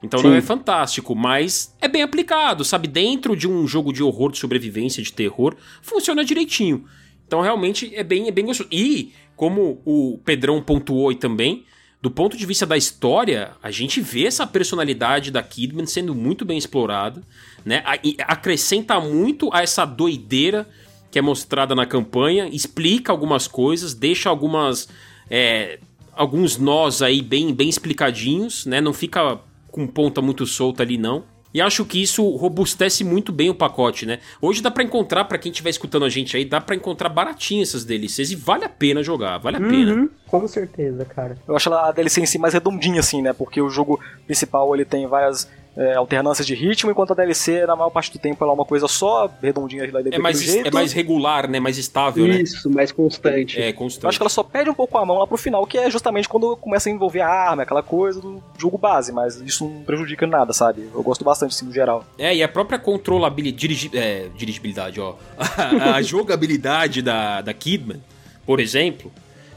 Então 0.02 0.20
Sim. 0.20 0.28
não 0.28 0.34
é 0.34 0.40
fantástico, 0.40 1.14
mas 1.14 1.74
é 1.80 1.88
bem 1.88 2.02
aplicado, 2.02 2.64
sabe? 2.64 2.86
Dentro 2.86 3.36
de 3.36 3.48
um 3.48 3.66
jogo 3.66 3.92
de 3.92 4.02
horror, 4.02 4.30
de 4.30 4.38
sobrevivência, 4.38 5.02
de 5.02 5.12
terror, 5.12 5.56
funciona 5.82 6.24
direitinho. 6.24 6.84
Então 7.26 7.40
realmente 7.40 7.92
é 7.94 8.04
bem, 8.04 8.28
é 8.28 8.30
bem 8.30 8.44
gostoso. 8.44 8.68
E, 8.70 9.12
como 9.34 9.82
o 9.84 10.18
Pedrão 10.24 10.62
pontuou 10.62 11.08
aí 11.08 11.16
também, 11.16 11.64
do 12.06 12.10
ponto 12.12 12.36
de 12.36 12.46
vista 12.46 12.64
da 12.64 12.76
história, 12.76 13.50
a 13.60 13.68
gente 13.72 14.00
vê 14.00 14.26
essa 14.26 14.46
personalidade 14.46 15.32
da 15.32 15.42
Kidman 15.42 15.86
sendo 15.86 16.14
muito 16.14 16.44
bem 16.44 16.56
explorada, 16.56 17.20
né? 17.64 17.82
acrescenta 18.28 19.00
muito 19.00 19.50
a 19.52 19.60
essa 19.60 19.84
doideira 19.84 20.68
que 21.10 21.18
é 21.18 21.22
mostrada 21.22 21.74
na 21.74 21.84
campanha, 21.84 22.46
explica 22.46 23.10
algumas 23.10 23.48
coisas, 23.48 23.92
deixa 23.92 24.28
algumas 24.28 24.88
é, 25.28 25.80
alguns 26.12 26.56
nós 26.58 27.02
aí 27.02 27.20
bem 27.20 27.52
bem 27.52 27.68
explicadinhos, 27.68 28.66
né? 28.66 28.80
Não 28.80 28.92
fica 28.92 29.40
com 29.72 29.84
ponta 29.84 30.22
muito 30.22 30.46
solta 30.46 30.84
ali 30.84 30.96
não. 30.96 31.24
E 31.56 31.60
acho 31.62 31.86
que 31.86 32.02
isso 32.02 32.36
robustece 32.36 33.02
muito 33.02 33.32
bem 33.32 33.48
o 33.48 33.54
pacote, 33.54 34.04
né? 34.04 34.18
Hoje 34.42 34.62
dá 34.62 34.70
para 34.70 34.82
encontrar, 34.82 35.24
para 35.24 35.38
quem 35.38 35.50
estiver 35.50 35.70
escutando 35.70 36.04
a 36.04 36.08
gente 36.10 36.36
aí, 36.36 36.44
dá 36.44 36.60
para 36.60 36.76
encontrar 36.76 37.08
baratinho 37.08 37.62
essas 37.62 37.82
DLCs 37.82 38.30
e 38.30 38.36
vale 38.36 38.66
a 38.66 38.68
pena 38.68 39.02
jogar, 39.02 39.38
vale 39.38 39.56
a 39.56 39.60
uhum, 39.60 39.70
pena. 39.70 40.08
Com 40.26 40.46
certeza, 40.46 41.02
cara. 41.06 41.38
Eu 41.48 41.56
acho 41.56 41.72
a 41.72 41.90
DLC 41.92 42.20
em 42.20 42.26
si 42.26 42.38
mais 42.38 42.52
redondinha, 42.52 43.00
assim, 43.00 43.22
né? 43.22 43.32
Porque 43.32 43.62
o 43.62 43.70
jogo 43.70 43.98
principal 44.26 44.74
ele 44.74 44.84
tem 44.84 45.06
várias 45.06 45.50
é, 45.76 45.94
alternâncias 45.94 46.46
de 46.46 46.54
ritmo, 46.54 46.90
enquanto 46.90 47.10
a 47.10 47.14
DLC, 47.14 47.66
na 47.66 47.76
maior 47.76 47.90
parte 47.90 48.10
do 48.10 48.18
tempo, 48.18 48.42
ela 48.42 48.52
é 48.52 48.54
uma 48.54 48.64
coisa 48.64 48.88
só, 48.88 49.30
redondinha 49.42 49.88
lá 49.92 50.00
é 50.10 50.18
mais, 50.18 50.42
jeito. 50.42 50.68
É 50.68 50.70
mais 50.70 50.92
regular, 50.92 51.48
né? 51.48 51.60
Mais 51.60 51.76
estável, 51.76 52.26
Isso, 52.26 52.34
né? 52.34 52.42
Isso, 52.42 52.70
mais 52.70 52.92
constante. 52.92 53.60
É, 53.60 53.72
constante. 53.72 54.04
Eu 54.04 54.08
acho 54.08 54.18
que 54.18 54.22
ela 54.22 54.30
só 54.30 54.42
perde 54.42 54.70
um 54.70 54.74
pouco 54.74 54.96
a 54.96 55.04
mão 55.04 55.18
lá 55.18 55.26
pro 55.26 55.36
final, 55.36 55.66
que 55.66 55.76
é 55.76 55.90
justamente 55.90 56.28
quando 56.28 56.56
começa 56.56 56.88
a 56.88 56.92
envolver 56.92 57.20
a 57.20 57.28
arma, 57.28 57.62
aquela 57.62 57.82
coisa 57.82 58.20
do 58.20 58.42
jogo 58.56 58.78
base, 58.78 59.12
mas 59.12 59.36
isso 59.36 59.68
não 59.68 59.82
prejudica 59.82 60.26
nada, 60.26 60.52
sabe? 60.54 60.88
Eu 60.94 61.02
gosto 61.02 61.22
bastante, 61.22 61.54
assim, 61.54 61.66
no 61.66 61.72
geral. 61.72 62.04
É, 62.18 62.34
e 62.34 62.42
a 62.42 62.48
própria 62.48 62.78
controlabilidade, 62.78 63.60
dirigi, 63.60 63.90
é, 63.92 64.28
dirigibilidade, 64.34 64.98
ó. 64.98 65.14
a, 65.36 65.96
a 65.96 66.02
jogabilidade 66.02 67.02
da, 67.02 67.42
da 67.42 67.52
Kidman, 67.52 68.00
por 68.46 68.60
exemplo, 68.60 69.12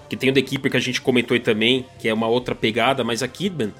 que 0.09 0.17
tem 0.17 0.31
o 0.31 0.33
da 0.33 0.39
equipe 0.39 0.69
que 0.69 0.75
a 0.75 0.81
gente 0.81 0.99
comentou 0.99 1.35
aí 1.35 1.39
também, 1.39 1.85
que 1.97 2.09
é 2.09 2.13
uma 2.13 2.27
outra 2.27 2.53
pegada, 2.53 3.03
mas 3.05 3.23
a 3.23 3.27
Kidman 3.27 3.71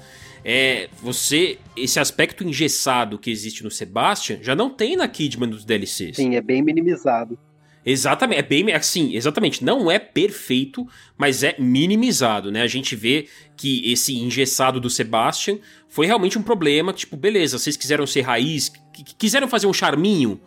é 0.44 0.88
você 1.02 1.58
esse 1.76 1.98
aspecto 1.98 2.44
engessado 2.44 3.18
que 3.18 3.30
existe 3.30 3.62
no 3.62 3.70
Sebastian 3.70 4.38
já 4.42 4.54
não 4.54 4.70
tem 4.70 4.96
na 4.96 5.08
Kidman 5.08 5.48
dos 5.48 5.64
DLCs. 5.64 6.16
Sim, 6.16 6.34
é 6.36 6.40
bem 6.40 6.62
minimizado. 6.62 7.38
Exatamente, 7.84 8.38
é 8.38 8.42
bem 8.42 8.72
assim, 8.72 9.14
exatamente, 9.14 9.64
não 9.64 9.90
é 9.90 9.98
perfeito, 9.98 10.86
mas 11.16 11.42
é 11.42 11.54
minimizado, 11.58 12.52
né? 12.52 12.60
A 12.60 12.66
gente 12.66 12.94
vê 12.94 13.26
que 13.56 13.90
esse 13.90 14.18
engessado 14.18 14.78
do 14.78 14.90
Sebastian 14.90 15.58
foi 15.88 16.06
realmente 16.06 16.38
um 16.38 16.42
problema, 16.42 16.92
tipo, 16.92 17.16
beleza, 17.16 17.58
vocês 17.58 17.78
quiseram 17.78 18.06
ser 18.06 18.20
raiz, 18.20 18.70
quiseram 19.16 19.48
fazer 19.48 19.66
um 19.66 19.72
charminho, 19.72 20.38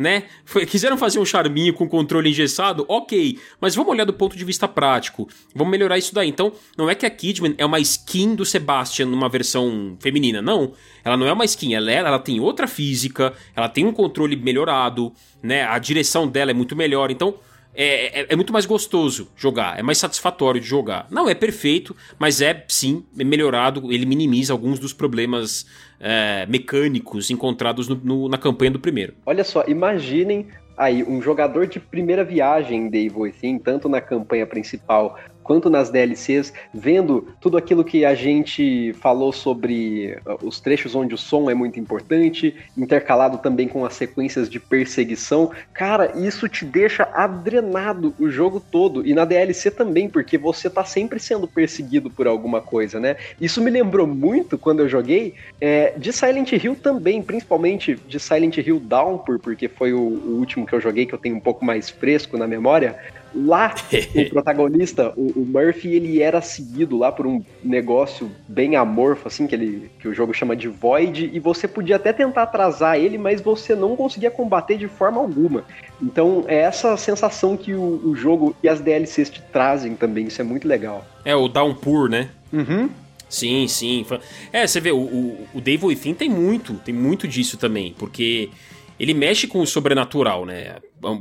né? 0.00 0.22
Quiseram 0.66 0.96
fazer 0.96 1.18
um 1.18 1.26
charminho 1.26 1.74
com 1.74 1.86
controle 1.86 2.30
engessado? 2.30 2.86
Ok, 2.88 3.38
mas 3.60 3.74
vamos 3.74 3.92
olhar 3.92 4.06
do 4.06 4.14
ponto 4.14 4.34
de 4.34 4.42
vista 4.46 4.66
prático. 4.66 5.28
Vamos 5.54 5.70
melhorar 5.70 5.98
isso 5.98 6.14
daí. 6.14 6.26
Então, 6.26 6.54
não 6.74 6.88
é 6.88 6.94
que 6.94 7.04
a 7.04 7.10
Kidman 7.10 7.54
é 7.58 7.66
uma 7.66 7.78
skin 7.78 8.34
do 8.34 8.46
Sebastian 8.46 9.06
numa 9.06 9.28
versão 9.28 9.98
feminina, 10.00 10.40
não. 10.40 10.72
Ela 11.04 11.18
não 11.18 11.26
é 11.26 11.32
uma 11.34 11.44
skin, 11.44 11.74
ela, 11.74 11.92
é, 11.92 11.96
ela 11.96 12.18
tem 12.18 12.40
outra 12.40 12.66
física, 12.66 13.34
ela 13.54 13.68
tem 13.68 13.84
um 13.84 13.92
controle 13.92 14.36
melhorado, 14.36 15.12
né? 15.42 15.64
A 15.64 15.78
direção 15.78 16.26
dela 16.26 16.50
é 16.50 16.54
muito 16.54 16.74
melhor. 16.74 17.10
Então, 17.10 17.34
é, 17.82 18.20
é, 18.20 18.26
é, 18.28 18.36
muito 18.36 18.52
mais 18.52 18.66
gostoso 18.66 19.30
jogar, 19.34 19.78
é 19.78 19.82
mais 19.82 19.96
satisfatório 19.96 20.60
de 20.60 20.66
jogar. 20.66 21.06
Não 21.10 21.30
é 21.30 21.34
perfeito, 21.34 21.96
mas 22.18 22.42
é 22.42 22.62
sim 22.68 23.02
melhorado, 23.14 23.90
ele 23.90 24.04
minimiza 24.04 24.52
alguns 24.52 24.78
dos 24.78 24.92
problemas 24.92 25.66
é, 25.98 26.44
mecânicos 26.46 27.30
encontrados 27.30 27.88
no, 27.88 27.94
no, 27.96 28.28
na 28.28 28.36
campanha 28.36 28.72
do 28.72 28.78
primeiro. 28.78 29.14
Olha 29.24 29.42
só, 29.42 29.64
imaginem 29.66 30.48
aí 30.76 31.02
um 31.02 31.22
jogador 31.22 31.66
de 31.66 31.80
primeira 31.80 32.22
viagem 32.22 32.86
Evil 32.88 33.20
Within, 33.20 33.58
tanto 33.58 33.88
na 33.88 34.02
campanha 34.02 34.46
principal 34.46 35.18
quanto 35.42 35.70
nas 35.70 35.90
DLCs, 35.90 36.52
vendo 36.72 37.28
tudo 37.40 37.56
aquilo 37.56 37.84
que 37.84 38.04
a 38.04 38.14
gente 38.14 38.92
falou 38.94 39.32
sobre 39.32 40.18
uh, 40.26 40.46
os 40.46 40.60
trechos 40.60 40.94
onde 40.94 41.14
o 41.14 41.18
som 41.18 41.50
é 41.50 41.54
muito 41.54 41.78
importante, 41.80 42.54
intercalado 42.76 43.38
também 43.38 43.68
com 43.68 43.84
as 43.84 43.94
sequências 43.94 44.48
de 44.48 44.60
perseguição. 44.60 45.50
Cara, 45.72 46.12
isso 46.16 46.48
te 46.48 46.64
deixa 46.64 47.08
adrenado 47.12 48.14
o 48.18 48.30
jogo 48.30 48.60
todo 48.60 49.06
e 49.06 49.14
na 49.14 49.24
DLC 49.24 49.70
também, 49.70 50.08
porque 50.08 50.38
você 50.38 50.68
tá 50.68 50.84
sempre 50.84 51.18
sendo 51.18 51.46
perseguido 51.48 52.10
por 52.10 52.26
alguma 52.26 52.60
coisa, 52.60 53.00
né? 53.00 53.16
Isso 53.40 53.60
me 53.60 53.70
lembrou 53.70 54.06
muito 54.06 54.58
quando 54.58 54.80
eu 54.80 54.88
joguei 54.88 55.34
é, 55.60 55.94
de 55.96 56.12
Silent 56.12 56.52
Hill 56.52 56.76
também, 56.76 57.22
principalmente 57.22 57.94
de 58.06 58.20
Silent 58.20 58.58
Hill 58.58 58.80
Downpour, 58.80 59.38
porque 59.38 59.68
foi 59.68 59.92
o, 59.92 60.00
o 60.00 60.38
último 60.38 60.66
que 60.66 60.74
eu 60.74 60.80
joguei 60.80 61.06
que 61.06 61.14
eu 61.14 61.18
tenho 61.18 61.36
um 61.36 61.40
pouco 61.40 61.64
mais 61.64 61.90
fresco 61.90 62.36
na 62.36 62.46
memória. 62.46 62.96
Lá, 63.34 63.74
o 64.14 64.30
protagonista, 64.30 65.12
o, 65.16 65.40
o, 65.40 65.46
Murphy, 65.46 65.94
ele 65.94 66.20
era 66.20 66.40
seguido 66.40 66.98
lá 66.98 67.12
por 67.12 67.26
um 67.26 67.42
negócio 67.62 68.30
bem 68.48 68.76
amorfo, 68.76 69.28
assim, 69.28 69.46
que, 69.46 69.54
ele, 69.54 69.90
que 69.98 70.08
o 70.08 70.14
jogo 70.14 70.34
chama 70.34 70.56
de 70.56 70.68
Void, 70.68 71.30
e 71.32 71.38
você 71.38 71.68
podia 71.68 71.96
até 71.96 72.12
tentar 72.12 72.42
atrasar 72.42 72.98
ele, 72.98 73.18
mas 73.18 73.40
você 73.40 73.74
não 73.74 73.96
conseguia 73.96 74.30
combater 74.30 74.76
de 74.76 74.88
forma 74.88 75.20
alguma. 75.20 75.64
Então, 76.02 76.44
é 76.48 76.56
essa 76.56 76.96
sensação 76.96 77.56
que 77.56 77.74
o, 77.74 78.00
o 78.04 78.14
jogo 78.16 78.54
e 78.62 78.68
as 78.68 78.80
DLCs 78.80 79.30
te 79.30 79.42
trazem 79.52 79.94
também, 79.94 80.26
isso 80.26 80.40
é 80.40 80.44
muito 80.44 80.66
legal. 80.66 81.04
É, 81.24 81.34
o 81.34 81.48
Downpour, 81.48 82.08
né? 82.08 82.30
Uhum. 82.52 82.90
Sim, 83.28 83.68
sim. 83.68 84.04
É, 84.52 84.66
você 84.66 84.80
vê, 84.80 84.90
o, 84.90 84.98
o, 84.98 85.48
o 85.54 85.60
Dave 85.60 85.86
Within 85.86 86.14
tem 86.14 86.28
muito, 86.28 86.74
tem 86.74 86.92
muito 86.92 87.28
disso 87.28 87.56
também, 87.56 87.94
porque 87.96 88.50
ele 88.98 89.14
mexe 89.14 89.46
com 89.46 89.60
o 89.60 89.66
sobrenatural, 89.66 90.44
né? 90.44 90.76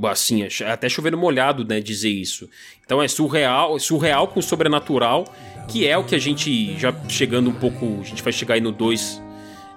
Assim, 0.09 0.47
até 0.67 0.89
chovendo 0.89 1.17
molhado, 1.17 1.65
né, 1.65 1.79
dizer 1.79 2.09
isso. 2.09 2.49
Então 2.85 3.01
é 3.01 3.07
surreal, 3.07 3.79
surreal 3.79 4.27
com 4.27 4.41
sobrenatural, 4.41 5.25
que 5.67 5.87
é 5.87 5.97
o 5.97 6.03
que 6.03 6.15
a 6.15 6.19
gente 6.19 6.77
já 6.77 6.93
chegando 7.07 7.49
um 7.49 7.53
pouco, 7.53 7.99
a 8.01 8.05
gente 8.05 8.21
vai 8.21 8.33
chegar 8.33 8.55
aí 8.55 8.61
no 8.61 8.71
2, 8.71 9.21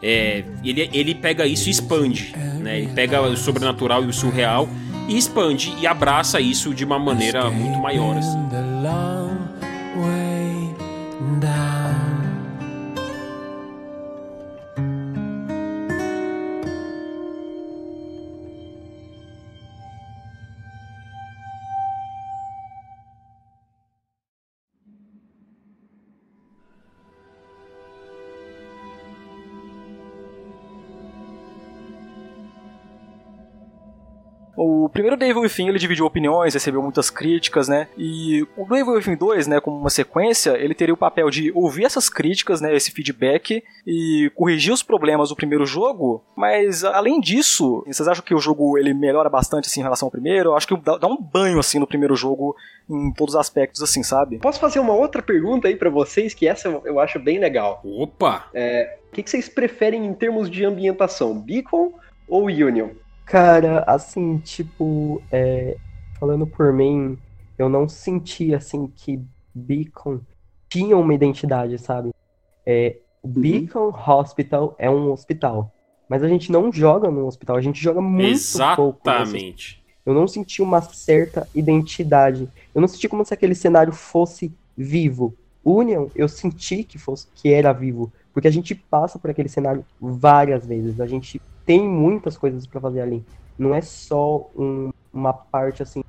é, 0.03 0.45
ele, 0.65 0.91
ele 0.93 1.15
pega 1.15 1.47
isso 1.47 1.69
e 1.69 1.71
expande, 1.71 2.35
né? 2.59 2.79
Ele 2.81 2.93
pega 2.93 3.23
o 3.23 3.37
sobrenatural 3.37 4.03
e 4.05 4.09
o 4.09 4.13
surreal 4.13 4.69
e 5.09 5.17
expande 5.17 5.73
e 5.81 5.87
abraça 5.87 6.41
isso 6.41 6.75
de 6.75 6.85
uma 6.85 6.99
maneira 6.99 7.49
muito 7.51 7.79
maior, 7.79 8.17
assim. 8.17 8.39
O 34.65 34.89
primeiro 34.89 35.17
Devil 35.17 35.43
Within, 35.43 35.69
ele 35.69 35.79
dividiu 35.79 36.07
opiniões, 36.07 36.55
recebeu 36.55 36.81
muitas 36.81 37.11
críticas, 37.11 37.67
né? 37.67 37.89
E 37.99 38.47
o 38.57 38.65
Devil 38.65 38.93
Within 38.93 39.17
2, 39.17 39.49
né, 39.49 39.61
como 39.61 39.77
uma 39.77 39.91
sequência, 39.91 40.51
ele 40.51 40.73
teria 40.73 40.95
o 40.95 40.97
papel 40.97 41.29
de 41.31 41.51
ouvir 41.53 41.85
essas 41.85 42.09
críticas, 42.09 42.61
né, 42.61 42.73
esse 42.73 42.93
feedback 42.93 43.65
e 43.85 44.31
corrigir 44.37 44.73
os 44.73 44.81
problemas 44.81 45.31
do 45.31 45.37
primeiro 45.37 45.67
jogo, 45.67 46.23
mas 46.37 46.85
além 46.85 47.21
disso, 47.21 47.83
vocês 47.85 48.07
acham 48.07 48.25
que 48.25 48.35
o 48.35 48.39
jogo 48.39 48.79
ele 48.79 48.95
melhora 48.95 49.29
bastante 49.29 49.67
assim 49.67 49.81
em 49.81 49.83
relação 49.83 50.07
ao 50.07 50.13
primeiro? 50.13 50.51
Eu 50.51 50.57
acho 50.57 50.69
que 50.69 50.77
dá 50.77 51.09
um 51.09 51.21
banho 51.21 51.59
assim 51.59 51.81
no 51.81 51.87
primeiro 51.87 52.15
jogo 52.15 52.55
em 52.89 53.13
todos 53.13 53.35
os 53.35 53.41
aspectos 53.41 53.83
assim, 53.83 54.05
sabe? 54.05 54.39
Posso 54.39 54.61
fazer 54.61 54.79
uma 54.79 54.95
outra 54.95 55.21
pergunta 55.21 55.67
aí 55.67 55.75
para 55.75 55.91
vocês 55.91 56.35
que 56.35 56.47
essa 56.47 56.69
eu 56.69 57.01
acho 57.01 57.19
bem 57.19 57.41
legal. 57.41 57.81
Opa! 57.85 58.49
É, 58.55 58.99
o 59.09 59.13
que, 59.13 59.25
que 59.25 59.31
vocês 59.31 59.49
preferem 59.49 60.07
em 60.07 60.15
termos 60.15 60.49
de 60.49 60.65
ambientação, 60.65 61.37
Beacon 61.37 61.93
ou 62.29 62.45
Union? 62.45 62.91
Cara, 63.33 63.83
assim, 63.87 64.37
tipo, 64.37 65.23
é, 65.33 65.79
falando 66.21 66.47
por 66.47 66.71
mim, 66.71 67.17
eu 67.57 67.67
não 67.67 67.89
senti, 67.89 68.55
assim, 68.55 68.87
que 68.95 69.25
Beacon 69.55 70.21
tinha 70.69 70.99
uma 70.99 71.15
identidade, 71.15 71.79
sabe? 71.79 72.11
É, 72.67 72.99
o 73.23 73.29
uhum. 73.29 73.33
Beacon 73.33 73.91
Hospital 74.07 74.77
é 74.79 74.91
um 74.91 75.11
hospital, 75.11 75.73
mas 76.11 76.23
a 76.23 76.29
gente 76.29 76.53
não 76.53 76.71
joga 76.71 77.11
num 77.11 77.27
hospital, 77.27 77.57
a 77.57 77.63
gente 77.63 77.83
joga 77.83 78.03
muito 78.03 78.33
Exatamente. 78.33 78.77
pouco. 78.77 79.09
Exatamente. 79.09 79.83
Eu 80.05 80.13
não 80.13 80.29
senti 80.29 80.61
uma 80.61 80.83
certa 80.83 81.49
identidade. 81.55 82.47
Eu 82.75 82.83
não 82.83 82.89
senti 82.89 83.09
como 83.09 83.25
se 83.25 83.33
aquele 83.33 83.55
cenário 83.55 83.95
fosse 83.95 84.53
vivo. 84.77 85.35
Union, 85.65 86.09
eu 86.15 86.29
senti 86.29 86.85
que 86.85 86.99
fosse 86.99 87.29
que 87.35 87.51
era 87.51 87.73
vivo, 87.73 88.13
porque 88.31 88.49
a 88.49 88.53
gente 88.53 88.75
passa 88.75 89.19
por 89.19 89.31
aquele 89.31 89.49
cenário 89.49 89.87
várias 89.99 90.67
vezes. 90.67 91.01
A 91.01 91.07
gente 91.07 91.41
tem 91.65 91.87
muitas 91.89 92.37
coisas 92.37 92.67
para 92.67 92.81
fazer 92.81 93.01
ali. 93.01 93.25
Não 93.59 93.75
é 93.75 93.81
só 93.81 94.51
um, 94.57 94.91
uma 95.13 95.33
parte 95.33 95.83
assim. 95.83 96.03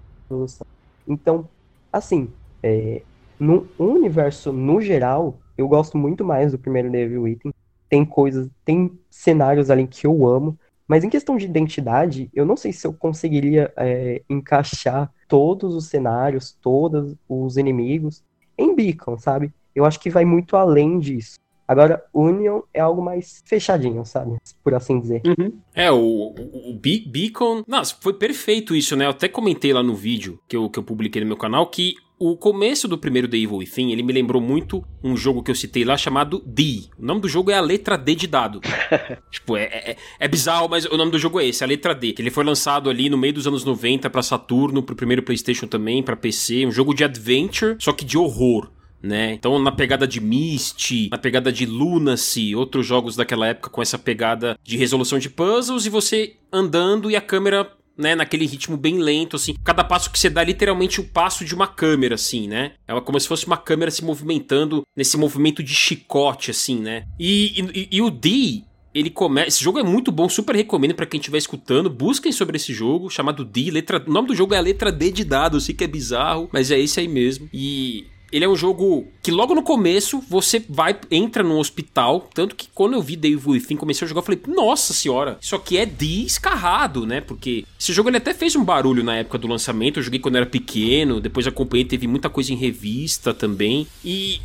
Então, 1.07 1.47
assim, 1.91 2.29
é, 2.61 3.01
no 3.39 3.67
universo 3.77 4.51
no 4.51 4.81
geral, 4.81 5.37
eu 5.57 5.67
gosto 5.67 5.97
muito 5.97 6.23
mais 6.23 6.51
do 6.51 6.59
primeiro 6.59 6.89
Devil 6.89 7.23
Within. 7.23 7.53
Tem 7.89 8.03
coisas, 8.05 8.49
tem 8.65 8.97
cenários 9.09 9.69
ali 9.69 9.85
que 9.85 10.07
eu 10.07 10.27
amo. 10.27 10.57
Mas 10.87 11.03
em 11.03 11.09
questão 11.09 11.37
de 11.37 11.45
identidade, 11.45 12.29
eu 12.33 12.45
não 12.45 12.57
sei 12.57 12.73
se 12.73 12.85
eu 12.85 12.93
conseguiria 12.93 13.71
é, 13.77 14.21
encaixar 14.29 15.11
todos 15.27 15.75
os 15.75 15.87
cenários, 15.87 16.57
todos 16.61 17.15
os 17.27 17.57
inimigos 17.57 18.23
em 18.57 18.75
Beacon, 18.75 19.17
sabe? 19.17 19.53
Eu 19.73 19.85
acho 19.85 19.99
que 19.99 20.09
vai 20.09 20.25
muito 20.25 20.55
além 20.55 20.99
disso. 20.99 21.39
Agora, 21.67 22.03
Union 22.13 22.61
é 22.73 22.79
algo 22.79 23.01
mais 23.01 23.43
fechadinho, 23.45 24.05
sabe? 24.05 24.37
Por 24.63 24.73
assim 24.73 24.99
dizer. 24.99 25.21
Uhum. 25.25 25.59
É, 25.73 25.91
o, 25.91 25.97
o, 25.97 26.71
o 26.71 26.73
Be 26.73 27.03
Beacon. 27.07 27.63
Nossa, 27.67 27.95
foi 27.99 28.13
perfeito 28.13 28.75
isso, 28.75 28.95
né? 28.95 29.05
Eu 29.05 29.11
até 29.11 29.27
comentei 29.27 29.73
lá 29.73 29.81
no 29.81 29.95
vídeo 29.95 30.39
que 30.47 30.55
eu, 30.55 30.69
que 30.69 30.79
eu 30.79 30.83
publiquei 30.83 31.21
no 31.21 31.27
meu 31.27 31.37
canal 31.37 31.67
que 31.67 31.95
o 32.25 32.37
começo 32.37 32.87
do 32.87 32.97
primeiro 32.97 33.27
The 33.27 33.35
Evil 33.35 33.57
Within, 33.57 33.91
ele 33.91 34.01
me 34.01 34.13
lembrou 34.13 34.41
muito 34.41 34.81
um 35.03 35.17
jogo 35.17 35.43
que 35.43 35.51
eu 35.51 35.55
citei 35.55 35.83
lá 35.83 35.97
chamado 35.97 36.41
D. 36.45 36.83
O 36.97 37.05
nome 37.05 37.19
do 37.19 37.27
jogo 37.27 37.51
é 37.51 37.55
a 37.55 37.61
letra 37.61 37.97
D 37.97 38.15
de 38.15 38.27
dado. 38.27 38.61
tipo, 39.29 39.57
é, 39.57 39.63
é, 39.63 39.97
é, 40.19 40.27
bizarro, 40.27 40.69
mas 40.69 40.85
o 40.85 40.95
nome 40.95 41.11
do 41.11 41.19
jogo 41.19 41.39
é 41.39 41.45
esse, 41.45 41.65
a 41.65 41.67
letra 41.67 41.93
D. 41.93 42.15
Ele 42.17 42.29
foi 42.29 42.45
lançado 42.45 42.89
ali 42.89 43.09
no 43.09 43.17
meio 43.17 43.33
dos 43.33 43.45
anos 43.45 43.65
90 43.65 44.09
para 44.09 44.21
Saturno, 44.21 44.81
pro 44.81 44.95
primeiro 44.95 45.21
PlayStation 45.21 45.67
também, 45.67 46.01
para 46.01 46.15
PC, 46.15 46.65
um 46.65 46.71
jogo 46.71 46.93
de 46.93 47.03
adventure, 47.03 47.75
só 47.77 47.91
que 47.91 48.05
de 48.05 48.17
horror 48.17 48.69
né? 49.03 49.33
Então, 49.33 49.59
na 49.59 49.71
pegada 49.71 50.07
de 50.07 50.21
Myst, 50.21 51.09
na 51.11 51.17
pegada 51.17 51.51
de 51.51 51.65
Lunacy, 51.65 52.55
outros 52.55 52.87
jogos 52.87 53.17
daquela 53.17 53.47
época 53.47 53.69
com 53.69 53.81
essa 53.81 53.99
pegada 53.99 54.57
de 54.63 54.77
resolução 54.77 55.19
de 55.19 55.29
puzzles 55.29 55.85
e 55.85 55.89
você 55.89 56.37
andando 56.51 57.11
e 57.11 57.15
a 57.15 57.21
câmera 57.21 57.69
né, 57.97 58.15
naquele 58.15 58.45
ritmo 58.45 58.77
bem 58.77 58.97
lento, 58.97 59.35
assim. 59.35 59.55
Cada 59.63 59.83
passo 59.83 60.09
que 60.09 60.17
você 60.17 60.29
dá 60.29 60.41
é 60.41 60.45
literalmente 60.45 60.99
o 60.99 61.03
passo 61.03 61.45
de 61.45 61.53
uma 61.53 61.67
câmera, 61.67 62.15
assim, 62.15 62.47
né? 62.47 62.71
É 62.87 62.99
como 63.01 63.19
se 63.19 63.27
fosse 63.27 63.45
uma 63.45 63.57
câmera 63.57 63.91
se 63.91 64.03
movimentando 64.03 64.83
nesse 64.95 65.17
movimento 65.17 65.61
de 65.61 65.75
chicote, 65.75 66.49
assim, 66.49 66.79
né? 66.79 67.05
E, 67.19 67.61
e, 67.75 67.89
e 67.91 68.01
o 68.01 68.09
D, 68.09 68.63
ele 68.93 69.09
começa. 69.09 69.49
Esse 69.49 69.63
jogo 69.63 69.79
é 69.79 69.83
muito 69.83 70.11
bom, 70.11 70.27
super 70.27 70.55
recomendo 70.55 70.95
para 70.95 71.05
quem 71.05 71.19
estiver 71.19 71.37
escutando. 71.37 71.89
Busquem 71.89 72.31
sobre 72.31 72.55
esse 72.57 72.73
jogo, 72.73 73.09
chamado 73.09 73.45
D. 73.45 73.69
Letra... 73.69 74.03
O 74.05 74.11
nome 74.11 74.29
do 74.29 74.35
jogo 74.35 74.53
é 74.53 74.57
a 74.57 74.61
letra 74.61 74.91
D 74.91 75.11
de 75.11 75.23
dado, 75.23 75.57
eu 75.57 75.61
sei 75.61 75.75
que 75.75 75.83
é 75.83 75.87
bizarro, 75.87 76.49
mas 76.51 76.71
é 76.71 76.79
esse 76.79 76.99
aí 76.99 77.07
mesmo. 77.07 77.47
E 77.53 78.07
ele 78.33 78.45
é 78.45 78.49
um 78.49 78.55
jogo 78.55 79.07
que 79.21 79.29
logo 79.29 79.53
no 79.53 79.61
começo 79.61 80.19
você 80.27 80.63
vai, 80.67 80.99
entra 81.11 81.43
num 81.43 81.59
hospital. 81.59 82.27
Tanto 82.33 82.55
que 82.55 82.67
quando 82.73 82.93
eu 82.93 83.01
vi 83.01 83.15
Dave 83.15 83.47
Within, 83.47 83.77
comecei 83.77 84.05
a 84.05 84.09
jogar, 84.09 84.21
eu 84.21 84.25
falei, 84.25 84.41
nossa 84.47 84.91
senhora, 84.91 85.37
isso 85.39 85.55
aqui 85.55 85.77
é 85.77 85.85
descarrado, 85.85 87.05
né? 87.05 87.21
Porque 87.21 87.63
esse 87.79 87.93
jogo 87.93 88.09
ele 88.09 88.17
até 88.17 88.33
fez 88.33 88.55
um 88.55 88.63
barulho 88.63 89.03
na 89.03 89.17
época 89.17 89.37
do 89.37 89.47
lançamento. 89.47 89.99
Eu 89.99 90.03
joguei 90.03 90.19
quando 90.19 90.35
eu 90.35 90.41
era 90.41 90.49
pequeno, 90.49 91.21
depois 91.21 91.45
acompanhei, 91.45 91.85
teve 91.85 92.07
muita 92.07 92.27
coisa 92.27 92.51
em 92.51 92.55
revista 92.55 93.35
também. 93.35 93.85
E 94.03 94.41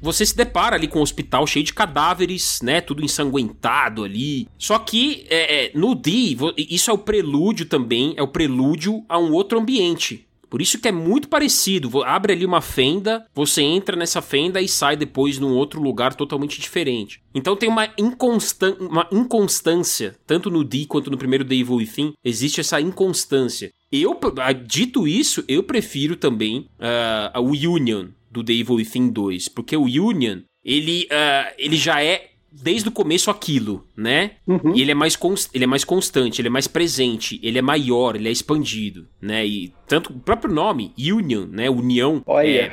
você 0.00 0.24
se 0.24 0.34
depara 0.34 0.76
ali 0.76 0.88
com 0.88 1.00
um 1.00 1.02
hospital 1.02 1.46
cheio 1.46 1.64
de 1.64 1.74
cadáveres, 1.74 2.60
né? 2.62 2.80
Tudo 2.80 3.04
ensanguentado 3.04 4.02
ali. 4.02 4.48
Só 4.56 4.78
que 4.78 5.26
é, 5.28 5.66
é, 5.66 5.70
no 5.74 5.94
D, 5.94 6.36
isso 6.56 6.90
é 6.90 6.94
o 6.94 6.98
prelúdio 6.98 7.66
também, 7.66 8.14
é 8.16 8.22
o 8.22 8.28
prelúdio 8.28 9.04
a 9.08 9.18
um 9.18 9.32
outro 9.32 9.58
ambiente. 9.58 10.26
Por 10.56 10.62
isso 10.62 10.78
que 10.78 10.88
é 10.88 10.92
muito 10.92 11.28
parecido. 11.28 12.02
Abre 12.02 12.32
ali 12.32 12.46
uma 12.46 12.62
fenda, 12.62 13.26
você 13.34 13.60
entra 13.60 13.94
nessa 13.94 14.22
fenda 14.22 14.58
e 14.58 14.66
sai 14.66 14.96
depois 14.96 15.38
num 15.38 15.52
outro 15.52 15.82
lugar 15.82 16.14
totalmente 16.14 16.58
diferente. 16.58 17.20
Então 17.34 17.54
tem 17.54 17.68
uma, 17.68 17.92
inconstan 17.98 18.74
uma 18.80 19.06
inconstância, 19.12 20.16
tanto 20.26 20.48
no 20.48 20.64
D 20.64 20.86
quanto 20.86 21.10
no 21.10 21.18
primeiro 21.18 21.44
The 21.44 21.56
Evil 21.56 21.76
Within, 21.76 22.14
existe 22.24 22.62
essa 22.62 22.80
inconstância. 22.80 23.70
Eu, 23.92 24.18
ah, 24.38 24.52
dito 24.52 25.06
isso, 25.06 25.44
eu 25.46 25.62
prefiro 25.62 26.16
também 26.16 26.66
uh, 26.80 27.38
o 27.38 27.50
Union 27.50 28.06
do 28.30 28.42
The 28.42 28.54
Evil 28.54 28.76
Within 28.76 29.10
2, 29.10 29.50
porque 29.50 29.76
o 29.76 29.82
Union, 29.84 30.38
ele, 30.64 31.06
uh, 31.12 31.52
ele 31.58 31.76
já 31.76 32.02
é 32.02 32.30
desde 32.62 32.88
o 32.88 32.92
começo 32.92 33.30
aquilo, 33.30 33.86
né? 33.96 34.32
Uhum. 34.46 34.74
E 34.74 34.82
ele 34.82 34.90
é, 34.90 34.94
mais 34.94 35.18
ele 35.52 35.64
é 35.64 35.66
mais 35.66 35.84
constante, 35.84 36.40
ele 36.40 36.48
é 36.48 36.50
mais 36.50 36.66
presente, 36.66 37.38
ele 37.42 37.58
é 37.58 37.62
maior, 37.62 38.16
ele 38.16 38.28
é 38.28 38.32
expandido, 38.32 39.06
né? 39.20 39.46
E 39.46 39.72
tanto 39.86 40.12
o 40.12 40.18
próprio 40.18 40.52
nome, 40.52 40.92
Union, 40.98 41.46
né? 41.46 41.68
União. 41.68 42.22
Olha. 42.26 42.72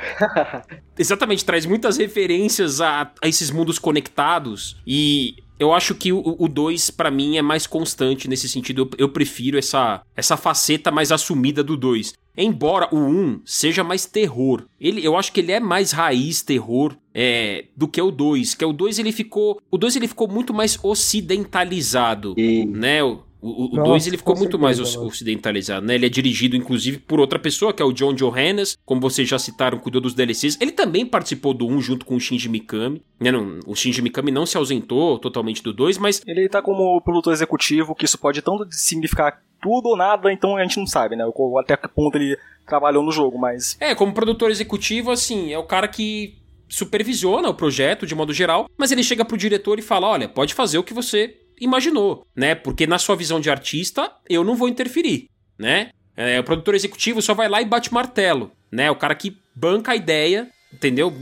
exatamente, 0.98 1.44
traz 1.44 1.66
muitas 1.66 1.96
referências 1.96 2.80
a, 2.80 3.10
a 3.22 3.28
esses 3.28 3.50
mundos 3.50 3.78
conectados. 3.78 4.76
E 4.86 5.36
eu 5.58 5.72
acho 5.72 5.94
que 5.94 6.12
o 6.12 6.48
2, 6.48 6.90
para 6.90 7.10
mim, 7.10 7.36
é 7.36 7.42
mais 7.42 7.66
constante 7.66 8.28
nesse 8.28 8.48
sentido. 8.48 8.82
Eu, 8.82 9.06
eu, 9.06 9.08
prefiro 9.08 9.56
essa, 9.56 10.02
essa 10.16 10.36
faceta 10.36 10.90
mais 10.90 11.12
assumida 11.12 11.62
do 11.62 11.76
2. 11.76 12.14
Embora 12.36 12.88
o 12.92 12.98
1 12.98 13.08
um 13.08 13.40
seja 13.44 13.84
mais 13.84 14.06
terror. 14.06 14.64
Ele, 14.80 15.04
eu 15.06 15.16
acho 15.16 15.32
que 15.32 15.40
ele 15.40 15.52
é 15.52 15.60
mais 15.60 15.92
raiz 15.92 16.42
terror 16.42 16.96
é, 17.14 17.66
do 17.76 17.86
que 17.86 18.02
o 18.02 18.10
2. 18.10 18.54
Que 18.54 18.64
o 18.64 18.72
2 18.72 18.98
ele 18.98 19.12
ficou. 19.12 19.60
O 19.70 19.78
2 19.78 19.94
ele 19.96 20.08
ficou 20.08 20.26
muito 20.26 20.52
mais 20.52 20.76
ocidentalizado. 20.82 22.34
E... 22.36 22.66
Né? 22.66 23.04
O 23.04 23.22
2 23.44 24.06
ele 24.06 24.16
ficou 24.16 24.36
muito 24.36 24.58
mais 24.58 24.80
ocidentalizado, 24.80 25.84
né? 25.84 25.94
Ele 25.96 26.06
é 26.06 26.08
dirigido, 26.08 26.56
inclusive, 26.56 26.98
por 26.98 27.20
outra 27.20 27.38
pessoa, 27.38 27.72
que 27.72 27.82
é 27.82 27.84
o 27.84 27.92
John 27.92 28.14
Johannes, 28.14 28.76
como 28.84 29.00
vocês 29.00 29.28
já 29.28 29.38
citaram, 29.38 29.78
cuidou 29.78 30.00
dos 30.00 30.14
DLCs. 30.14 30.56
Ele 30.60 30.72
também 30.72 31.04
participou 31.04 31.52
do 31.52 31.66
1 31.66 31.72
um, 31.72 31.80
junto 31.80 32.06
com 32.06 32.16
o 32.16 32.20
Shinji 32.20 32.48
Mikami. 32.48 33.02
Né? 33.20 33.30
Não, 33.30 33.60
o 33.66 33.74
Shinji 33.74 34.00
Mikami 34.00 34.30
não 34.30 34.46
se 34.46 34.56
ausentou 34.56 35.18
totalmente 35.18 35.62
do 35.62 35.72
2, 35.72 35.98
mas. 35.98 36.22
Ele 36.26 36.48
tá 36.48 36.62
como 36.62 37.00
produtor 37.02 37.32
executivo, 37.32 37.94
que 37.94 38.06
isso 38.06 38.18
pode 38.18 38.40
tanto 38.40 38.66
significar 38.70 39.42
tudo 39.60 39.90
ou 39.90 39.96
nada, 39.96 40.32
então 40.32 40.56
a 40.56 40.62
gente 40.62 40.78
não 40.78 40.86
sabe, 40.86 41.16
né? 41.16 41.24
Até 41.60 41.76
que 41.76 41.88
ponto 41.88 42.16
ele 42.16 42.38
trabalhou 42.66 43.02
no 43.02 43.12
jogo, 43.12 43.38
mas. 43.38 43.76
É, 43.78 43.94
como 43.94 44.12
produtor 44.12 44.50
executivo, 44.50 45.10
assim, 45.10 45.52
é 45.52 45.58
o 45.58 45.64
cara 45.64 45.88
que 45.88 46.38
supervisiona 46.68 47.48
o 47.48 47.54
projeto 47.54 48.06
de 48.06 48.14
modo 48.14 48.32
geral, 48.32 48.68
mas 48.76 48.90
ele 48.90 49.02
chega 49.02 49.24
pro 49.24 49.36
diretor 49.36 49.78
e 49.78 49.82
fala: 49.82 50.08
olha, 50.08 50.28
pode 50.28 50.54
fazer 50.54 50.78
o 50.78 50.82
que 50.82 50.94
você 50.94 51.36
imaginou, 51.60 52.26
né? 52.34 52.54
Porque 52.54 52.86
na 52.86 52.98
sua 52.98 53.16
visão 53.16 53.40
de 53.40 53.50
artista, 53.50 54.10
eu 54.28 54.44
não 54.44 54.56
vou 54.56 54.68
interferir, 54.68 55.28
né? 55.58 55.90
É, 56.16 56.38
o 56.38 56.44
produtor 56.44 56.74
executivo 56.74 57.20
só 57.20 57.34
vai 57.34 57.48
lá 57.48 57.60
e 57.60 57.64
bate 57.64 57.92
martelo, 57.92 58.52
né? 58.70 58.90
O 58.90 58.96
cara 58.96 59.14
que 59.14 59.36
banca 59.54 59.92
a 59.92 59.96
ideia, 59.96 60.48
entendeu? 60.72 61.12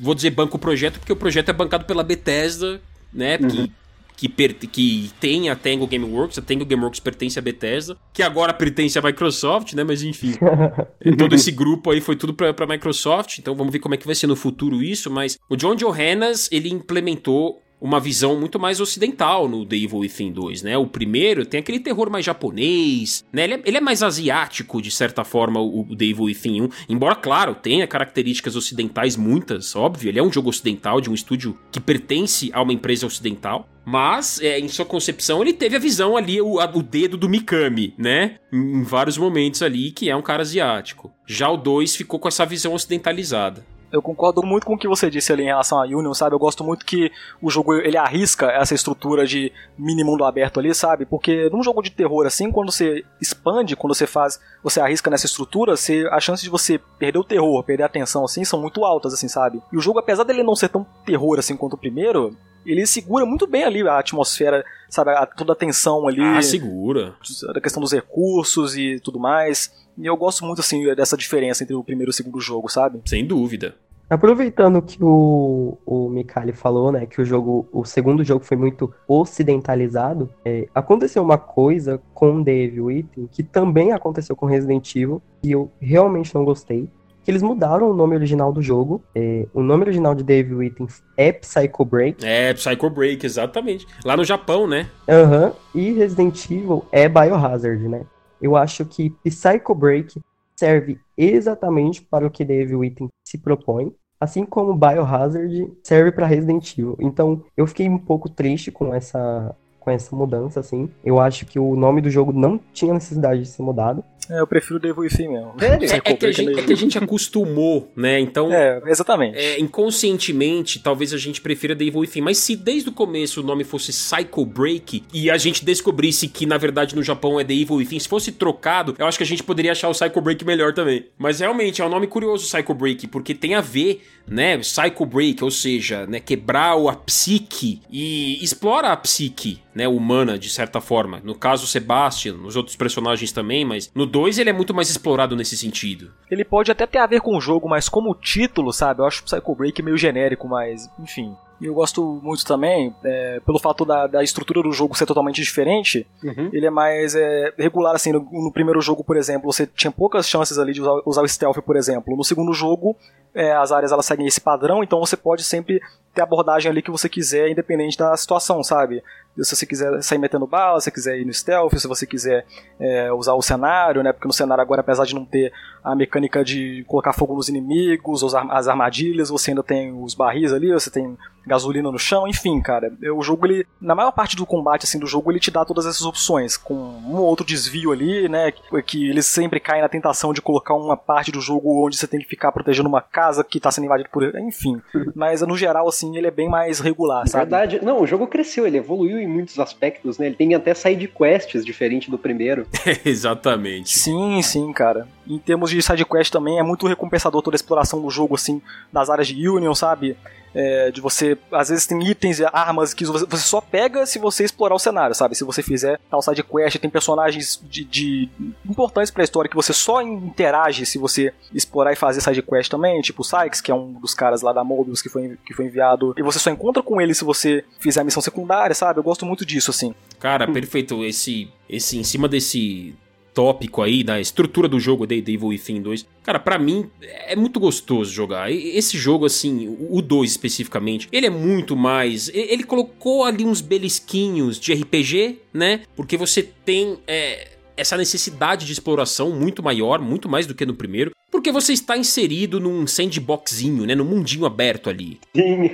Vou 0.00 0.14
dizer 0.14 0.30
banca 0.30 0.56
o 0.56 0.58
projeto 0.58 0.98
porque 0.98 1.12
o 1.12 1.16
projeto 1.16 1.48
é 1.48 1.52
bancado 1.52 1.84
pela 1.84 2.02
Bethesda, 2.02 2.80
né? 3.12 3.38
Uhum. 3.40 3.48
Que, 3.48 3.72
que, 4.16 4.28
per, 4.28 4.54
que 4.54 5.10
tem 5.18 5.48
a 5.48 5.56
Tango 5.56 5.86
Gameworks, 5.86 6.38
a 6.38 6.42
Tango 6.42 6.66
Gameworks 6.66 7.00
pertence 7.00 7.38
à 7.38 7.42
Bethesda, 7.42 7.96
que 8.12 8.22
agora 8.22 8.52
pertence 8.52 8.98
à 8.98 9.02
Microsoft, 9.02 9.72
né? 9.72 9.84
Mas 9.84 10.02
enfim, 10.02 10.34
todo 11.18 11.34
esse 11.34 11.50
grupo 11.50 11.90
aí 11.90 12.00
foi 12.00 12.16
tudo 12.16 12.34
pra, 12.34 12.52
pra 12.52 12.66
Microsoft, 12.66 13.38
então 13.38 13.54
vamos 13.54 13.72
ver 13.72 13.78
como 13.78 13.94
é 13.94 13.98
que 13.98 14.06
vai 14.06 14.14
ser 14.14 14.26
no 14.26 14.36
futuro 14.36 14.82
isso, 14.82 15.10
mas 15.10 15.38
o 15.48 15.56
John 15.56 15.74
Johannes, 15.74 16.48
ele 16.52 16.68
implementou 16.68 17.60
uma 17.82 17.98
visão 17.98 18.38
muito 18.38 18.60
mais 18.60 18.80
ocidental 18.80 19.48
no 19.48 19.66
The 19.66 19.74
Evil 19.74 19.98
Within 19.98 20.30
2, 20.30 20.62
né? 20.62 20.78
O 20.78 20.86
primeiro 20.86 21.44
tem 21.44 21.58
aquele 21.58 21.80
terror 21.80 22.08
mais 22.08 22.24
japonês, 22.24 23.24
né? 23.32 23.42
Ele 23.42 23.54
é, 23.54 23.62
ele 23.64 23.76
é 23.78 23.80
mais 23.80 24.04
asiático, 24.04 24.80
de 24.80 24.90
certa 24.90 25.24
forma, 25.24 25.60
o, 25.60 25.80
o 25.80 25.96
The 25.96 26.04
Evil 26.04 26.26
Within 26.26 26.62
1. 26.62 26.68
Embora, 26.88 27.16
claro, 27.16 27.56
tenha 27.56 27.84
características 27.88 28.54
ocidentais 28.54 29.16
muitas, 29.16 29.74
óbvio. 29.74 30.08
Ele 30.08 30.20
é 30.20 30.22
um 30.22 30.32
jogo 30.32 30.50
ocidental, 30.50 31.00
de 31.00 31.10
um 31.10 31.14
estúdio 31.14 31.58
que 31.72 31.80
pertence 31.80 32.50
a 32.52 32.62
uma 32.62 32.72
empresa 32.72 33.04
ocidental. 33.04 33.68
Mas, 33.84 34.40
é, 34.40 34.60
em 34.60 34.68
sua 34.68 34.86
concepção, 34.86 35.42
ele 35.42 35.52
teve 35.52 35.74
a 35.74 35.80
visão 35.80 36.16
ali, 36.16 36.40
o, 36.40 36.60
a, 36.60 36.70
o 36.72 36.84
dedo 36.84 37.16
do 37.16 37.28
Mikami, 37.28 37.94
né? 37.98 38.36
Em, 38.52 38.78
em 38.78 38.82
vários 38.84 39.18
momentos 39.18 39.60
ali, 39.60 39.90
que 39.90 40.08
é 40.08 40.14
um 40.14 40.22
cara 40.22 40.42
asiático. 40.42 41.12
Já 41.26 41.50
o 41.50 41.56
2 41.56 41.96
ficou 41.96 42.20
com 42.20 42.28
essa 42.28 42.46
visão 42.46 42.74
ocidentalizada. 42.74 43.66
Eu 43.92 44.00
concordo 44.00 44.42
muito 44.42 44.66
com 44.66 44.74
o 44.74 44.78
que 44.78 44.88
você 44.88 45.10
disse 45.10 45.32
ali 45.32 45.42
em 45.42 45.46
relação 45.46 45.78
à 45.78 45.84
Union, 45.84 46.14
sabe? 46.14 46.34
Eu 46.34 46.38
gosto 46.38 46.64
muito 46.64 46.86
que 46.86 47.12
o 47.40 47.50
jogo 47.50 47.74
ele 47.74 47.96
arrisca 47.96 48.46
essa 48.46 48.74
estrutura 48.74 49.26
de 49.26 49.52
mini 49.76 50.02
mundo 50.02 50.24
aberto 50.24 50.58
ali, 50.58 50.74
sabe? 50.74 51.04
Porque 51.04 51.50
num 51.50 51.62
jogo 51.62 51.82
de 51.82 51.90
terror 51.90 52.26
assim, 52.26 52.50
quando 52.50 52.72
você 52.72 53.04
expande, 53.20 53.76
quando 53.76 53.94
você 53.94 54.06
faz, 54.06 54.40
você 54.62 54.80
arrisca 54.80 55.10
nessa 55.10 55.26
estrutura, 55.26 55.76
você, 55.76 56.08
a 56.10 56.20
chance 56.20 56.42
de 56.42 56.48
você 56.48 56.78
perder 56.98 57.18
o 57.18 57.24
terror, 57.24 57.62
perder 57.62 57.82
a 57.82 57.86
atenção 57.86 58.24
assim, 58.24 58.44
são 58.44 58.60
muito 58.60 58.84
altas 58.84 59.12
assim, 59.12 59.28
sabe? 59.28 59.62
E 59.72 59.76
o 59.76 59.80
jogo 59.80 59.98
apesar 59.98 60.24
dele 60.24 60.42
não 60.42 60.56
ser 60.56 60.68
tão 60.68 60.86
terror 61.04 61.38
assim 61.38 61.56
quanto 61.56 61.74
o 61.74 61.78
primeiro, 61.78 62.34
ele 62.64 62.86
segura 62.86 63.26
muito 63.26 63.46
bem 63.46 63.64
ali 63.64 63.86
a 63.86 63.98
atmosfera, 63.98 64.64
sabe, 64.88 65.10
a, 65.10 65.26
toda 65.26 65.52
a 65.52 65.56
tensão 65.56 66.06
ali. 66.06 66.22
Ah, 66.22 66.42
segura. 66.42 67.14
A 67.54 67.60
questão 67.60 67.82
dos 67.82 67.92
recursos 67.92 68.76
e 68.76 69.00
tudo 69.00 69.18
mais. 69.18 69.72
E 69.96 70.06
eu 70.06 70.16
gosto 70.16 70.44
muito, 70.44 70.60
assim, 70.60 70.94
dessa 70.94 71.16
diferença 71.16 71.62
entre 71.62 71.74
o 71.74 71.84
primeiro 71.84 72.10
e 72.10 72.12
o 72.12 72.14
segundo 72.14 72.40
jogo, 72.40 72.68
sabe? 72.68 73.00
Sem 73.04 73.26
dúvida. 73.26 73.74
Aproveitando 74.12 74.82
que 74.82 74.98
o, 75.02 75.78
o 75.86 76.10
Mikali 76.10 76.52
falou, 76.52 76.92
né, 76.92 77.06
que 77.06 77.22
o 77.22 77.24
jogo, 77.24 77.66
o 77.72 77.82
segundo 77.82 78.22
jogo 78.22 78.44
foi 78.44 78.58
muito 78.58 78.92
ocidentalizado, 79.08 80.28
é, 80.44 80.68
aconteceu 80.74 81.22
uma 81.22 81.38
coisa 81.38 81.98
com 82.12 82.44
The 82.44 82.52
Evil 82.52 82.84
Within 82.86 83.26
que 83.32 83.42
também 83.42 83.90
aconteceu 83.92 84.36
com 84.36 84.44
Resident 84.44 84.94
Evil 84.94 85.22
e 85.42 85.50
eu 85.50 85.72
realmente 85.80 86.34
não 86.34 86.44
gostei, 86.44 86.90
que 87.24 87.30
eles 87.30 87.42
mudaram 87.42 87.90
o 87.90 87.94
nome 87.94 88.14
original 88.14 88.52
do 88.52 88.60
jogo. 88.60 89.02
É, 89.14 89.46
o 89.54 89.62
nome 89.62 89.84
original 89.84 90.14
de 90.14 90.22
Devil 90.22 90.58
Within 90.58 90.86
é 91.16 91.32
Psycho 91.32 91.84
Break. 91.84 92.24
É, 92.24 92.52
Psycho 92.52 92.90
Break, 92.90 93.24
exatamente. 93.24 93.86
Lá 94.04 94.16
no 94.16 94.24
Japão, 94.24 94.66
né? 94.66 94.88
Aham. 95.08 95.46
Uhum. 95.46 95.52
E 95.80 95.92
Resident 95.92 96.50
Evil 96.50 96.84
é 96.92 97.08
Biohazard, 97.08 97.88
né? 97.88 98.02
Eu 98.42 98.56
acho 98.56 98.84
que 98.84 99.10
Psycho 99.22 99.74
Break 99.74 100.20
serve 100.56 100.98
exatamente 101.16 102.02
para 102.02 102.26
o 102.26 102.30
que 102.30 102.44
Devil 102.44 102.80
Within 102.80 103.08
se 103.24 103.38
propõe. 103.38 103.94
Assim 104.20 104.44
como 104.44 104.74
Biohazard 104.74 105.72
serve 105.82 106.12
para 106.12 106.26
Resident 106.26 106.78
Evil. 106.78 106.96
Então, 107.00 107.42
eu 107.56 107.66
fiquei 107.66 107.88
um 107.88 107.98
pouco 107.98 108.28
triste 108.28 108.70
com 108.70 108.94
essa 108.94 109.56
com 109.82 109.90
essa 109.90 110.14
mudança, 110.14 110.60
assim. 110.60 110.88
Eu 111.04 111.18
acho 111.18 111.44
que 111.44 111.58
o 111.58 111.74
nome 111.74 112.00
do 112.00 112.08
jogo 112.08 112.32
não 112.32 112.60
tinha 112.72 112.94
necessidade 112.94 113.42
de 113.42 113.48
ser 113.48 113.62
mudado. 113.62 114.04
É, 114.30 114.40
eu 114.40 114.46
prefiro 114.46 114.78
Devil 114.78 115.02
Within 115.02 115.28
mesmo. 115.28 115.54
É, 115.60 115.66
é, 115.66 115.96
é, 115.96 116.14
que 116.14 116.26
a 116.26 116.32
gente, 116.32 116.58
é 116.58 116.62
que 116.62 116.72
a 116.72 116.76
gente 116.76 116.98
acostumou, 116.98 117.90
né? 117.96 118.20
Então. 118.20 118.52
É, 118.52 118.80
exatamente. 118.86 119.36
É, 119.36 119.58
inconscientemente, 119.60 120.78
talvez 120.78 121.12
a 121.12 121.18
gente 121.18 121.40
prefira 121.40 121.74
Devil 121.74 122.00
Within. 122.00 122.20
Mas 122.20 122.38
se 122.38 122.54
desde 122.54 122.88
o 122.88 122.92
começo 122.92 123.40
o 123.40 123.44
nome 123.44 123.64
fosse 123.64 123.92
Psycho 123.92 124.44
Break 124.44 125.04
e 125.12 125.30
a 125.30 125.36
gente 125.36 125.64
descobrisse 125.64 126.28
que 126.28 126.46
na 126.46 126.56
verdade 126.56 126.94
no 126.94 127.02
Japão 127.02 127.38
é 127.40 127.44
The 127.44 127.52
Evil 127.52 127.76
Within, 127.76 127.98
se 127.98 128.08
fosse 128.08 128.32
trocado, 128.32 128.94
eu 128.98 129.06
acho 129.06 129.18
que 129.18 129.24
a 129.24 129.26
gente 129.26 129.42
poderia 129.42 129.72
achar 129.72 129.88
o 129.88 129.92
Psycho 129.92 130.20
Break 130.20 130.44
melhor 130.44 130.72
também. 130.72 131.06
Mas 131.18 131.40
realmente 131.40 131.82
é 131.82 131.84
um 131.84 131.88
nome 131.88 132.06
curioso, 132.06 132.46
Psycho 132.46 132.74
Break, 132.74 133.08
porque 133.08 133.34
tem 133.34 133.54
a 133.54 133.60
ver, 133.60 134.02
né? 134.26 134.58
Psycho 134.58 135.04
Break, 135.04 135.42
ou 135.42 135.50
seja, 135.50 136.06
né? 136.06 136.20
Quebrar 136.20 136.72
a 136.72 136.94
psique 136.94 137.80
e 137.90 138.42
explora 138.42 138.92
a 138.92 138.96
psique, 138.96 139.60
né? 139.74 139.88
Humana, 139.88 140.38
de 140.38 140.48
certa 140.48 140.80
forma. 140.80 141.20
No 141.24 141.34
caso, 141.34 141.66
Sebastian, 141.66 142.34
nos 142.34 142.56
outros 142.56 142.76
personagens 142.76 143.32
também, 143.32 143.64
mas 143.64 143.90
no 143.94 144.06
2 144.06 144.38
ele 144.38 144.50
é 144.50 144.52
muito 144.52 144.74
mais 144.74 144.90
explorado 144.90 145.36
nesse 145.36 145.56
sentido. 145.56 146.12
Ele 146.30 146.44
pode 146.44 146.70
até 146.70 146.86
ter 146.86 146.98
a 146.98 147.06
ver 147.06 147.20
com 147.20 147.36
o 147.36 147.40
jogo, 147.40 147.68
mas 147.68 147.88
como 147.88 148.14
título, 148.14 148.72
sabe? 148.72 149.00
Eu 149.00 149.06
acho 149.06 149.24
Psycho 149.24 149.54
Break 149.54 149.82
meio 149.82 149.96
genérico, 149.96 150.48
mas 150.48 150.90
enfim. 150.98 151.34
E 151.62 151.66
eu 151.66 151.74
gosto 151.74 152.20
muito 152.20 152.44
também, 152.44 152.92
é, 153.04 153.40
pelo 153.46 153.56
fato 153.56 153.84
da, 153.84 154.08
da, 154.08 154.24
estrutura 154.24 154.60
do 154.60 154.72
jogo 154.72 154.96
ser 154.96 155.06
totalmente 155.06 155.40
diferente, 155.40 156.04
uhum. 156.20 156.50
ele 156.52 156.66
é 156.66 156.70
mais 156.70 157.14
é, 157.14 157.52
regular, 157.56 157.94
assim, 157.94 158.10
no, 158.10 158.18
no, 158.18 158.50
primeiro 158.52 158.80
jogo, 158.80 159.04
por 159.04 159.16
exemplo, 159.16 159.52
você 159.52 159.64
tinha 159.64 159.92
poucas 159.92 160.28
chances 160.28 160.58
ali 160.58 160.72
de 160.72 160.82
usar, 160.82 161.00
usar 161.06 161.22
o 161.22 161.28
stealth, 161.28 161.62
por 161.62 161.76
exemplo. 161.76 162.16
No 162.16 162.24
segundo 162.24 162.52
jogo, 162.52 162.96
é, 163.32 163.52
as 163.52 163.70
áreas 163.70 163.92
elas 163.92 164.04
seguem 164.04 164.26
esse 164.26 164.40
padrão, 164.40 164.82
então 164.82 164.98
você 164.98 165.16
pode 165.16 165.44
sempre 165.44 165.80
ter 166.12 166.22
a 166.22 166.24
abordagem 166.24 166.68
ali 166.68 166.82
que 166.82 166.90
você 166.90 167.08
quiser, 167.08 167.48
independente 167.48 167.96
da 167.96 168.16
situação, 168.16 168.60
sabe? 168.64 169.00
Se 169.38 169.56
você 169.56 169.66
quiser 169.66 170.02
sair 170.02 170.18
metendo 170.18 170.46
bala, 170.46 170.80
se 170.80 170.84
você 170.84 170.90
quiser 170.90 171.18
ir 171.18 171.24
no 171.24 171.32
stealth, 171.32 171.74
se 171.76 171.88
você 171.88 172.06
quiser 172.06 172.44
é, 172.78 173.12
usar 173.12 173.34
o 173.34 173.42
cenário, 173.42 174.02
né? 174.02 174.12
Porque 174.12 174.28
no 174.28 174.32
cenário 174.32 174.62
agora, 174.62 174.80
apesar 174.80 175.04
de 175.04 175.14
não 175.14 175.24
ter 175.24 175.52
a 175.82 175.94
mecânica 175.94 176.44
de 176.44 176.84
colocar 176.86 177.12
fogo 177.12 177.34
nos 177.34 177.48
inimigos, 177.48 178.22
as 178.50 178.68
armadilhas, 178.68 179.30
você 179.30 179.50
ainda 179.50 179.62
tem 179.62 179.92
os 179.92 180.14
barris 180.14 180.52
ali, 180.52 180.72
você 180.72 180.90
tem 180.90 181.16
gasolina 181.46 181.90
no 181.90 181.98
chão, 181.98 182.26
enfim, 182.28 182.60
cara. 182.60 182.92
O 183.16 183.22
jogo, 183.22 183.46
ele, 183.46 183.66
na 183.80 183.94
maior 183.94 184.12
parte 184.12 184.36
do 184.36 184.46
combate, 184.46 184.84
assim, 184.84 184.98
do 184.98 185.06
jogo, 185.06 185.30
ele 185.30 185.40
te 185.40 185.50
dá 185.50 185.64
todas 185.64 185.86
essas 185.86 186.02
opções, 186.02 186.56
com 186.56 186.74
um 186.74 187.16
ou 187.16 187.26
outro 187.26 187.44
desvio 187.44 187.92
ali, 187.92 188.28
né? 188.28 188.52
Que, 188.52 188.82
que 188.82 189.10
eles 189.10 189.26
sempre 189.26 189.58
caem 189.58 189.82
na 189.82 189.88
tentação 189.88 190.32
de 190.32 190.40
colocar 190.40 190.74
uma 190.74 190.96
parte 190.96 191.32
do 191.32 191.40
jogo 191.40 191.84
onde 191.84 191.96
você 191.96 192.06
tem 192.06 192.20
que 192.20 192.28
ficar 192.28 192.52
protegendo 192.52 192.88
uma 192.88 193.00
casa 193.00 193.42
que 193.42 193.60
tá 193.60 193.70
sendo 193.70 193.84
invadida 193.84 194.08
por. 194.12 194.22
Enfim. 194.38 194.80
Mas 195.14 195.42
no 195.42 195.56
geral, 195.56 195.88
assim, 195.88 196.16
ele 196.16 196.26
é 196.26 196.30
bem 196.30 196.48
mais 196.48 196.80
regular, 196.80 197.26
sabe? 197.26 197.44
Verdade. 197.44 197.84
Não, 197.84 198.00
o 198.00 198.06
jogo 198.06 198.26
cresceu, 198.26 198.66
ele 198.66 198.78
evoluiu 198.78 199.20
em 199.22 199.28
muitos 199.28 199.58
aspectos, 199.58 200.18
né? 200.18 200.26
Ele 200.26 200.34
tem 200.34 200.54
até 200.54 200.74
side 200.74 201.08
quests 201.08 201.64
diferente 201.64 202.10
do 202.10 202.18
primeiro. 202.18 202.66
Exatamente. 203.04 203.90
Sim, 203.90 204.42
sim, 204.42 204.72
cara. 204.72 205.08
Em 205.26 205.38
termos 205.38 205.70
de 205.70 205.80
side 205.80 206.04
quest 206.04 206.32
também, 206.32 206.58
é 206.58 206.62
muito 206.62 206.86
recompensador 206.86 207.42
toda 207.42 207.54
a 207.54 207.58
exploração 207.58 208.00
do 208.00 208.10
jogo, 208.10 208.34
assim, 208.34 208.60
das 208.92 209.08
áreas 209.08 209.28
de 209.28 209.48
Union, 209.48 209.74
sabe? 209.74 210.16
É, 210.54 210.90
de 210.90 211.00
você, 211.00 211.38
às 211.50 211.70
vezes 211.70 211.86
tem 211.86 212.02
itens 212.02 212.38
e 212.38 212.44
armas 212.44 212.92
que 212.92 213.04
você 213.06 213.38
só 213.38 213.60
pega 213.60 214.04
se 214.04 214.18
você 214.18 214.44
explorar 214.44 214.74
o 214.74 214.78
cenário, 214.78 215.14
sabe? 215.14 215.34
Se 215.34 215.44
você 215.44 215.62
fizer 215.62 215.98
tal 216.10 216.20
side 216.20 216.42
quest, 216.42 216.78
tem 216.78 216.90
personagens 216.90 217.60
de, 217.62 217.84
de 217.84 218.28
importantes 218.68 219.10
para 219.10 219.22
a 219.22 219.24
história 219.24 219.48
que 219.48 219.56
você 219.56 219.72
só 219.72 220.02
interage 220.02 220.84
se 220.84 220.98
você 220.98 221.32
explorar 221.54 221.92
e 221.92 221.96
fazer 221.96 222.20
side 222.20 222.42
quest 222.42 222.70
também, 222.70 223.00
tipo 223.00 223.22
o 223.22 223.24
Sykes, 223.24 223.60
que 223.60 223.70
é 223.70 223.74
um 223.74 223.92
dos 223.94 224.14
caras 224.14 224.42
lá 224.42 224.52
da 224.52 224.62
Mobius 224.62 225.00
que 225.00 225.08
foi, 225.08 225.38
que 225.46 225.54
foi 225.54 225.66
enviado, 225.66 226.14
e 226.16 226.22
você 226.22 226.38
só 226.38 226.50
encontra 226.50 226.82
com 226.82 227.00
ele 227.00 227.14
se 227.14 227.24
você 227.24 227.64
fizer 227.78 228.00
a 228.00 228.04
missão 228.04 228.22
secundária, 228.22 228.74
sabe? 228.74 228.98
Eu 228.98 229.04
gosto 229.04 229.24
muito 229.24 229.46
disso, 229.46 229.70
assim. 229.70 229.94
Cara, 230.18 230.46
perfeito. 230.46 231.04
Esse, 231.04 231.50
esse, 231.68 231.98
em 231.98 232.04
cima 232.04 232.28
desse 232.28 232.94
tópico 233.34 233.82
aí 233.82 234.02
da 234.02 234.20
estrutura 234.20 234.68
do 234.68 234.78
jogo 234.78 235.06
The 235.06 235.16
Evil 235.16 235.48
Within 235.48 235.82
2. 235.82 236.06
Cara, 236.22 236.38
para 236.38 236.58
mim 236.58 236.88
é 237.00 237.34
muito 237.34 237.58
gostoso 237.58 238.12
jogar. 238.12 238.50
Esse 238.50 238.96
jogo 238.98 239.26
assim, 239.26 239.76
o 239.90 240.00
2 240.00 240.30
especificamente, 240.30 241.08
ele 241.10 241.26
é 241.26 241.30
muito 241.30 241.76
mais, 241.76 242.30
ele 242.32 242.64
colocou 242.64 243.24
ali 243.24 243.44
uns 243.44 243.60
belisquinhos 243.60 244.58
de 244.58 244.72
RPG, 244.72 245.38
né? 245.52 245.82
Porque 245.96 246.16
você 246.16 246.42
tem 246.42 246.98
é, 247.06 247.48
essa 247.76 247.96
necessidade 247.96 248.66
de 248.66 248.72
exploração 248.72 249.30
muito 249.30 249.62
maior, 249.62 250.00
muito 250.00 250.28
mais 250.28 250.46
do 250.46 250.54
que 250.54 250.66
no 250.66 250.74
primeiro, 250.74 251.10
porque 251.30 251.50
você 251.50 251.72
está 251.72 251.96
inserido 251.96 252.60
num 252.60 252.86
sandboxinho, 252.86 253.86
né, 253.86 253.94
num 253.94 254.04
mundinho 254.04 254.44
aberto 254.44 254.90
ali. 254.90 255.18
Sim, 255.34 255.70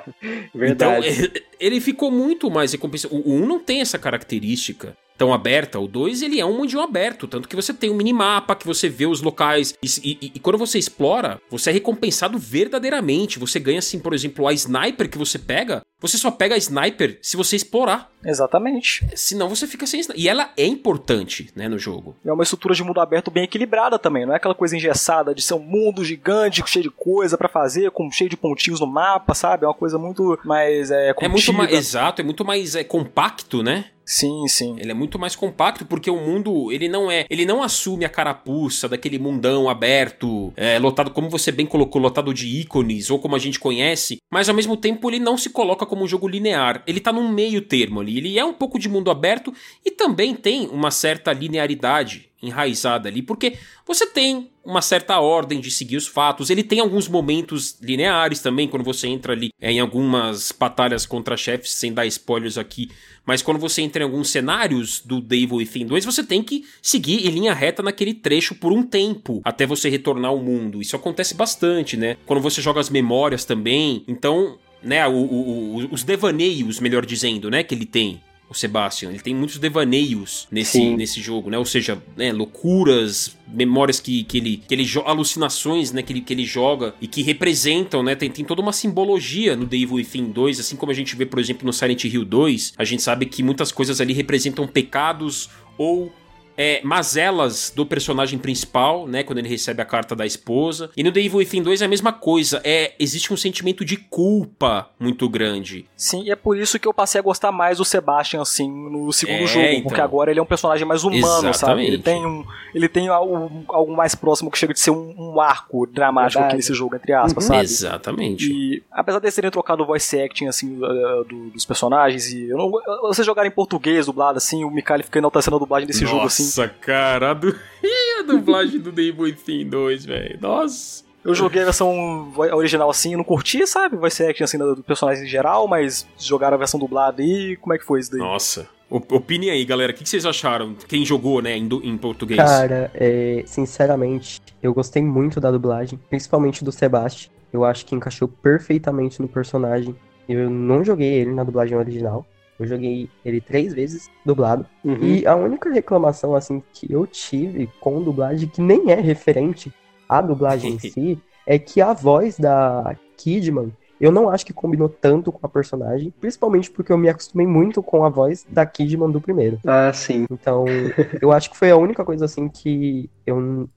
verdade. 0.54 1.08
Então, 1.08 1.42
ele 1.58 1.80
ficou 1.80 2.10
muito 2.10 2.50
mais 2.50 2.72
recompensa. 2.72 3.08
O 3.10 3.34
1 3.34 3.46
não 3.46 3.58
tem 3.58 3.80
essa 3.80 3.98
característica 3.98 4.96
tão 5.20 5.34
aberta. 5.34 5.78
O 5.78 5.86
2, 5.86 6.22
ele 6.22 6.40
é 6.40 6.46
um 6.46 6.56
mundinho 6.56 6.80
aberto, 6.80 7.28
tanto 7.28 7.46
que 7.46 7.54
você 7.54 7.74
tem 7.74 7.90
um 7.90 7.94
minimapa, 7.94 8.56
que 8.56 8.66
você 8.66 8.88
vê 8.88 9.04
os 9.04 9.20
locais, 9.20 9.74
e, 9.82 9.86
e, 10.02 10.32
e, 10.34 10.40
quando 10.40 10.56
você 10.56 10.78
explora, 10.78 11.38
você 11.50 11.68
é 11.68 11.72
recompensado 11.74 12.38
verdadeiramente. 12.38 13.38
Você 13.38 13.60
ganha, 13.60 13.80
assim, 13.80 13.98
por 13.98 14.14
exemplo, 14.14 14.48
a 14.48 14.52
sniper 14.54 15.10
que 15.10 15.18
você 15.18 15.38
pega, 15.38 15.82
você 16.00 16.16
só 16.16 16.30
pega 16.30 16.54
a 16.54 16.58
sniper 16.58 17.18
se 17.20 17.36
você 17.36 17.54
explorar. 17.54 18.10
Exatamente. 18.24 19.06
Senão 19.14 19.50
você 19.50 19.66
fica 19.66 19.86
sem 19.86 20.00
sniper. 20.00 20.22
E 20.22 20.26
ela 20.26 20.50
é 20.56 20.64
importante, 20.64 21.50
né, 21.54 21.68
no 21.68 21.78
jogo. 21.78 22.16
É 22.24 22.32
uma 22.32 22.42
estrutura 22.42 22.74
de 22.74 22.82
mundo 22.82 22.98
aberto 22.98 23.30
bem 23.30 23.44
equilibrada 23.44 23.98
também, 23.98 24.24
não 24.24 24.32
é 24.32 24.36
aquela 24.36 24.54
coisa 24.54 24.74
engessada 24.74 25.34
de 25.34 25.42
ser 25.42 25.52
um 25.52 25.58
mundo 25.58 26.02
gigante, 26.02 26.62
cheio 26.66 26.84
de 26.84 26.90
coisa 26.90 27.36
para 27.36 27.48
fazer, 27.48 27.90
com 27.90 28.10
cheio 28.10 28.30
de 28.30 28.38
pontinhos 28.38 28.80
no 28.80 28.86
mapa, 28.86 29.34
sabe? 29.34 29.66
É 29.66 29.68
uma 29.68 29.74
coisa 29.74 29.98
muito 29.98 30.38
mais 30.46 30.90
é, 30.90 31.10
É 31.20 31.28
muito 31.28 31.52
mais, 31.52 31.72
exato, 31.72 32.22
é 32.22 32.24
muito 32.24 32.42
mais 32.42 32.74
é, 32.74 32.82
compacto, 32.82 33.62
né? 33.62 33.90
Sim, 34.04 34.48
sim. 34.48 34.76
Ele 34.78 34.90
é 34.90 34.94
muito 34.94 35.18
mais 35.18 35.36
compacto 35.36 35.86
porque 35.86 36.10
o 36.10 36.16
mundo, 36.16 36.72
ele 36.72 36.88
não 36.88 37.10
é, 37.10 37.24
ele 37.30 37.46
não 37.46 37.62
assume 37.62 38.04
a 38.04 38.08
carapuça 38.08 38.88
daquele 38.88 39.18
mundão 39.18 39.68
aberto, 39.68 40.52
é, 40.56 40.78
lotado 40.78 41.12
como 41.12 41.30
você 41.30 41.52
bem 41.52 41.64
colocou, 41.64 42.02
lotado 42.02 42.34
de 42.34 42.48
ícones 42.48 43.08
ou 43.08 43.20
como 43.20 43.36
a 43.36 43.38
gente 43.38 43.60
conhece, 43.60 44.18
mas 44.30 44.48
ao 44.48 44.54
mesmo 44.54 44.76
tempo 44.76 45.08
ele 45.08 45.20
não 45.20 45.38
se 45.38 45.50
coloca 45.50 45.86
como 45.86 46.02
um 46.02 46.08
jogo 46.08 46.26
linear. 46.26 46.82
Ele 46.86 46.98
tá 46.98 47.12
num 47.12 47.28
meio 47.30 47.62
termo 47.62 48.00
ali. 48.00 48.18
Ele 48.18 48.38
é 48.38 48.44
um 48.44 48.54
pouco 48.54 48.78
de 48.78 48.88
mundo 48.88 49.10
aberto 49.10 49.54
e 49.84 49.92
também 49.92 50.34
tem 50.34 50.66
uma 50.68 50.90
certa 50.90 51.32
linearidade 51.32 52.29
enraizada 52.42 53.08
ali, 53.08 53.22
porque 53.22 53.58
você 53.86 54.06
tem 54.06 54.50
uma 54.64 54.82
certa 54.82 55.18
ordem 55.18 55.60
de 55.60 55.70
seguir 55.70 55.96
os 55.96 56.06
fatos. 56.06 56.50
Ele 56.50 56.62
tem 56.62 56.80
alguns 56.80 57.08
momentos 57.08 57.78
lineares 57.80 58.40
também, 58.40 58.68
quando 58.68 58.84
você 58.84 59.08
entra 59.08 59.32
ali 59.32 59.50
é, 59.60 59.72
em 59.72 59.80
algumas 59.80 60.52
batalhas 60.52 61.06
contra 61.06 61.36
chefes, 61.36 61.72
sem 61.72 61.92
dar 61.92 62.06
spoilers 62.06 62.58
aqui. 62.58 62.90
Mas 63.24 63.42
quando 63.42 63.58
você 63.58 63.82
entra 63.82 64.02
em 64.02 64.06
alguns 64.06 64.30
cenários 64.30 65.00
do 65.04 65.20
Devil 65.20 65.56
Within 65.56 65.86
2, 65.86 66.04
você 66.04 66.24
tem 66.24 66.42
que 66.42 66.64
seguir 66.82 67.26
em 67.26 67.30
linha 67.30 67.54
reta 67.54 67.82
naquele 67.82 68.14
trecho 68.14 68.54
por 68.54 68.72
um 68.72 68.82
tempo, 68.82 69.40
até 69.44 69.66
você 69.66 69.88
retornar 69.88 70.30
ao 70.30 70.38
mundo. 70.38 70.80
Isso 70.80 70.96
acontece 70.96 71.34
bastante, 71.34 71.96
né? 71.96 72.16
Quando 72.26 72.40
você 72.40 72.60
joga 72.60 72.80
as 72.80 72.90
memórias 72.90 73.44
também. 73.44 74.04
Então, 74.06 74.58
né, 74.82 75.06
o, 75.06 75.12
o, 75.12 75.76
o, 75.76 75.88
os 75.92 76.02
devaneios, 76.02 76.80
melhor 76.80 77.04
dizendo, 77.04 77.50
né, 77.50 77.62
que 77.62 77.74
ele 77.74 77.86
tem 77.86 78.20
o 78.50 78.54
Sebastian. 78.54 79.10
Ele 79.10 79.20
tem 79.20 79.34
muitos 79.34 79.58
devaneios 79.58 80.48
nesse, 80.50 80.90
nesse 80.96 81.20
jogo, 81.20 81.48
né? 81.48 81.56
Ou 81.56 81.64
seja, 81.64 82.02
né, 82.16 82.32
loucuras, 82.32 83.36
memórias 83.46 84.00
que, 84.00 84.24
que 84.24 84.38
ele. 84.38 84.56
Que 84.56 84.74
ele 84.74 84.86
alucinações, 85.06 85.92
né? 85.92 86.02
Que 86.02 86.12
ele, 86.12 86.20
que 86.20 86.34
ele 86.34 86.44
joga 86.44 86.92
e 87.00 87.06
que 87.06 87.22
representam, 87.22 88.02
né? 88.02 88.16
Tem, 88.16 88.28
tem 88.28 88.44
toda 88.44 88.60
uma 88.60 88.72
simbologia 88.72 89.54
no 89.54 89.66
The 89.66 89.76
Evil 89.76 89.94
Within 89.94 90.32
2, 90.32 90.58
assim 90.58 90.74
como 90.74 90.90
a 90.90 90.94
gente 90.94 91.14
vê, 91.14 91.24
por 91.24 91.38
exemplo, 91.38 91.64
no 91.64 91.72
Silent 91.72 92.04
Hill 92.04 92.24
2. 92.24 92.74
A 92.76 92.84
gente 92.84 93.02
sabe 93.02 93.26
que 93.26 93.40
muitas 93.40 93.70
coisas 93.70 94.00
ali 94.00 94.12
representam 94.12 94.66
pecados 94.66 95.48
ou 95.78 96.12
é, 96.56 96.80
mazelas 96.82 97.72
do 97.74 97.86
personagem 97.86 98.38
principal, 98.38 99.06
né? 99.06 99.22
Quando 99.22 99.38
ele 99.38 99.48
recebe 99.48 99.80
a 99.82 99.84
carta 99.84 100.14
da 100.14 100.26
esposa. 100.26 100.90
E 100.96 101.02
no 101.02 101.12
The 101.12 101.20
Evil 101.20 101.38
Within 101.38 101.62
2 101.62 101.82
é 101.82 101.84
a 101.84 101.88
mesma 101.88 102.12
coisa. 102.12 102.60
É, 102.64 102.92
existe 102.98 103.32
um 103.32 103.36
sentimento 103.36 103.84
de 103.84 103.96
culpa 103.96 104.90
muito 104.98 105.28
grande. 105.28 105.86
Sim, 105.96 106.24
e 106.24 106.30
é 106.30 106.36
por 106.36 106.58
isso 106.58 106.78
que 106.78 106.86
eu 106.86 106.94
passei 106.94 107.18
a 107.18 107.22
gostar 107.22 107.52
mais 107.52 107.78
do 107.78 107.84
Sebastian, 107.84 108.42
assim, 108.42 108.70
no 108.70 109.12
segundo 109.12 109.44
é, 109.44 109.46
jogo. 109.46 109.66
Então. 109.66 109.82
Porque 109.84 110.00
agora 110.00 110.30
ele 110.30 110.40
é 110.40 110.42
um 110.42 110.46
personagem 110.46 110.86
mais 110.86 111.04
humano, 111.04 111.48
Exatamente. 111.48 111.58
sabe? 111.58 111.86
Ele 111.86 111.98
tem, 111.98 112.26
um, 112.26 112.44
ele 112.74 112.88
tem 112.88 113.08
algo, 113.08 113.64
algo 113.68 113.96
mais 113.96 114.14
próximo 114.14 114.50
que 114.50 114.58
chega 114.58 114.74
de 114.74 114.80
ser 114.80 114.90
um, 114.90 115.14
um 115.18 115.40
arco 115.40 115.86
dramático 115.86 116.42
aqui 116.42 116.56
nesse 116.56 116.74
jogo, 116.74 116.94
entre 116.96 117.12
aspas, 117.12 117.44
uhum. 117.44 117.48
sabe? 117.48 117.64
Exatamente. 117.64 118.52
E 118.52 118.82
apesar 118.90 119.18
de 119.18 119.30
terem 119.30 119.50
trocado 119.50 119.82
o 119.82 119.86
voice 119.86 120.20
acting, 120.20 120.46
assim, 120.46 120.76
uh, 120.76 121.24
do, 121.24 121.50
dos 121.50 121.64
personagens, 121.64 122.32
e 122.32 122.48
eu 122.48 122.58
não, 122.58 122.70
você 123.02 123.22
jogar 123.22 123.46
em 123.46 123.50
português 123.50 124.06
dublado, 124.06 124.38
assim, 124.38 124.64
o 124.64 124.70
Mikali 124.70 125.02
fica 125.02 125.18
enaltecendo 125.18 125.56
a 125.56 125.58
dublagem 125.58 125.86
desse 125.86 126.02
Nossa. 126.02 126.14
jogo, 126.14 126.26
assim. 126.26 126.39
Nossa, 126.40 126.68
cara, 126.68 127.30
a, 127.30 127.34
du... 127.34 127.54
a 128.18 128.22
dublagem 128.22 128.80
do 128.80 128.90
Devil 128.92 129.24
Within 129.24 129.68
2, 129.68 130.04
velho. 130.04 130.38
Nossa. 130.40 131.04
Eu 131.22 131.34
joguei 131.34 131.60
a 131.60 131.66
versão 131.66 132.32
original 132.54 132.88
assim, 132.88 133.14
não 133.14 133.24
curti, 133.24 133.66
sabe? 133.66 133.96
Vai 133.96 134.10
ser 134.10 134.30
action 134.30 134.44
assim 134.44 134.56
do 134.56 134.82
personagem 134.82 135.24
em 135.24 135.28
geral, 135.28 135.68
mas 135.68 136.06
jogaram 136.18 136.54
a 136.54 136.58
versão 136.58 136.80
dublada 136.80 137.22
e 137.22 137.56
como 137.56 137.74
é 137.74 137.78
que 137.78 137.84
foi 137.84 138.00
isso 138.00 138.10
daí? 138.10 138.20
Nossa. 138.20 138.66
Opinem 138.90 139.50
aí, 139.50 139.64
galera. 139.64 139.92
O 139.92 139.94
que 139.94 140.08
vocês 140.08 140.26
acharam? 140.26 140.74
Quem 140.88 141.04
jogou, 141.04 141.40
né, 141.40 141.56
em, 141.56 141.68
em 141.84 141.96
português? 141.96 142.40
Cara, 142.40 142.90
é, 142.94 143.44
sinceramente, 143.46 144.40
eu 144.60 144.74
gostei 144.74 145.02
muito 145.02 145.40
da 145.40 145.50
dublagem, 145.50 146.00
principalmente 146.08 146.64
do 146.64 146.72
Sebastian. 146.72 147.30
Eu 147.52 147.64
acho 147.64 147.86
que 147.86 147.94
encaixou 147.94 148.26
perfeitamente 148.26 149.20
no 149.20 149.28
personagem. 149.28 149.94
Eu 150.28 150.50
não 150.50 150.82
joguei 150.84 151.08
ele 151.08 151.32
na 151.32 151.44
dublagem 151.44 151.76
original. 151.76 152.26
Eu 152.60 152.66
joguei 152.66 153.08
ele 153.24 153.40
três 153.40 153.72
vezes 153.72 154.10
dublado. 154.24 154.66
Uhum. 154.84 154.98
E 155.02 155.26
a 155.26 155.34
única 155.34 155.72
reclamação, 155.72 156.34
assim, 156.34 156.62
que 156.74 156.92
eu 156.92 157.06
tive 157.06 157.70
com 157.80 158.02
dublagem, 158.02 158.46
que 158.46 158.60
nem 158.60 158.90
é 158.90 159.00
referente 159.00 159.72
à 160.06 160.20
dublagem 160.20 160.74
em 160.74 160.78
si, 160.78 161.18
é 161.46 161.58
que 161.58 161.80
a 161.80 161.94
voz 161.94 162.38
da 162.38 162.94
Kidman, 163.16 163.72
eu 163.98 164.12
não 164.12 164.28
acho 164.28 164.44
que 164.44 164.52
combinou 164.52 164.90
tanto 164.90 165.32
com 165.32 165.46
a 165.46 165.48
personagem, 165.48 166.12
principalmente 166.20 166.70
porque 166.70 166.92
eu 166.92 166.98
me 166.98 167.08
acostumei 167.08 167.46
muito 167.46 167.82
com 167.82 168.04
a 168.04 168.10
voz 168.10 168.46
da 168.46 168.66
Kidman 168.66 169.10
do 169.10 169.22
primeiro. 169.22 169.58
Ah, 169.66 169.90
sim. 169.94 170.26
Então, 170.30 170.66
eu 171.22 171.32
acho 171.32 171.50
que 171.50 171.56
foi 171.56 171.70
a 171.70 171.76
única 171.78 172.04
coisa, 172.04 172.26
assim, 172.26 172.46
que 172.46 173.08
eu, 173.26 173.70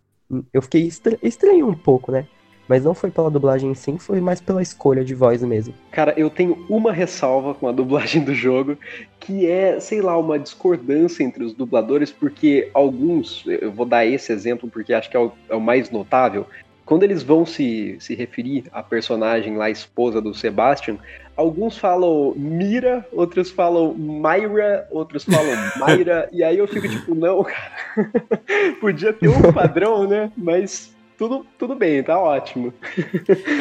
eu 0.51 0.61
fiquei 0.61 0.89
estranho 1.21 1.69
um 1.69 1.73
pouco, 1.73 2.11
né? 2.11 2.27
Mas 2.73 2.83
não 2.83 2.95
foi 2.95 3.11
pela 3.11 3.29
dublagem 3.29 3.69
em 3.69 3.75
si, 3.75 3.95
foi 3.99 4.19
mais 4.19 4.41
pela 4.41 4.59
escolha 4.59 5.05
de 5.05 5.13
voz 5.13 5.43
mesmo. 5.43 5.75
Cara, 5.91 6.11
eu 6.17 6.27
tenho 6.27 6.65
uma 6.67 6.91
ressalva 6.91 7.53
com 7.53 7.67
a 7.67 7.71
dublagem 7.71 8.23
do 8.25 8.33
jogo, 8.33 8.75
que 9.19 9.45
é, 9.45 9.79
sei 9.79 10.01
lá, 10.01 10.17
uma 10.17 10.39
discordância 10.39 11.23
entre 11.23 11.43
os 11.43 11.53
dubladores, 11.53 12.11
porque 12.11 12.71
alguns, 12.73 13.45
eu 13.45 13.71
vou 13.71 13.85
dar 13.85 14.07
esse 14.07 14.33
exemplo 14.33 14.67
porque 14.67 14.91
acho 14.91 15.07
que 15.07 15.15
é 15.15 15.19
o, 15.19 15.31
é 15.49 15.53
o 15.53 15.61
mais 15.61 15.91
notável, 15.91 16.47
quando 16.83 17.03
eles 17.03 17.21
vão 17.21 17.45
se, 17.45 17.95
se 17.99 18.15
referir 18.15 18.63
à 18.71 18.81
personagem 18.81 19.55
lá, 19.55 19.69
esposa 19.69 20.19
do 20.19 20.33
Sebastian, 20.33 20.97
alguns 21.37 21.77
falam 21.77 22.33
Mira, 22.35 23.07
outros 23.11 23.51
falam 23.51 23.93
Myra, 23.93 24.87
outros 24.89 25.25
falam 25.25 25.55
Mayra, 25.77 26.27
e 26.31 26.43
aí 26.43 26.57
eu 26.57 26.67
fico 26.67 26.89
tipo, 26.89 27.13
não, 27.13 27.43
cara, 27.43 27.71
podia 28.81 29.13
ter 29.13 29.27
um 29.27 29.53
padrão, 29.53 30.07
né? 30.07 30.31
Mas 30.35 30.91
tudo, 31.27 31.45
tudo 31.57 31.75
bem, 31.75 32.03
tá 32.03 32.19
ótimo. 32.19 32.73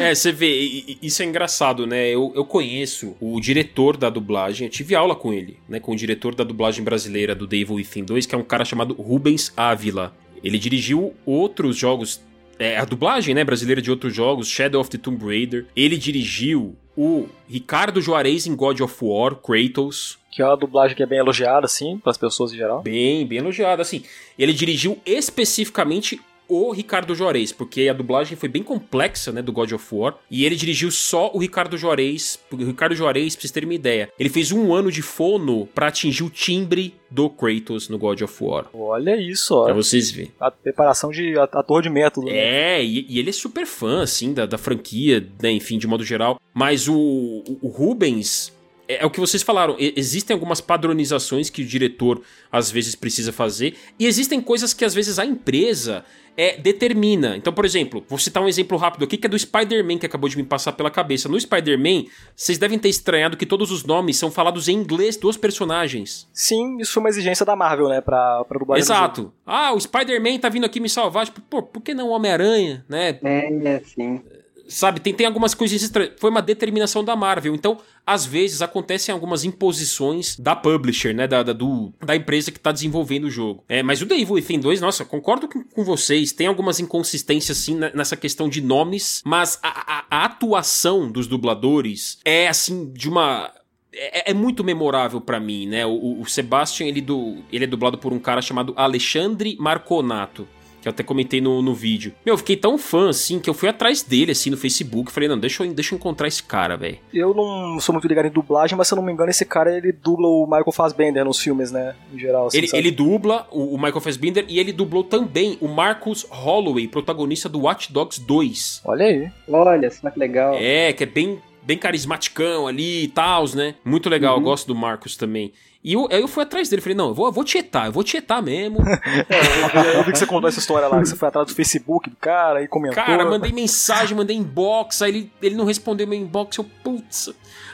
é, 0.01 0.13
você 0.13 0.31
vê, 0.31 0.97
isso 1.01 1.21
é 1.21 1.25
engraçado, 1.25 1.87
né? 1.87 2.09
Eu, 2.09 2.31
eu 2.35 2.43
conheço 2.43 3.15
o 3.21 3.39
diretor 3.39 3.95
da 3.95 4.09
dublagem, 4.09 4.67
eu 4.67 4.71
tive 4.71 4.95
aula 4.95 5.15
com 5.15 5.31
ele, 5.31 5.57
né? 5.67 5.79
Com 5.79 5.93
o 5.93 5.95
diretor 5.95 6.35
da 6.35 6.43
dublagem 6.43 6.83
brasileira 6.83 7.33
do 7.33 7.47
Devil 7.47 7.75
Within 7.75 8.03
2, 8.03 8.25
que 8.25 8.35
é 8.35 8.37
um 8.37 8.43
cara 8.43 8.65
chamado 8.65 8.93
Rubens 8.93 9.53
Ávila. 9.55 10.13
Ele 10.43 10.59
dirigiu 10.59 11.13
outros 11.25 11.77
jogos 11.77 12.21
é, 12.59 12.77
a 12.77 12.85
dublagem 12.85 13.33
né, 13.33 13.43
brasileira 13.43 13.81
de 13.81 13.89
outros 13.89 14.13
jogos, 14.13 14.47
Shadow 14.47 14.79
of 14.79 14.89
the 14.89 14.97
Tomb 14.97 15.25
Raider. 15.25 15.65
Ele 15.75 15.97
dirigiu 15.97 16.75
o 16.95 17.27
Ricardo 17.49 17.99
Juarez 17.99 18.45
em 18.45 18.55
God 18.55 18.79
of 18.81 18.95
War, 19.01 19.35
Kratos. 19.35 20.19
Que 20.31 20.41
é 20.41 20.45
uma 20.45 20.57
dublagem 20.57 20.95
que 20.95 21.01
é 21.01 21.05
bem 21.05 21.19
elogiada, 21.19 21.65
assim, 21.65 21.97
para 21.97 22.11
as 22.11 22.17
pessoas 22.17 22.53
em 22.53 22.57
geral. 22.57 22.81
Bem, 22.81 23.25
bem 23.25 23.39
elogiada, 23.39 23.81
assim. 23.81 24.03
Ele 24.37 24.53
dirigiu 24.53 24.99
especificamente 25.05 26.21
o 26.53 26.71
Ricardo 26.71 27.15
Juarez, 27.15 27.51
porque 27.51 27.87
a 27.89 27.93
dublagem 27.93 28.37
foi 28.37 28.49
bem 28.49 28.63
complexa, 28.63 29.31
né, 29.31 29.41
do 29.41 29.51
God 29.51 29.71
of 29.71 29.85
War, 29.91 30.17
e 30.29 30.45
ele 30.45 30.55
dirigiu 30.55 30.91
só 30.91 31.31
o 31.33 31.39
Ricardo 31.39 31.77
Juarez, 31.77 32.39
o 32.51 32.55
Ricardo 32.55 32.95
Juarez, 32.95 33.35
pra 33.35 33.41
vocês 33.41 33.51
terem 33.51 33.67
uma 33.67 33.75
ideia, 33.75 34.09
ele 34.19 34.29
fez 34.29 34.51
um 34.51 34.73
ano 34.73 34.91
de 34.91 35.01
fono 35.01 35.67
para 35.73 35.87
atingir 35.87 36.23
o 36.23 36.29
timbre 36.29 36.93
do 37.09 37.29
Kratos 37.29 37.89
no 37.89 37.97
God 37.97 38.21
of 38.21 38.43
War. 38.43 38.65
Olha 38.73 39.15
isso, 39.15 39.55
ó. 39.55 39.65
Pra 39.65 39.73
vocês 39.73 40.09
verem. 40.09 40.31
A 40.39 40.49
preparação 40.49 41.11
de 41.11 41.37
ator 41.37 41.81
de 41.81 41.89
método. 41.89 42.27
Né? 42.27 42.37
É, 42.37 42.83
e, 42.83 43.05
e, 43.07 43.19
ele 43.19 43.29
é 43.29 43.33
super 43.33 43.67
fã, 43.67 44.01
assim, 44.01 44.33
da, 44.33 44.45
da 44.45 44.57
franquia, 44.57 45.27
né, 45.41 45.51
enfim, 45.51 45.77
de 45.77 45.87
modo 45.87 46.03
geral. 46.03 46.39
Mas 46.53 46.87
o, 46.87 47.43
o 47.61 47.67
Rubens, 47.67 48.51
é, 48.93 49.03
é, 49.03 49.05
o 49.05 49.09
que 49.09 49.19
vocês 49.19 49.43
falaram. 49.43 49.75
Existem 49.79 50.33
algumas 50.33 50.61
padronizações 50.61 51.49
que 51.49 51.61
o 51.61 51.65
diretor 51.65 52.21
às 52.51 52.71
vezes 52.71 52.95
precisa 52.95 53.31
fazer, 53.31 53.75
e 53.99 54.05
existem 54.05 54.39
coisas 54.41 54.73
que 54.73 54.85
às 54.85 54.93
vezes 54.93 55.19
a 55.19 55.25
empresa 55.25 56.03
é, 56.35 56.57
determina. 56.57 57.37
Então, 57.37 57.53
por 57.53 57.65
exemplo, 57.65 58.03
vou 58.07 58.17
citar 58.17 58.41
um 58.41 58.47
exemplo 58.47 58.77
rápido 58.77 59.03
aqui 59.03 59.17
que 59.17 59.27
é 59.27 59.29
do 59.29 59.37
Spider-Man 59.37 59.97
que 59.97 60.05
acabou 60.05 60.29
de 60.29 60.37
me 60.37 60.43
passar 60.43 60.73
pela 60.73 60.89
cabeça. 60.89 61.29
No 61.29 61.39
Spider-Man, 61.39 62.05
vocês 62.35 62.57
devem 62.57 62.79
ter 62.79 62.89
estranhado 62.89 63.37
que 63.37 63.45
todos 63.45 63.71
os 63.71 63.83
nomes 63.83 64.17
são 64.17 64.31
falados 64.31 64.67
em 64.67 64.73
inglês 64.73 65.17
dos 65.17 65.37
personagens. 65.37 66.27
Sim, 66.33 66.77
isso 66.79 66.93
foi 66.93 67.03
uma 67.03 67.09
exigência 67.09 67.45
da 67.45 67.55
Marvel, 67.55 67.89
né, 67.89 68.01
pra, 68.01 68.43
pra 68.45 68.59
dublagem. 68.59 68.81
Exato. 68.81 69.31
Ah, 69.45 69.73
o 69.73 69.79
Spider-Man 69.79 70.39
tá 70.39 70.49
vindo 70.49 70.65
aqui 70.65 70.79
me 70.79 70.89
salvar. 70.89 71.25
Tipo, 71.25 71.41
pô, 71.41 71.61
por 71.61 71.81
que 71.81 71.93
não 71.93 72.09
Homem-Aranha, 72.09 72.83
né? 72.89 73.19
É, 73.23 73.81
sim. 73.85 74.21
Sabe, 74.67 74.99
tem, 74.99 75.13
tem 75.13 75.27
algumas 75.27 75.53
coisas 75.53 75.81
estranhas. 75.81 76.13
Foi 76.17 76.29
uma 76.29 76.41
determinação 76.41 77.03
da 77.03 77.15
Marvel. 77.15 77.53
Então, 77.53 77.77
às 78.05 78.25
vezes, 78.25 78.61
acontecem 78.61 79.13
algumas 79.13 79.43
imposições 79.43 80.37
da 80.37 80.55
publisher, 80.55 81.13
né? 81.13 81.27
Da, 81.27 81.43
da, 81.43 81.53
do, 81.53 81.93
da 82.03 82.15
empresa 82.15 82.51
que 82.51 82.57
está 82.57 82.71
desenvolvendo 82.71 83.25
o 83.25 83.29
jogo. 83.29 83.63
É, 83.67 83.83
mas 83.83 84.01
o 84.01 84.05
The 84.05 84.15
Evil 84.15 84.35
Within 84.35 84.59
2, 84.59 84.81
nossa, 84.81 85.03
concordo 85.03 85.47
com, 85.47 85.63
com 85.63 85.83
vocês. 85.83 86.31
Tem 86.31 86.47
algumas 86.47 86.79
inconsistências, 86.79 87.57
sim, 87.57 87.77
nessa 87.93 88.15
questão 88.15 88.47
de 88.47 88.61
nomes. 88.61 89.21
Mas 89.25 89.59
a, 89.61 89.69
a, 89.69 90.05
a 90.09 90.25
atuação 90.25 91.11
dos 91.11 91.27
dubladores 91.27 92.19
é, 92.23 92.47
assim, 92.47 92.91
de 92.91 93.09
uma 93.09 93.51
é, 93.93 94.31
é, 94.31 94.33
muito 94.33 94.63
memorável 94.63 95.19
para 95.21 95.39
mim, 95.39 95.67
né? 95.67 95.85
O, 95.85 96.21
o 96.21 96.25
Sebastian, 96.25 96.87
ele, 96.87 97.01
do, 97.01 97.43
ele 97.51 97.65
é 97.65 97.67
dublado 97.67 97.97
por 97.97 98.13
um 98.13 98.19
cara 98.19 98.41
chamado 98.41 98.73
Alexandre 98.75 99.57
Marconato 99.59 100.47
que 100.83 100.89
eu 100.89 100.91
até 100.91 101.01
comentei 101.01 101.39
no, 101.39 101.61
no 101.61 101.73
vídeo. 101.73 102.13
Meu, 102.25 102.33
eu 102.33 102.37
fiquei 102.37 102.57
tão 102.57 102.77
fã, 102.77 103.09
assim, 103.09 103.39
que 103.39 103.49
eu 103.49 103.53
fui 103.53 103.69
atrás 103.69 104.03
dele, 104.03 104.33
assim, 104.33 104.49
no 104.49 104.57
Facebook. 104.57 105.11
Falei, 105.11 105.29
não, 105.29 105.39
deixa 105.39 105.63
eu, 105.63 105.73
deixa 105.73 105.95
eu 105.95 105.97
encontrar 105.97 106.27
esse 106.27 106.43
cara, 106.43 106.75
velho. 106.75 106.99
Eu 107.13 107.33
não 107.33 107.79
sou 107.79 107.93
muito 107.93 108.07
ligado 108.07 108.25
em 108.25 108.31
dublagem, 108.31 108.77
mas 108.77 108.87
se 108.87 108.93
eu 108.93 108.97
não 108.97 109.03
me 109.03 109.11
engano, 109.11 109.29
esse 109.29 109.45
cara, 109.45 109.75
ele 109.75 109.93
dubla 109.93 110.27
o 110.27 110.45
Michael 110.45 110.71
Fassbender 110.73 111.23
nos 111.23 111.39
filmes, 111.39 111.71
né? 111.71 111.95
Em 112.13 112.19
geral, 112.19 112.47
assim, 112.47 112.57
ele, 112.57 112.69
ele 112.73 112.91
dubla 112.91 113.47
o, 113.49 113.75
o, 113.75 113.77
Michael 113.77 114.01
Fassbender 114.01 114.45
e 114.49 114.59
ele 114.59 114.73
dublou 114.73 115.03
também 115.05 115.57
o 115.61 115.67
Marcus 115.69 116.27
Holloway, 116.29 116.87
protagonista 116.87 117.47
do 117.47 117.61
Watch 117.61 117.91
Dogs 117.91 118.19
2. 118.19 118.81
Olha 118.83 119.05
aí. 119.05 119.31
Olha, 119.47 119.89
só 119.89 120.09
que 120.09 120.19
legal. 120.19 120.55
É, 120.59 120.91
que 120.91 121.03
é 121.03 121.07
bem 121.07 121.39
bem 121.65 121.77
carismaticão 121.77 122.67
ali 122.67 123.03
e 123.03 123.07
tal, 123.07 123.45
né? 123.55 123.75
Muito 123.83 124.09
legal, 124.09 124.35
uhum. 124.35 124.41
eu 124.41 124.43
gosto 124.43 124.67
do 124.67 124.75
Marcos 124.75 125.15
também. 125.15 125.53
E 125.83 125.93
eu, 125.93 126.07
aí 126.09 126.21
eu 126.21 126.29
fui 126.29 126.43
atrás 126.43 126.69
dele, 126.69 126.81
falei, 126.81 126.95
não, 126.95 127.09
eu 127.09 127.13
vou, 127.13 127.25
eu 127.25 127.31
vou 127.31 127.43
tietar, 127.43 127.87
eu 127.87 127.91
vou 127.91 128.03
tietar 128.03 128.41
mesmo. 128.41 128.77
é, 129.27 129.97
eu 129.97 130.03
vi 130.03 130.13
que 130.13 130.17
você 130.17 130.25
contou 130.25 130.47
essa 130.47 130.59
história 130.59 130.87
lá, 130.87 131.01
que 131.01 131.09
você 131.09 131.15
foi 131.15 131.27
atrás 131.27 131.45
do 131.47 131.53
Facebook 131.53 132.09
do 132.09 132.15
cara 132.15 132.63
e 132.63 132.67
comentou. 132.69 133.03
Cara, 133.03 133.25
mandei 133.25 133.51
mensagem, 133.51 134.15
mandei 134.15 134.37
inbox, 134.37 135.01
aí 135.01 135.11
ele, 135.11 135.31
ele 135.41 135.55
não 135.55 135.65
respondeu 135.65 136.07
meu 136.07 136.17
inbox, 136.17 136.57
eu, 136.57 136.63
putz. 136.81 137.33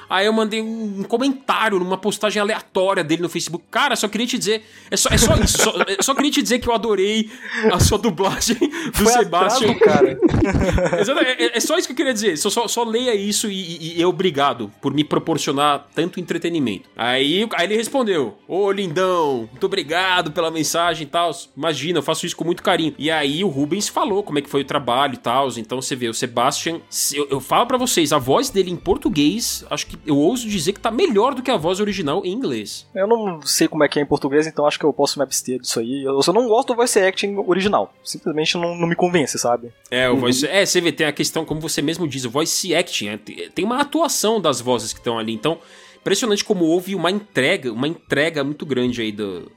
Aí 0.10 0.26
eu 0.26 0.34
mandei 0.34 0.62
um, 0.62 1.04
comentário 1.04 1.78
numa 1.78 1.98
postagem 1.98 2.42
aleatória 2.42 3.04
dele 3.04 3.22
no 3.22 3.30
Facebook. 3.30 3.66
Cara, 3.70 3.96
só 3.96 4.08
queria 4.08 4.26
te 4.26 4.38
dizer. 4.38 4.64
É 4.90 4.98
só, 4.98 5.10
é 5.10 5.18
só 5.18 5.36
isso. 5.36 5.58
só, 5.60 5.72
é, 5.88 6.02
só 6.02 6.16
queria 6.16 6.32
te 6.32 6.42
dizer 6.42 6.60
que 6.60 6.68
eu 6.68 6.74
adorei 6.74 7.30
a 7.72 7.80
sua 7.80 7.98
dublagem 8.00 8.58
do 8.58 9.04
Foi 9.04 9.12
Sebastian. 9.12 9.76
cara. 9.76 10.18
é, 11.22 11.46
é, 11.46 11.58
é, 11.58 11.60
só 11.60 11.78
isso 11.78 11.88
que 11.88 11.92
eu 11.92 11.98
queria 11.98 12.14
dizer. 12.14 12.38
Só, 12.38 12.50
só, 12.50 12.68
só 12.68 12.84
leia 12.84 13.14
isso 13.14 13.52
e, 13.52 13.98
e, 13.98 14.02
e 14.02 14.06
obrigado 14.06 14.72
por 14.82 14.94
me 14.94 15.04
proporcionar 15.04 15.88
tanto 15.94 16.20
entretenimento. 16.20 16.90
Aí, 16.98 17.48
aí 17.54 17.66
ele 17.68 17.78
respondeu: 17.78 18.38
Ô 18.48 18.72
lindão, 18.72 19.48
muito 19.52 19.66
obrigado 19.66 20.32
pela 20.32 20.50
mensagem 20.50 21.04
e 21.04 21.10
tal. 21.10 21.30
Imagina, 21.56 22.00
eu 22.00 22.04
faço 22.04 22.26
isso 22.26 22.36
com 22.36 22.44
muito 22.44 22.64
carinho. 22.64 22.96
E 22.98 23.12
aí 23.12 23.44
o 23.44 23.48
Rubens 23.48 23.88
falou 23.88 24.24
como 24.24 24.40
é 24.40 24.42
que 24.42 24.50
foi 24.50 24.62
o 24.62 24.66
trabalho 24.66 25.14
e 25.14 25.18
tal. 25.18 25.50
Então 25.58 25.82
você 25.82 25.96
vê, 25.96 26.08
o 26.08 26.14
Sebastian. 26.14 26.82
Eu, 27.14 27.28
eu 27.30 27.40
falo 27.40 27.68
para 27.68 27.78
vocês, 27.78 28.12
a 28.12 28.18
voz 28.18 28.50
dele 28.50 28.72
em 28.72 28.76
português, 28.76 29.64
acho 29.70 29.86
que 29.86 29.99
eu 30.06 30.18
ouso 30.18 30.48
dizer 30.48 30.74
que 30.74 30.80
tá 30.80 30.92
melhor 30.92 31.34
do 31.34 31.42
que 31.42 31.52
a 31.52 31.58
voz 31.58 31.80
original 31.80 32.26
em 32.26 32.32
inglês. 32.32 32.88
Eu 32.94 33.08
não 33.08 33.42
sei 33.42 33.68
como 33.68 33.84
é 33.84 33.88
que 33.88 34.00
é 34.00 34.02
em 34.02 34.06
português, 34.06 34.48
então 34.48 34.66
acho 34.66 34.80
que 34.80 34.86
eu 34.86 34.94
posso 34.94 35.20
me 35.20 35.24
abster 35.24 35.60
disso 35.60 35.80
aí. 35.80 36.04
Eu 36.04 36.22
só 36.22 36.34
não 36.34 36.48
gosto 36.48 36.70
do 36.70 36.76
voice 36.76 37.00
acting 37.00 37.36
original. 37.38 37.94
Simplesmente 38.04 38.58
não, 38.58 38.76
não 38.76 38.88
me 38.88 38.96
convence, 38.96 39.38
sabe? 39.38 39.72
É, 39.90 40.10
o 40.10 40.14
uhum. 40.14 40.20
voice. 40.20 40.48
É, 40.48 40.66
você 40.66 40.82
vê, 40.82 40.92
tem 40.92 41.08
a 41.08 41.12
questão, 41.12 41.46
como 41.46 41.62
você 41.62 41.82
mesmo 41.82 42.08
diz, 42.08 42.26
o 42.26 42.30
voice 42.30 42.74
acting. 42.74 43.10
É, 43.10 43.18
tem 43.54 43.66
uma 43.66 43.82
atuação 43.82 44.40
das 44.40 44.62
vozes 44.62 44.94
que 44.94 45.00
estão 45.00 45.18
ali. 45.18 45.34
Então, 45.34 45.60
impressionante 46.00 46.44
como 46.44 46.66
houve 46.66 46.96
uma 46.96 47.12
entrega, 47.12 47.72
uma 47.72 47.88
entrega 47.88 48.44
muito 48.44 48.66
grande 48.66 49.02
aí 49.02 49.12
do, 49.12 49.52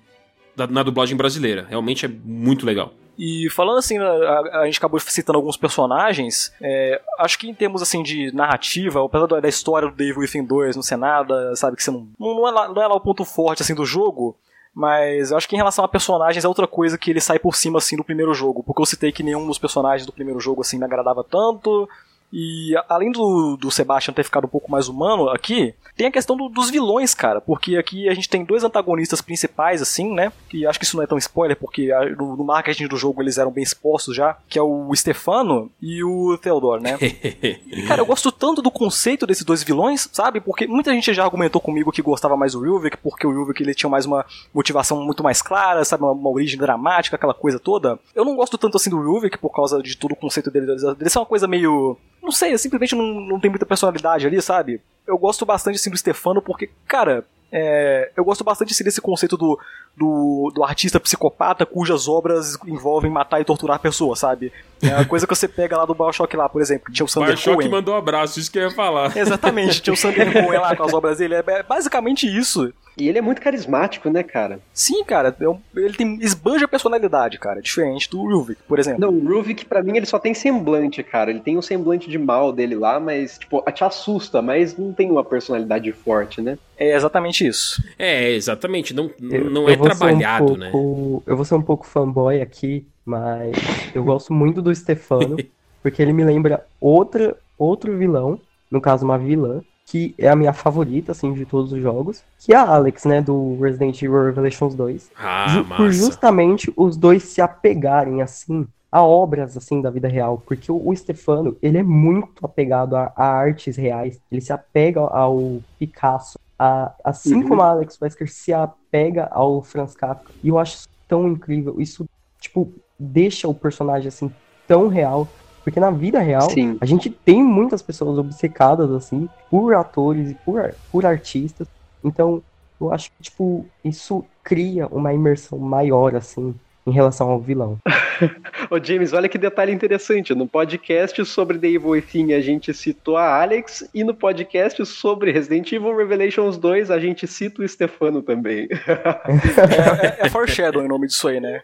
da, 0.57 0.67
na 0.67 0.83
dublagem 0.83 1.17
brasileira. 1.17 1.67
Realmente 1.69 2.07
é 2.07 2.09
muito 2.09 2.67
legal. 2.67 2.93
E 3.19 3.49
falando 3.51 3.79
assim, 3.79 3.99
a, 3.99 4.61
a, 4.61 4.65
gente 4.65 4.79
acabou 4.79 4.99
citando 4.99 5.39
alguns 5.39 5.57
personagens, 5.57 6.53
é, 6.61 7.01
acho 7.19 7.39
que 7.39 7.49
em 7.49 7.55
termos 7.55 7.83
assim 7.83 8.03
de 8.03 8.35
narrativa, 8.35 9.05
apesar 9.05 9.27
da, 9.27 9.49
história 9.49 9.89
do 9.89 9.95
Devil 9.95 10.21
Within 10.21 10.45
2 10.45 10.77
não 10.77 10.83
ser 10.83 10.97
nada, 10.97 11.55
sabe, 11.55 11.77
que 11.77 11.83
você 11.83 11.91
não, 11.91 12.09
não, 12.19 12.49
é 12.49 12.51
lá, 12.51 12.69
não 12.69 12.83
é 12.83 12.87
lá 12.87 12.95
o 12.95 13.01
ponto 13.01 13.25
forte 13.25 13.63
assim 13.63 13.75
do 13.75 13.85
jogo, 13.85 14.37
mas 14.75 15.31
acho 15.31 15.47
que 15.47 15.55
em 15.55 15.59
relação 15.59 15.85
a 15.85 15.89
personagens 15.89 16.45
é 16.45 16.49
outra 16.49 16.67
coisa 16.67 16.97
que 16.97 17.11
ele 17.11 17.21
sai 17.21 17.39
por 17.39 17.55
cima 17.55 17.79
assim 17.79 17.97
do 17.97 18.05
primeiro 18.05 18.33
jogo, 18.33 18.63
porque 18.63 18.81
eu 18.81 18.87
citei 18.87 19.13
que 19.13 19.23
nenhum 19.23 19.47
dos 19.47 19.59
personagens 19.59 20.07
do 20.07 20.13
primeiro 20.13 20.41
jogo 20.41 20.63
assim 20.63 20.79
me 20.79 20.85
agradava 20.85 21.23
tanto, 21.23 21.87
e 22.33 22.75
além 22.89 23.13
do, 23.13 23.57
do 23.57 23.71
Sebastian 23.71 24.15
ter 24.15 24.25
ficado 24.25 24.47
um 24.47 24.49
pouco 24.49 24.71
mais 24.71 24.89
humano 24.89 25.29
aqui, 25.29 25.75
tem 25.97 26.07
a 26.07 26.11
questão 26.11 26.37
do, 26.37 26.49
dos 26.49 26.71
vilões, 26.71 27.15
cara. 27.15 27.41
Porque 27.41 27.77
aqui 27.77 28.09
a 28.09 28.15
gente 28.15 28.29
tem 28.29 28.45
dois 28.45 28.65
antagonistas 28.65 29.21
principais, 29.21 29.83
assim, 29.83 30.13
né? 30.15 30.33
Que 30.49 30.67
acho 30.67 30.79
que 30.79 30.85
isso 30.85 30.97
não 30.97 31.05
é 31.05 31.07
tão 31.07 31.19
spoiler, 31.19 31.57
porque 31.57 31.91
no, 32.17 32.37
no 32.37 32.45
marketing 32.45 32.89
do 32.89 32.97
jogo 32.97 33.21
eles 33.21 33.37
eram 33.37 33.51
bem 33.51 33.63
expostos 33.63 34.17
já. 34.17 34.37
Que 34.49 34.59
é 34.59 34.63
o 34.63 34.91
Stefano 34.95 35.71
e 35.81 36.03
o 36.03 36.39
Theodore, 36.39 36.83
né? 36.83 36.97
e, 37.01 37.83
cara, 37.87 38.01
eu 38.01 38.07
gosto 38.07 38.33
tanto 38.33 38.63
do 38.63 38.71
conceito 38.71 39.27
desses 39.27 39.45
dois 39.45 39.63
vilões, 39.63 40.09
sabe? 40.13 40.41
Porque 40.41 40.67
muita 40.67 40.93
gente 40.93 41.13
já 41.13 41.25
argumentou 41.25 41.61
comigo 41.61 41.93
que 41.93 42.01
gostava 42.01 42.37
mais 42.37 42.53
do 42.53 42.65
Ruvik, 42.65 42.97
porque 42.97 43.27
o 43.27 43.33
Ruvik 43.33 43.63
ele 43.63 43.75
tinha 43.75 43.91
mais 43.91 44.07
uma 44.07 44.25
motivação 44.55 45.05
muito 45.05 45.23
mais 45.23 45.43
clara, 45.43 45.85
sabe? 45.85 46.03
Uma, 46.03 46.13
uma, 46.13 46.31
origem 46.31 46.59
dramática, 46.59 47.17
aquela 47.17 47.35
coisa 47.35 47.59
toda. 47.59 47.99
Eu 48.15 48.25
não 48.25 48.35
gosto 48.35 48.57
tanto 48.57 48.79
assim 48.79 48.89
do 48.89 49.03
Ruvik 49.03 49.37
por 49.37 49.51
causa 49.51 49.83
de 49.83 49.97
todo 49.97 50.13
o 50.13 50.17
conceito 50.17 50.51
dele. 50.51 50.67
Dele 50.67 51.11
ser 51.11 51.19
uma 51.19 51.27
coisa 51.27 51.47
meio 51.47 51.99
não 52.23 52.31
sei, 52.31 52.57
simplesmente 52.57 52.95
não, 52.95 53.21
não 53.21 53.41
tem 53.41 53.51
muita 53.51 53.67
personalidade 53.67 54.27
ali, 54.27 54.41
sabe? 54.41 54.81
Eu 55.07 55.19
gosto 55.19 55.45
bastante 55.45 55.77
assim 55.77 55.91
do 55.91 55.99
Stefano 55.99 56.41
porque, 56.41 56.71
cara, 56.87 57.25
é, 57.55 58.11
eu 58.17 58.25
gosto 58.25 58.43
bastante 58.43 58.73
assim, 58.73 58.83
desse 58.83 59.01
conceito 59.01 59.37
do, 59.37 59.59
do, 59.95 60.51
do, 60.55 60.65
artista 60.65 60.99
psicopata 60.99 61.67
cujas 61.67 62.09
obras 62.09 62.57
envolvem 62.67 63.11
matar 63.11 63.41
e 63.43 63.45
torturar 63.45 63.79
pessoas, 63.79 64.21
sabe? 64.21 64.51
É 64.81 64.89
a 64.89 65.05
coisa 65.05 65.27
que 65.27 65.35
você 65.35 65.47
pega 65.47 65.77
lá 65.77 65.85
do 65.85 65.95
Bioshock 65.95 66.35
lá, 66.35 66.49
por 66.49 66.63
exemplo, 66.63 66.91
tinha 66.91 67.05
o 67.05 67.09
Sander 67.09 67.35
Bioshock 67.35 67.57
Cohen. 67.57 67.69
mandou 67.69 67.95
um 67.95 67.99
abraço, 67.99 68.41
isso 68.41 68.51
que 68.51 68.59
eu 68.59 68.63
ia 68.63 68.71
falar. 68.71 69.15
Exatamente, 69.15 69.83
tinha 69.83 69.93
o 69.93 69.97
Sander 69.97 70.33
Cohen 70.33 70.61
lá 70.61 70.75
com 70.75 70.85
as 70.85 70.95
obras 70.95 71.19
dele, 71.19 71.35
é 71.35 71.63
basicamente 71.63 72.27
isso. 72.27 72.73
E 72.97 73.09
ele 73.09 73.19
é 73.19 73.23
muito 73.23 73.41
carismático, 73.41 74.11
né, 74.11 74.23
cara? 74.23 74.61
Sim, 74.73 75.03
cara. 75.05 75.35
É 75.41 75.81
ele 75.81 75.95
tem 75.95 76.19
esbanja 76.21 76.69
personalidade, 76.69 77.39
cara. 77.39 77.63
Diferente 77.63 78.09
do 78.11 78.23
Ruvik, 78.23 78.63
por 78.69 78.79
exemplo. 78.79 79.01
Não, 79.01 79.11
o 79.11 79.27
Ruvik, 79.27 79.65
pra 79.65 79.83
mim, 79.83 79.97
ele 79.97 80.07
só 80.07 80.19
tem 80.19 80.35
semblante, 80.35 81.03
cara. 81.03 81.31
Ele 81.31 81.41
tem 81.41 81.57
um 81.57 81.63
semblante 81.63 82.09
de 82.09 82.19
mal 82.19 82.53
dele 82.53 82.75
lá, 82.75 83.01
mas, 83.01 83.39
tipo, 83.39 83.63
te 83.73 83.85
assusta, 83.85 84.43
mas 84.43 84.77
não 84.77 84.93
tem 84.93 85.11
uma 85.11 85.25
personalidade 85.25 85.91
forte, 85.93 86.41
né? 86.41 86.59
É 86.77 86.95
exatamente 86.95 87.47
isso. 87.47 87.83
É, 87.99 88.31
exatamente. 88.33 88.95
Não, 88.95 89.11
eu, 89.21 89.51
não 89.51 89.69
é 89.69 89.77
trabalhado, 89.77 90.53
um 90.53 90.57
né? 90.57 90.71
pouco, 90.71 91.17
né? 91.17 91.23
Eu 91.27 91.37
vou 91.37 91.45
ser 91.45 91.55
um 91.55 91.63
pouco 91.63 91.87
fanboy 91.87 92.41
aqui, 92.41 92.87
mas 93.05 93.57
eu 93.95 94.05
gosto 94.05 94.33
muito 94.33 94.61
do 94.61 94.75
Stefano, 94.75 95.37
porque 95.83 96.03
ele 96.03 96.13
me 96.13 96.25
lembra 96.25 96.67
outra, 96.81 97.37
outro 97.59 97.97
vilão, 97.97 98.39
no 98.71 98.81
caso, 98.81 99.05
uma 99.05 99.19
vilã, 99.19 99.63
que 99.85 100.15
é 100.17 100.29
a 100.29 100.37
minha 100.37 100.53
favorita, 100.53 101.13
assim, 101.13 101.33
de 101.33 101.45
todos 101.45 101.73
os 101.73 101.81
jogos, 101.81 102.23
que 102.39 102.53
é 102.53 102.57
a 102.57 102.63
Alex, 102.63 103.05
né, 103.05 103.21
do 103.21 103.59
Resident 103.61 104.01
Evil 104.03 104.25
Revelations 104.25 104.75
2. 104.75 105.11
Ah, 105.17 105.49
Ju 105.49 105.65
massa. 105.65 105.77
Por 105.77 105.93
justamente 105.93 106.73
os 106.77 106.97
dois 106.97 107.25
se 107.25 107.41
apegarem, 107.41 108.23
assim, 108.23 108.67
a 108.91 109.03
obras, 109.03 109.57
assim, 109.57 109.81
da 109.81 109.91
vida 109.91 110.09
real. 110.09 110.43
Porque 110.47 110.71
o, 110.71 110.89
o 110.89 110.95
Stefano, 110.95 111.57
ele 111.63 111.79
é 111.79 111.83
muito 111.83 112.45
apegado 112.45 112.95
a, 112.95 113.13
a, 113.17 113.25
artes 113.25 113.77
reais. 113.77 114.21
Ele 114.31 114.41
se 114.41 114.53
apega 114.53 115.01
ao 115.01 115.61
Picasso. 115.79 116.39
A, 116.59 116.93
assim 117.03 117.37
uhum. 117.37 117.49
como 117.49 117.63
a 117.63 117.71
Alex 117.71 117.99
Wesker 118.01 118.31
se 118.31 118.53
apega 118.53 119.29
ao 119.33 119.63
Franz 119.63 119.95
Kafka. 119.95 120.31
E 120.45 120.49
eu 120.49 120.59
acho 120.59 120.77
isso 120.77 120.89
tão 121.09 121.27
incrível. 121.29 121.81
Isso, 121.81 122.07
tipo, 122.39 122.73
deixa 122.99 123.49
o 123.49 123.55
personagem, 123.55 124.09
assim, 124.09 124.31
tão 124.67 124.89
real 124.89 125.27
porque 125.65 125.79
na 125.79 125.91
vida 125.91 126.19
real, 126.21 126.51
Sim. 126.51 126.77
a 126.81 126.87
gente 126.87 127.09
tem 127.09 127.43
muitas 127.43 127.83
pessoas 127.83 128.19
obcecadas, 128.19 128.91
assim, 128.91 129.29
por 129.51 129.75
atores 129.75 130.31
e 130.31 130.35
por, 130.35 130.75
por 130.91 131.07
artistas. 131.07 131.69
Então, 132.03 132.43
eu 132.81 132.93
acho 132.93 133.11
que, 133.13 133.23
tipo, 133.23 133.67
isso 133.85 134.25
cria 134.43 134.87
uma 134.89 135.15
imersão 135.15 135.59
maior, 135.59 136.17
assim, 136.17 136.55
em 136.87 136.91
relação 136.91 137.31
ao 137.31 137.41
vilão. 137.41 137.79
Ô 138.71 138.83
James, 138.83 139.13
olha 139.13 139.29
que 139.29 139.39
detalhe 139.39 139.73
interessante. 139.73 140.35
No 140.35 140.47
podcast 140.47 141.25
sobre 141.25 141.59
The 141.59 141.69
Evil 141.69 141.91
Within 141.91 142.33
a 142.33 142.41
gente 142.41 142.73
citou 142.73 143.17
a 143.17 143.43
Alex 143.43 143.89
e 143.95 144.05
no 144.05 144.15
podcast 144.15 144.85
sobre 144.87 145.33
Resident 145.33 145.71
Evil 145.73 145.97
Revelations 145.97 146.57
2 146.57 146.91
a 146.91 146.99
gente 146.99 147.27
cita 147.27 147.63
o 147.63 147.69
Stefano 147.69 148.23
também. 148.23 148.69
é, 148.71 150.23
é, 150.23 150.27
é 150.27 150.29
foreshadowing 150.31 150.87
o 150.87 150.89
nome 150.89 151.07
disso 151.07 151.29
aí, 151.29 151.41
né? 151.41 151.63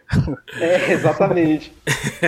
É, 0.59 0.91
exatamente. 0.91 1.71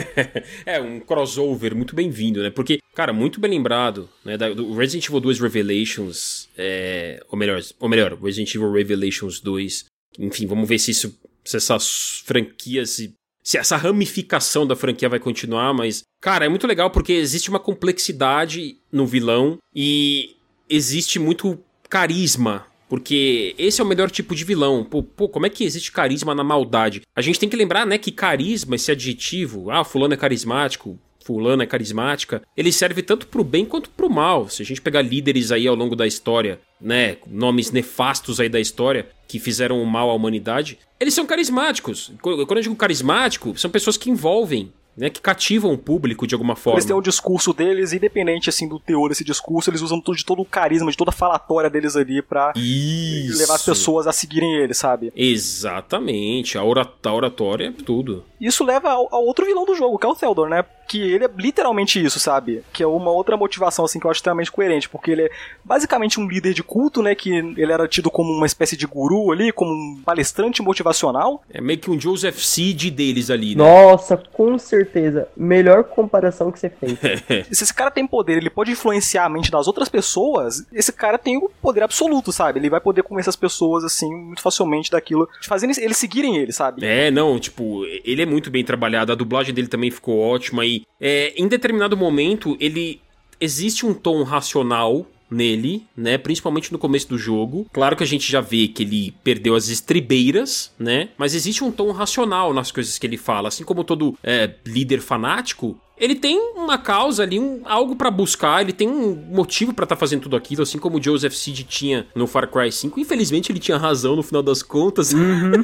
é, 0.65 0.80
um 0.80 0.99
crossover 0.99 1.76
muito 1.76 1.95
bem-vindo, 1.95 2.41
né? 2.41 2.49
Porque, 2.49 2.80
cara, 2.95 3.13
muito 3.13 3.39
bem 3.39 3.51
lembrado, 3.51 4.09
né? 4.26 4.38
Do 4.38 4.73
Resident 4.76 5.07
Evil 5.07 5.19
2 5.19 5.39
Revelations, 5.39 6.49
é, 6.57 7.23
ou 7.30 7.38
melhor, 7.38 7.59
ou 7.80 7.89
melhor, 7.89 8.13
Resident 8.15 8.53
Evil 8.55 8.72
Revelations 8.72 9.39
2 9.39 9.91
enfim, 10.19 10.45
vamos 10.45 10.68
ver 10.68 10.77
se 10.77 10.91
isso 10.91 11.18
se 11.43 11.57
essas 11.57 12.22
franquias 12.26 12.91
se, 12.91 13.13
se 13.43 13.57
essa 13.57 13.77
ramificação 13.77 14.65
da 14.65 14.76
franquia 14.76 15.09
vai 15.09 15.19
continuar, 15.19 15.73
mas 15.73 16.03
cara, 16.22 16.45
é 16.45 16.49
muito 16.49 16.68
legal 16.68 16.89
porque 16.89 17.13
existe 17.13 17.49
uma 17.49 17.59
complexidade 17.59 18.77
no 18.91 19.05
vilão 19.05 19.57
e 19.73 20.35
existe 20.69 21.19
muito 21.19 21.59
carisma 21.89 22.65
porque 22.91 23.55
esse 23.57 23.80
é 23.80 23.84
o 23.85 23.88
melhor 23.88 24.11
tipo 24.11 24.35
de 24.35 24.43
vilão. 24.43 24.84
Pô, 24.84 25.01
pô, 25.01 25.30
como 25.30 25.45
é 25.45 25.49
que 25.49 25.63
existe 25.63 25.93
carisma 25.93 26.35
na 26.35 26.43
maldade? 26.43 27.03
A 27.15 27.22
gente 27.22 27.39
tem 27.39 27.47
que 27.47 27.55
lembrar, 27.55 27.85
né, 27.85 27.97
que 27.97 28.11
carisma, 28.11 28.76
esse 28.76 28.91
adjetivo, 28.91 29.72
ah, 29.72 29.85
fulano 29.85 30.13
é 30.13 30.18
carismático, 30.18 30.99
fulano 31.23 31.64
é 31.64 31.65
carismática, 31.65 32.41
ele 32.56 32.72
serve 32.72 33.02
tanto 33.02 33.27
pro 33.27 33.43
bem 33.43 33.65
quanto 33.65 33.89
pro 33.89 34.10
mal. 34.10 34.49
Se 34.49 34.61
a 34.61 34.65
gente 34.65 34.81
pegar 34.81 35.02
líderes 35.02 35.52
aí 35.52 35.68
ao 35.68 35.76
longo 35.76 35.95
da 35.95 36.07
história, 36.07 36.60
né, 36.80 37.18
nomes 37.27 37.72
nefastos 37.72 38.39
aí 38.39 38.49
da 38.49 38.60
história, 38.60 39.07
que 39.27 39.39
fizeram 39.39 39.81
o 39.81 39.85
mal 39.85 40.10
à 40.10 40.14
humanidade, 40.14 40.77
eles 40.99 41.14
são 41.14 41.26
carismáticos. 41.26 42.11
Quando 42.22 42.57
eu 42.57 42.61
digo 42.61 42.76
carismático, 42.76 43.57
são 43.57 43.72
pessoas 43.72 43.98
que 43.98 44.10
envolvem 44.10 44.72
né, 44.95 45.09
que 45.09 45.22
cativam 45.22 45.73
o 45.73 45.77
público 45.77 46.27
de 46.27 46.35
alguma 46.35 46.55
forma. 46.55 46.77
Eles 46.77 46.85
têm 46.85 46.95
o 46.95 47.01
discurso 47.01 47.53
deles, 47.53 47.93
independente 47.93 48.49
assim 48.49 48.68
do 48.68 48.80
teor 48.80 49.09
desse 49.09 49.23
discurso, 49.23 49.69
eles 49.69 49.81
usam 49.81 50.01
de 50.01 50.26
todo 50.26 50.41
o 50.41 50.45
carisma, 50.45 50.91
de 50.91 50.97
toda 50.97 51.09
a 51.09 51.13
falatória 51.13 51.69
deles 51.69 51.95
ali 51.95 52.22
pra 52.22 52.51
Isso. 52.55 53.38
levar 53.38 53.55
as 53.55 53.63
pessoas 53.63 54.07
a 54.07 54.11
seguirem 54.11 54.55
ele, 54.55 54.73
sabe? 54.73 55.11
Exatamente, 55.15 56.57
a, 56.57 56.63
oratória 56.63 57.68
é 57.68 57.84
tudo. 57.84 58.26
Isso 58.39 58.63
leva 58.63 58.89
ao, 58.89 59.07
ao, 59.13 59.23
outro 59.23 59.45
vilão 59.45 59.65
do 59.65 59.76
jogo, 59.76 59.97
que 59.97 60.05
é 60.05 60.09
o 60.09 60.15
Theodor, 60.15 60.49
né? 60.49 60.65
Que 60.88 60.99
ele 60.99 61.26
é 61.26 61.30
literalmente 61.38 62.03
isso, 62.03 62.19
sabe? 62.19 62.63
Que 62.73 62.84
é 62.84 62.88
uma 62.88 63.11
outra 63.11 63.38
motivação, 63.38 63.85
assim, 63.85 63.99
que 63.99 64.05
eu 64.05 64.11
acho 64.11 64.18
extremamente 64.18 64.51
coerente, 64.51 64.89
porque 64.89 65.11
ele 65.11 65.23
é 65.23 65.31
basicamente 65.63 66.19
um 66.19 66.27
líder 66.27 66.53
de 66.53 66.63
culto, 66.63 67.01
né? 67.01 67.13
Que 67.15 67.30
ele 67.30 67.72
era 67.72 67.88
tido 67.88 68.09
como 68.09 68.31
uma 68.31 68.45
espécie 68.45 68.76
de 68.76 68.88
guru 68.88 69.31
ali, 69.31 69.51
como 69.51 69.72
um 69.72 70.01
palestrante 70.03 70.61
motivacional. 70.61 71.43
É 71.53 71.61
meio 71.61 71.80
que 71.80 71.89
um 71.89 71.99
Joseph 71.99 72.39
Seed 72.39 72.89
deles 72.89 73.30
ali, 73.30 73.55
né? 73.55 73.63
Nossa, 73.63 74.18
com 74.18 74.57
certeza 74.57 74.81
certeza, 74.84 75.28
melhor 75.36 75.84
comparação 75.84 76.52
que 76.52 76.60
você 76.60 76.70
fez. 76.70 76.98
Se 77.52 77.64
esse 77.64 77.74
cara 77.74 77.91
tem 77.91 78.06
poder, 78.06 78.38
ele 78.38 78.49
pode 78.49 78.72
influenciar 78.72 79.26
a 79.26 79.30
mente 79.30 79.52
das 79.52 79.68
outras 79.68 79.90
pessoas, 79.90 80.66
esse 80.72 80.91
cara 80.91 81.18
tem 81.18 81.38
o 81.38 81.49
poder 81.62 81.84
absoluto, 81.84 82.32
sabe? 82.32 82.60
Ele 82.60 82.70
vai 82.70 82.82
poder 82.82 83.03
convencer 83.03 83.30
as 83.30 83.36
pessoas, 83.36 83.84
assim, 83.84 84.10
muito 84.10 84.41
facilmente 84.41 84.91
daquilo, 84.91 85.28
fazendo 85.48 85.74
eles 85.78 85.98
seguirem 85.98 86.38
ele, 86.38 86.52
sabe? 86.52 86.86
É, 86.86 87.12
não, 87.12 87.40
tipo, 87.40 87.86
ele 88.03 88.22
é 88.22 88.26
muito 88.26 88.49
bem 88.49 88.64
trabalhado, 88.64 89.12
a 89.12 89.16
dublagem 89.16 89.53
dele 89.53 89.68
também 89.68 89.91
ficou 89.91 90.20
ótima 90.20 90.66
e 90.66 90.84
é, 90.99 91.34
em 91.36 91.48
determinado 91.48 91.95
momento 91.95 92.58
ele 92.60 93.02
existe 93.40 93.86
um 93.86 93.94
tom 93.94 94.24
racional 94.24 95.06
nele, 95.32 95.86
né? 95.95 96.18
Principalmente 96.18 96.72
no 96.72 96.78
começo 96.78 97.08
do 97.08 97.18
jogo. 97.18 97.66
Claro 97.72 97.95
que 97.95 98.03
a 98.03 98.08
gente 98.08 98.30
já 98.30 98.41
vê 98.41 98.68
que 98.68 98.84
ele 98.84 99.14
perdeu 99.24 99.56
as 99.56 99.70
estribeiras, 99.70 100.72
né? 100.78 101.10
Mas 101.18 101.34
existe 101.34 101.64
um 101.64 101.72
tom 101.72 101.91
racional 101.91 102.53
nas 102.53 102.72
coisas 102.72 102.98
que 102.99 103.08
ele 103.08 103.18
fala. 103.18 103.48
Assim 103.48 103.64
como 103.64 103.84
todo 103.84 104.18
é, 104.22 104.53
líder 104.66 104.99
fanático, 104.99 105.80
ele 106.02 106.16
tem 106.16 106.38
uma 106.56 106.80
causa 106.80 107.22
ali, 107.22 107.40
um, 107.40 107.62
algo 107.64 107.95
para 107.95 108.10
buscar, 108.10 108.62
ele 108.62 108.74
tem 108.74 108.90
um 108.90 109.14
motivo 109.14 109.72
para 109.72 109.84
estar 109.84 109.95
tá 109.95 109.99
fazendo 109.99 110.24
tudo 110.24 110.36
aquilo, 110.36 110.64
assim 110.64 110.80
como 110.80 110.98
o 110.98 111.03
Joseph 111.03 111.34
Seed 111.34 111.64
tinha 111.68 112.08
no 112.16 112.26
Far 112.26 112.49
Cry 112.49 112.72
5. 112.72 112.99
Infelizmente 112.99 113.52
ele 113.52 113.60
tinha 113.60 113.78
razão 113.78 114.16
no 114.16 114.24
final 114.24 114.41
das 114.41 114.64
contas. 114.64 115.14
Uhum. 115.14 115.64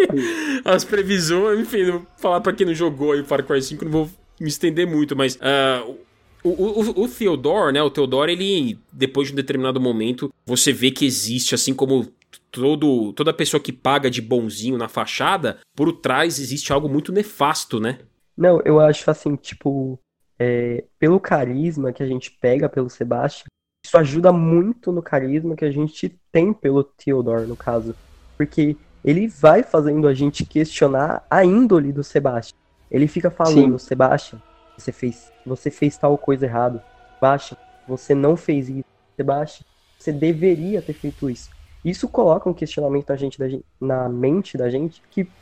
As 0.64 0.84
previsões, 0.84 1.60
enfim, 1.60 1.90
vou 1.90 2.06
falar 2.16 2.40
para 2.40 2.54
quem 2.54 2.66
não 2.66 2.74
jogou 2.74 3.12
aí 3.12 3.22
Far 3.22 3.44
Cry 3.44 3.60
5, 3.60 3.84
não 3.84 3.92
vou 3.92 4.10
me 4.40 4.48
estender 4.48 4.86
muito, 4.86 5.14
mas 5.14 5.36
uh, 5.36 5.94
o, 6.44 6.50
o, 6.50 7.04
o 7.04 7.08
Theodore, 7.08 7.72
né? 7.72 7.82
O 7.82 7.90
Theodore, 7.90 8.32
ele, 8.32 8.78
depois 8.92 9.28
de 9.28 9.32
um 9.32 9.36
determinado 9.36 9.80
momento, 9.80 10.30
você 10.44 10.72
vê 10.72 10.90
que 10.90 11.06
existe, 11.06 11.54
assim 11.54 11.72
como 11.72 12.06
todo, 12.50 13.12
toda 13.14 13.32
pessoa 13.32 13.60
que 13.60 13.72
paga 13.72 14.10
de 14.10 14.20
bonzinho 14.20 14.76
na 14.76 14.88
fachada, 14.88 15.58
por 15.74 15.92
trás 15.92 16.38
existe 16.38 16.72
algo 16.72 16.88
muito 16.88 17.12
nefasto, 17.12 17.80
né? 17.80 17.98
Não, 18.36 18.60
eu 18.64 18.78
acho 18.78 19.10
assim, 19.10 19.36
tipo, 19.36 19.98
é, 20.38 20.84
pelo 20.98 21.18
carisma 21.18 21.92
que 21.92 22.02
a 22.02 22.06
gente 22.06 22.30
pega 22.30 22.68
pelo 22.68 22.90
Sebastian, 22.90 23.46
isso 23.84 23.96
ajuda 23.96 24.32
muito 24.32 24.92
no 24.92 25.02
carisma 25.02 25.56
que 25.56 25.64
a 25.64 25.70
gente 25.70 26.18
tem 26.32 26.52
pelo 26.52 26.84
Theodore, 26.84 27.46
no 27.46 27.56
caso. 27.56 27.94
Porque 28.36 28.76
ele 29.04 29.28
vai 29.28 29.62
fazendo 29.62 30.08
a 30.08 30.14
gente 30.14 30.44
questionar 30.44 31.26
a 31.30 31.44
índole 31.44 31.92
do 31.92 32.02
Sebastian. 32.02 32.56
Ele 32.90 33.06
fica 33.06 33.30
falando, 33.30 33.78
Sim. 33.78 33.86
Sebastian, 33.86 34.40
você 34.76 34.92
fez, 34.92 35.32
você 35.44 35.70
fez 35.70 35.96
tal 35.98 36.18
coisa 36.18 36.46
errado. 36.46 36.82
Sebastian, 37.16 37.56
você 37.86 38.14
não 38.14 38.36
fez 38.36 38.68
isso. 38.68 38.84
Sebastian, 39.18 39.64
você 39.98 40.12
deveria 40.12 40.82
ter 40.82 40.94
feito 40.94 41.30
isso. 41.30 41.48
Isso 41.84 42.08
coloca 42.08 42.48
um 42.48 42.54
questionamento 42.54 43.08
na, 43.10 43.16
gente, 43.16 43.38
na 43.80 44.08
mente 44.08 44.56
da 44.56 44.70
gente 44.70 45.02
que 45.10 45.32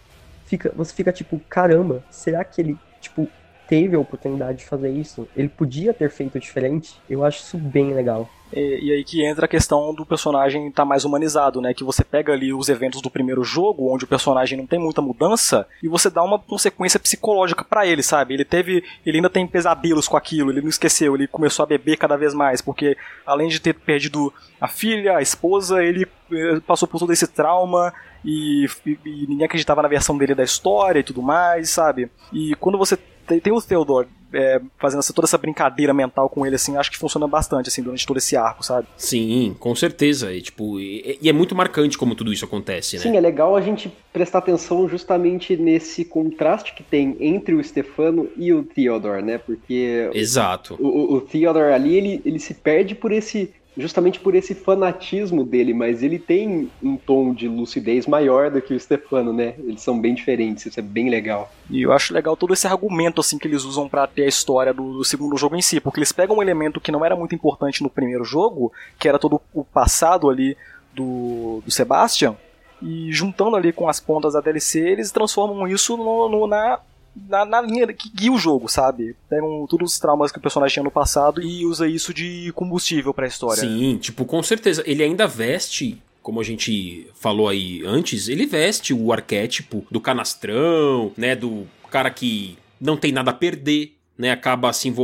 fica, 0.47 0.73
você 0.77 0.93
fica 0.95 1.13
tipo, 1.13 1.45
caramba, 1.49 2.05
será 2.11 2.45
que 2.45 2.61
ele, 2.61 2.81
tipo, 3.01 3.35
teve 3.67 3.97
a 3.97 4.01
oportunidade 4.01 4.59
de 4.59 4.67
fazer 4.67 4.91
isso? 4.91 5.31
Ele 5.35 5.49
podia 5.49 5.95
ter 5.95 6.11
feito 6.11 6.39
diferente? 6.41 7.03
Eu 7.09 7.25
acho 7.25 7.41
isso 7.43 7.59
bem 7.59 7.95
legal. 7.95 8.35
E, 8.53 8.89
e, 8.89 8.93
aí 8.93 9.05
que 9.05 9.25
entra 9.25 9.47
a 9.47 9.49
questão 9.49 9.95
do 9.95 10.05
personagem 10.05 10.69
estar 10.69 10.83
tá 10.83 10.87
mais 10.87 11.05
humanizado, 11.05 11.61
né? 11.61 11.73
Que 11.73 11.85
você 11.85 12.05
pega 12.05 12.33
ali 12.33 12.53
os 12.53 12.69
eventos 12.69 13.01
do 13.01 13.11
primeiro 13.11 13.43
jogo, 13.43 13.93
onde 13.93 14.05
o 14.05 14.09
personagem 14.09 14.59
não 14.59 14.67
tem 14.67 14.79
muita 14.79 15.01
mudança, 15.01 15.67
e 15.83 15.89
você 15.89 16.11
dá 16.11 16.23
uma 16.23 16.39
consequência 16.39 17.01
psicológica 17.01 17.65
para 17.65 17.87
ele, 17.87 18.03
sabe? 18.03 18.35
Ele 18.35 18.45
teve. 18.45 18.85
Ele 19.05 19.19
ainda 19.19 19.31
tem 19.31 19.47
pesadelos 19.47 20.07
com 20.07 20.17
aquilo, 20.17 20.51
ele 20.51 20.61
não 20.61 20.69
esqueceu, 20.69 21.15
ele 21.15 21.27
começou 21.27 21.63
a 21.63 21.67
beber 21.67 21.97
cada 21.97 22.17
vez 22.17 22.35
mais, 22.35 22.61
porque 22.61 22.97
além 23.27 23.49
de 23.49 23.61
ter 23.61 23.75
perdido 23.75 24.33
a 24.61 24.69
filha, 24.69 25.17
a 25.17 25.23
esposa, 25.23 25.83
ele 25.83 26.07
eh, 26.33 26.61
passou 26.67 26.87
por 26.87 26.99
todo 26.99 27.13
esse 27.13 27.27
trauma. 27.27 27.93
E, 28.25 28.67
e, 28.87 28.99
e 29.05 29.27
ninguém 29.27 29.47
acreditava 29.47 29.83
na 29.83 29.89
versão 29.89 30.17
dele 30.17 30.33
da 30.33 30.45
história 30.45 31.01
e 31.01 31.03
tudo 31.03 31.21
mais, 31.21 31.71
sabe? 31.71 32.09
E 32.33 32.55
quando 32.55 32.79
você 32.79 32.97
tem, 33.27 33.41
tem 33.41 33.53
o 33.53 33.61
Theodore 33.61 34.07
é, 34.33 34.61
fazendo 34.79 35.01
essa, 35.01 35.13
toda 35.13 35.27
essa 35.27 35.39
brincadeira 35.39 35.93
mental 35.93 36.29
com 36.29 36.47
ele, 36.47 36.57
assim, 36.57 36.77
acho 36.77 36.91
que 36.91 36.99
funciona 36.99 37.27
bastante, 37.27 37.69
assim, 37.69 37.83
durante 37.83 38.07
todo 38.07 38.17
esse 38.17 38.37
arco, 38.37 38.65
sabe? 38.65 38.87
Sim, 38.97 39.57
com 39.59 39.75
certeza. 39.75 40.33
E, 40.33 40.41
tipo, 40.41 40.81
e, 40.81 41.19
e 41.21 41.29
é 41.29 41.33
muito 41.33 41.55
marcante 41.55 41.99
como 41.99 42.15
tudo 42.15 42.33
isso 42.33 42.45
acontece, 42.45 42.97
né? 42.97 43.03
Sim, 43.03 43.17
é 43.17 43.21
legal 43.21 43.57
a 43.57 43.61
gente 43.61 43.93
prestar 44.13 44.39
atenção 44.39 44.89
justamente 44.89 45.57
nesse 45.57 46.05
contraste 46.05 46.75
que 46.75 46.83
tem 46.83 47.17
entre 47.21 47.55
o 47.55 47.63
Stefano 47.63 48.29
e 48.37 48.53
o 48.53 48.63
Theodore, 48.63 49.23
né? 49.23 49.39
Porque. 49.39 50.11
Exato. 50.13 50.77
O, 50.81 51.15
o 51.15 51.21
Theodore 51.21 51.73
ali, 51.73 51.97
ele, 51.97 52.23
ele 52.25 52.39
se 52.39 52.55
perde 52.55 52.95
por 52.95 53.13
esse 53.13 53.53
justamente 53.77 54.21
por 54.21 54.35
esse 54.35 54.55
fanatismo 54.55 55.45
dele, 55.45 55.73
mas 55.73 56.03
ele 56.03 56.19
tem 56.19 56.71
um 56.83 56.97
tom 56.97 57.33
de 57.33 57.49
lucidez 57.49 58.07
maior 58.07 58.51
do 58.51 58.61
que 58.61 58.75
o 58.75 58.81
Stefano, 58.81 59.33
né? 59.33 59.55
Eles 59.59 59.81
são 59.81 59.99
bem 59.99 60.15
diferentes, 60.15 60.67
isso 60.67 60.79
é 60.79 60.83
bem 60.83 61.09
legal. 61.09 61.51
E 61.71 61.83
eu 61.83 61.93
acho 61.93 62.13
legal 62.13 62.37
todo 62.37 62.53
esse 62.53 62.67
argumento 62.67 63.21
assim 63.21 63.39
que 63.39 63.49
eles 63.49 63.65
usam 63.65 63.89
para 63.89 64.07
ter 64.07 64.25
a 64.25 64.29
história 64.29 64.75
do, 64.75 64.99
do, 64.99 65.05
segundo 65.05 65.37
jogo 65.37 65.57
em 65.57 65.63
si, 65.63 65.81
porque 65.81 65.99
eles 65.99 66.13
pegam 66.13 66.37
um 66.37 66.43
elemento 66.43 66.81
que 66.81 66.93
não 66.93 67.05
era 67.05 67.17
muito 67.17 67.35
importante 67.35 67.83
no 67.83 67.89
primeiro 67.89 68.25
jogo, 68.25 68.73
que 68.99 69.09
era 69.09 69.19
todo 69.19 69.41
o 69.55 69.65
passado 69.65 70.29
ali 70.29 70.57
do, 70.95 71.63
do 71.65 71.71
Sebastian, 71.71 72.37
e 72.83 73.11
juntando 73.13 73.57
ali 73.57 73.73
com 73.73 73.89
as 73.89 74.01
pontas 74.01 74.35
da 74.35 74.41
DLC, 74.41 74.81
eles 74.81 75.11
transformam 75.11 75.67
isso 75.69 75.97
no, 75.97 76.29
no, 76.29 76.47
na 76.47 76.81
na, 77.15 77.45
na, 77.45 77.61
linha 77.61 77.93
que 77.93 78.09
guia 78.09 78.33
o 78.33 78.39
jogo, 78.39 78.69
sabe? 78.69 79.15
Pegam 79.29 79.67
todos 79.69 79.93
os 79.93 79.99
traumas 79.99 80.33
que 80.33 80.39
o 80.39 80.41
personagem 80.43 80.75
tinha 80.75 80.85
no 80.85 80.91
passado 80.91 81.43
e 81.43 81.65
usa 81.67 81.87
isso 81.87 82.13
de 82.13 82.53
combustível 82.55 83.13
para 83.13 83.25
a 83.25 83.29
história. 83.29 83.61
Sim, 83.61 83.99
tipo, 83.99 84.25
com 84.25 84.43
certeza. 84.43 84.83
Ele 84.87 85.03
ainda 85.03 85.27
veste 85.27 86.03
como 86.23 86.41
a 86.41 86.45
gente 86.45 87.09
falou 87.15 87.49
aí 87.49 87.83
antes, 87.85 88.29
ele 88.29 88.47
veste 88.47 88.95
o 88.95 89.13
arquétipo 89.13 89.85
do 89.91 90.01
canastrão, 90.01 91.11
né, 91.17 91.35
do 91.35 91.67
cara 91.91 92.11
que 92.11 92.57
não 92.81 92.97
tem 92.97 93.11
nada 93.11 93.33
a 93.33 93.35
perder, 93.35 93.97
né, 94.17 94.31
acaba 94.31 94.73
se, 94.73 94.95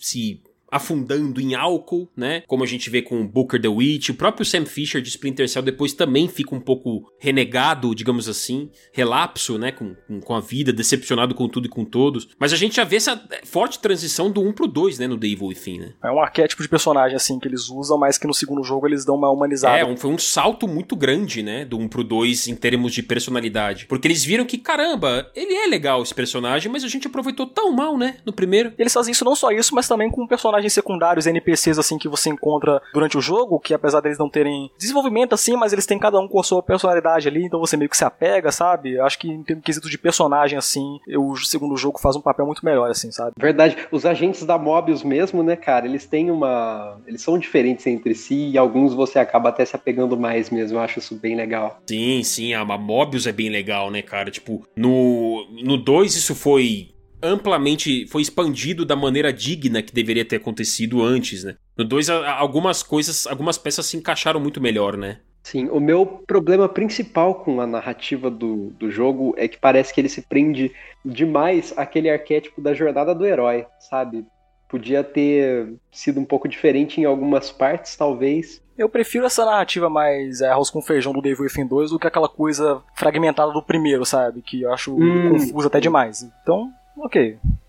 se 0.00 0.40
afundando 0.70 1.40
em 1.40 1.54
álcool, 1.54 2.08
né? 2.16 2.42
Como 2.46 2.64
a 2.64 2.66
gente 2.66 2.90
vê 2.90 3.02
com 3.02 3.26
Booker 3.26 3.60
the 3.60 3.68
Witch, 3.68 4.10
o 4.10 4.14
próprio 4.14 4.44
Sam 4.44 4.66
Fisher 4.66 5.00
de 5.00 5.08
Splinter 5.08 5.48
Cell 5.48 5.62
depois 5.62 5.92
também 5.92 6.28
fica 6.28 6.54
um 6.54 6.60
pouco 6.60 7.12
renegado, 7.18 7.94
digamos 7.94 8.28
assim, 8.28 8.70
relapso, 8.92 9.58
né? 9.58 9.72
Com, 9.72 9.94
com 10.20 10.34
a 10.34 10.40
vida, 10.40 10.72
decepcionado 10.72 11.34
com 11.34 11.48
tudo 11.48 11.66
e 11.66 11.70
com 11.70 11.84
todos. 11.84 12.28
Mas 12.38 12.52
a 12.52 12.56
gente 12.56 12.76
já 12.76 12.84
vê 12.84 12.96
essa 12.96 13.20
forte 13.44 13.78
transição 13.78 14.30
do 14.30 14.40
1 14.40 14.52
pro 14.52 14.66
2, 14.66 14.98
né? 14.98 15.06
No 15.06 15.18
The 15.18 15.26
Evil 15.26 15.48
Within, 15.48 15.78
né? 15.78 15.94
É 16.02 16.10
um 16.10 16.20
arquétipo 16.20 16.62
de 16.62 16.68
personagem, 16.68 17.16
assim, 17.16 17.38
que 17.38 17.48
eles 17.48 17.68
usam, 17.68 17.98
mas 17.98 18.18
que 18.18 18.26
no 18.26 18.34
segundo 18.34 18.62
jogo 18.62 18.86
eles 18.86 19.04
dão 19.04 19.14
uma 19.14 19.30
humanizada. 19.30 19.78
É, 19.78 19.84
um, 19.84 19.96
foi 19.96 20.10
um 20.10 20.18
salto 20.18 20.66
muito 20.66 20.96
grande, 20.96 21.42
né? 21.42 21.64
Do 21.64 21.78
1 21.78 21.88
pro 21.88 22.04
2 22.04 22.48
em 22.48 22.56
termos 22.56 22.92
de 22.92 23.02
personalidade. 23.02 23.86
Porque 23.86 24.08
eles 24.08 24.24
viram 24.24 24.44
que, 24.44 24.58
caramba, 24.58 25.30
ele 25.34 25.54
é 25.54 25.66
legal 25.66 26.02
esse 26.02 26.14
personagem, 26.14 26.70
mas 26.70 26.84
a 26.84 26.88
gente 26.88 27.06
aproveitou 27.06 27.46
tão 27.46 27.72
mal, 27.72 27.96
né? 27.96 28.16
No 28.24 28.32
primeiro. 28.32 28.72
Eles 28.78 28.92
fazem 28.92 29.12
isso 29.12 29.24
não 29.24 29.36
só 29.36 29.50
isso, 29.50 29.74
mas 29.74 29.88
também 29.88 30.10
com 30.10 30.22
um 30.22 30.26
personagem 30.26 30.55
personagens 30.56 30.72
secundários, 30.72 31.26
NPCs, 31.26 31.78
assim, 31.78 31.98
que 31.98 32.08
você 32.08 32.30
encontra 32.30 32.80
durante 32.92 33.16
o 33.16 33.20
jogo, 33.20 33.60
que 33.60 33.74
apesar 33.74 34.00
deles 34.00 34.18
não 34.18 34.28
terem 34.28 34.70
desenvolvimento, 34.78 35.34
assim, 35.34 35.56
mas 35.56 35.72
eles 35.72 35.86
têm 35.86 35.98
cada 35.98 36.18
um 36.18 36.28
com 36.28 36.40
a 36.40 36.42
sua 36.42 36.62
personalidade 36.62 37.28
ali, 37.28 37.44
então 37.44 37.60
você 37.60 37.76
meio 37.76 37.90
que 37.90 37.96
se 37.96 38.04
apega, 38.04 38.50
sabe? 38.50 38.98
Acho 39.00 39.18
que 39.18 39.28
em 39.28 39.60
quesito 39.60 39.88
de 39.88 39.98
personagem, 39.98 40.58
assim, 40.58 40.98
o 41.16 41.36
segundo 41.36 41.76
jogo 41.76 42.00
faz 42.00 42.16
um 42.16 42.20
papel 42.20 42.46
muito 42.46 42.64
melhor, 42.64 42.90
assim, 42.90 43.10
sabe? 43.12 43.32
Verdade. 43.38 43.76
Os 43.90 44.06
agentes 44.06 44.44
da 44.44 44.58
Mobius 44.58 45.02
mesmo, 45.02 45.42
né, 45.42 45.56
cara, 45.56 45.86
eles 45.86 46.06
têm 46.06 46.30
uma... 46.30 46.98
Eles 47.06 47.22
são 47.22 47.38
diferentes 47.38 47.86
entre 47.86 48.14
si 48.14 48.50
e 48.50 48.58
alguns 48.58 48.94
você 48.94 49.18
acaba 49.18 49.48
até 49.48 49.64
se 49.64 49.76
apegando 49.76 50.16
mais 50.16 50.50
mesmo. 50.50 50.78
Eu 50.78 50.82
acho 50.82 50.98
isso 50.98 51.14
bem 51.14 51.36
legal. 51.36 51.80
Sim, 51.86 52.22
sim. 52.22 52.54
A 52.54 52.64
Mobius 52.64 53.26
é 53.26 53.32
bem 53.32 53.48
legal, 53.48 53.90
né, 53.90 54.02
cara? 54.02 54.30
Tipo, 54.30 54.66
no 54.76 55.46
2 55.52 55.64
no 55.66 55.76
dois 55.76 56.16
isso 56.16 56.34
foi 56.34 56.90
amplamente 57.22 58.06
foi 58.08 58.22
expandido 58.22 58.84
da 58.84 58.96
maneira 58.96 59.32
digna 59.32 59.82
que 59.82 59.92
deveria 59.92 60.24
ter 60.24 60.36
acontecido 60.36 61.02
antes, 61.02 61.44
né? 61.44 61.56
No 61.76 61.84
2 61.84 62.10
algumas 62.10 62.82
coisas, 62.82 63.26
algumas 63.26 63.58
peças 63.58 63.86
se 63.86 63.96
encaixaram 63.96 64.40
muito 64.40 64.60
melhor, 64.60 64.96
né? 64.96 65.20
Sim, 65.42 65.68
o 65.68 65.78
meu 65.78 66.04
problema 66.26 66.68
principal 66.68 67.36
com 67.36 67.60
a 67.60 67.66
narrativa 67.68 68.28
do, 68.28 68.70
do 68.70 68.90
jogo 68.90 69.32
é 69.36 69.46
que 69.46 69.56
parece 69.56 69.94
que 69.94 70.00
ele 70.00 70.08
se 70.08 70.22
prende 70.22 70.72
demais 71.04 71.72
àquele 71.76 72.10
arquétipo 72.10 72.60
da 72.60 72.74
jornada 72.74 73.14
do 73.14 73.24
herói, 73.24 73.64
sabe? 73.78 74.26
Podia 74.68 75.04
ter 75.04 75.74
sido 75.92 76.18
um 76.18 76.24
pouco 76.24 76.48
diferente 76.48 77.00
em 77.00 77.04
algumas 77.04 77.52
partes, 77.52 77.94
talvez. 77.94 78.60
Eu 78.76 78.88
prefiro 78.88 79.24
essa 79.24 79.44
narrativa 79.44 79.88
mais 79.88 80.40
é, 80.40 80.48
arroz 80.48 80.68
com 80.68 80.82
feijão 80.82 81.12
do 81.12 81.22
Devil 81.22 81.44
Within 81.44 81.66
2 81.66 81.90
do 81.92 81.98
que 82.00 82.08
aquela 82.08 82.28
coisa 82.28 82.82
fragmentada 82.96 83.52
do 83.52 83.62
primeiro, 83.62 84.04
sabe? 84.04 84.42
Que 84.42 84.62
eu 84.62 84.72
acho 84.72 84.96
hum. 84.96 85.30
confuso 85.30 85.68
até 85.68 85.78
demais. 85.78 86.28
Então, 86.42 86.72
ok. 86.96 87.16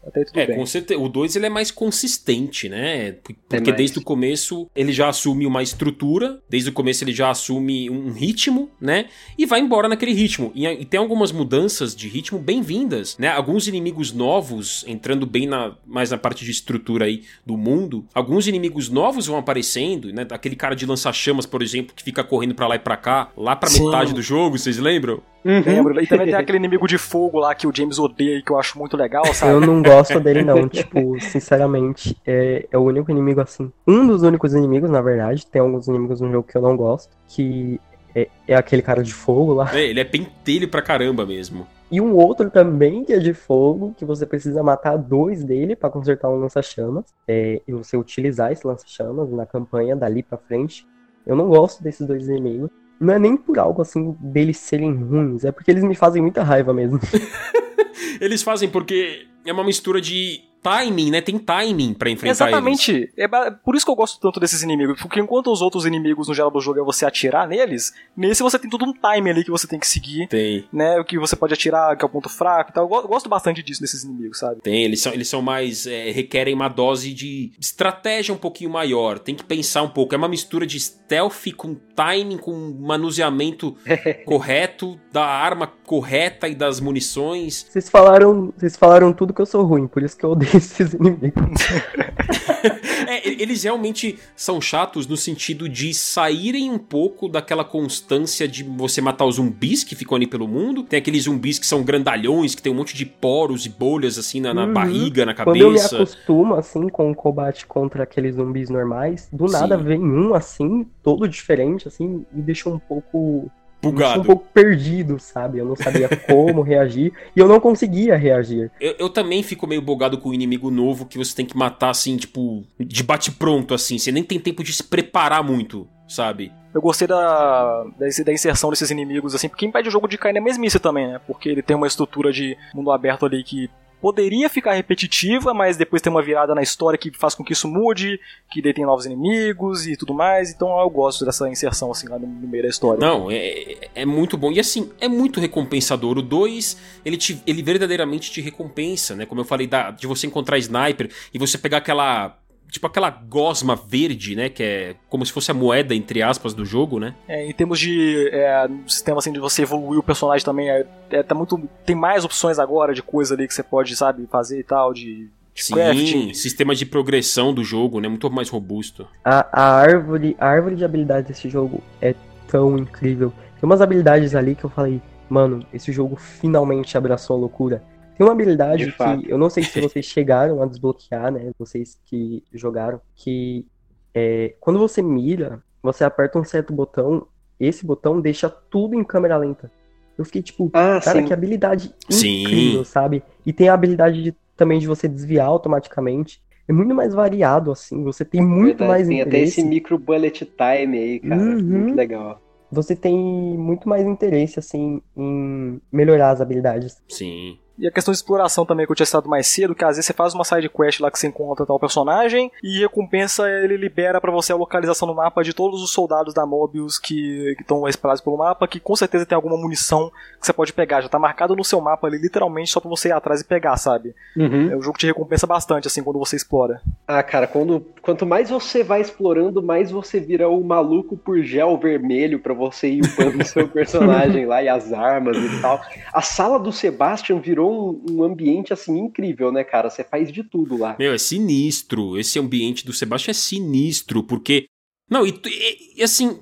Até 0.07 0.23
tudo 0.23 0.39
é, 0.39 0.47
bem. 0.47 0.55
com 0.55 0.65
certeza. 0.65 0.99
O 0.99 1.09
2 1.09 1.35
ele 1.35 1.47
é 1.47 1.49
mais 1.49 1.69
consistente, 1.69 2.69
né? 2.69 3.11
Porque 3.47 3.71
desde 3.73 3.99
o 3.99 4.01
começo 4.01 4.69
ele 4.73 4.93
já 4.93 5.09
assume 5.09 5.45
uma 5.45 5.61
estrutura, 5.61 6.39
desde 6.49 6.69
o 6.69 6.73
começo 6.73 7.03
ele 7.03 7.11
já 7.11 7.29
assume 7.29 7.89
um 7.89 8.11
ritmo, 8.11 8.69
né? 8.79 9.07
E 9.37 9.45
vai 9.45 9.59
embora 9.59 9.89
naquele 9.89 10.13
ritmo. 10.13 10.51
E, 10.55 10.65
e 10.65 10.85
tem 10.85 10.99
algumas 10.99 11.31
mudanças 11.31 11.93
de 11.93 12.07
ritmo 12.07 12.39
bem-vindas, 12.39 13.17
né? 13.17 13.27
Alguns 13.29 13.67
inimigos 13.67 14.13
novos, 14.13 14.85
entrando 14.87 15.25
bem 15.25 15.45
na, 15.45 15.75
mais 15.85 16.11
na 16.11 16.17
parte 16.17 16.45
de 16.45 16.51
estrutura 16.51 17.05
aí 17.05 17.23
do 17.45 17.57
mundo, 17.57 18.05
alguns 18.13 18.47
inimigos 18.47 18.89
novos 18.89 19.27
vão 19.27 19.37
aparecendo, 19.37 20.13
né? 20.13 20.25
Aquele 20.31 20.55
cara 20.55 20.75
de 20.75 20.85
lança-chamas, 20.85 21.45
por 21.45 21.61
exemplo, 21.61 21.93
que 21.93 22.03
fica 22.03 22.23
correndo 22.23 22.55
para 22.55 22.67
lá 22.67 22.75
e 22.75 22.79
pra 22.79 22.95
cá, 22.95 23.29
lá 23.35 23.55
pra 23.55 23.69
Sim. 23.69 23.85
metade 23.85 24.13
do 24.13 24.21
jogo, 24.21 24.57
vocês 24.57 24.77
lembram? 24.77 25.21
Uhum. 25.47 25.63
Lembro. 25.65 26.01
E 26.01 26.07
também 26.07 26.25
tem 26.25 26.35
aquele 26.35 26.57
inimigo 26.57 26.85
de 26.87 26.97
fogo 26.97 27.39
lá 27.39 27.55
que 27.55 27.65
o 27.65 27.71
James 27.73 27.97
odeia 27.97 28.37
e 28.37 28.43
que 28.43 28.51
eu 28.51 28.59
acho 28.59 28.77
muito 28.77 28.97
legal, 28.97 29.25
sabe? 29.33 29.53
Eu 29.53 29.61
não 29.61 29.81
gosto 29.81 29.96
dele, 30.19 30.43
não. 30.43 30.67
tipo, 30.67 31.19
sinceramente, 31.19 32.17
é, 32.25 32.67
é 32.71 32.77
o 32.77 32.81
único 32.81 33.11
inimigo 33.11 33.41
assim. 33.41 33.71
Um 33.87 34.05
dos 34.07 34.23
únicos 34.23 34.53
inimigos, 34.53 34.89
na 34.89 35.01
verdade. 35.01 35.45
Tem 35.47 35.61
alguns 35.61 35.87
inimigos 35.87 36.21
no 36.21 36.31
jogo 36.31 36.47
que 36.47 36.57
eu 36.57 36.61
não 36.61 36.75
gosto. 36.75 37.15
Que 37.27 37.79
é, 38.15 38.27
é 38.47 38.55
aquele 38.55 38.81
cara 38.81 39.03
de 39.03 39.13
fogo 39.13 39.53
lá. 39.53 39.69
É, 39.75 39.85
ele 39.85 39.99
é 39.99 40.03
pentelho 40.03 40.67
pra 40.67 40.81
caramba 40.81 41.25
mesmo. 41.25 41.67
E 41.89 42.01
um 42.01 42.15
outro 42.15 42.49
também 42.49 43.03
que 43.03 43.13
é 43.13 43.19
de 43.19 43.33
fogo, 43.33 43.93
que 43.97 44.03
você 44.03 44.25
precisa 44.25 44.61
matar 44.61 44.97
dois 44.97 45.43
dele 45.43 45.75
para 45.75 45.89
consertar 45.89 46.29
um 46.29 46.39
lança-chamas. 46.39 47.05
É, 47.27 47.61
e 47.67 47.71
você 47.71 47.95
utilizar 47.95 48.51
esse 48.51 48.65
lança-chamas 48.65 49.31
na 49.31 49.45
campanha 49.45 49.95
dali 49.95 50.23
pra 50.23 50.37
frente. 50.37 50.85
Eu 51.25 51.35
não 51.35 51.47
gosto 51.47 51.83
desses 51.83 52.05
dois 52.05 52.27
inimigos. 52.27 52.69
Não 52.99 53.13
é 53.13 53.19
nem 53.19 53.37
por 53.37 53.59
algo 53.59 53.81
assim 53.81 54.15
deles 54.19 54.57
serem 54.57 54.91
ruins, 54.91 55.45
é 55.45 55.51
porque 55.51 55.69
eles 55.69 55.83
me 55.83 55.93
fazem 55.93 56.21
muita 56.21 56.41
raiva 56.41 56.73
mesmo. 56.73 56.99
eles 58.19 58.41
fazem 58.41 58.67
porque 58.67 59.27
é 59.49 59.53
uma 59.53 59.63
mistura 59.63 60.01
de 60.01 60.41
timing, 60.61 61.11
né? 61.11 61.21
Tem 61.21 61.37
timing 61.37 61.93
para 61.93 62.09
enfrentar 62.09 62.49
Exatamente. 62.49 62.91
eles. 62.91 63.13
É 63.17 63.27
por 63.51 63.75
isso 63.75 63.85
que 63.85 63.91
eu 63.91 63.95
gosto 63.95 64.19
tanto 64.19 64.39
desses 64.39 64.61
inimigos, 64.61 65.01
porque 65.01 65.19
enquanto 65.19 65.51
os 65.51 65.61
outros 65.61 65.85
inimigos 65.85 66.27
no 66.27 66.33
geral 66.33 66.51
do 66.51 66.59
jogo 66.59 66.79
é 66.79 66.83
você 66.83 67.05
atirar 67.05 67.47
neles, 67.47 67.93
nesse 68.15 68.43
você 68.43 68.59
tem 68.59 68.69
todo 68.69 68.85
um 68.85 68.93
timing 68.93 69.29
ali 69.29 69.43
que 69.43 69.51
você 69.51 69.67
tem 69.67 69.79
que 69.79 69.87
seguir. 69.87 70.27
Tem. 70.27 70.65
Né? 70.71 70.99
O 70.99 71.05
que 71.05 71.17
você 71.17 71.35
pode 71.35 71.53
atirar, 71.53 71.95
que 71.95 72.03
é 72.03 72.07
o 72.07 72.09
ponto 72.09 72.29
fraco 72.29 72.71
e 72.71 72.73
tal. 72.73 72.83
Eu 72.83 73.07
gosto 73.07 73.29
bastante 73.29 73.63
disso 73.63 73.81
desses 73.81 74.03
inimigos, 74.03 74.39
sabe? 74.39 74.61
Tem, 74.61 74.83
eles 74.83 75.01
são, 75.01 75.13
eles 75.13 75.27
são 75.27 75.41
mais. 75.41 75.87
É, 75.87 76.11
requerem 76.11 76.53
uma 76.53 76.67
dose 76.67 77.13
de 77.13 77.51
estratégia 77.59 78.33
um 78.33 78.37
pouquinho 78.37 78.69
maior. 78.69 79.19
Tem 79.19 79.35
que 79.35 79.43
pensar 79.43 79.83
um 79.83 79.89
pouco. 79.89 80.15
É 80.15 80.17
uma 80.17 80.27
mistura 80.27 80.65
de 80.65 80.79
stealth 80.79 81.53
com 81.55 81.75
timing, 81.95 82.37
com 82.37 82.75
manuseamento 82.79 83.75
correto, 84.25 84.99
da 85.11 85.25
arma 85.25 85.67
correta 85.85 86.47
e 86.47 86.55
das 86.55 86.79
munições. 86.79 87.65
Vocês 87.69 87.89
falaram, 87.89 88.53
vocês 88.57 88.75
falaram 88.75 89.13
tudo 89.13 89.33
que 89.33 89.41
eu 89.41 89.45
sou 89.45 89.63
ruim, 89.63 89.87
por 89.87 90.03
isso 90.03 90.17
que 90.17 90.23
eu 90.23 90.31
odeio 90.31 90.56
esses 90.57 90.93
inimigos. 90.93 91.43
é, 93.07 93.41
eles 93.41 93.63
realmente 93.63 94.17
são 94.35 94.59
chatos 94.59 95.07
no 95.07 95.15
sentido 95.15 95.69
de 95.69 95.93
saírem 95.93 96.71
um 96.71 96.77
pouco 96.77 97.27
daquela 97.27 97.63
constância 97.63 98.47
de 98.47 98.63
você 98.63 99.01
matar 99.01 99.25
os 99.25 99.35
zumbis 99.35 99.83
que 99.83 99.95
ficam 99.95 100.15
ali 100.15 100.27
pelo 100.27 100.47
mundo. 100.47 100.83
Tem 100.83 100.99
aqueles 100.99 101.23
zumbis 101.23 101.59
que 101.59 101.65
são 101.65 101.83
grandalhões, 101.83 102.55
que 102.55 102.61
tem 102.61 102.71
um 102.71 102.75
monte 102.75 102.95
de 102.95 103.05
poros 103.05 103.65
e 103.65 103.69
bolhas 103.69 104.17
assim 104.17 104.41
na, 104.41 104.53
na 104.53 104.65
uhum. 104.65 104.73
barriga, 104.73 105.25
na 105.25 105.33
cabeça. 105.33 105.57
Quando 105.57 105.61
eu 105.61 105.71
me 105.71 105.79
acostumo 105.79 106.55
assim 106.55 106.89
com 106.89 107.11
o 107.11 107.15
combate 107.15 107.65
contra 107.65 108.03
aqueles 108.03 108.35
zumbis 108.35 108.69
normais, 108.69 109.29
do 109.31 109.45
nada 109.45 109.77
Sim. 109.77 109.83
vem 109.83 109.99
um 110.01 110.33
assim, 110.33 110.85
todo 111.03 111.27
diferente 111.27 111.87
assim, 111.87 112.25
e 112.35 112.41
deixa 112.41 112.69
um 112.69 112.79
pouco 112.79 113.49
bugado. 113.81 114.21
um 114.21 114.23
pouco 114.23 114.45
perdido, 114.53 115.19
sabe? 115.19 115.59
Eu 115.59 115.65
não 115.65 115.75
sabia 115.75 116.09
como 116.27 116.61
reagir 116.61 117.13
e 117.35 117.39
eu 117.39 117.47
não 117.47 117.59
conseguia 117.59 118.15
reagir. 118.15 118.71
Eu, 118.79 118.95
eu, 118.99 119.09
também 119.09 119.43
fico 119.43 119.67
meio 119.67 119.81
bugado 119.81 120.17
com 120.17 120.29
o 120.29 120.33
inimigo 120.33 120.69
novo 120.71 121.05
que 121.05 121.17
você 121.17 121.35
tem 121.35 121.45
que 121.45 121.57
matar 121.57 121.89
assim, 121.89 122.17
tipo, 122.17 122.63
de 122.79 123.03
bate-pronto, 123.03 123.73
assim. 123.73 123.97
Você 123.97 124.11
nem 124.11 124.23
tem 124.23 124.39
tempo 124.39 124.63
de 124.63 124.73
se 124.73 124.83
preparar 124.83 125.43
muito, 125.43 125.87
sabe? 126.07 126.51
Eu 126.73 126.81
gostei 126.81 127.07
da, 127.07 127.85
da, 127.97 128.33
inserção 128.33 128.69
desses 128.69 128.91
inimigos, 128.91 129.33
assim, 129.33 129.49
porque 129.49 129.65
impede 129.65 129.87
o 129.87 129.91
jogo 129.91 130.07
de 130.07 130.17
cair 130.17 130.33
na 130.33 130.41
mesmice 130.41 130.79
também, 130.79 131.07
né? 131.07 131.19
Porque 131.25 131.49
ele 131.49 131.61
tem 131.61 131.75
uma 131.75 131.87
estrutura 131.87 132.31
de 132.31 132.55
mundo 132.73 132.91
aberto 132.91 133.25
ali 133.25 133.43
que 133.43 133.69
poderia 134.01 134.49
ficar 134.49 134.73
repetitiva, 134.73 135.53
mas 135.53 135.77
depois 135.77 136.01
tem 136.01 136.11
uma 136.11 136.21
virada 136.21 136.53
na 136.53 136.61
história 136.61 136.97
que 136.97 137.11
faz 137.17 137.33
com 137.35 137.43
que 137.43 137.53
isso 137.53 137.67
mude, 137.67 138.19
que 138.51 138.61
daí 138.61 138.73
tem 138.73 138.85
novos 138.85 139.05
inimigos 139.05 139.87
e 139.87 139.95
tudo 139.95 140.13
mais. 140.13 140.51
Então 140.51 140.79
eu 140.79 140.89
gosto 140.89 141.25
dessa 141.25 141.49
inserção 141.49 141.91
assim 141.91 142.07
lá 142.07 142.19
no, 142.19 142.27
meio 142.27 142.63
da 142.63 142.69
história. 142.69 142.99
Não, 142.99 143.29
é, 143.31 143.77
é 143.95 144.05
muito 144.05 144.37
bom. 144.37 144.51
E 144.51 144.59
assim, 144.59 144.91
é 144.99 145.07
muito 145.07 145.39
recompensador. 145.39 146.17
O 146.17 146.21
2, 146.21 146.77
ele, 147.03 147.17
ele 147.45 147.63
verdadeiramente 147.63 148.31
te 148.31 148.41
recompensa, 148.41 149.15
né? 149.15 149.25
Como 149.25 149.41
eu 149.41 149.45
falei, 149.45 149.67
da, 149.67 149.91
de 149.91 150.07
você 150.07 150.27
encontrar 150.27 150.57
sniper 150.57 151.09
e 151.33 151.39
você 151.39 151.57
pegar 151.57 151.77
aquela 151.77 152.37
tipo 152.69 152.85
aquela 152.87 153.09
gosma 153.09 153.75
verde, 153.75 154.35
né? 154.35 154.49
Que 154.49 154.63
é 154.63 154.95
como 155.09 155.25
se 155.25 155.31
fosse 155.31 155.51
a 155.51 155.53
moeda, 155.53 155.95
entre 155.95 156.21
aspas, 156.21 156.53
do 156.53 156.65
jogo, 156.65 156.99
né? 156.99 157.15
É, 157.27 157.45
em 157.45 157.53
termos 157.53 157.79
de 157.79 158.29
é, 158.31 158.67
sistema 158.87 159.19
assim, 159.19 159.31
de 159.31 159.39
você 159.39 159.63
evoluir 159.63 159.99
o 159.99 160.03
personagem 160.03 160.45
também, 160.45 160.69
é, 160.69 160.85
é, 161.09 161.23
tá 161.23 161.33
muito. 161.33 161.59
Tem 161.85 161.95
mais 161.95 162.25
opções 162.25 162.59
agora 162.59 162.93
de 162.93 163.01
coisa 163.01 163.33
ali 163.33 163.47
que 163.47 163.53
você 163.53 163.63
pode, 163.63 163.95
sabe, 163.95 164.27
fazer 164.27 164.59
e 164.59 164.63
tal, 164.63 164.93
de. 164.93 165.29
Sim, 165.55 165.73
crafting. 165.73 166.33
sistema 166.35 166.75
de 166.75 166.85
progressão 166.85 167.51
do 167.51 167.63
jogo, 167.63 167.99
né? 167.99 168.07
Muito 168.07 168.29
mais 168.29 168.47
robusto. 168.47 169.07
A, 169.25 169.47
a, 169.51 169.79
árvore, 169.79 170.35
a 170.39 170.45
árvore 170.47 170.75
de 170.75 170.85
habilidades 170.85 171.29
desse 171.29 171.49
jogo 171.49 171.81
é 171.99 172.13
tão 172.47 172.77
incrível. 172.77 173.33
Tem 173.59 173.67
umas 173.67 173.81
habilidades 173.81 174.35
ali 174.35 174.53
que 174.53 174.63
eu 174.63 174.69
falei, 174.69 175.01
mano, 175.27 175.65
esse 175.73 175.91
jogo 175.91 176.15
finalmente 176.15 176.95
abraçou 176.95 177.35
a 177.35 177.39
loucura. 177.39 177.81
Tem 178.17 178.25
uma 178.25 178.33
habilidade 178.33 178.91
que 178.91 179.31
eu 179.31 179.37
não 179.37 179.49
sei 179.49 179.63
se 179.63 179.79
vocês 179.79 180.03
chegaram 180.07 180.61
a 180.61 180.65
desbloquear, 180.65 181.31
né? 181.31 181.51
Vocês 181.59 181.99
que 182.05 182.43
jogaram, 182.51 182.99
que 183.15 183.65
é, 184.13 184.55
quando 184.59 184.79
você 184.79 185.01
mira, 185.01 185.61
você 185.83 186.03
aperta 186.03 186.39
um 186.39 186.43
certo 186.43 186.73
botão, 186.73 187.27
esse 187.59 187.85
botão 187.85 188.19
deixa 188.19 188.49
tudo 188.49 188.95
em 188.95 189.03
câmera 189.03 189.37
lenta. 189.37 189.71
Eu 190.17 190.25
fiquei 190.25 190.41
tipo, 190.41 190.71
ah, 190.73 190.99
cara, 190.99 191.19
sim. 191.19 191.25
que 191.25 191.33
habilidade 191.33 191.93
incrível, 192.09 192.83
sim. 192.83 192.91
sabe? 192.91 193.23
E 193.45 193.53
tem 193.53 193.69
a 193.69 193.75
habilidade 193.75 194.23
de, 194.23 194.35
também 194.55 194.79
de 194.79 194.87
você 194.87 195.07
desviar 195.07 195.45
automaticamente. 195.45 196.41
É 196.67 196.73
muito 196.73 196.95
mais 196.95 197.13
variado, 197.13 197.71
assim. 197.71 198.03
Você 198.03 198.25
tem 198.25 198.41
muito 198.41 198.79
Verdade, 198.79 198.89
mais 198.89 199.07
tem 199.07 199.21
interesse. 199.21 199.31
Tem 199.31 199.41
até 199.41 199.49
esse 199.49 199.63
micro 199.63 199.99
bullet 199.99 200.43
time 200.45 200.97
aí, 200.97 201.19
cara. 201.19 201.39
Uhum. 201.39 201.61
Muito 201.61 201.95
legal. 201.95 202.41
Você 202.71 202.95
tem 202.95 203.15
muito 203.15 203.87
mais 203.87 204.05
interesse, 204.05 204.59
assim, 204.59 205.01
em 205.15 205.79
melhorar 205.91 206.31
as 206.31 206.41
habilidades. 206.41 207.01
Sim. 207.07 207.57
E 207.77 207.87
a 207.87 207.91
questão 207.91 208.11
de 208.11 208.17
exploração 208.17 208.65
também 208.65 208.85
que 208.85 208.91
eu 208.91 208.95
tinha 208.95 209.05
citado 209.05 209.29
mais 209.29 209.47
cedo, 209.47 209.75
que 209.75 209.83
às 209.83 209.97
vezes 209.97 210.05
você 210.05 210.13
faz 210.13 210.33
uma 210.33 210.43
side 210.43 210.69
quest 210.69 210.99
lá 210.99 211.11
que 211.11 211.19
você 211.19 211.27
encontra 211.27 211.65
tal 211.65 211.79
personagem 211.79 212.51
e 212.63 212.79
recompensa 212.79 213.47
ele 213.49 213.77
libera 213.77 214.19
para 214.19 214.31
você 214.31 214.51
a 214.51 214.55
localização 214.55 215.07
no 215.07 215.13
mapa 215.13 215.43
de 215.43 215.53
todos 215.53 215.81
os 215.83 215.91
soldados 215.91 216.33
da 216.33 216.45
Mobius 216.45 216.97
que 216.97 217.55
estão 217.59 217.87
espalhados 217.87 218.21
pelo 218.21 218.37
mapa, 218.37 218.67
que 218.67 218.79
com 218.79 218.95
certeza 218.95 219.25
tem 219.25 219.35
alguma 219.35 219.57
munição 219.57 220.11
que 220.39 220.45
você 220.45 220.53
pode 220.53 220.73
pegar. 220.73 221.01
Já 221.01 221.09
tá 221.09 221.19
marcado 221.19 221.55
no 221.55 221.63
seu 221.63 221.79
mapa 221.79 222.07
ali, 222.07 222.17
literalmente, 222.17 222.71
só 222.71 222.79
pra 222.79 222.89
você 222.89 223.09
ir 223.09 223.11
atrás 223.11 223.41
e 223.41 223.45
pegar, 223.45 223.77
sabe? 223.77 224.15
Uhum. 224.35 224.71
É, 224.71 224.75
o 224.75 224.81
jogo 224.81 224.97
te 224.97 225.05
recompensa 225.05 225.45
bastante, 225.45 225.87
assim, 225.87 226.03
quando 226.03 226.19
você 226.19 226.35
explora. 226.35 226.81
Ah, 227.07 227.21
cara, 227.21 227.47
quando, 227.47 227.85
quanto 228.01 228.25
mais 228.25 228.49
você 228.49 228.83
vai 228.83 229.01
explorando, 229.01 229.61
mais 229.61 229.91
você 229.91 230.19
vira 230.19 230.49
o 230.49 230.63
maluco 230.63 231.17
por 231.17 231.41
gel 231.41 231.77
vermelho 231.77 232.39
para 232.39 232.53
você 232.53 232.89
ir 232.89 233.01
upando 233.03 233.41
o 233.41 233.45
seu 233.45 233.67
personagem 233.69 234.45
lá 234.45 234.63
e 234.63 234.69
as 234.69 234.91
armas 234.93 235.37
e 235.37 235.61
tal. 235.61 235.81
A 236.13 236.21
sala 236.21 236.59
do 236.59 236.71
Sebastian 236.71 237.39
virou 237.39 237.66
um, 237.67 238.01
um, 238.11 238.23
ambiente 238.23 238.73
assim 238.73 238.97
incrível, 238.97 239.51
né, 239.51 239.63
cara? 239.63 239.89
Você 239.89 240.03
faz 240.03 240.31
de 240.31 240.43
tudo 240.43 240.77
lá. 240.77 240.95
Meu, 240.97 241.13
é 241.13 241.17
sinistro. 241.17 242.17
Esse 242.17 242.39
ambiente 242.39 242.85
do 242.85 242.93
Sebastião 242.93 243.31
é 243.31 243.33
sinistro, 243.33 244.23
porque. 244.23 244.65
Não, 245.09 245.25
e, 245.25 245.29
e, 245.45 245.99
e 245.99 246.03
assim, 246.03 246.39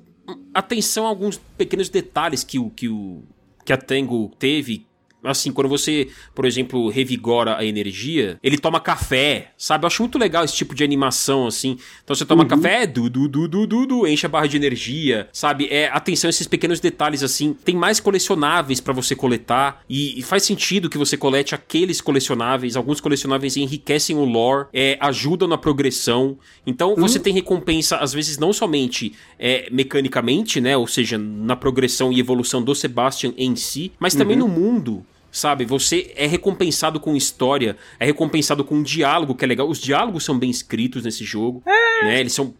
atenção 0.52 1.06
a 1.06 1.08
alguns 1.08 1.38
pequenos 1.56 1.88
detalhes 1.88 2.42
que 2.42 2.58
o 2.58 2.70
que, 2.70 2.88
o, 2.88 3.22
que 3.64 3.72
a 3.72 3.76
Tango 3.76 4.30
teve 4.38 4.86
Assim, 5.30 5.52
quando 5.52 5.68
você, 5.68 6.08
por 6.34 6.44
exemplo, 6.44 6.88
revigora 6.88 7.56
a 7.56 7.64
energia, 7.64 8.38
ele 8.42 8.58
toma 8.58 8.80
café, 8.80 9.52
sabe? 9.56 9.84
Eu 9.84 9.88
acho 9.88 10.02
muito 10.02 10.18
legal 10.18 10.44
esse 10.44 10.54
tipo 10.54 10.74
de 10.74 10.84
animação, 10.84 11.46
assim. 11.46 11.78
Então 12.04 12.14
você 12.14 12.24
toma 12.24 12.42
uhum. 12.42 12.48
café, 12.48 12.86
du, 12.86 13.08
du, 13.10 13.28
du, 13.28 13.48
du, 13.48 13.66
du, 13.66 13.86
du, 13.86 14.06
enche 14.06 14.26
a 14.26 14.28
barra 14.28 14.46
de 14.46 14.56
energia, 14.56 15.28
sabe? 15.32 15.68
É, 15.70 15.88
atenção 15.88 16.28
a 16.28 16.30
esses 16.30 16.46
pequenos 16.46 16.80
detalhes, 16.80 17.22
assim. 17.22 17.54
Tem 17.64 17.74
mais 17.74 18.00
colecionáveis 18.00 18.80
para 18.80 18.92
você 18.92 19.14
coletar 19.14 19.82
e, 19.88 20.18
e, 20.18 20.22
faz 20.22 20.42
sentido 20.42 20.88
que 20.88 20.98
você 20.98 21.16
colete 21.16 21.54
aqueles 21.54 22.00
colecionáveis. 22.00 22.76
Alguns 22.76 23.00
colecionáveis 23.00 23.56
enriquecem 23.56 24.16
o 24.16 24.24
lore, 24.24 24.66
é, 24.72 24.96
ajudam 25.00 25.48
na 25.48 25.58
progressão. 25.58 26.38
Então 26.66 26.90
uhum. 26.90 26.96
você 26.96 27.18
tem 27.18 27.32
recompensa, 27.32 27.96
às 27.96 28.12
vezes, 28.12 28.38
não 28.38 28.52
somente 28.52 29.12
é, 29.38 29.68
mecanicamente, 29.70 30.60
né? 30.60 30.76
Ou 30.76 30.86
seja, 30.86 31.18
na 31.18 31.56
progressão 31.56 32.12
e 32.12 32.20
evolução 32.20 32.62
do 32.62 32.74
Sebastian 32.74 33.32
em 33.36 33.56
si, 33.56 33.92
mas 33.98 34.14
também 34.14 34.40
uhum. 34.40 34.48
no 34.48 34.54
mundo 34.54 35.06
sabe? 35.36 35.64
Você 35.64 36.12
é 36.16 36.26
recompensado 36.26 36.98
com 36.98 37.14
história, 37.14 37.76
é 38.00 38.06
recompensado 38.06 38.64
com 38.64 38.82
diálogo, 38.82 39.34
que 39.34 39.44
é 39.44 39.48
legal. 39.48 39.68
Os 39.68 39.78
diálogos 39.78 40.24
são 40.24 40.38
bem 40.38 40.50
escritos 40.50 41.04
nesse 41.04 41.24
jogo, 41.24 41.62
é. 41.66 42.04
né? 42.04 42.20
Eles 42.20 42.32
são 42.32 42.54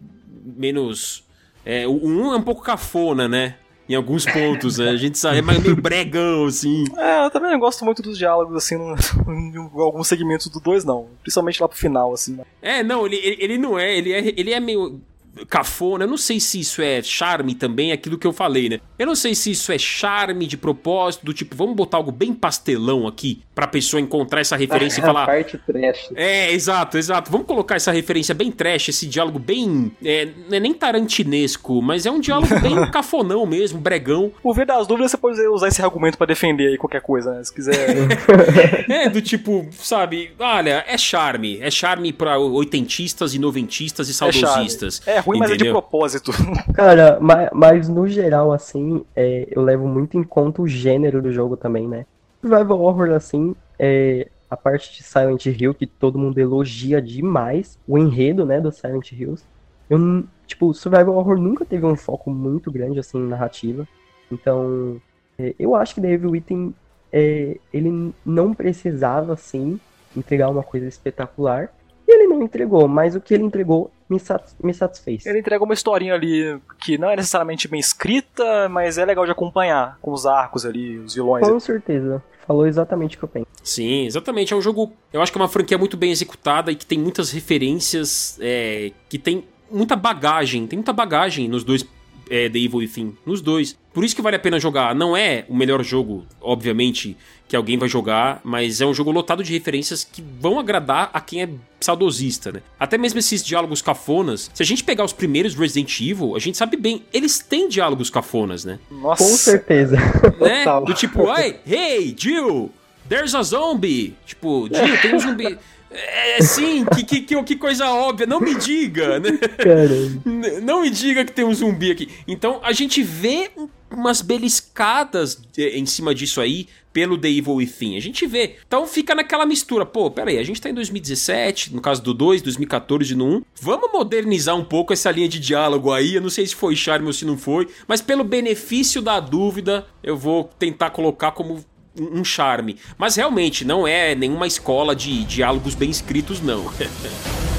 menos... 0.44 1.24
É, 1.64 1.88
um 1.88 2.32
é 2.32 2.36
um 2.36 2.42
pouco 2.42 2.62
cafona, 2.62 3.26
né? 3.26 3.56
em 3.88 3.94
alguns 3.94 4.26
pontos, 4.26 4.78
né? 4.78 4.90
A 4.90 4.96
gente 4.96 5.16
sabe, 5.16 5.38
é 5.38 5.42
meio 5.42 5.76
bregão, 5.80 6.46
assim. 6.46 6.84
É, 6.96 7.24
eu 7.24 7.30
também 7.30 7.56
gosto 7.56 7.84
muito 7.84 8.02
dos 8.02 8.18
diálogos, 8.18 8.56
assim, 8.56 8.76
no, 8.76 8.96
em 9.32 9.56
alguns 9.80 10.08
segmentos 10.08 10.48
do 10.48 10.60
2, 10.60 10.84
não. 10.84 11.06
Principalmente 11.22 11.62
lá 11.62 11.68
pro 11.68 11.78
final, 11.78 12.12
assim. 12.12 12.34
Né? 12.34 12.44
É, 12.60 12.82
não, 12.82 13.06
ele, 13.06 13.16
ele, 13.16 13.36
ele 13.38 13.58
não 13.58 13.78
é, 13.78 13.96
ele 13.96 14.12
é, 14.12 14.34
ele 14.36 14.52
é 14.52 14.58
meio 14.58 15.00
cafona. 15.44 16.04
Eu 16.04 16.08
não 16.08 16.16
sei 16.16 16.40
se 16.40 16.60
isso 16.60 16.80
é 16.80 17.02
charme 17.02 17.54
também, 17.54 17.92
aquilo 17.92 18.18
que 18.18 18.26
eu 18.26 18.32
falei, 18.32 18.68
né? 18.68 18.80
Eu 18.98 19.06
não 19.06 19.14
sei 19.14 19.34
se 19.34 19.50
isso 19.50 19.72
é 19.72 19.78
charme 19.78 20.46
de 20.46 20.56
propósito, 20.56 21.26
do 21.26 21.34
tipo, 21.34 21.54
vamos 21.54 21.76
botar 21.76 21.98
algo 21.98 22.12
bem 22.12 22.32
pastelão 22.32 23.06
aqui 23.06 23.42
pra 23.54 23.66
pessoa 23.66 24.00
encontrar 24.00 24.40
essa 24.40 24.56
referência 24.56 25.00
e 25.00 25.02
falar. 25.04 25.24
A 25.24 25.26
parte 25.26 25.58
trash. 25.58 26.10
É, 26.14 26.52
exato, 26.52 26.98
exato. 26.98 27.30
Vamos 27.30 27.46
colocar 27.46 27.76
essa 27.76 27.90
referência 27.90 28.34
bem 28.34 28.50
trash, 28.50 28.90
esse 28.90 29.06
diálogo 29.06 29.38
bem. 29.38 29.90
É, 30.04 30.28
não 30.48 30.56
é 30.56 30.60
nem 30.60 30.74
tarantinesco, 30.74 31.80
mas 31.82 32.06
é 32.06 32.10
um 32.10 32.20
diálogo 32.20 32.60
bem 32.60 32.74
cafonão 32.90 33.44
mesmo, 33.46 33.80
bregão. 33.80 34.32
Por 34.42 34.54
ver 34.54 34.66
das 34.66 34.86
dúvidas, 34.86 35.10
você 35.10 35.16
pode 35.16 35.40
usar 35.48 35.68
esse 35.68 35.82
argumento 35.82 36.18
para 36.18 36.26
defender 36.26 36.68
aí 36.68 36.76
qualquer 36.76 37.00
coisa, 37.00 37.32
né? 37.32 37.44
Se 37.44 37.52
quiser. 37.52 37.96
é, 38.90 39.08
do 39.08 39.20
tipo, 39.20 39.66
sabe, 39.72 40.30
olha, 40.38 40.84
é 40.86 40.98
charme. 40.98 41.58
É 41.60 41.70
charme 41.70 42.12
pra 42.12 42.38
oitentistas 42.38 43.34
e 43.34 43.38
noventistas 43.38 44.08
e 44.08 44.10
é 44.10 44.14
saudosistas. 44.14 45.02
É, 45.06 45.16
é 45.16 45.20
ruim, 45.26 45.38
Entendeu? 45.38 45.56
mas 45.56 45.60
é 45.60 45.64
de 45.64 45.70
propósito. 45.70 46.32
Cara, 46.72 47.18
mas, 47.20 47.50
mas 47.52 47.88
no 47.88 48.06
geral, 48.06 48.52
assim, 48.52 49.04
é, 49.14 49.48
eu 49.50 49.62
levo 49.62 49.86
muito 49.86 50.16
em 50.16 50.22
conta 50.22 50.62
o 50.62 50.68
gênero 50.68 51.20
do 51.20 51.32
jogo 51.32 51.56
também, 51.56 51.88
né? 51.88 52.06
Survival 52.40 52.80
Horror, 52.80 53.10
assim, 53.10 53.54
é, 53.78 54.28
a 54.48 54.56
parte 54.56 54.96
de 54.96 55.02
Silent 55.02 55.46
Hill, 55.46 55.74
que 55.74 55.86
todo 55.86 56.18
mundo 56.18 56.38
elogia 56.38 57.02
demais, 57.02 57.78
o 57.86 57.98
enredo, 57.98 58.44
né, 58.44 58.60
do 58.60 58.70
Silent 58.70 59.12
Hills. 59.12 59.44
Eu, 59.90 60.24
tipo, 60.46 60.72
Survival 60.72 61.16
Horror 61.16 61.38
nunca 61.38 61.64
teve 61.64 61.84
um 61.84 61.96
foco 61.96 62.30
muito 62.30 62.70
grande, 62.70 62.98
assim, 62.98 63.18
em 63.18 63.28
narrativa. 63.28 63.86
Então, 64.30 65.00
é, 65.38 65.54
eu 65.58 65.74
acho 65.74 65.94
que 65.94 66.00
The 66.00 66.12
Evil 66.12 66.30
Within, 66.30 66.74
é, 67.12 67.58
ele 67.72 68.12
não 68.24 68.54
precisava, 68.54 69.32
assim, 69.32 69.80
entregar 70.16 70.48
uma 70.48 70.62
coisa 70.62 70.86
espetacular. 70.86 71.72
E 72.06 72.12
ele 72.12 72.26
não 72.26 72.42
entregou, 72.42 72.86
mas 72.86 73.16
o 73.16 73.20
que 73.20 73.34
ele 73.34 73.44
entregou 73.44 73.90
me, 74.08 74.20
me 74.62 74.74
satisfez. 74.74 75.26
Ele 75.26 75.40
entrega 75.40 75.64
uma 75.64 75.74
historinha 75.74 76.14
ali 76.14 76.58
que 76.80 76.96
não 76.98 77.10
é 77.10 77.16
necessariamente 77.16 77.68
bem 77.68 77.80
escrita, 77.80 78.68
mas 78.68 78.98
é 78.98 79.04
legal 79.04 79.24
de 79.24 79.32
acompanhar, 79.32 79.98
com 80.00 80.12
os 80.12 80.26
arcos 80.26 80.64
ali, 80.64 80.98
os 80.98 81.14
vilões. 81.14 81.46
Com 81.46 81.60
certeza. 81.60 82.22
Falou 82.46 82.66
exatamente 82.66 83.16
o 83.16 83.18
que 83.18 83.24
eu 83.24 83.28
penso. 83.28 83.46
Sim, 83.62 84.06
exatamente. 84.06 84.52
É 84.52 84.56
um 84.56 84.62
jogo. 84.62 84.92
Eu 85.12 85.20
acho 85.20 85.32
que 85.32 85.38
é 85.38 85.40
uma 85.40 85.48
franquia 85.48 85.76
muito 85.76 85.96
bem 85.96 86.12
executada 86.12 86.70
e 86.70 86.76
que 86.76 86.86
tem 86.86 86.98
muitas 86.98 87.32
referências, 87.32 88.38
é, 88.40 88.92
que 89.08 89.18
tem 89.18 89.44
muita 89.68 89.96
bagagem. 89.96 90.64
Tem 90.68 90.78
muita 90.78 90.92
bagagem 90.92 91.48
nos 91.48 91.64
dois 91.64 91.84
é, 92.30 92.48
The 92.48 92.58
Evil 92.58 92.78
Within. 92.78 93.16
Nos 93.26 93.40
dois. 93.40 93.76
Por 93.96 94.04
isso 94.04 94.14
que 94.14 94.20
vale 94.20 94.36
a 94.36 94.38
pena 94.38 94.60
jogar. 94.60 94.94
Não 94.94 95.16
é 95.16 95.46
o 95.48 95.56
melhor 95.56 95.82
jogo, 95.82 96.26
obviamente, 96.38 97.16
que 97.48 97.56
alguém 97.56 97.78
vai 97.78 97.88
jogar, 97.88 98.42
mas 98.44 98.82
é 98.82 98.84
um 98.84 98.92
jogo 98.92 99.10
lotado 99.10 99.42
de 99.42 99.50
referências 99.50 100.04
que 100.04 100.22
vão 100.38 100.58
agradar 100.58 101.08
a 101.14 101.18
quem 101.18 101.42
é 101.42 101.48
saudosista, 101.80 102.52
né? 102.52 102.60
Até 102.78 102.98
mesmo 102.98 103.18
esses 103.18 103.42
diálogos 103.42 103.80
cafonas. 103.80 104.50
Se 104.52 104.62
a 104.62 104.66
gente 104.66 104.84
pegar 104.84 105.02
os 105.02 105.14
primeiros 105.14 105.54
Resident 105.54 105.98
Evil, 105.98 106.36
a 106.36 106.38
gente 106.38 106.58
sabe 106.58 106.76
bem, 106.76 107.06
eles 107.10 107.38
têm 107.38 107.70
diálogos 107.70 108.10
cafonas, 108.10 108.66
né? 108.66 108.78
Nossa. 108.90 109.24
Com 109.24 109.30
certeza. 109.30 109.96
Né? 109.96 110.66
Do 110.84 110.92
tipo, 110.92 111.30
ai, 111.30 111.58
hey, 111.66 112.14
Jill, 112.14 112.70
there's 113.08 113.34
a 113.34 113.42
zombie. 113.42 114.14
Tipo, 114.26 114.68
Jill, 114.70 115.00
tem 115.00 115.14
um 115.14 115.20
zumbi. 115.20 115.58
É, 115.90 116.42
sim, 116.42 116.84
que, 116.84 117.22
que, 117.22 117.42
que, 117.42 117.56
coisa 117.56 117.88
óbvia. 117.88 118.26
Não 118.26 118.40
me 118.40 118.54
diga, 118.56 119.18
né? 119.18 119.38
Caramba. 119.56 120.60
Não 120.60 120.82
me 120.82 120.90
diga 120.90 121.24
que 121.24 121.32
tem 121.32 121.46
um 121.46 121.54
zumbi 121.54 121.90
aqui. 121.90 122.10
Então, 122.28 122.60
a 122.62 122.72
gente 122.72 123.02
vê 123.02 123.50
umas 123.90 124.20
beliscadas 124.20 125.40
em 125.56 125.86
cima 125.86 126.14
disso 126.14 126.40
aí 126.40 126.66
pelo 126.92 127.18
The 127.18 127.28
Evil 127.28 127.56
Within. 127.56 127.96
A 127.96 128.00
gente 128.00 128.26
vê. 128.26 128.56
Então 128.66 128.86
fica 128.86 129.14
naquela 129.14 129.44
mistura. 129.44 129.84
Pô, 129.84 130.10
pera 130.10 130.30
aí, 130.30 130.38
a 130.38 130.42
gente 130.42 130.60
tá 130.60 130.70
em 130.70 130.74
2017, 130.74 131.74
no 131.74 131.82
caso 131.82 132.02
do 132.02 132.14
2, 132.14 132.40
2014 132.40 133.14
no 133.14 133.36
1. 133.36 133.42
Vamos 133.60 133.92
modernizar 133.92 134.56
um 134.56 134.64
pouco 134.64 134.94
essa 134.94 135.10
linha 135.10 135.28
de 135.28 135.38
diálogo 135.38 135.92
aí. 135.92 136.14
Eu 136.14 136.22
não 136.22 136.30
sei 136.30 136.46
se 136.46 136.54
foi 136.54 136.74
charme 136.74 137.06
ou 137.06 137.12
se 137.12 137.26
não 137.26 137.36
foi, 137.36 137.68
mas 137.86 138.00
pelo 138.00 138.24
benefício 138.24 139.02
da 139.02 139.20
dúvida, 139.20 139.86
eu 140.02 140.16
vou 140.16 140.44
tentar 140.58 140.88
colocar 140.88 141.32
como 141.32 141.62
um 141.98 142.24
charme. 142.24 142.76
Mas 142.96 143.16
realmente 143.16 143.64
não 143.64 143.86
é 143.86 144.14
nenhuma 144.14 144.46
escola 144.46 144.96
de 144.96 145.24
diálogos 145.24 145.74
bem 145.74 145.90
escritos, 145.90 146.40
não. 146.40 146.64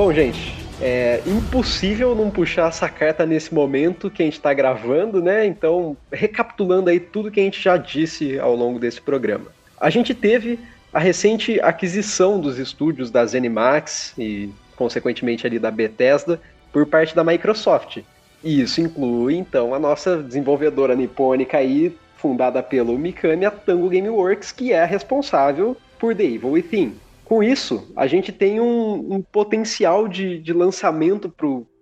Bom, 0.00 0.14
gente, 0.14 0.54
é 0.80 1.20
impossível 1.26 2.14
não 2.14 2.30
puxar 2.30 2.68
essa 2.68 2.88
carta 2.88 3.26
nesse 3.26 3.52
momento 3.52 4.10
que 4.10 4.22
a 4.22 4.24
gente 4.24 4.38
está 4.38 4.54
gravando, 4.54 5.20
né? 5.20 5.44
Então, 5.44 5.94
recapitulando 6.10 6.88
aí 6.88 6.98
tudo 6.98 7.30
que 7.30 7.38
a 7.38 7.42
gente 7.42 7.60
já 7.62 7.76
disse 7.76 8.38
ao 8.38 8.56
longo 8.56 8.78
desse 8.78 8.98
programa. 8.98 9.48
A 9.78 9.90
gente 9.90 10.14
teve 10.14 10.58
a 10.90 10.98
recente 10.98 11.60
aquisição 11.60 12.40
dos 12.40 12.58
estúdios 12.58 13.10
da 13.10 13.26
ZeniMax 13.26 14.14
e, 14.16 14.48
consequentemente, 14.74 15.46
ali 15.46 15.58
da 15.58 15.70
Bethesda, 15.70 16.40
por 16.72 16.86
parte 16.86 17.14
da 17.14 17.22
Microsoft. 17.22 17.98
E 18.42 18.62
isso 18.62 18.80
inclui, 18.80 19.34
então, 19.34 19.74
a 19.74 19.78
nossa 19.78 20.16
desenvolvedora 20.16 20.94
nipônica 20.94 21.58
aí, 21.58 21.94
fundada 22.16 22.62
pelo 22.62 22.98
Mikami, 22.98 23.44
a 23.44 23.50
Tango 23.50 23.90
Gameworks, 23.90 24.50
que 24.50 24.72
é 24.72 24.82
responsável 24.82 25.76
por 25.98 26.16
The 26.16 26.24
Evil 26.24 26.52
Within. 26.52 26.94
Com 27.30 27.44
isso, 27.44 27.92
a 27.94 28.08
gente 28.08 28.32
tem 28.32 28.58
um, 28.58 29.14
um 29.14 29.22
potencial 29.22 30.08
de, 30.08 30.40
de 30.40 30.52
lançamento 30.52 31.32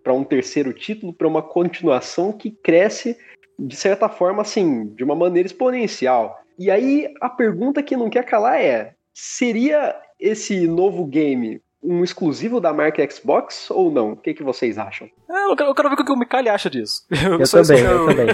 para 0.05 0.13
um 0.13 0.23
terceiro 0.23 0.75
título, 0.75 1.11
para 1.11 1.27
uma 1.27 1.41
continuação 1.41 2.35
que 2.35 2.51
cresce, 2.51 3.17
de 3.59 3.75
certa 3.75 4.11
forma, 4.11 4.43
assim, 4.43 4.89
de 4.95 5.03
uma 5.03 5.15
maneira 5.15 5.47
exponencial. 5.47 6.39
E 6.59 6.71
aí, 6.71 7.09
a 7.19 7.31
pergunta 7.31 7.83
que 7.83 7.97
não 7.97 8.11
quer 8.11 8.27
calar 8.27 8.61
é: 8.61 8.93
seria 9.15 9.97
esse 10.21 10.67
novo 10.67 11.07
game 11.07 11.63
um 11.83 12.05
exclusivo 12.05 12.61
da 12.61 12.75
marca 12.75 13.11
Xbox 13.11 13.71
ou 13.71 13.91
não? 13.91 14.13
O 14.13 14.17
que, 14.19 14.35
que 14.35 14.43
vocês 14.43 14.77
acham? 14.77 15.09
É, 15.31 15.45
eu, 15.51 15.57
quero, 15.57 15.71
eu 15.71 15.75
quero 15.75 15.89
ver 15.89 15.95
o 15.95 16.05
que 16.05 16.13
o 16.13 16.17
Mikali 16.17 16.51
acha 16.51 16.69
disso. 16.69 17.07
Eu, 17.25 17.41
eu 17.41 17.49
também, 17.49 17.81
eu 17.81 18.05
também. 18.07 18.27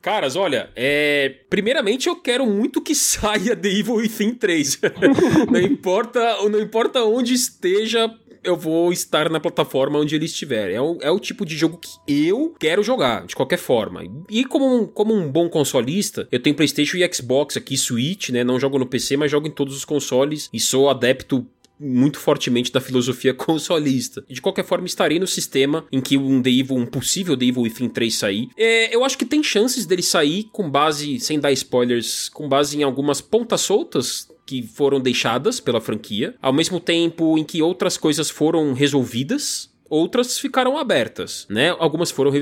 Caras, 0.00 0.36
olha, 0.36 0.70
é... 0.76 1.34
primeiramente 1.50 2.08
eu 2.08 2.16
quero 2.16 2.46
muito 2.46 2.80
que 2.80 2.94
saia 2.96 3.56
The 3.56 3.68
Evil 3.68 3.96
Within 3.96 4.34
3. 4.34 4.80
não 5.50 5.60
importa, 5.60 6.48
não 6.48 6.60
importa 6.60 7.04
onde 7.04 7.34
esteja, 7.34 8.10
eu 8.42 8.56
vou 8.56 8.92
estar 8.92 9.28
na 9.28 9.40
plataforma 9.40 9.98
onde 9.98 10.14
ele 10.14 10.24
estiver. 10.24 10.70
É 10.70 10.80
o, 10.80 10.98
é 11.00 11.10
o 11.10 11.18
tipo 11.18 11.44
de 11.44 11.56
jogo 11.56 11.78
que 11.78 12.28
eu 12.28 12.54
quero 12.58 12.82
jogar, 12.82 13.26
de 13.26 13.34
qualquer 13.34 13.58
forma. 13.58 14.02
E 14.28 14.44
como 14.44 14.82
um, 14.82 14.86
como 14.86 15.14
um 15.14 15.30
bom 15.30 15.48
consolista, 15.48 16.28
eu 16.30 16.40
tenho 16.40 16.56
PlayStation 16.56 16.96
e 16.96 17.12
Xbox 17.12 17.56
aqui, 17.56 17.76
Switch, 17.76 18.30
né? 18.30 18.44
Não 18.44 18.58
jogo 18.58 18.78
no 18.78 18.86
PC, 18.86 19.16
mas 19.16 19.30
jogo 19.30 19.46
em 19.46 19.50
todos 19.52 19.76
os 19.76 19.84
consoles 19.84 20.48
e 20.52 20.60
sou 20.60 20.88
adepto 20.88 21.46
muito 21.78 22.18
fortemente 22.18 22.72
da 22.72 22.80
filosofia 22.80 23.32
consolista. 23.34 24.24
De 24.28 24.40
qualquer 24.40 24.64
forma, 24.64 24.86
estarei 24.86 25.18
no 25.18 25.26
sistema 25.26 25.84
em 25.92 26.00
que 26.00 26.16
um 26.16 26.42
The 26.42 26.50
Evil, 26.50 26.76
um 26.76 26.86
possível 26.86 27.36
The 27.36 27.46
Evil 27.46 27.62
Within 27.62 27.88
3 27.88 28.14
sair. 28.14 28.48
É, 28.56 28.94
eu 28.94 29.04
acho 29.04 29.16
que 29.16 29.24
tem 29.24 29.42
chances 29.42 29.86
dele 29.86 30.02
sair 30.02 30.44
com 30.52 30.70
base, 30.70 31.20
sem 31.20 31.38
dar 31.38 31.52
spoilers, 31.52 32.28
com 32.28 32.48
base 32.48 32.78
em 32.78 32.82
algumas 32.82 33.20
pontas 33.20 33.60
soltas 33.60 34.28
que 34.46 34.62
foram 34.62 34.98
deixadas 34.98 35.60
pela 35.60 35.78
franquia, 35.78 36.34
ao 36.40 36.54
mesmo 36.54 36.80
tempo 36.80 37.36
em 37.36 37.44
que 37.44 37.60
outras 37.60 37.98
coisas 37.98 38.30
foram 38.30 38.72
resolvidas, 38.72 39.70
outras 39.90 40.38
ficaram 40.38 40.78
abertas, 40.78 41.46
né? 41.50 41.76
Algumas 41.78 42.10
foram 42.10 42.32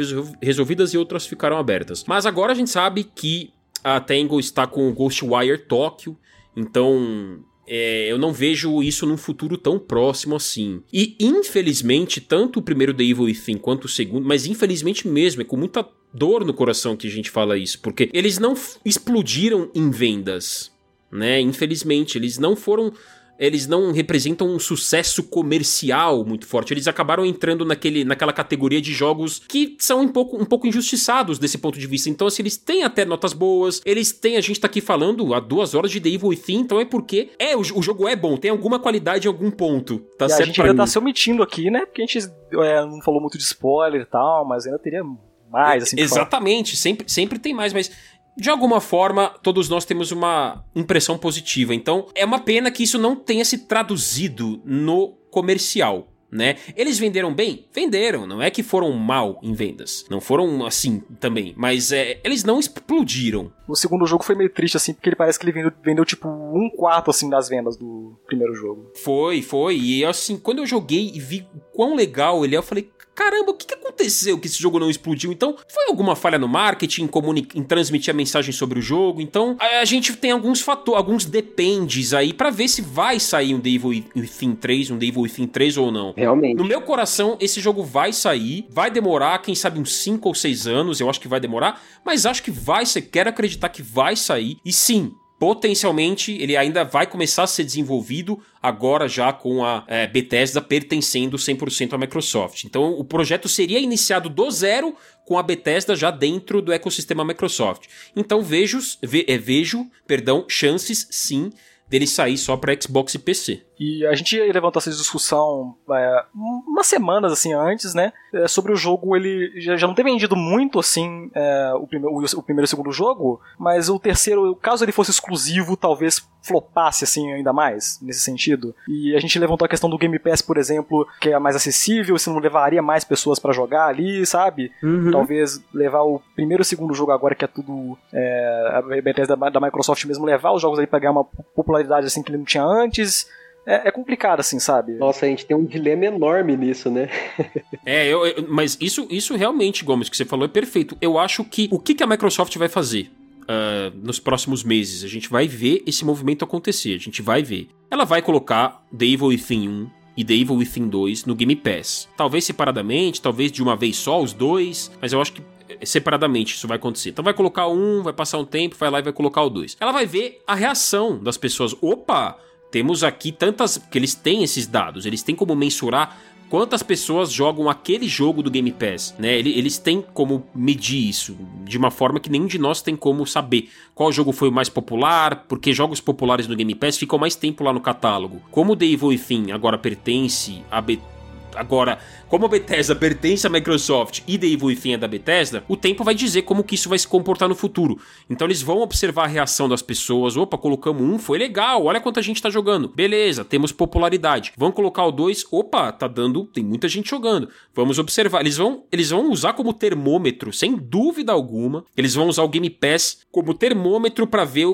resolvidas 0.41 0.95
e 0.95 0.99
outras 0.99 1.27
ficaram 1.27 1.57
abertas. 1.57 2.05
Mas 2.07 2.25
agora 2.25 2.53
a 2.53 2.55
gente 2.55 2.71
sabe 2.71 3.03
que 3.03 3.51
a 3.83 4.01
Tango 4.01 4.39
está 4.39 4.67
com 4.67 4.89
o 4.89 4.93
Ghostwire 4.93 5.59
Tokyo, 5.59 6.17
então 6.57 7.41
é, 7.67 8.11
eu 8.11 8.19
não 8.19 8.33
vejo 8.33 8.83
isso 8.83 9.07
num 9.07 9.17
futuro 9.17 9.59
tão 9.59 9.79
próximo 9.79 10.37
assim. 10.37 10.83
E 10.93 11.17
infelizmente, 11.19 12.21
tanto 12.21 12.61
o 12.61 12.63
primeiro 12.63 12.95
The 12.95 13.03
Evil 13.03 13.25
Within 13.25 13.59
quanto 13.59 13.87
o 13.87 13.89
segundo, 13.89 14.27
mas 14.27 14.47
infelizmente 14.47 15.09
mesmo, 15.09 15.43
é 15.43 15.45
com 15.45 15.57
muita 15.57 15.87
dor 16.13 16.45
no 16.45 16.55
coração 16.55 16.97
que 16.97 17.07
a 17.07 17.11
gente 17.11 17.31
fala 17.31 17.59
isso, 17.59 17.81
porque 17.81 18.09
eles 18.13 18.39
não 18.39 18.55
explodiram 18.85 19.71
em 19.75 19.91
vendas, 19.91 20.73
né? 21.11 21.41
Infelizmente, 21.41 22.17
eles 22.17 22.39
não 22.39 22.57
foram 22.57 22.93
eles 23.39 23.67
não 23.67 23.93
representam 23.93 24.49
um 24.49 24.59
sucesso 24.59 25.23
comercial 25.23 26.25
muito 26.25 26.47
forte. 26.47 26.73
Eles 26.73 26.89
acabaram 26.89 27.25
entrando 27.25 27.65
naquele, 27.65 28.05
naquela 28.05 28.33
categoria 28.33 28.81
de 28.81 28.93
jogos 28.93 29.41
que 29.49 29.77
são 29.79 30.01
um 30.01 30.09
pouco, 30.09 30.41
um 30.41 30.45
pouco 30.45 30.67
injustiçados 30.67 31.39
desse 31.39 31.59
ponto 31.59 31.79
de 31.79 31.87
vista. 31.87 32.09
Então, 32.09 32.27
assim, 32.27 32.43
eles 32.43 32.57
têm 32.57 32.83
até 32.83 33.05
notas 33.05 33.33
boas, 33.33 33.81
eles 33.85 34.13
têm, 34.13 34.37
a 34.37 34.41
gente 34.41 34.61
tá 34.61 34.67
aqui 34.67 34.81
falando 34.81 35.35
há 35.35 35.41
duas 35.41 35.75
horas 35.75 35.91
de 35.91 36.01
The 36.01 36.09
Evil 36.09 36.29
Within, 36.29 36.61
então 36.61 36.81
é 36.81 36.85
porque 36.85 37.31
é, 37.39 37.57
o, 37.57 37.61
o 37.61 37.83
jogo 37.83 38.09
é 38.09 38.17
bom, 38.17 38.37
tem 38.37 38.51
alguma 38.51 38.79
qualidade 38.79 39.27
em 39.27 39.31
algum 39.31 39.51
ponto. 39.51 39.99
Tá 40.19 40.27
e 40.27 40.29
certo 40.29 40.43
a 40.43 40.47
gente 40.47 40.61
ainda 40.61 40.73
mim. 40.73 40.79
tá 40.79 40.87
se 40.87 40.99
omitindo 40.99 41.43
aqui, 41.43 41.71
né? 41.71 41.85
Porque 41.87 42.03
a 42.03 42.07
gente 42.07 42.31
é, 42.53 42.87
não 42.87 43.01
falou 43.03 43.21
muito 43.21 43.39
de 43.39 43.45
spoiler 43.45 44.03
e 44.03 44.07
tal, 44.07 44.47
mas 44.47 44.67
ainda 44.67 44.79
teria 44.79 45.03
mais, 45.51 45.85
assim. 45.85 46.01
Exatamente, 46.01 46.77
sempre, 46.77 47.11
sempre 47.11 47.39
tem 47.39 47.55
mais, 47.55 47.73
mas 47.73 47.91
de 48.37 48.51
alguma 48.51 48.81
forma, 48.81 49.31
todos 49.43 49.69
nós 49.69 49.85
temos 49.85 50.13
uma 50.13 50.65
impressão 50.75 51.17
positiva. 51.17 51.75
Então, 51.75 52.07
é 52.15 52.25
uma 52.25 52.39
pena 52.39 52.71
que 52.71 52.83
isso 52.83 52.99
não 52.99 53.17
tenha 53.17 53.45
se 53.45 53.67
traduzido 53.67 54.61
no 54.65 55.15
comercial 55.31 56.09
né? 56.31 56.57
Eles 56.77 56.99
venderam 56.99 57.33
bem? 57.33 57.67
Venderam, 57.73 58.27
não 58.27 58.43
é 58.43 58.51
que 58.51 58.63
foram 58.63 58.93
mal 58.93 59.39
em 59.43 59.53
vendas. 59.53 60.05
Não 60.11 60.21
foram 60.21 60.67
assim 60.67 61.01
também, 61.21 61.55
mas 61.57 61.93
é, 61.93 62.21
eles 62.25 62.45
não 62.45 62.59
explodiram. 62.59 63.53
O 63.67 63.75
segundo 63.75 64.07
jogo 64.07 64.25
foi 64.25 64.35
meio 64.35 64.51
triste, 64.51 64.77
assim, 64.77 64.93
porque 64.93 65.09
ele 65.09 65.17
parece 65.17 65.39
que 65.39 65.45
ele 65.45 65.53
vendeu, 65.53 65.73
vendeu, 65.83 66.05
tipo 66.05 66.29
um 66.29 66.69
quarto, 66.69 67.11
assim, 67.11 67.31
das 67.31 67.49
vendas 67.49 67.77
do 67.77 68.19
primeiro 68.27 68.55
jogo. 68.55 68.91
Foi, 69.03 69.43
foi. 69.43 69.79
E 69.79 70.05
assim, 70.05 70.37
quando 70.37 70.59
eu 70.59 70.67
joguei 70.67 71.13
e 71.15 71.21
vi 71.21 71.47
quão 71.73 71.95
legal 71.95 72.45
ele 72.45 72.55
é, 72.55 72.59
eu 72.59 72.63
falei, 72.63 72.91
caramba, 73.17 73.51
o 73.51 73.55
que, 73.55 73.67
que 73.67 73.75
aconteceu 73.75 74.39
que 74.39 74.47
esse 74.47 74.61
jogo 74.61 74.79
não 74.79 74.91
explodiu? 74.91 75.33
Então, 75.33 75.57
foi 75.67 75.87
alguma 75.89 76.15
falha 76.15 76.39
no 76.39 76.47
marketing, 76.47 77.09
em, 77.09 77.59
em 77.59 77.63
transmitir 77.65 78.13
a 78.13 78.17
mensagem 78.17 78.53
sobre 78.53 78.79
o 78.79 78.83
jogo? 78.83 79.21
Então, 79.23 79.57
a, 79.59 79.81
a 79.81 79.85
gente 79.85 80.15
tem 80.15 80.31
alguns 80.31 80.61
fatores, 80.61 80.99
alguns 80.99 81.25
dependes 81.25 82.13
aí 82.13 82.33
para 82.33 82.51
ver 82.51 82.69
se 82.69 82.83
vai 82.83 83.19
sair 83.19 83.55
um 83.55 83.59
Devil 83.59 84.05
Within 84.15 84.55
3, 84.55 84.91
um 84.91 84.99
Devil 84.99 85.23
Within 85.23 85.47
3 85.47 85.79
ou 85.79 85.91
não. 85.91 86.13
Realmente. 86.17 86.57
No 86.57 86.65
meu 86.65 86.83
coração, 86.83 87.39
esse 87.41 87.61
jogo 87.61 87.83
vai 87.83 88.13
sair, 88.13 88.67
vai 88.71 88.91
demorar, 88.91 89.41
quem 89.41 89.55
sabe 89.55 89.81
uns 89.81 89.95
5 89.97 90.29
ou 90.29 90.35
6 90.35 90.67
anos, 90.67 91.01
eu 91.01 91.09
acho 91.09 91.21
que 91.21 91.29
vai 91.29 91.41
demorar, 91.41 91.83
mas 92.05 92.27
acho 92.27 92.43
que 92.43 92.51
vai, 92.51 92.85
você 92.85 93.01
quer 93.01 93.27
acreditar 93.27 93.71
que 93.71 93.83
vai 93.83 94.15
sair. 94.15 94.59
E 94.65 94.73
sim, 94.73 95.15
potencialmente 95.39 96.33
ele 96.33 96.57
ainda 96.57 96.85
vai 96.85 97.07
começar 97.07 97.43
a 97.43 97.47
ser 97.47 97.65
desenvolvido 97.65 98.41
agora 98.63 99.07
já 99.07 99.33
com 99.33 99.65
a 99.65 99.85
é, 99.87 100.07
Bethesda 100.07 100.61
pertencendo 100.61 101.37
100% 101.37 101.93
à 101.93 101.99
Microsoft. 101.99 102.65
Então 102.65 102.99
o 102.99 103.05
projeto 103.05 103.49
seria 103.49 103.79
iniciado 103.79 104.29
do 104.29 104.51
zero 104.51 104.95
com 105.25 105.39
a 105.39 105.43
Bethesda 105.43 105.95
já 105.95 106.11
dentro 106.11 106.63
do 106.63 106.73
ecossistema 106.73 107.25
Microsoft. 107.25 107.87
Então 108.15 108.43
vejo, 108.43 108.79
ve, 109.03 109.25
é, 109.29 109.37
vejo, 109.37 109.87
perdão, 110.07 110.45
chances 110.49 111.07
sim 111.11 111.53
dele 111.89 112.07
sair 112.07 112.37
só 112.37 112.57
para 112.57 112.77
Xbox 112.81 113.15
e 113.15 113.19
PC. 113.19 113.63
E 113.79 114.07
a 114.07 114.15
gente 114.15 114.39
levantou 114.53 114.81
essa 114.81 114.91
discussão 114.91 115.75
é, 115.91 116.25
umas 116.35 116.87
semanas 116.87 117.31
assim 117.31 117.53
antes, 117.53 117.95
né? 117.95 118.13
É, 118.33 118.49
sobre 118.49 118.73
o 118.73 118.77
jogo, 118.77 119.15
ele 119.17 119.53
já, 119.61 119.77
já 119.77 119.87
não 119.87 119.95
ter 119.95 120.03
vendido 120.03 120.35
muito 120.35 120.79
assim 120.79 121.31
é, 121.35 121.73
o, 121.75 121.87
prime 121.87 122.07
o, 122.07 122.19
o, 122.19 122.43
primeiro 122.43 122.65
e 122.65 122.67
o 122.67 122.69
segundo 122.69 122.91
jogo, 122.91 123.41
mas 123.59 123.89
o 123.89 123.99
terceiro, 123.99 124.55
caso 124.57 124.85
ele 124.85 124.93
fosse 124.93 125.11
exclusivo, 125.11 125.77
talvez 125.77 126.27
flopasse 126.43 127.05
assim 127.05 127.33
ainda 127.33 127.53
mais 127.53 127.99
nesse 128.01 128.21
sentido. 128.21 128.75
E 128.89 129.15
a 129.15 129.21
gente 129.21 129.39
levantou 129.39 129.67
a 129.67 129.69
questão 129.69 129.91
do 129.91 129.99
Game 129.99 130.19
Pass, 130.19 130.41
por 130.41 130.57
exemplo, 130.57 131.07
que 131.21 131.31
é 131.31 131.39
mais 131.39 131.57
acessível, 131.57 132.19
se 132.19 132.31
não 132.31 132.39
levaria 132.39 132.81
mais 132.81 133.05
pessoas 133.05 133.39
para 133.39 133.53
jogar 133.53 133.89
ali, 133.89 134.25
sabe? 134.25 134.73
Uhum. 134.83 135.11
Talvez 135.11 135.63
levar 135.75 136.03
o 136.03 136.21
primeiro 136.35 136.63
e 136.63 136.65
o 136.65 136.67
segundo 136.67 136.95
jogo 136.95 137.13
agora 137.13 137.35
que 137.35 137.45
é 137.45 137.49
tudo 137.49 137.99
é, 138.13 138.71
a 138.73 138.83
Bethesda 139.03 139.37
da, 139.37 139.51
da 139.51 139.61
Microsoft 139.61 140.05
mesmo 140.05 140.25
levar 140.25 140.53
os 140.53 140.63
jogos 140.63 140.79
aí 140.79 140.87
para 140.87 141.01
ganhar 141.01 141.13
uma 141.13 141.25
popularidade 141.25 142.07
assim 142.07 142.23
que 142.23 142.31
ele 142.31 142.39
não 142.39 142.45
tinha 142.45 142.65
antes 142.65 143.27
é, 143.67 143.89
é, 143.89 143.91
complicado, 143.91 144.39
assim, 144.39 144.61
sabe? 144.61 144.93
Nossa, 144.93 145.27
a 145.27 145.29
gente 145.29 145.45
tem 145.45 145.57
um 145.57 145.65
dilema 145.65 146.07
enorme 146.07 146.57
nisso, 146.57 146.89
né? 146.89 147.11
é, 147.85 148.07
eu, 148.07 148.25
eu, 148.25 148.47
mas 148.49 148.79
isso, 148.81 149.09
isso 149.11 149.35
realmente, 149.35 149.85
Gomes, 149.85 150.09
que 150.09 150.17
você 150.17 150.25
falou 150.25 150.45
é 150.45 150.49
perfeito. 150.49 150.97
Eu 151.01 151.19
acho 151.19 151.43
que 151.45 151.69
o 151.73 151.79
que, 151.79 151.95
que 151.95 152.03
a 152.03 152.07
Microsoft 152.07 152.57
vai 152.57 152.69
fazer? 152.69 153.11
Uh, 153.43 153.97
nos 154.03 154.19
próximos 154.19 154.65
meses. 154.65 155.05
A 155.05 155.09
gente 155.09 155.29
vai 155.29 155.47
ver 155.47 155.81
esse 155.87 156.05
movimento 156.05 156.45
acontecer. 156.45 156.95
A 156.95 156.99
gente 156.99 157.23
vai 157.23 157.45
ver. 157.45 157.69
Ela 157.89 158.05
vai 158.05 158.21
colocar 158.21 158.85
The 158.97 159.05
Evil 159.05 159.29
Within 159.29 159.69
1 159.69 159.91
e 160.17 160.25
The 160.25 160.35
Evil 160.35 160.57
Within 160.57 160.89
2 160.89 161.27
no 161.27 161.35
Game 161.35 161.55
Pass. 161.55 162.09
Talvez 162.17 162.45
separadamente, 162.45 163.23
talvez 163.23 163.53
de 163.53 163.63
uma 163.63 163.77
vez 163.77 163.97
só 163.97 164.21
os 164.21 164.33
dois, 164.33 164.91
mas 165.01 165.13
eu 165.13 165.21
acho 165.21 165.33
que 165.35 165.43
eh, 165.69 165.87
separadamente 165.87 166.57
isso 166.57 166.67
vai 166.67 166.77
acontecer. 166.77 167.11
Então 167.11 167.25
vai 167.25 167.35
colocar 167.35 167.69
um, 167.69 168.03
vai 168.03 168.13
passar 168.13 168.39
um 168.39 168.45
tempo, 168.45 168.75
vai 168.77 168.91
lá 168.91 168.99
e 168.99 169.03
vai 169.03 169.13
colocar 169.13 169.43
o 169.43 169.51
dois. 169.51 169.77
Ela 169.81 169.93
vai 169.93 170.07
ver 170.07 170.43
a 170.45 170.55
reação 170.55 171.19
das 171.19 171.37
pessoas. 171.37 171.75
Opa! 171.81 172.39
Temos 172.77 173.03
aqui 173.03 173.33
tantas. 173.33 173.79
que 173.79 173.97
eles 173.97 174.15
têm 174.15 174.45
esses 174.45 174.67
dados, 174.67 175.07
eles 175.07 175.23
têm 175.23 175.35
como 175.35 175.57
mensurar 175.57 176.19
quantas 176.51 176.83
pessoas 176.83 177.33
jogam 177.33 177.71
aquele 177.71 178.07
jogo 178.07 178.43
do 178.43 178.51
Game 178.51 178.71
Pass, 178.71 179.15
né? 179.19 179.39
Eles 179.39 179.79
têm 179.79 180.05
como 180.13 180.47
medir 180.55 181.09
isso 181.09 181.39
de 181.65 181.79
uma 181.79 181.91
forma 181.91 182.21
que 182.21 182.29
nenhum 182.29 182.45
de 182.45 182.59
nós 182.59 182.83
tem 182.83 182.95
como 182.95 183.27
saber 183.27 183.71
qual 183.95 184.13
jogo 184.13 184.31
foi 184.31 184.51
o 184.51 184.53
mais 184.53 184.69
popular, 184.69 185.47
porque 185.49 185.73
jogos 185.73 186.03
populares 186.03 186.47
no 186.47 186.55
Game 186.55 186.75
Pass 186.75 186.99
ficam 186.99 187.19
mais 187.19 187.35
tempo 187.35 187.65
lá 187.65 187.73
no 187.73 187.81
catálogo. 187.81 188.43
Como 188.51 188.75
o 188.75 188.77
The 188.77 188.85
Evil 188.85 189.09
Within 189.09 189.53
agora 189.53 189.79
pertence 189.79 190.63
a 190.71 190.79
Bethesda 190.83 191.16
Agora, 191.57 191.99
como 192.29 192.47
a 192.47 192.49
Bethesda 192.49 192.95
pertence 192.95 193.47
à 193.47 193.51
Microsoft 193.51 194.23
e 194.27 194.39
The 194.39 194.47
Evil 194.47 194.67
Within 194.67 194.95
é 194.95 194.99
da 194.99 195.09
Bethesda, 195.09 195.65
o 195.69 195.77
tempo 195.77 196.05
vai 196.05 196.15
dizer 196.15 196.43
como 196.43 196.65
que 196.65 196.75
isso 196.75 196.89
vai 196.89 196.99
se 196.99 197.09
comportar 197.09 197.49
no 197.49 197.55
futuro. 197.55 197.99
Então 198.29 198.47
eles 198.47 198.63
vão 198.63 198.81
observar 198.81 199.25
a 199.25 199.29
reação 199.29 199.69
das 199.69 199.83
pessoas. 199.83 200.37
Opa, 200.37 200.59
colocamos 200.59 201.03
um, 201.03 201.19
foi 201.19 201.39
legal, 201.39 201.85
olha 201.85 202.01
quanta 202.01 202.23
gente 202.23 202.43
tá 202.43 202.51
jogando. 202.51 202.89
Beleza, 202.89 203.45
temos 203.45 203.73
popularidade. 203.73 204.53
Vamos 204.57 204.75
colocar 204.75 205.05
o 205.05 205.13
dois, 205.13 205.45
opa, 205.51 205.93
tá 205.93 206.07
dando, 206.07 206.45
tem 206.45 206.65
muita 206.65 206.89
gente 206.89 207.11
jogando. 207.11 207.49
Vamos 207.75 207.99
observar. 207.99 208.41
Eles 208.41 208.57
vão, 208.57 208.85
eles 208.93 209.11
vão 209.11 209.31
usar 209.31 209.53
como 209.55 209.73
termômetro, 209.73 210.53
sem 210.53 210.77
dúvida 210.77 211.33
alguma. 211.33 211.85
Eles 211.97 212.15
vão 212.15 212.29
usar 212.29 212.43
o 212.43 212.49
Game 212.49 212.71
Pass 212.71 213.19
como 213.31 213.55
termômetro 213.55 214.27
para 214.27 214.45
ver 214.45 214.67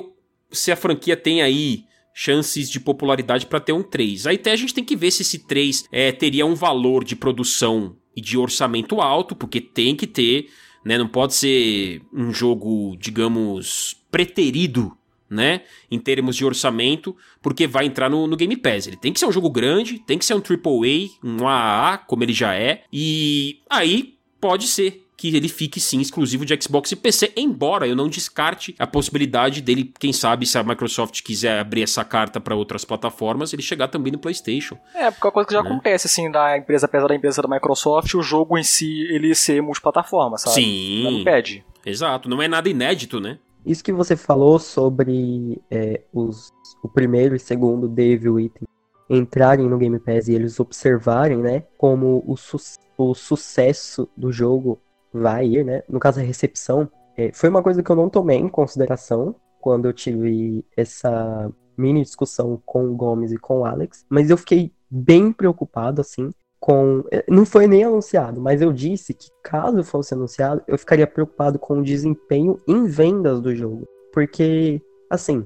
se 0.51 0.71
a 0.71 0.75
franquia 0.75 1.17
tem 1.17 1.41
aí 1.41 1.85
chances 2.13 2.69
de 2.69 2.79
popularidade 2.79 3.45
para 3.45 3.59
ter 3.59 3.73
um 3.73 3.81
3. 3.81 4.27
Aí 4.27 4.35
até 4.35 4.51
a 4.51 4.55
gente 4.55 4.73
tem 4.73 4.83
que 4.83 4.95
ver 4.95 5.11
se 5.11 5.23
esse 5.23 5.39
3 5.39 5.85
é, 5.91 6.11
teria 6.11 6.45
um 6.45 6.55
valor 6.55 7.03
de 7.03 7.15
produção 7.15 7.95
e 8.15 8.21
de 8.21 8.37
orçamento 8.37 9.01
alto, 9.01 9.35
porque 9.35 9.59
tem 9.59 9.95
que 9.95 10.05
ter, 10.05 10.49
né? 10.85 10.97
Não 10.97 11.07
pode 11.07 11.33
ser 11.33 12.01
um 12.13 12.31
jogo, 12.31 12.95
digamos, 12.99 13.97
preterido, 14.11 14.95
né? 15.29 15.61
Em 15.89 15.97
termos 15.97 16.35
de 16.35 16.45
orçamento, 16.45 17.15
porque 17.41 17.65
vai 17.65 17.85
entrar 17.85 18.09
no, 18.09 18.27
no 18.27 18.37
Game 18.37 18.55
Pass. 18.55 18.85
Ele 18.85 18.97
tem 18.97 19.11
que 19.11 19.19
ser 19.19 19.25
um 19.25 19.31
jogo 19.31 19.49
grande, 19.49 19.97
tem 19.99 20.17
que 20.17 20.25
ser 20.25 20.35
um 20.35 20.41
AAA, 20.41 21.09
um 21.23 21.47
AAA, 21.47 21.97
como 21.99 22.23
ele 22.23 22.33
já 22.33 22.53
é, 22.53 22.83
e 22.93 23.59
aí 23.69 24.15
pode 24.39 24.67
ser 24.67 25.02
que 25.31 25.37
ele 25.37 25.47
fique 25.47 25.79
sim 25.79 26.01
exclusivo 26.01 26.45
de 26.45 26.61
Xbox 26.61 26.91
e 26.91 26.97
PC, 26.97 27.31
embora 27.37 27.87
eu 27.87 27.95
não 27.95 28.09
descarte 28.09 28.75
a 28.77 28.85
possibilidade 28.85 29.61
dele, 29.61 29.89
quem 29.97 30.11
sabe, 30.11 30.45
se 30.45 30.57
a 30.57 30.63
Microsoft 30.63 31.21
quiser 31.21 31.59
abrir 31.59 31.83
essa 31.83 32.03
carta 32.03 32.41
para 32.41 32.53
outras 32.53 32.83
plataformas, 32.83 33.53
ele 33.53 33.61
chegar 33.61 33.87
também 33.87 34.11
no 34.11 34.19
PlayStation. 34.19 34.77
É, 34.93 35.09
porque 35.09 35.25
é 35.25 35.27
uma 35.27 35.31
coisa 35.31 35.47
que 35.47 35.53
já 35.53 35.63
né? 35.63 35.69
acontece 35.69 36.07
assim 36.07 36.29
da 36.29 36.57
empresa, 36.57 36.87
apesar 36.87 37.07
da 37.07 37.15
empresa 37.15 37.41
da 37.41 37.47
Microsoft, 37.47 38.13
o 38.15 38.21
jogo 38.21 38.57
em 38.57 38.63
si 38.63 39.03
ele 39.03 39.33
ser 39.33 39.61
multiplataforma, 39.61 40.37
sabe? 40.37 40.55
Sim. 40.55 41.03
Não 41.03 41.11
impede. 41.11 41.65
Exato, 41.85 42.27
não 42.27 42.41
é 42.41 42.49
nada 42.49 42.67
inédito, 42.67 43.21
né? 43.21 43.39
Isso 43.65 43.81
que 43.81 43.93
você 43.93 44.17
falou 44.17 44.59
sobre 44.59 45.61
é, 45.71 46.01
os, 46.13 46.49
o 46.83 46.89
primeiro 46.89 47.33
e 47.33 47.39
segundo 47.39 47.87
Devil 47.87 48.41
Item 48.41 48.67
entrarem 49.09 49.69
no 49.69 49.77
Game 49.77 49.99
Pass 49.99 50.27
e 50.27 50.33
eles 50.33 50.59
observarem, 50.59 51.37
né, 51.37 51.63
como 51.77 52.21
o, 52.27 52.35
su 52.35 52.57
o 52.97 53.13
sucesso 53.15 54.09
do 54.17 54.31
jogo 54.31 54.81
vai 55.13 55.45
ir, 55.45 55.65
né? 55.65 55.83
No 55.87 55.99
caso, 55.99 56.19
a 56.19 56.23
recepção, 56.23 56.89
é, 57.15 57.31
foi 57.31 57.49
uma 57.49 57.61
coisa 57.61 57.83
que 57.83 57.89
eu 57.89 57.95
não 57.95 58.09
tomei 58.09 58.37
em 58.37 58.49
consideração 58.49 59.35
quando 59.61 59.85
eu 59.85 59.93
tive 59.93 60.65
essa 60.75 61.51
mini 61.77 62.01
discussão 62.01 62.61
com 62.65 62.85
o 62.85 62.95
Gomes 62.95 63.31
e 63.31 63.37
com 63.37 63.59
o 63.59 63.65
Alex, 63.65 64.05
mas 64.09 64.29
eu 64.29 64.37
fiquei 64.37 64.71
bem 64.89 65.31
preocupado, 65.31 66.01
assim, 66.01 66.31
com. 66.59 67.03
É, 67.11 67.23
não 67.27 67.45
foi 67.45 67.67
nem 67.67 67.83
anunciado, 67.83 68.39
mas 68.39 68.61
eu 68.61 68.71
disse 68.71 69.13
que 69.13 69.29
caso 69.43 69.83
fosse 69.83 70.13
anunciado, 70.13 70.61
eu 70.67 70.77
ficaria 70.77 71.07
preocupado 71.07 71.59
com 71.59 71.79
o 71.79 71.83
desempenho 71.83 72.57
em 72.67 72.85
vendas 72.85 73.41
do 73.41 73.55
jogo. 73.55 73.87
Porque, 74.11 74.81
assim, 75.09 75.45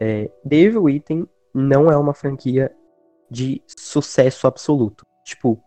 é, 0.00 0.30
Devil 0.44 0.88
Item 0.88 1.28
não 1.54 1.90
é 1.90 1.96
uma 1.96 2.14
franquia 2.14 2.74
de 3.30 3.62
sucesso 3.66 4.46
absoluto. 4.46 5.04
Tipo, 5.24 5.60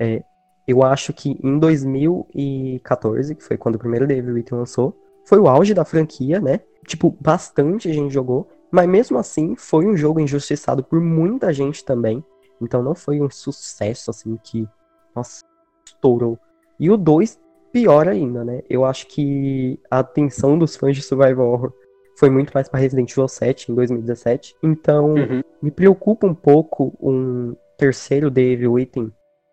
é, 0.00 0.22
eu 0.66 0.82
acho 0.82 1.12
que 1.12 1.38
em 1.42 1.58
2014, 1.58 3.34
que 3.34 3.42
foi 3.42 3.56
quando 3.56 3.76
o 3.76 3.78
primeiro 3.78 4.06
Devil 4.06 4.34
Within 4.34 4.56
lançou, 4.56 4.96
foi 5.24 5.38
o 5.38 5.48
auge 5.48 5.74
da 5.74 5.84
franquia, 5.84 6.40
né? 6.40 6.60
Tipo, 6.86 7.16
bastante 7.20 7.92
gente 7.92 8.12
jogou, 8.12 8.48
mas 8.70 8.88
mesmo 8.88 9.18
assim 9.18 9.54
foi 9.56 9.86
um 9.86 9.96
jogo 9.96 10.20
injustiçado 10.20 10.82
por 10.82 11.00
muita 11.00 11.52
gente 11.52 11.84
também. 11.84 12.24
Então 12.60 12.82
não 12.82 12.94
foi 12.94 13.20
um 13.20 13.30
sucesso 13.30 14.10
assim 14.10 14.38
que, 14.42 14.66
nossa, 15.14 15.44
estourou. 15.84 16.38
E 16.78 16.90
o 16.90 16.96
2, 16.96 17.38
pior 17.72 18.06
ainda, 18.06 18.44
né? 18.44 18.62
Eu 18.68 18.84
acho 18.84 19.06
que 19.08 19.80
a 19.90 20.00
atenção 20.00 20.58
dos 20.58 20.76
fãs 20.76 20.96
de 20.96 21.02
Survival 21.02 21.48
Horror 21.48 21.72
foi 22.18 22.30
muito 22.30 22.52
mais 22.52 22.68
para 22.68 22.80
Resident 22.80 23.10
Evil 23.10 23.26
7 23.26 23.72
em 23.72 23.74
2017. 23.74 24.54
Então, 24.62 25.14
uhum. 25.14 25.42
me 25.60 25.70
preocupa 25.70 26.26
um 26.26 26.34
pouco 26.34 26.96
um 27.00 27.56
terceiro 27.76 28.30
Devil 28.30 28.72
Within 28.72 29.12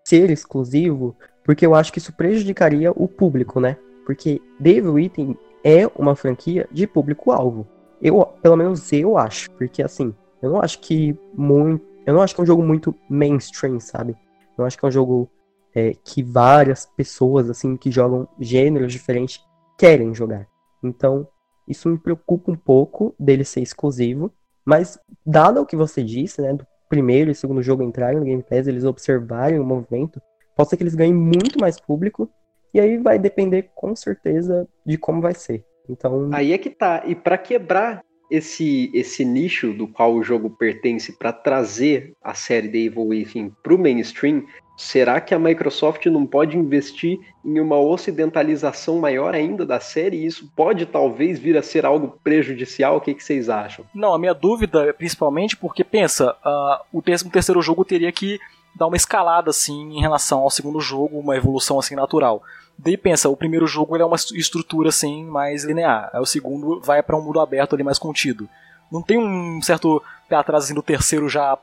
ser 0.09 0.31
exclusivo, 0.31 1.15
porque 1.43 1.63
eu 1.63 1.75
acho 1.75 1.93
que 1.93 1.99
isso 1.99 2.11
prejudicaria 2.13 2.91
o 2.91 3.07
público, 3.07 3.59
né? 3.59 3.77
Porque 4.05 4.41
Devil 4.59 4.93
Within 4.93 5.37
é 5.63 5.85
uma 5.95 6.15
franquia 6.15 6.67
de 6.71 6.87
público-alvo. 6.87 7.67
Eu, 8.01 8.25
pelo 8.41 8.57
menos 8.57 8.91
eu 8.91 9.19
acho, 9.19 9.51
porque 9.51 9.83
assim, 9.83 10.13
eu 10.41 10.49
não 10.49 10.61
acho 10.61 10.79
que 10.79 11.15
muito, 11.33 11.85
eu 12.07 12.13
não 12.13 12.21
acho 12.23 12.33
que 12.33 12.41
é 12.41 12.43
um 12.43 12.47
jogo 12.47 12.63
muito 12.63 12.95
mainstream, 13.07 13.79
sabe? 13.79 14.15
Eu 14.57 14.65
acho 14.65 14.79
que 14.79 14.83
é 14.83 14.87
um 14.87 14.91
jogo 14.91 15.29
é, 15.75 15.93
que 16.03 16.23
várias 16.23 16.87
pessoas 16.87 17.47
assim 17.47 17.77
que 17.77 17.91
jogam 17.91 18.27
gêneros 18.39 18.91
diferentes 18.91 19.39
querem 19.77 20.15
jogar. 20.15 20.47
Então, 20.83 21.27
isso 21.67 21.87
me 21.87 21.99
preocupa 21.99 22.51
um 22.51 22.55
pouco 22.55 23.13
dele 23.19 23.43
ser 23.43 23.61
exclusivo, 23.61 24.33
mas 24.65 24.99
dado 25.23 25.61
o 25.61 25.65
que 25.67 25.75
você 25.75 26.03
disse, 26.03 26.41
né, 26.41 26.53
do 26.53 26.65
primeiro 26.89 27.29
e 27.29 27.35
segundo 27.35 27.61
jogo 27.61 27.83
entrarem 27.83 28.19
no 28.19 28.25
Game 28.25 28.43
Pass, 28.43 28.67
eles 28.67 28.83
observarem 28.83 29.59
o 29.59 29.63
movimento, 29.63 30.19
pode 30.57 30.69
ser 30.69 30.77
que 30.77 30.83
eles 30.83 30.95
ganhem 30.95 31.13
muito 31.13 31.59
mais 31.59 31.79
público, 31.79 32.29
e 32.73 32.79
aí 32.79 32.97
vai 32.97 33.17
depender 33.17 33.69
com 33.75 33.95
certeza 33.95 34.67
de 34.85 34.97
como 34.97 35.21
vai 35.21 35.33
ser. 35.33 35.63
Então. 35.87 36.29
Aí 36.33 36.53
é 36.53 36.57
que 36.57 36.69
tá. 36.69 37.03
E 37.05 37.15
para 37.15 37.37
quebrar 37.37 38.03
esse, 38.29 38.91
esse 38.93 39.25
nicho 39.25 39.73
do 39.73 39.87
qual 39.87 40.13
o 40.13 40.23
jogo 40.23 40.49
pertence 40.51 41.17
para 41.17 41.33
trazer 41.33 42.13
a 42.21 42.33
série 42.33 42.69
The 42.69 42.77
Evil 42.77 43.07
Within 43.07 43.51
para 43.63 43.73
o 43.73 43.77
mainstream, 43.77 44.43
será 44.79 45.19
que 45.19 45.35
a 45.35 45.39
Microsoft 45.39 46.05
não 46.05 46.25
pode 46.25 46.57
investir 46.57 47.19
em 47.43 47.59
uma 47.59 47.77
ocidentalização 47.77 48.97
maior 48.97 49.35
ainda 49.35 49.65
da 49.65 49.77
série? 49.77 50.15
E 50.15 50.25
isso 50.25 50.49
pode 50.55 50.85
talvez 50.85 51.37
vir 51.37 51.57
a 51.57 51.61
ser 51.61 51.85
algo 51.85 52.17
prejudicial? 52.23 52.95
O 52.95 53.01
que, 53.01 53.13
que 53.13 53.21
vocês 53.21 53.49
acham? 53.49 53.83
Não, 53.93 54.13
a 54.13 54.17
minha 54.17 54.33
dúvida 54.33 54.85
é 54.85 54.93
principalmente 54.93 55.57
porque, 55.57 55.83
pensa, 55.83 56.31
uh, 56.45 56.97
o 56.97 57.01
décimo 57.01 57.29
terceiro 57.29 57.61
jogo 57.61 57.83
teria 57.83 58.09
que 58.09 58.39
dar 58.73 58.87
uma 58.87 58.95
escalada 58.95 59.49
assim 59.49 59.97
em 59.97 59.99
relação 59.99 60.39
ao 60.39 60.49
segundo 60.49 60.79
jogo, 60.79 61.19
uma 61.19 61.35
evolução 61.35 61.77
assim 61.77 61.93
natural. 61.93 62.41
Daí 62.77 62.95
pensa, 62.95 63.27
o 63.27 63.35
primeiro 63.35 63.67
jogo 63.67 63.97
é 63.97 64.05
uma 64.05 64.15
estrutura 64.15 64.87
assim 64.87 65.25
mais 65.25 65.65
linear, 65.65 66.09
aí 66.13 66.21
o 66.21 66.25
segundo 66.25 66.79
vai 66.79 67.03
para 67.03 67.17
um 67.17 67.21
mundo 67.21 67.41
aberto 67.41 67.73
ali 67.73 67.83
mais 67.83 67.99
contido. 67.99 68.47
Não 68.89 69.01
tem 69.01 69.17
um 69.17 69.61
certo 69.61 70.01
pé 70.29 70.37
atrás 70.37 70.63
assim 70.63 70.73
do 70.73 70.81
terceiro 70.81 71.27
já 71.27 71.57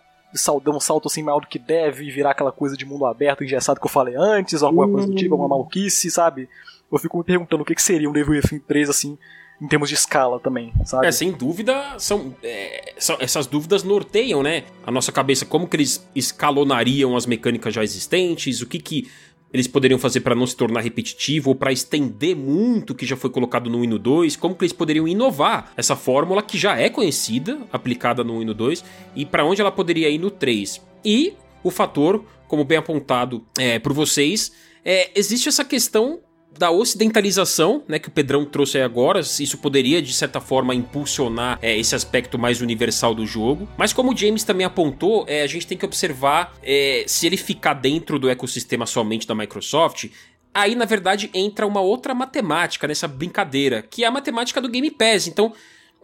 dar 0.65 0.71
um 0.71 0.81
salto 0.81 1.09
assim 1.09 1.23
maior 1.23 1.41
do 1.41 1.47
que 1.47 1.59
deve 1.59 2.05
e 2.05 2.11
virar 2.11 2.31
aquela 2.31 2.53
coisa 2.53 2.77
de 2.77 2.85
mundo 2.85 3.07
aberto 3.07 3.43
engessado 3.43 3.81
que 3.81 3.87
eu 3.87 3.91
falei 3.91 4.15
antes, 4.17 4.63
ou 4.63 4.69
alguma 4.69 4.89
coisa 4.89 5.07
do 5.07 5.15
tipo, 5.15 5.35
alguma 5.35 5.49
maluquice, 5.49 6.11
sabe? 6.11 6.49
Eu 6.91 6.99
fico 6.99 7.19
me 7.19 7.25
perguntando 7.25 7.63
o 7.63 7.67
que, 7.67 7.75
que 7.75 7.83
seria 7.83 8.09
um 8.09 8.13
Devil 8.13 8.35
Within 8.35 8.61
3 8.61 8.91
assim, 8.91 9.19
em 9.61 9.67
termos 9.67 9.89
de 9.89 9.95
escala 9.95 10.39
também, 10.39 10.73
sabe? 10.85 11.07
É, 11.07 11.13
sem 11.13 11.33
dúvida, 11.33 11.99
são, 11.99 12.35
é, 12.43 12.95
são, 12.99 13.17
essas 13.19 13.47
dúvidas 13.47 13.83
norteiam, 13.83 14.43
né? 14.43 14.65
A 14.87 14.91
nossa 14.91 15.11
cabeça, 15.11 15.45
como 15.45 15.67
que 15.67 15.77
eles 15.77 16.07
escalonariam 16.15 17.17
as 17.17 17.27
mecânicas 17.27 17.75
já 17.75 17.83
existentes, 17.83 18.61
o 18.61 18.67
que 18.67 18.79
que 18.79 19.11
eles 19.57 19.67
poderiam 19.67 19.99
fazer 19.99 20.21
para 20.21 20.35
não 20.35 20.47
se 20.47 20.55
tornar 20.55 20.81
repetitivo 20.81 21.51
ou 21.51 21.55
para 21.55 21.73
estender 21.73 22.37
muito 22.37 22.91
o 22.91 22.95
que 22.95 23.07
já 23.07 23.17
foi 23.17 23.31
colocado 23.31 23.71
no 23.71 23.83
Hino 23.83 23.99
2? 23.99 24.37
Como 24.37 24.55
que 24.55 24.65
eles 24.65 24.73
poderiam 24.73 25.09
inovar 25.09 25.73
essa 25.77 25.97
fórmula 25.97 26.43
que 26.43 26.59
já 26.59 26.79
é 26.79 26.91
conhecida, 26.91 27.59
aplicada 27.73 28.23
no 28.23 28.43
Hino 28.43 28.53
2, 28.53 28.85
e 29.15 29.25
para 29.25 29.45
onde 29.45 29.61
ela 29.61 29.73
poderia 29.73 30.11
ir 30.11 30.19
no 30.19 30.31
3? 30.31 30.83
E 31.05 31.33
o 31.65 31.71
fator, 31.71 32.23
como 32.47 32.65
bem 32.65 32.77
apontado 32.77 33.45
é, 33.59 33.79
por 33.79 33.93
vocês, 33.93 34.53
é, 34.85 35.11
existe 35.19 35.49
essa 35.49 35.65
questão 35.65 36.21
da 36.59 36.71
ocidentalização, 36.71 37.83
né, 37.87 37.99
que 37.99 38.09
o 38.09 38.11
Pedrão 38.11 38.45
trouxe 38.45 38.79
aí 38.79 38.85
agora, 38.85 39.21
isso 39.21 39.59
poderia 39.59 40.01
de 40.01 40.13
certa 40.13 40.41
forma 40.41 40.75
impulsionar 40.75 41.59
é, 41.63 41.77
esse 41.77 41.95
aspecto 41.95 42.39
mais 42.39 42.61
universal 42.61 43.15
do 43.15 43.27
jogo. 43.27 43.69
Mas 43.77 43.93
como 43.93 44.13
o 44.13 44.17
James 44.17 44.45
também 44.45 44.67
apontou, 44.67 45.25
é, 45.29 45.43
a 45.43 45.47
gente 45.47 45.67
tem 45.67 45.77
que 45.77 45.85
observar 45.85 46.55
é, 46.63 47.05
se 47.07 47.27
ele 47.27 47.37
ficar 47.37 47.75
dentro 47.75 48.19
do 48.19 48.29
ecossistema 48.29 48.87
somente 48.87 49.27
da 49.27 49.35
Microsoft. 49.35 50.07
Aí, 50.53 50.75
na 50.75 50.87
verdade, 50.87 51.31
entra 51.35 51.67
uma 51.67 51.81
outra 51.81 52.15
matemática 52.15 52.89
nessa 52.89 53.07
brincadeira, 53.07 53.83
que 53.83 54.05
é 54.05 54.07
a 54.07 54.11
matemática 54.11 54.61
do 54.61 54.69
Game 54.69 54.91
Pass. 54.91 55.27
Então, 55.27 55.53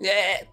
é, 0.03 0.47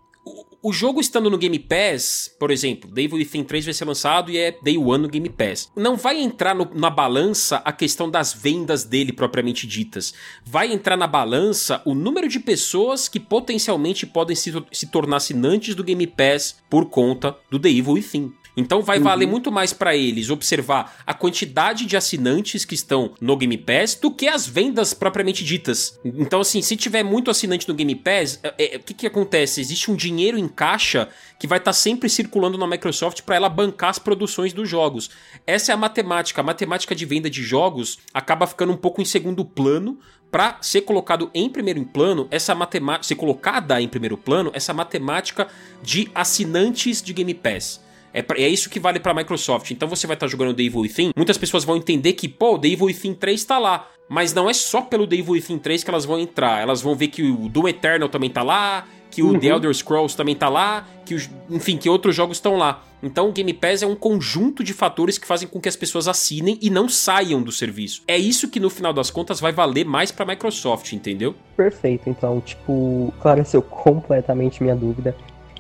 o 0.62 0.74
jogo 0.74 1.00
estando 1.00 1.30
no 1.30 1.38
Game 1.38 1.58
Pass, 1.58 2.36
por 2.38 2.52
exemplo, 2.52 2.92
Devil 2.92 3.18
Within 3.18 3.44
3 3.44 3.66
vai 3.66 3.74
ser 3.74 3.86
lançado 3.86 4.30
e 4.30 4.38
é 4.38 4.58
Day 4.62 4.78
One 4.78 5.04
no 5.04 5.10
Game 5.10 5.30
Pass. 5.30 5.72
Não 5.76 5.96
vai 5.96 6.20
entrar 6.20 6.54
no, 6.54 6.70
na 6.74 6.90
balança 6.90 7.62
a 7.64 7.72
questão 7.72 8.10
das 8.10 8.34
vendas 8.34 8.84
dele 8.84 9.14
propriamente 9.14 9.66
ditas. 9.66 10.14
Vai 10.46 10.72
entrar 10.72 10.98
na 10.98 11.08
balança 11.08 11.82
o 11.86 11.96
número 11.96 12.28
de 12.28 12.40
pessoas 12.40 13.08
que 13.08 13.20
potencialmente 13.20 14.06
podem 14.06 14.36
se, 14.36 14.54
se 14.72 14.88
tornar 14.88 15.18
assinantes 15.18 15.76
do 15.76 15.84
Game 15.84 16.06
Pass 16.08 16.58
por 16.70 16.90
conta 16.90 17.38
do 17.50 17.58
The 17.58 17.70
Evil 17.70 17.94
Within. 17.94 18.34
Então 18.56 18.82
vai 18.82 18.98
uhum. 18.98 19.04
valer 19.04 19.28
muito 19.28 19.52
mais 19.52 19.74
para 19.74 19.96
eles 19.96 20.30
observar 20.30 21.02
a 21.06 21.14
quantidade 21.14 21.86
de 21.86 21.96
assinantes 21.96 22.66
que 22.66 22.76
estão 22.76 23.14
no 23.22 23.38
Game 23.38 23.58
Pass 23.58 23.96
do 23.96 24.12
que 24.12 24.28
as 24.28 24.48
vendas 24.48 24.94
propriamente 24.94 25.44
ditas. 25.44 26.00
Então, 26.04 26.42
assim, 26.42 26.62
se 26.62 26.76
tiver 26.76 27.04
muito 27.04 27.32
assinante 27.32 27.68
no 27.68 27.74
Game 27.74 27.96
Pass, 27.96 28.40
é, 28.44 28.76
é, 28.76 28.78
o 28.78 28.80
que, 28.82 28.94
que 28.94 29.08
acontece? 29.08 29.62
Existe 29.62 29.92
um 29.92 29.96
dinheiro 29.96 30.38
em 30.38 30.48
caixa 30.48 31.10
que 31.40 31.48
vai 31.48 31.58
estar 31.58 31.70
tá 31.70 31.74
sempre 31.74 32.10
circulando 32.10 32.58
na 32.58 32.68
Microsoft 32.68 33.22
para 33.22 33.36
ela 33.36 33.50
bancar 33.50 33.90
as 33.92 34.00
produções 34.00 34.52
dos 34.54 34.68
jogos. 34.68 35.10
Essa 35.48 35.72
é 35.72 35.74
a 35.74 35.78
matemática. 35.78 36.42
A 36.42 36.44
matemática 36.44 36.94
de 36.94 37.06
venda 37.06 37.30
de 37.30 37.44
jogos 37.44 38.00
acaba 38.14 38.46
ficando 38.46 38.74
um 38.74 38.78
pouco 38.78 39.02
em 39.02 39.06
segundo 39.06 39.46
plano 39.46 40.00
para 40.32 40.58
ser 40.62 40.82
colocado 40.82 41.30
em 41.34 41.50
primeiro 41.50 41.84
plano 41.86 42.28
essa 42.30 42.54
matemática, 42.54 43.04
ser 43.04 43.16
colocada 43.16 43.82
em 43.82 43.88
primeiro 43.88 44.18
plano 44.18 44.52
essa 44.54 44.74
matemática 44.74 45.48
de 45.82 46.10
assinantes 46.14 47.02
de 47.02 47.14
Game 47.14 47.34
Pass. 47.34 47.82
É, 48.14 48.22
pra, 48.22 48.40
é 48.40 48.48
isso 48.48 48.70
que 48.70 48.80
vale 48.80 49.00
pra 49.00 49.14
Microsoft. 49.14 49.72
Então 49.72 49.88
você 49.88 50.08
vai 50.08 50.16
estar 50.16 50.26
tá 50.26 50.32
jogando 50.32 50.54
The 50.54 50.64
Evil 50.64 50.82
Within, 50.82 51.12
muitas 51.16 51.38
pessoas 51.38 51.64
vão 51.64 51.78
entender 51.78 52.14
que, 52.14 52.28
pô, 52.28 52.58
The 52.58 52.68
Evil 52.68 52.88
Within 52.88 53.14
3 53.14 53.44
tá 53.46 53.58
lá. 53.58 53.88
Mas 54.08 54.34
não 54.34 54.50
é 54.50 54.54
só 54.54 54.82
pelo 54.82 55.06
The 55.06 55.18
Evil 55.18 55.34
Within 55.34 55.60
3 55.60 55.84
que 55.84 55.90
elas 55.90 56.06
vão 56.06 56.20
entrar. 56.20 56.62
Elas 56.62 56.82
vão 56.82 56.96
ver 56.96 57.10
que 57.10 57.22
o 57.22 57.48
Doom 57.48 57.68
Eternal 57.68 58.10
também 58.10 58.30
tá 58.30 58.42
lá, 58.42 58.88
que 59.12 59.22
o 59.22 59.28
uhum. 59.28 59.40
The 59.40 59.48
Elder 59.48 59.74
Scrolls 59.74 60.16
também 60.16 60.36
tá 60.36 60.50
lá, 60.50 60.88
que 61.06 61.16
os, 61.16 61.30
enfim, 61.50 61.78
que 61.78 61.90
outros 61.90 62.16
jogos 62.16 62.38
estão 62.38 62.56
lá. 62.58 62.84
Então 63.02 63.30
o 63.30 63.32
Game 63.32 63.54
Pass 63.54 63.82
é 63.82 63.88
um 63.88 63.96
conjunto 63.96 64.64
de 64.64 64.74
fatores 64.74 65.18
que 65.18 65.26
fazem 65.26 65.48
com 65.48 65.60
que 65.60 65.70
as 65.70 65.76
pessoas 65.76 66.08
assinem 66.08 66.58
e 66.62 66.70
não 66.70 66.90
saiam 66.90 67.42
do 67.42 67.52
serviço. 67.52 68.04
É 68.08 68.18
isso 68.18 68.50
que 68.50 68.60
no 68.60 68.70
final 68.70 68.92
das 68.92 69.10
contas 69.10 69.40
vai 69.40 69.52
valer 69.52 69.86
mais 69.86 70.12
para 70.12 70.26
Microsoft, 70.26 70.92
entendeu? 70.92 71.34
Perfeito. 71.56 72.10
Então, 72.10 72.42
tipo, 72.42 73.14
clareceu 73.22 73.62
completamente 73.62 74.62
minha 74.62 74.76
dúvida. 74.76 75.16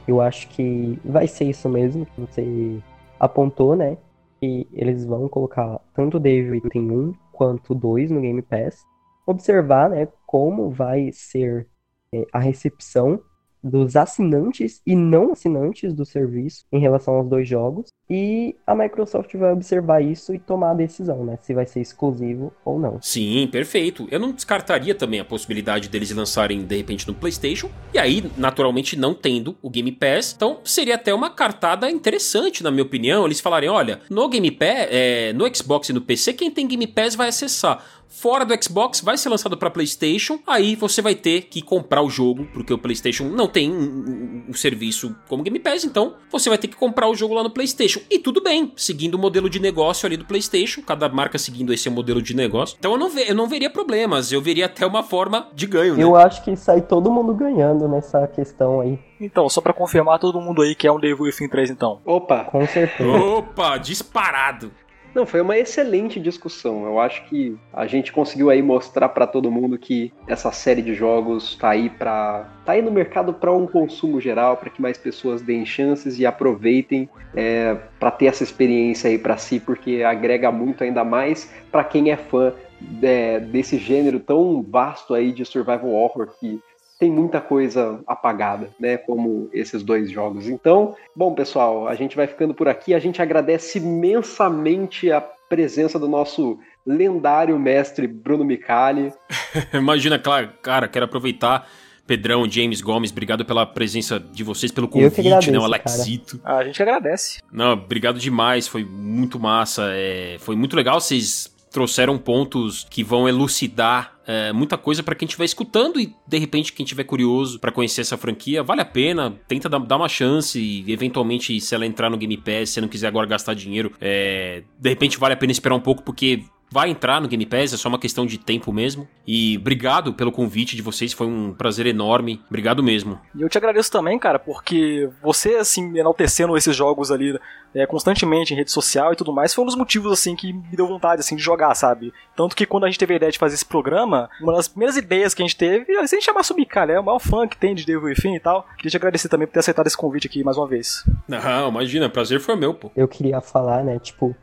Eu 0.10 0.22
acho 0.22 0.48
que 0.48 1.00
vai 1.06 1.28
ser 1.28 1.44
isso 1.44 1.70
mesmo 1.70 2.04
que 2.04 2.20
você 2.20 2.82
apontou, 3.20 3.76
né? 3.76 3.96
Que 4.42 4.68
eles 4.74 5.06
vão 5.06 5.30
colocar 5.30 5.80
tanto 5.94 6.18
o 6.18 6.20
Devil 6.20 6.54
Within 6.54 6.90
1 6.90 7.14
quanto 7.32 7.74
o 7.74 7.76
2 7.76 8.10
no 8.10 8.20
Game 8.20 8.42
Pass. 8.42 8.84
Observar, 9.24 9.88
né, 9.92 10.08
como 10.26 10.72
vai 10.72 11.12
ser 11.12 11.68
é, 12.12 12.26
a 12.34 12.40
recepção 12.40 13.22
dos 13.64 13.96
assinantes 13.96 14.82
e 14.84 14.96
não 14.96 15.32
assinantes 15.32 15.94
do 15.94 16.04
serviço 16.04 16.66
em 16.72 16.80
relação 16.80 17.14
aos 17.14 17.30
dois 17.30 17.48
jogos. 17.48 17.90
E 18.10 18.56
a 18.66 18.74
Microsoft 18.74 19.36
vai 19.36 19.52
observar 19.52 20.02
isso 20.02 20.34
e 20.34 20.40
tomar 20.40 20.72
a 20.72 20.74
decisão, 20.74 21.24
né? 21.24 21.38
Se 21.44 21.54
vai 21.54 21.68
ser 21.68 21.80
exclusivo 21.80 22.52
ou 22.66 22.80
não. 22.80 22.98
Sim, 23.02 23.48
perfeito. 23.52 24.08
Eu 24.10 24.20
não 24.20 24.32
descartaria 24.32 24.96
também 24.96 25.20
a 25.20 25.26
possibilidade 25.26 25.90
deles 25.90 26.10
lançarem 26.10 26.66
de 26.66 26.76
repente 26.76 27.08
no 27.08 27.14
PlayStation. 27.14 27.70
E 27.94 28.00
aí, 28.00 28.24
naturalmente, 28.36 28.98
não 28.98 29.14
tendo 29.14 29.56
o 29.62 29.70
Game 29.70 29.92
Pass. 29.92 30.34
Então, 30.36 30.60
seria 30.64 30.96
até 30.96 31.14
uma 31.14 31.30
cartada 31.30 31.90
interessante, 31.92 32.64
na 32.64 32.72
minha 32.72 32.84
opinião. 32.84 33.26
Eles 33.26 33.40
falarem: 33.40 33.70
olha, 33.70 34.00
no 34.10 34.28
Game 34.28 34.50
Pass, 34.50 34.88
é, 34.90 35.32
no 35.34 35.56
Xbox 35.56 35.90
e 35.90 35.94
no 35.94 36.02
PC, 36.02 36.34
quem 36.34 36.50
tem 36.50 36.68
Game 36.68 36.88
Pass 36.88 37.14
vai 37.14 37.28
acessar 37.28 37.86
fora 38.10 38.44
do 38.44 38.54
Xbox, 38.62 39.02
vai 39.02 39.16
ser 39.18 39.30
lançado 39.30 39.56
para 39.56 39.70
PlayStation. 39.70 40.40
Aí 40.46 40.76
você 40.76 41.02
vai 41.02 41.16
ter 41.16 41.44
que 41.44 41.62
comprar 41.62 42.02
o 42.02 42.10
jogo, 42.10 42.48
porque 42.52 42.74
o 42.74 42.78
PlayStation 42.78 43.26
não 43.26 43.48
tem 43.48 43.72
um, 43.72 43.76
um, 43.76 44.46
um, 44.50 44.54
serviço 44.54 45.16
como 45.28 45.44
Game 45.44 45.60
Pass, 45.60 45.84
então 45.84 46.16
você 46.32 46.50
vai 46.50 46.58
ter 46.58 46.68
que 46.68 46.76
comprar 46.76 47.08
o 47.08 47.16
jogo 47.16 47.36
lá 47.36 47.44
no 47.44 47.52
PlayStation. 47.52 47.99
E 48.10 48.20
tudo 48.20 48.42
bem, 48.42 48.72
seguindo 48.76 49.16
o 49.16 49.20
modelo 49.20 49.50
de 49.50 49.60
negócio 49.60 50.06
ali 50.06 50.18
do 50.18 50.26
PlayStation, 50.26 50.82
cada 50.82 51.10
marca 51.10 51.38
seguindo 51.38 51.74
esse 51.74 51.90
modelo 51.90 52.22
de 52.22 52.36
negócio. 52.36 52.76
Então 52.80 52.92
eu 52.92 52.98
não, 52.98 53.10
ve 53.10 53.30
eu 53.30 53.36
não 53.36 53.48
veria 53.48 53.70
problemas, 53.70 54.32
eu 54.32 54.42
veria 54.42 54.66
até 54.66 54.86
uma 54.86 55.04
forma 55.04 55.48
de 55.54 55.66
ganho. 55.66 55.96
Né? 55.96 56.04
Eu 56.04 56.16
acho 56.16 56.44
que 56.44 56.56
sai 56.56 56.82
todo 56.82 57.12
mundo 57.12 57.34
ganhando 57.34 57.88
nessa 57.88 58.28
questão 58.28 58.82
aí. 58.82 59.00
Então, 59.20 59.50
só 59.50 59.60
para 59.60 59.74
confirmar 59.74 60.18
todo 60.20 60.40
mundo 60.40 60.62
aí 60.62 60.74
que 60.74 60.88
é 60.88 60.92
um 60.92 61.00
Devil 61.00 61.26
Within 61.26 61.50
3 61.50 61.72
então. 61.72 62.00
Opa! 62.06 62.46
Com 62.46 62.66
certeza. 62.66 63.10
Opa, 63.10 63.78
disparado. 63.78 64.72
Não, 65.14 65.26
foi 65.26 65.42
uma 65.42 65.58
excelente 65.58 66.20
discussão. 66.20 66.86
Eu 66.86 67.00
acho 67.00 67.26
que 67.26 67.58
a 67.74 67.88
gente 67.88 68.12
conseguiu 68.12 68.50
aí 68.50 68.62
mostrar 68.62 69.10
para 69.10 69.26
todo 69.26 69.52
mundo 69.52 69.78
que 69.78 70.14
essa 70.28 70.52
série 70.52 70.82
de 70.82 70.94
jogos 70.94 71.56
tá 71.56 71.70
aí 71.70 71.90
para 71.90 72.48
tá 72.66 72.74
aí 72.74 72.82
no 72.82 72.92
mercado 72.92 73.34
para 73.34 73.52
um 73.52 73.66
consumo 73.66 74.22
geral, 74.22 74.58
para 74.58 74.70
que 74.70 74.82
mais 74.82 74.98
pessoas 74.98 75.42
deem 75.42 75.66
chances 75.66 76.20
e 76.20 76.26
aproveitem 76.26 77.10
é, 77.36 77.76
para 78.00 78.12
ter 78.12 78.28
essa 78.28 78.44
experiência 78.44 79.10
aí 79.10 79.18
para 79.18 79.38
si, 79.38 79.60
porque 79.60 80.04
agrega 80.04 80.52
muito 80.52 80.84
ainda 80.84 81.04
mais 81.04 81.52
para 81.72 81.84
quem 81.84 82.12
é 82.12 82.18
fã 82.18 82.54
é, 83.02 83.40
desse 83.40 83.78
gênero 83.78 84.20
tão 84.20 84.62
vasto 84.62 85.14
aí 85.14 85.32
de 85.32 85.44
survival 85.44 85.92
horror 85.92 86.30
que 86.40 86.62
tem 87.00 87.10
muita 87.10 87.40
coisa 87.40 88.02
apagada, 88.06 88.70
né? 88.78 88.98
Como 88.98 89.50
esses 89.54 89.82
dois 89.82 90.12
jogos. 90.12 90.50
Então, 90.50 90.96
bom, 91.16 91.34
pessoal, 91.34 91.88
a 91.88 91.96
gente 91.96 92.16
vai 92.16 92.28
ficando 92.28 92.54
por 92.54 92.68
aqui. 92.68 92.94
A 92.94 93.00
gente 93.00 93.22
agradece 93.22 93.80
imensamente 93.80 95.10
a 95.10 95.22
presença 95.22 95.98
do 95.98 96.10
nosso 96.10 96.60
lendário 96.86 97.58
mestre 97.58 98.06
Bruno 98.06 98.44
Micali. 98.44 99.14
Imagina, 99.74 100.20
claro, 100.20 100.52
cara, 100.62 100.88
quero 100.90 101.06
aproveitar. 101.06 101.68
Pedrão, 102.06 102.50
James 102.50 102.82
Gomes, 102.82 103.12
obrigado 103.12 103.46
pela 103.46 103.68
presença 103.68 104.20
de 104.20 104.44
vocês, 104.44 104.72
pelo 104.72 104.88
convite, 104.88 105.22
agradeço, 105.22 105.52
né? 105.52 105.60
O 105.60 105.64
Alexito. 105.64 106.42
Ah, 106.44 106.58
a 106.58 106.64
gente 106.64 106.82
agradece. 106.82 107.40
Não, 107.52 107.74
obrigado 107.74 108.18
demais, 108.18 108.68
foi 108.68 108.84
muito 108.84 109.40
massa. 109.40 109.90
É, 109.92 110.38
foi 110.40 110.56
muito 110.56 110.76
legal 110.76 111.00
vocês 111.00 111.56
trouxeram 111.72 112.18
pontos 112.18 112.86
que 112.90 113.04
vão 113.04 113.30
elucidar 113.30 114.19
é, 114.30 114.54
muita 114.54 114.78
coisa 114.78 115.02
para 115.02 115.16
quem 115.16 115.26
estiver 115.26 115.46
escutando 115.46 116.00
e 116.00 116.16
de 116.28 116.38
repente 116.38 116.72
quem 116.72 116.86
tiver 116.86 117.04
curioso 117.04 117.60
para 117.60 117.72
conhecer 117.72 118.02
essa 118.02 118.16
franquia, 118.16 118.62
vale 118.62 118.80
a 118.80 118.86
pena, 118.86 119.36
tenta 119.48 119.68
dar, 119.68 119.80
dar, 119.80 119.98
uma 119.98 120.08
chance 120.08 120.60
e 120.60 120.92
eventualmente 120.92 121.60
se 121.60 121.74
ela 121.74 121.84
entrar 121.84 122.12
no 122.12 122.18
Game 122.18 122.38
Pass, 122.38 122.70
se 122.70 122.80
não 122.80 122.88
quiser 122.88 123.08
agora 123.08 123.26
gastar 123.26 123.56
dinheiro, 123.56 123.92
é, 124.00 124.62
de 124.78 124.90
repente 124.90 125.18
vale 125.18 125.34
a 125.34 125.38
pena 125.38 125.52
esperar 125.52 125.74
um 125.74 125.80
pouco 125.80 126.04
porque 126.04 126.44
vai 126.72 126.90
entrar 126.90 127.20
no 127.20 127.28
Game 127.28 127.46
Pass, 127.46 127.74
é 127.74 127.78
só 127.78 127.90
uma 127.90 128.00
questão 128.00 128.26
de 128.26 128.38
tempo 128.38 128.72
mesmo. 128.72 129.08
E 129.26 129.58
obrigado 129.58 130.14
pelo 130.14 130.32
convite 130.32 130.76
de 130.76 130.82
vocês, 130.82 131.14
foi 131.14 131.28
um 131.28 131.54
prazer 131.54 131.86
enorme. 131.86 132.42
Obrigado 132.48 132.84
mesmo. 132.84 133.20
E 133.36 133.42
eu 133.42 133.50
te 133.50 133.58
agradeço 133.58 133.92
também, 133.92 134.18
cara, 134.18 134.40
porque 134.40 135.10
você, 135.22 135.56
assim, 135.56 135.98
enaltecendo 135.98 136.56
esses 136.58 136.76
jogos 136.76 137.12
ali 137.12 137.38
é, 137.74 137.86
constantemente 137.86 138.54
em 138.54 138.58
rede 138.58 138.72
social 138.72 139.14
e 139.14 139.16
tudo 139.16 139.34
mais, 139.34 139.54
foi 139.54 139.64
um 139.64 139.68
dos 139.68 139.76
motivos, 139.76 140.12
assim, 140.12 140.36
que 140.36 140.54
me 140.54 140.76
deu 140.76 140.88
vontade, 140.88 141.20
assim, 141.22 141.36
de 141.36 141.42
jogar, 141.42 141.74
sabe? 141.76 142.14
Tanto 142.36 142.56
que 142.56 142.66
quando 142.66 142.86
a 142.86 142.88
gente 142.88 143.00
teve 143.00 143.14
a 143.14 143.18
ideia 143.18 143.32
de 143.32 143.38
fazer 143.38 143.56
esse 143.56 143.66
programa, 143.66 144.30
uma 144.42 144.54
das 144.54 144.68
primeiras 144.68 144.98
ideias 144.98 145.34
que 145.34 145.42
a 145.42 145.46
gente 145.46 145.58
teve, 145.58 145.86
se 145.86 146.16
a 146.16 146.20
gente 146.20 146.26
chamar 146.26 146.44
Subicar, 146.44 146.90
é 146.90 147.00
o 147.00 147.04
maior 147.04 147.20
fã 147.20 147.48
que 147.48 147.58
tem 147.58 147.76
de 147.76 147.86
Devil 147.86 148.04
Within 148.04 148.36
e 148.36 148.40
tal. 148.40 148.66
Queria 148.78 148.92
te 148.92 148.98
agradecer 148.98 149.30
também 149.30 149.48
por 149.48 149.54
ter 149.54 149.60
aceitado 149.60 149.88
esse 149.88 149.98
convite 149.98 150.28
aqui 150.28 150.44
mais 150.44 150.58
uma 150.58 150.68
vez. 150.68 151.04
Não, 151.28 151.70
imagina, 151.70 152.10
prazer 152.10 152.40
foi 152.40 152.56
meu, 152.56 152.74
pô. 152.74 152.92
Eu 152.96 153.08
queria 153.08 153.42
falar, 153.42 153.84
né, 153.84 154.00
tipo, 154.00 154.36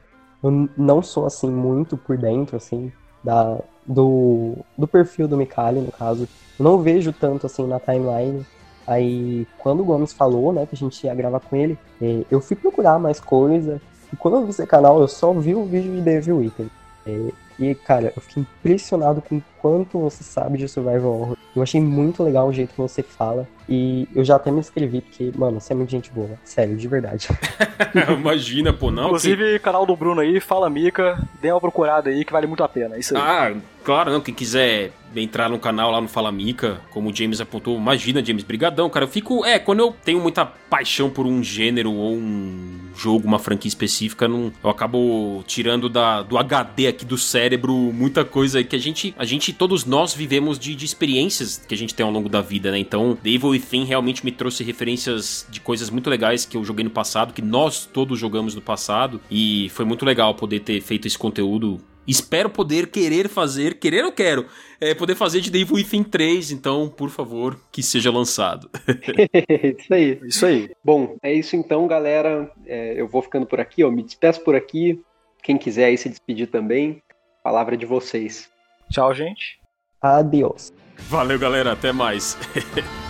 eu 0.43 0.69
não 0.77 1.03
sou 1.03 1.27
assim 1.27 1.51
muito 1.51 1.97
por 1.97 2.17
dentro 2.17 2.57
assim 2.57 2.93
da 3.23 3.59
do, 3.87 4.57
do 4.77 4.87
perfil 4.87 5.29
do 5.29 5.37
Mikali, 5.37 5.81
no 5.81 5.93
caso. 5.93 6.29
Eu 6.59 6.65
não 6.65 6.79
vejo 6.79 7.13
tanto 7.13 7.47
assim 7.47 7.67
na 7.67 7.79
timeline. 7.79 8.45
Aí 8.87 9.47
quando 9.59 9.81
o 9.81 9.85
Gomes 9.85 10.13
falou, 10.13 10.53
né, 10.53 10.67
que 10.67 10.75
a 10.75 10.79
gente 10.79 11.05
ia 11.05 11.15
gravar 11.15 11.41
com 11.41 11.57
ele, 11.57 11.79
é, 12.01 12.25
eu 12.31 12.41
fui 12.41 12.57
procurar 12.57 12.99
mais 12.99 13.21
coisa. 13.21 13.81
E 14.13 14.17
quando 14.17 14.37
eu 14.37 14.45
vi 14.45 14.51
esse 14.51 14.67
canal, 14.67 15.01
eu 15.01 15.09
só 15.09 15.33
vi 15.33 15.55
o 15.55 15.65
vídeo 15.65 15.93
de 15.93 16.01
Devil 16.01 16.39
Within. 16.39 16.71
É, 17.07 17.33
e, 17.59 17.75
cara, 17.75 18.13
eu 18.15 18.21
fiquei 18.21 18.43
impressionado 18.43 19.23
com 19.23 19.37
o 19.37 19.45
quanto 19.61 19.99
você 19.99 20.23
sabe 20.23 20.59
de 20.59 20.69
survival 20.69 21.13
horror. 21.13 21.37
Eu 21.55 21.63
achei 21.63 21.81
muito 21.81 22.23
legal 22.23 22.49
o 22.49 22.53
jeito 22.53 22.75
que 22.75 22.79
você 22.79 23.03
fala. 23.03 23.49
E 23.69 24.07
eu 24.15 24.25
já 24.25 24.37
até 24.37 24.51
me 24.51 24.61
inscrevi, 24.61 25.01
porque, 25.01 25.33
mano, 25.35 25.61
você 25.61 25.73
é 25.73 25.77
muito 25.77 25.91
gente 25.91 26.11
boa. 26.11 26.31
Sério, 26.45 26.77
de 26.77 26.87
verdade. 26.87 27.29
Imagina, 28.13 28.73
pô, 28.73 28.91
não. 28.91 29.07
Inclusive, 29.07 29.55
que... 29.55 29.59
canal 29.61 29.87
do 29.87 29.97
Bruno 29.97 30.21
aí, 30.21 30.39
Fala 30.41 30.69
Mica, 30.69 31.19
dê 31.41 31.51
uma 31.51 31.61
procurada 31.61 32.11
aí 32.11 32.25
que 32.25 32.33
vale 32.33 32.47
muito 32.47 32.63
a 32.63 32.69
pena. 32.69 32.97
É 32.97 32.99
isso 32.99 33.17
aí. 33.17 33.23
Ah, 33.23 33.55
claro, 33.83 34.13
não. 34.13 34.21
Quem 34.21 34.35
quiser 34.35 34.93
entrar 35.23 35.49
no 35.49 35.59
canal 35.59 35.91
lá 35.91 36.01
no 36.01 36.09
Fala 36.09 36.31
Mica, 36.33 36.81
como 36.91 37.11
o 37.11 37.15
James 37.15 37.41
apontou, 37.41 37.77
imagina, 37.77 38.25
James, 38.25 38.45
brigadão, 38.45 38.89
cara. 38.91 39.05
Eu 39.05 39.09
fico, 39.09 39.45
é, 39.45 39.59
quando 39.59 39.81
eu 39.81 39.95
tenho 40.05 40.21
muita 40.21 40.45
paixão 40.45 41.09
por 41.11 41.27
um 41.27 41.43
gênero 41.43 41.93
ou 41.93 42.15
um 42.15 42.91
jogo, 42.97 43.27
uma 43.27 43.39
franquia 43.39 43.69
específica, 43.69 44.27
não, 44.27 44.53
eu 44.63 44.71
acabo 44.71 45.45
tirando 45.47 45.89
da, 45.89 46.23
do 46.23 46.39
HD 46.39 46.89
aqui 46.89 47.05
do 47.05 47.19
cérebro 47.19 47.73
muita 47.73 48.25
coisa 48.25 48.63
que 48.65 48.75
a 48.75 48.79
gente, 48.79 49.15
a 49.19 49.25
gente 49.25 49.53
todos 49.53 49.85
nós 49.85 50.15
vivemos 50.15 50.59
de, 50.59 50.75
de 50.75 50.85
experiências 50.85 51.65
que 51.67 51.75
a 51.75 51.79
gente 51.79 51.95
tem 51.95 52.05
ao 52.05 52.13
longo 52.13 52.29
da 52.29 52.41
vida, 52.41 52.71
né? 52.71 52.79
Então, 52.79 53.17
The 53.23 53.31
Evil 53.31 53.51
Within 53.51 53.85
realmente 53.85 54.25
me 54.25 54.33
trouxe 54.33 54.65
referências 54.65 55.47
de 55.51 55.61
coisas 55.61 55.91
muito 55.91 56.09
legais 56.11 56.45
que 56.45 56.57
eu 56.57 56.65
joguei 56.65 56.85
no 56.85 56.91
passado, 56.91 57.33
que 57.33 57.43
nós 57.43 57.87
todos 57.87 58.19
jogamos 58.19 58.55
no 58.55 58.61
passado, 58.61 59.21
e 59.31 59.69
foi 59.71 59.85
muito 59.85 60.05
legal 60.05 60.35
poder 60.35 60.61
ter 60.61 60.81
feito 60.81 61.07
esse 61.07 61.19
conteúdo 61.19 61.81
Espero 62.07 62.49
poder 62.49 62.89
querer 62.89 63.29
fazer, 63.29 63.79
querer 63.79 64.05
eu 64.05 64.13
quero, 64.13 64.47
é, 64.81 64.95
poder 64.95 65.15
fazer 65.15 65.41
de 65.41 65.51
Devil 65.51 65.77
Within 65.77 66.05
3, 66.05 66.53
então, 66.53 66.89
por 66.89 67.11
favor, 67.11 67.59
que 67.73 67.83
seja 67.83 68.11
lançado. 68.11 68.71
isso 69.79 69.95
aí. 69.95 70.21
Isso 70.25 70.47
aí. 70.47 70.71
Bom, 70.85 71.17
é 71.23 71.33
isso 71.33 71.57
então, 71.57 71.87
galera. 71.87 72.51
É, 72.67 73.01
eu 73.01 73.09
vou 73.09 73.23
ficando 73.23 73.47
por 73.47 73.61
aqui, 73.61 73.83
ó. 73.83 73.91
Me 73.91 74.03
despeço 74.03 74.41
por 74.43 74.55
aqui. 74.55 75.01
Quem 75.43 75.57
quiser 75.57 75.87
aí 75.87 75.99
se 75.99 76.09
despedir 76.09 76.49
também, 76.49 77.03
palavra 77.43 77.77
de 77.77 77.87
vocês. 77.87 78.49
Tchau, 78.91 79.15
gente. 79.15 79.61
Adeus. 80.01 80.73
Valeu, 81.09 81.39
galera. 81.39 81.73
Até 81.73 81.93
mais. 81.93 82.37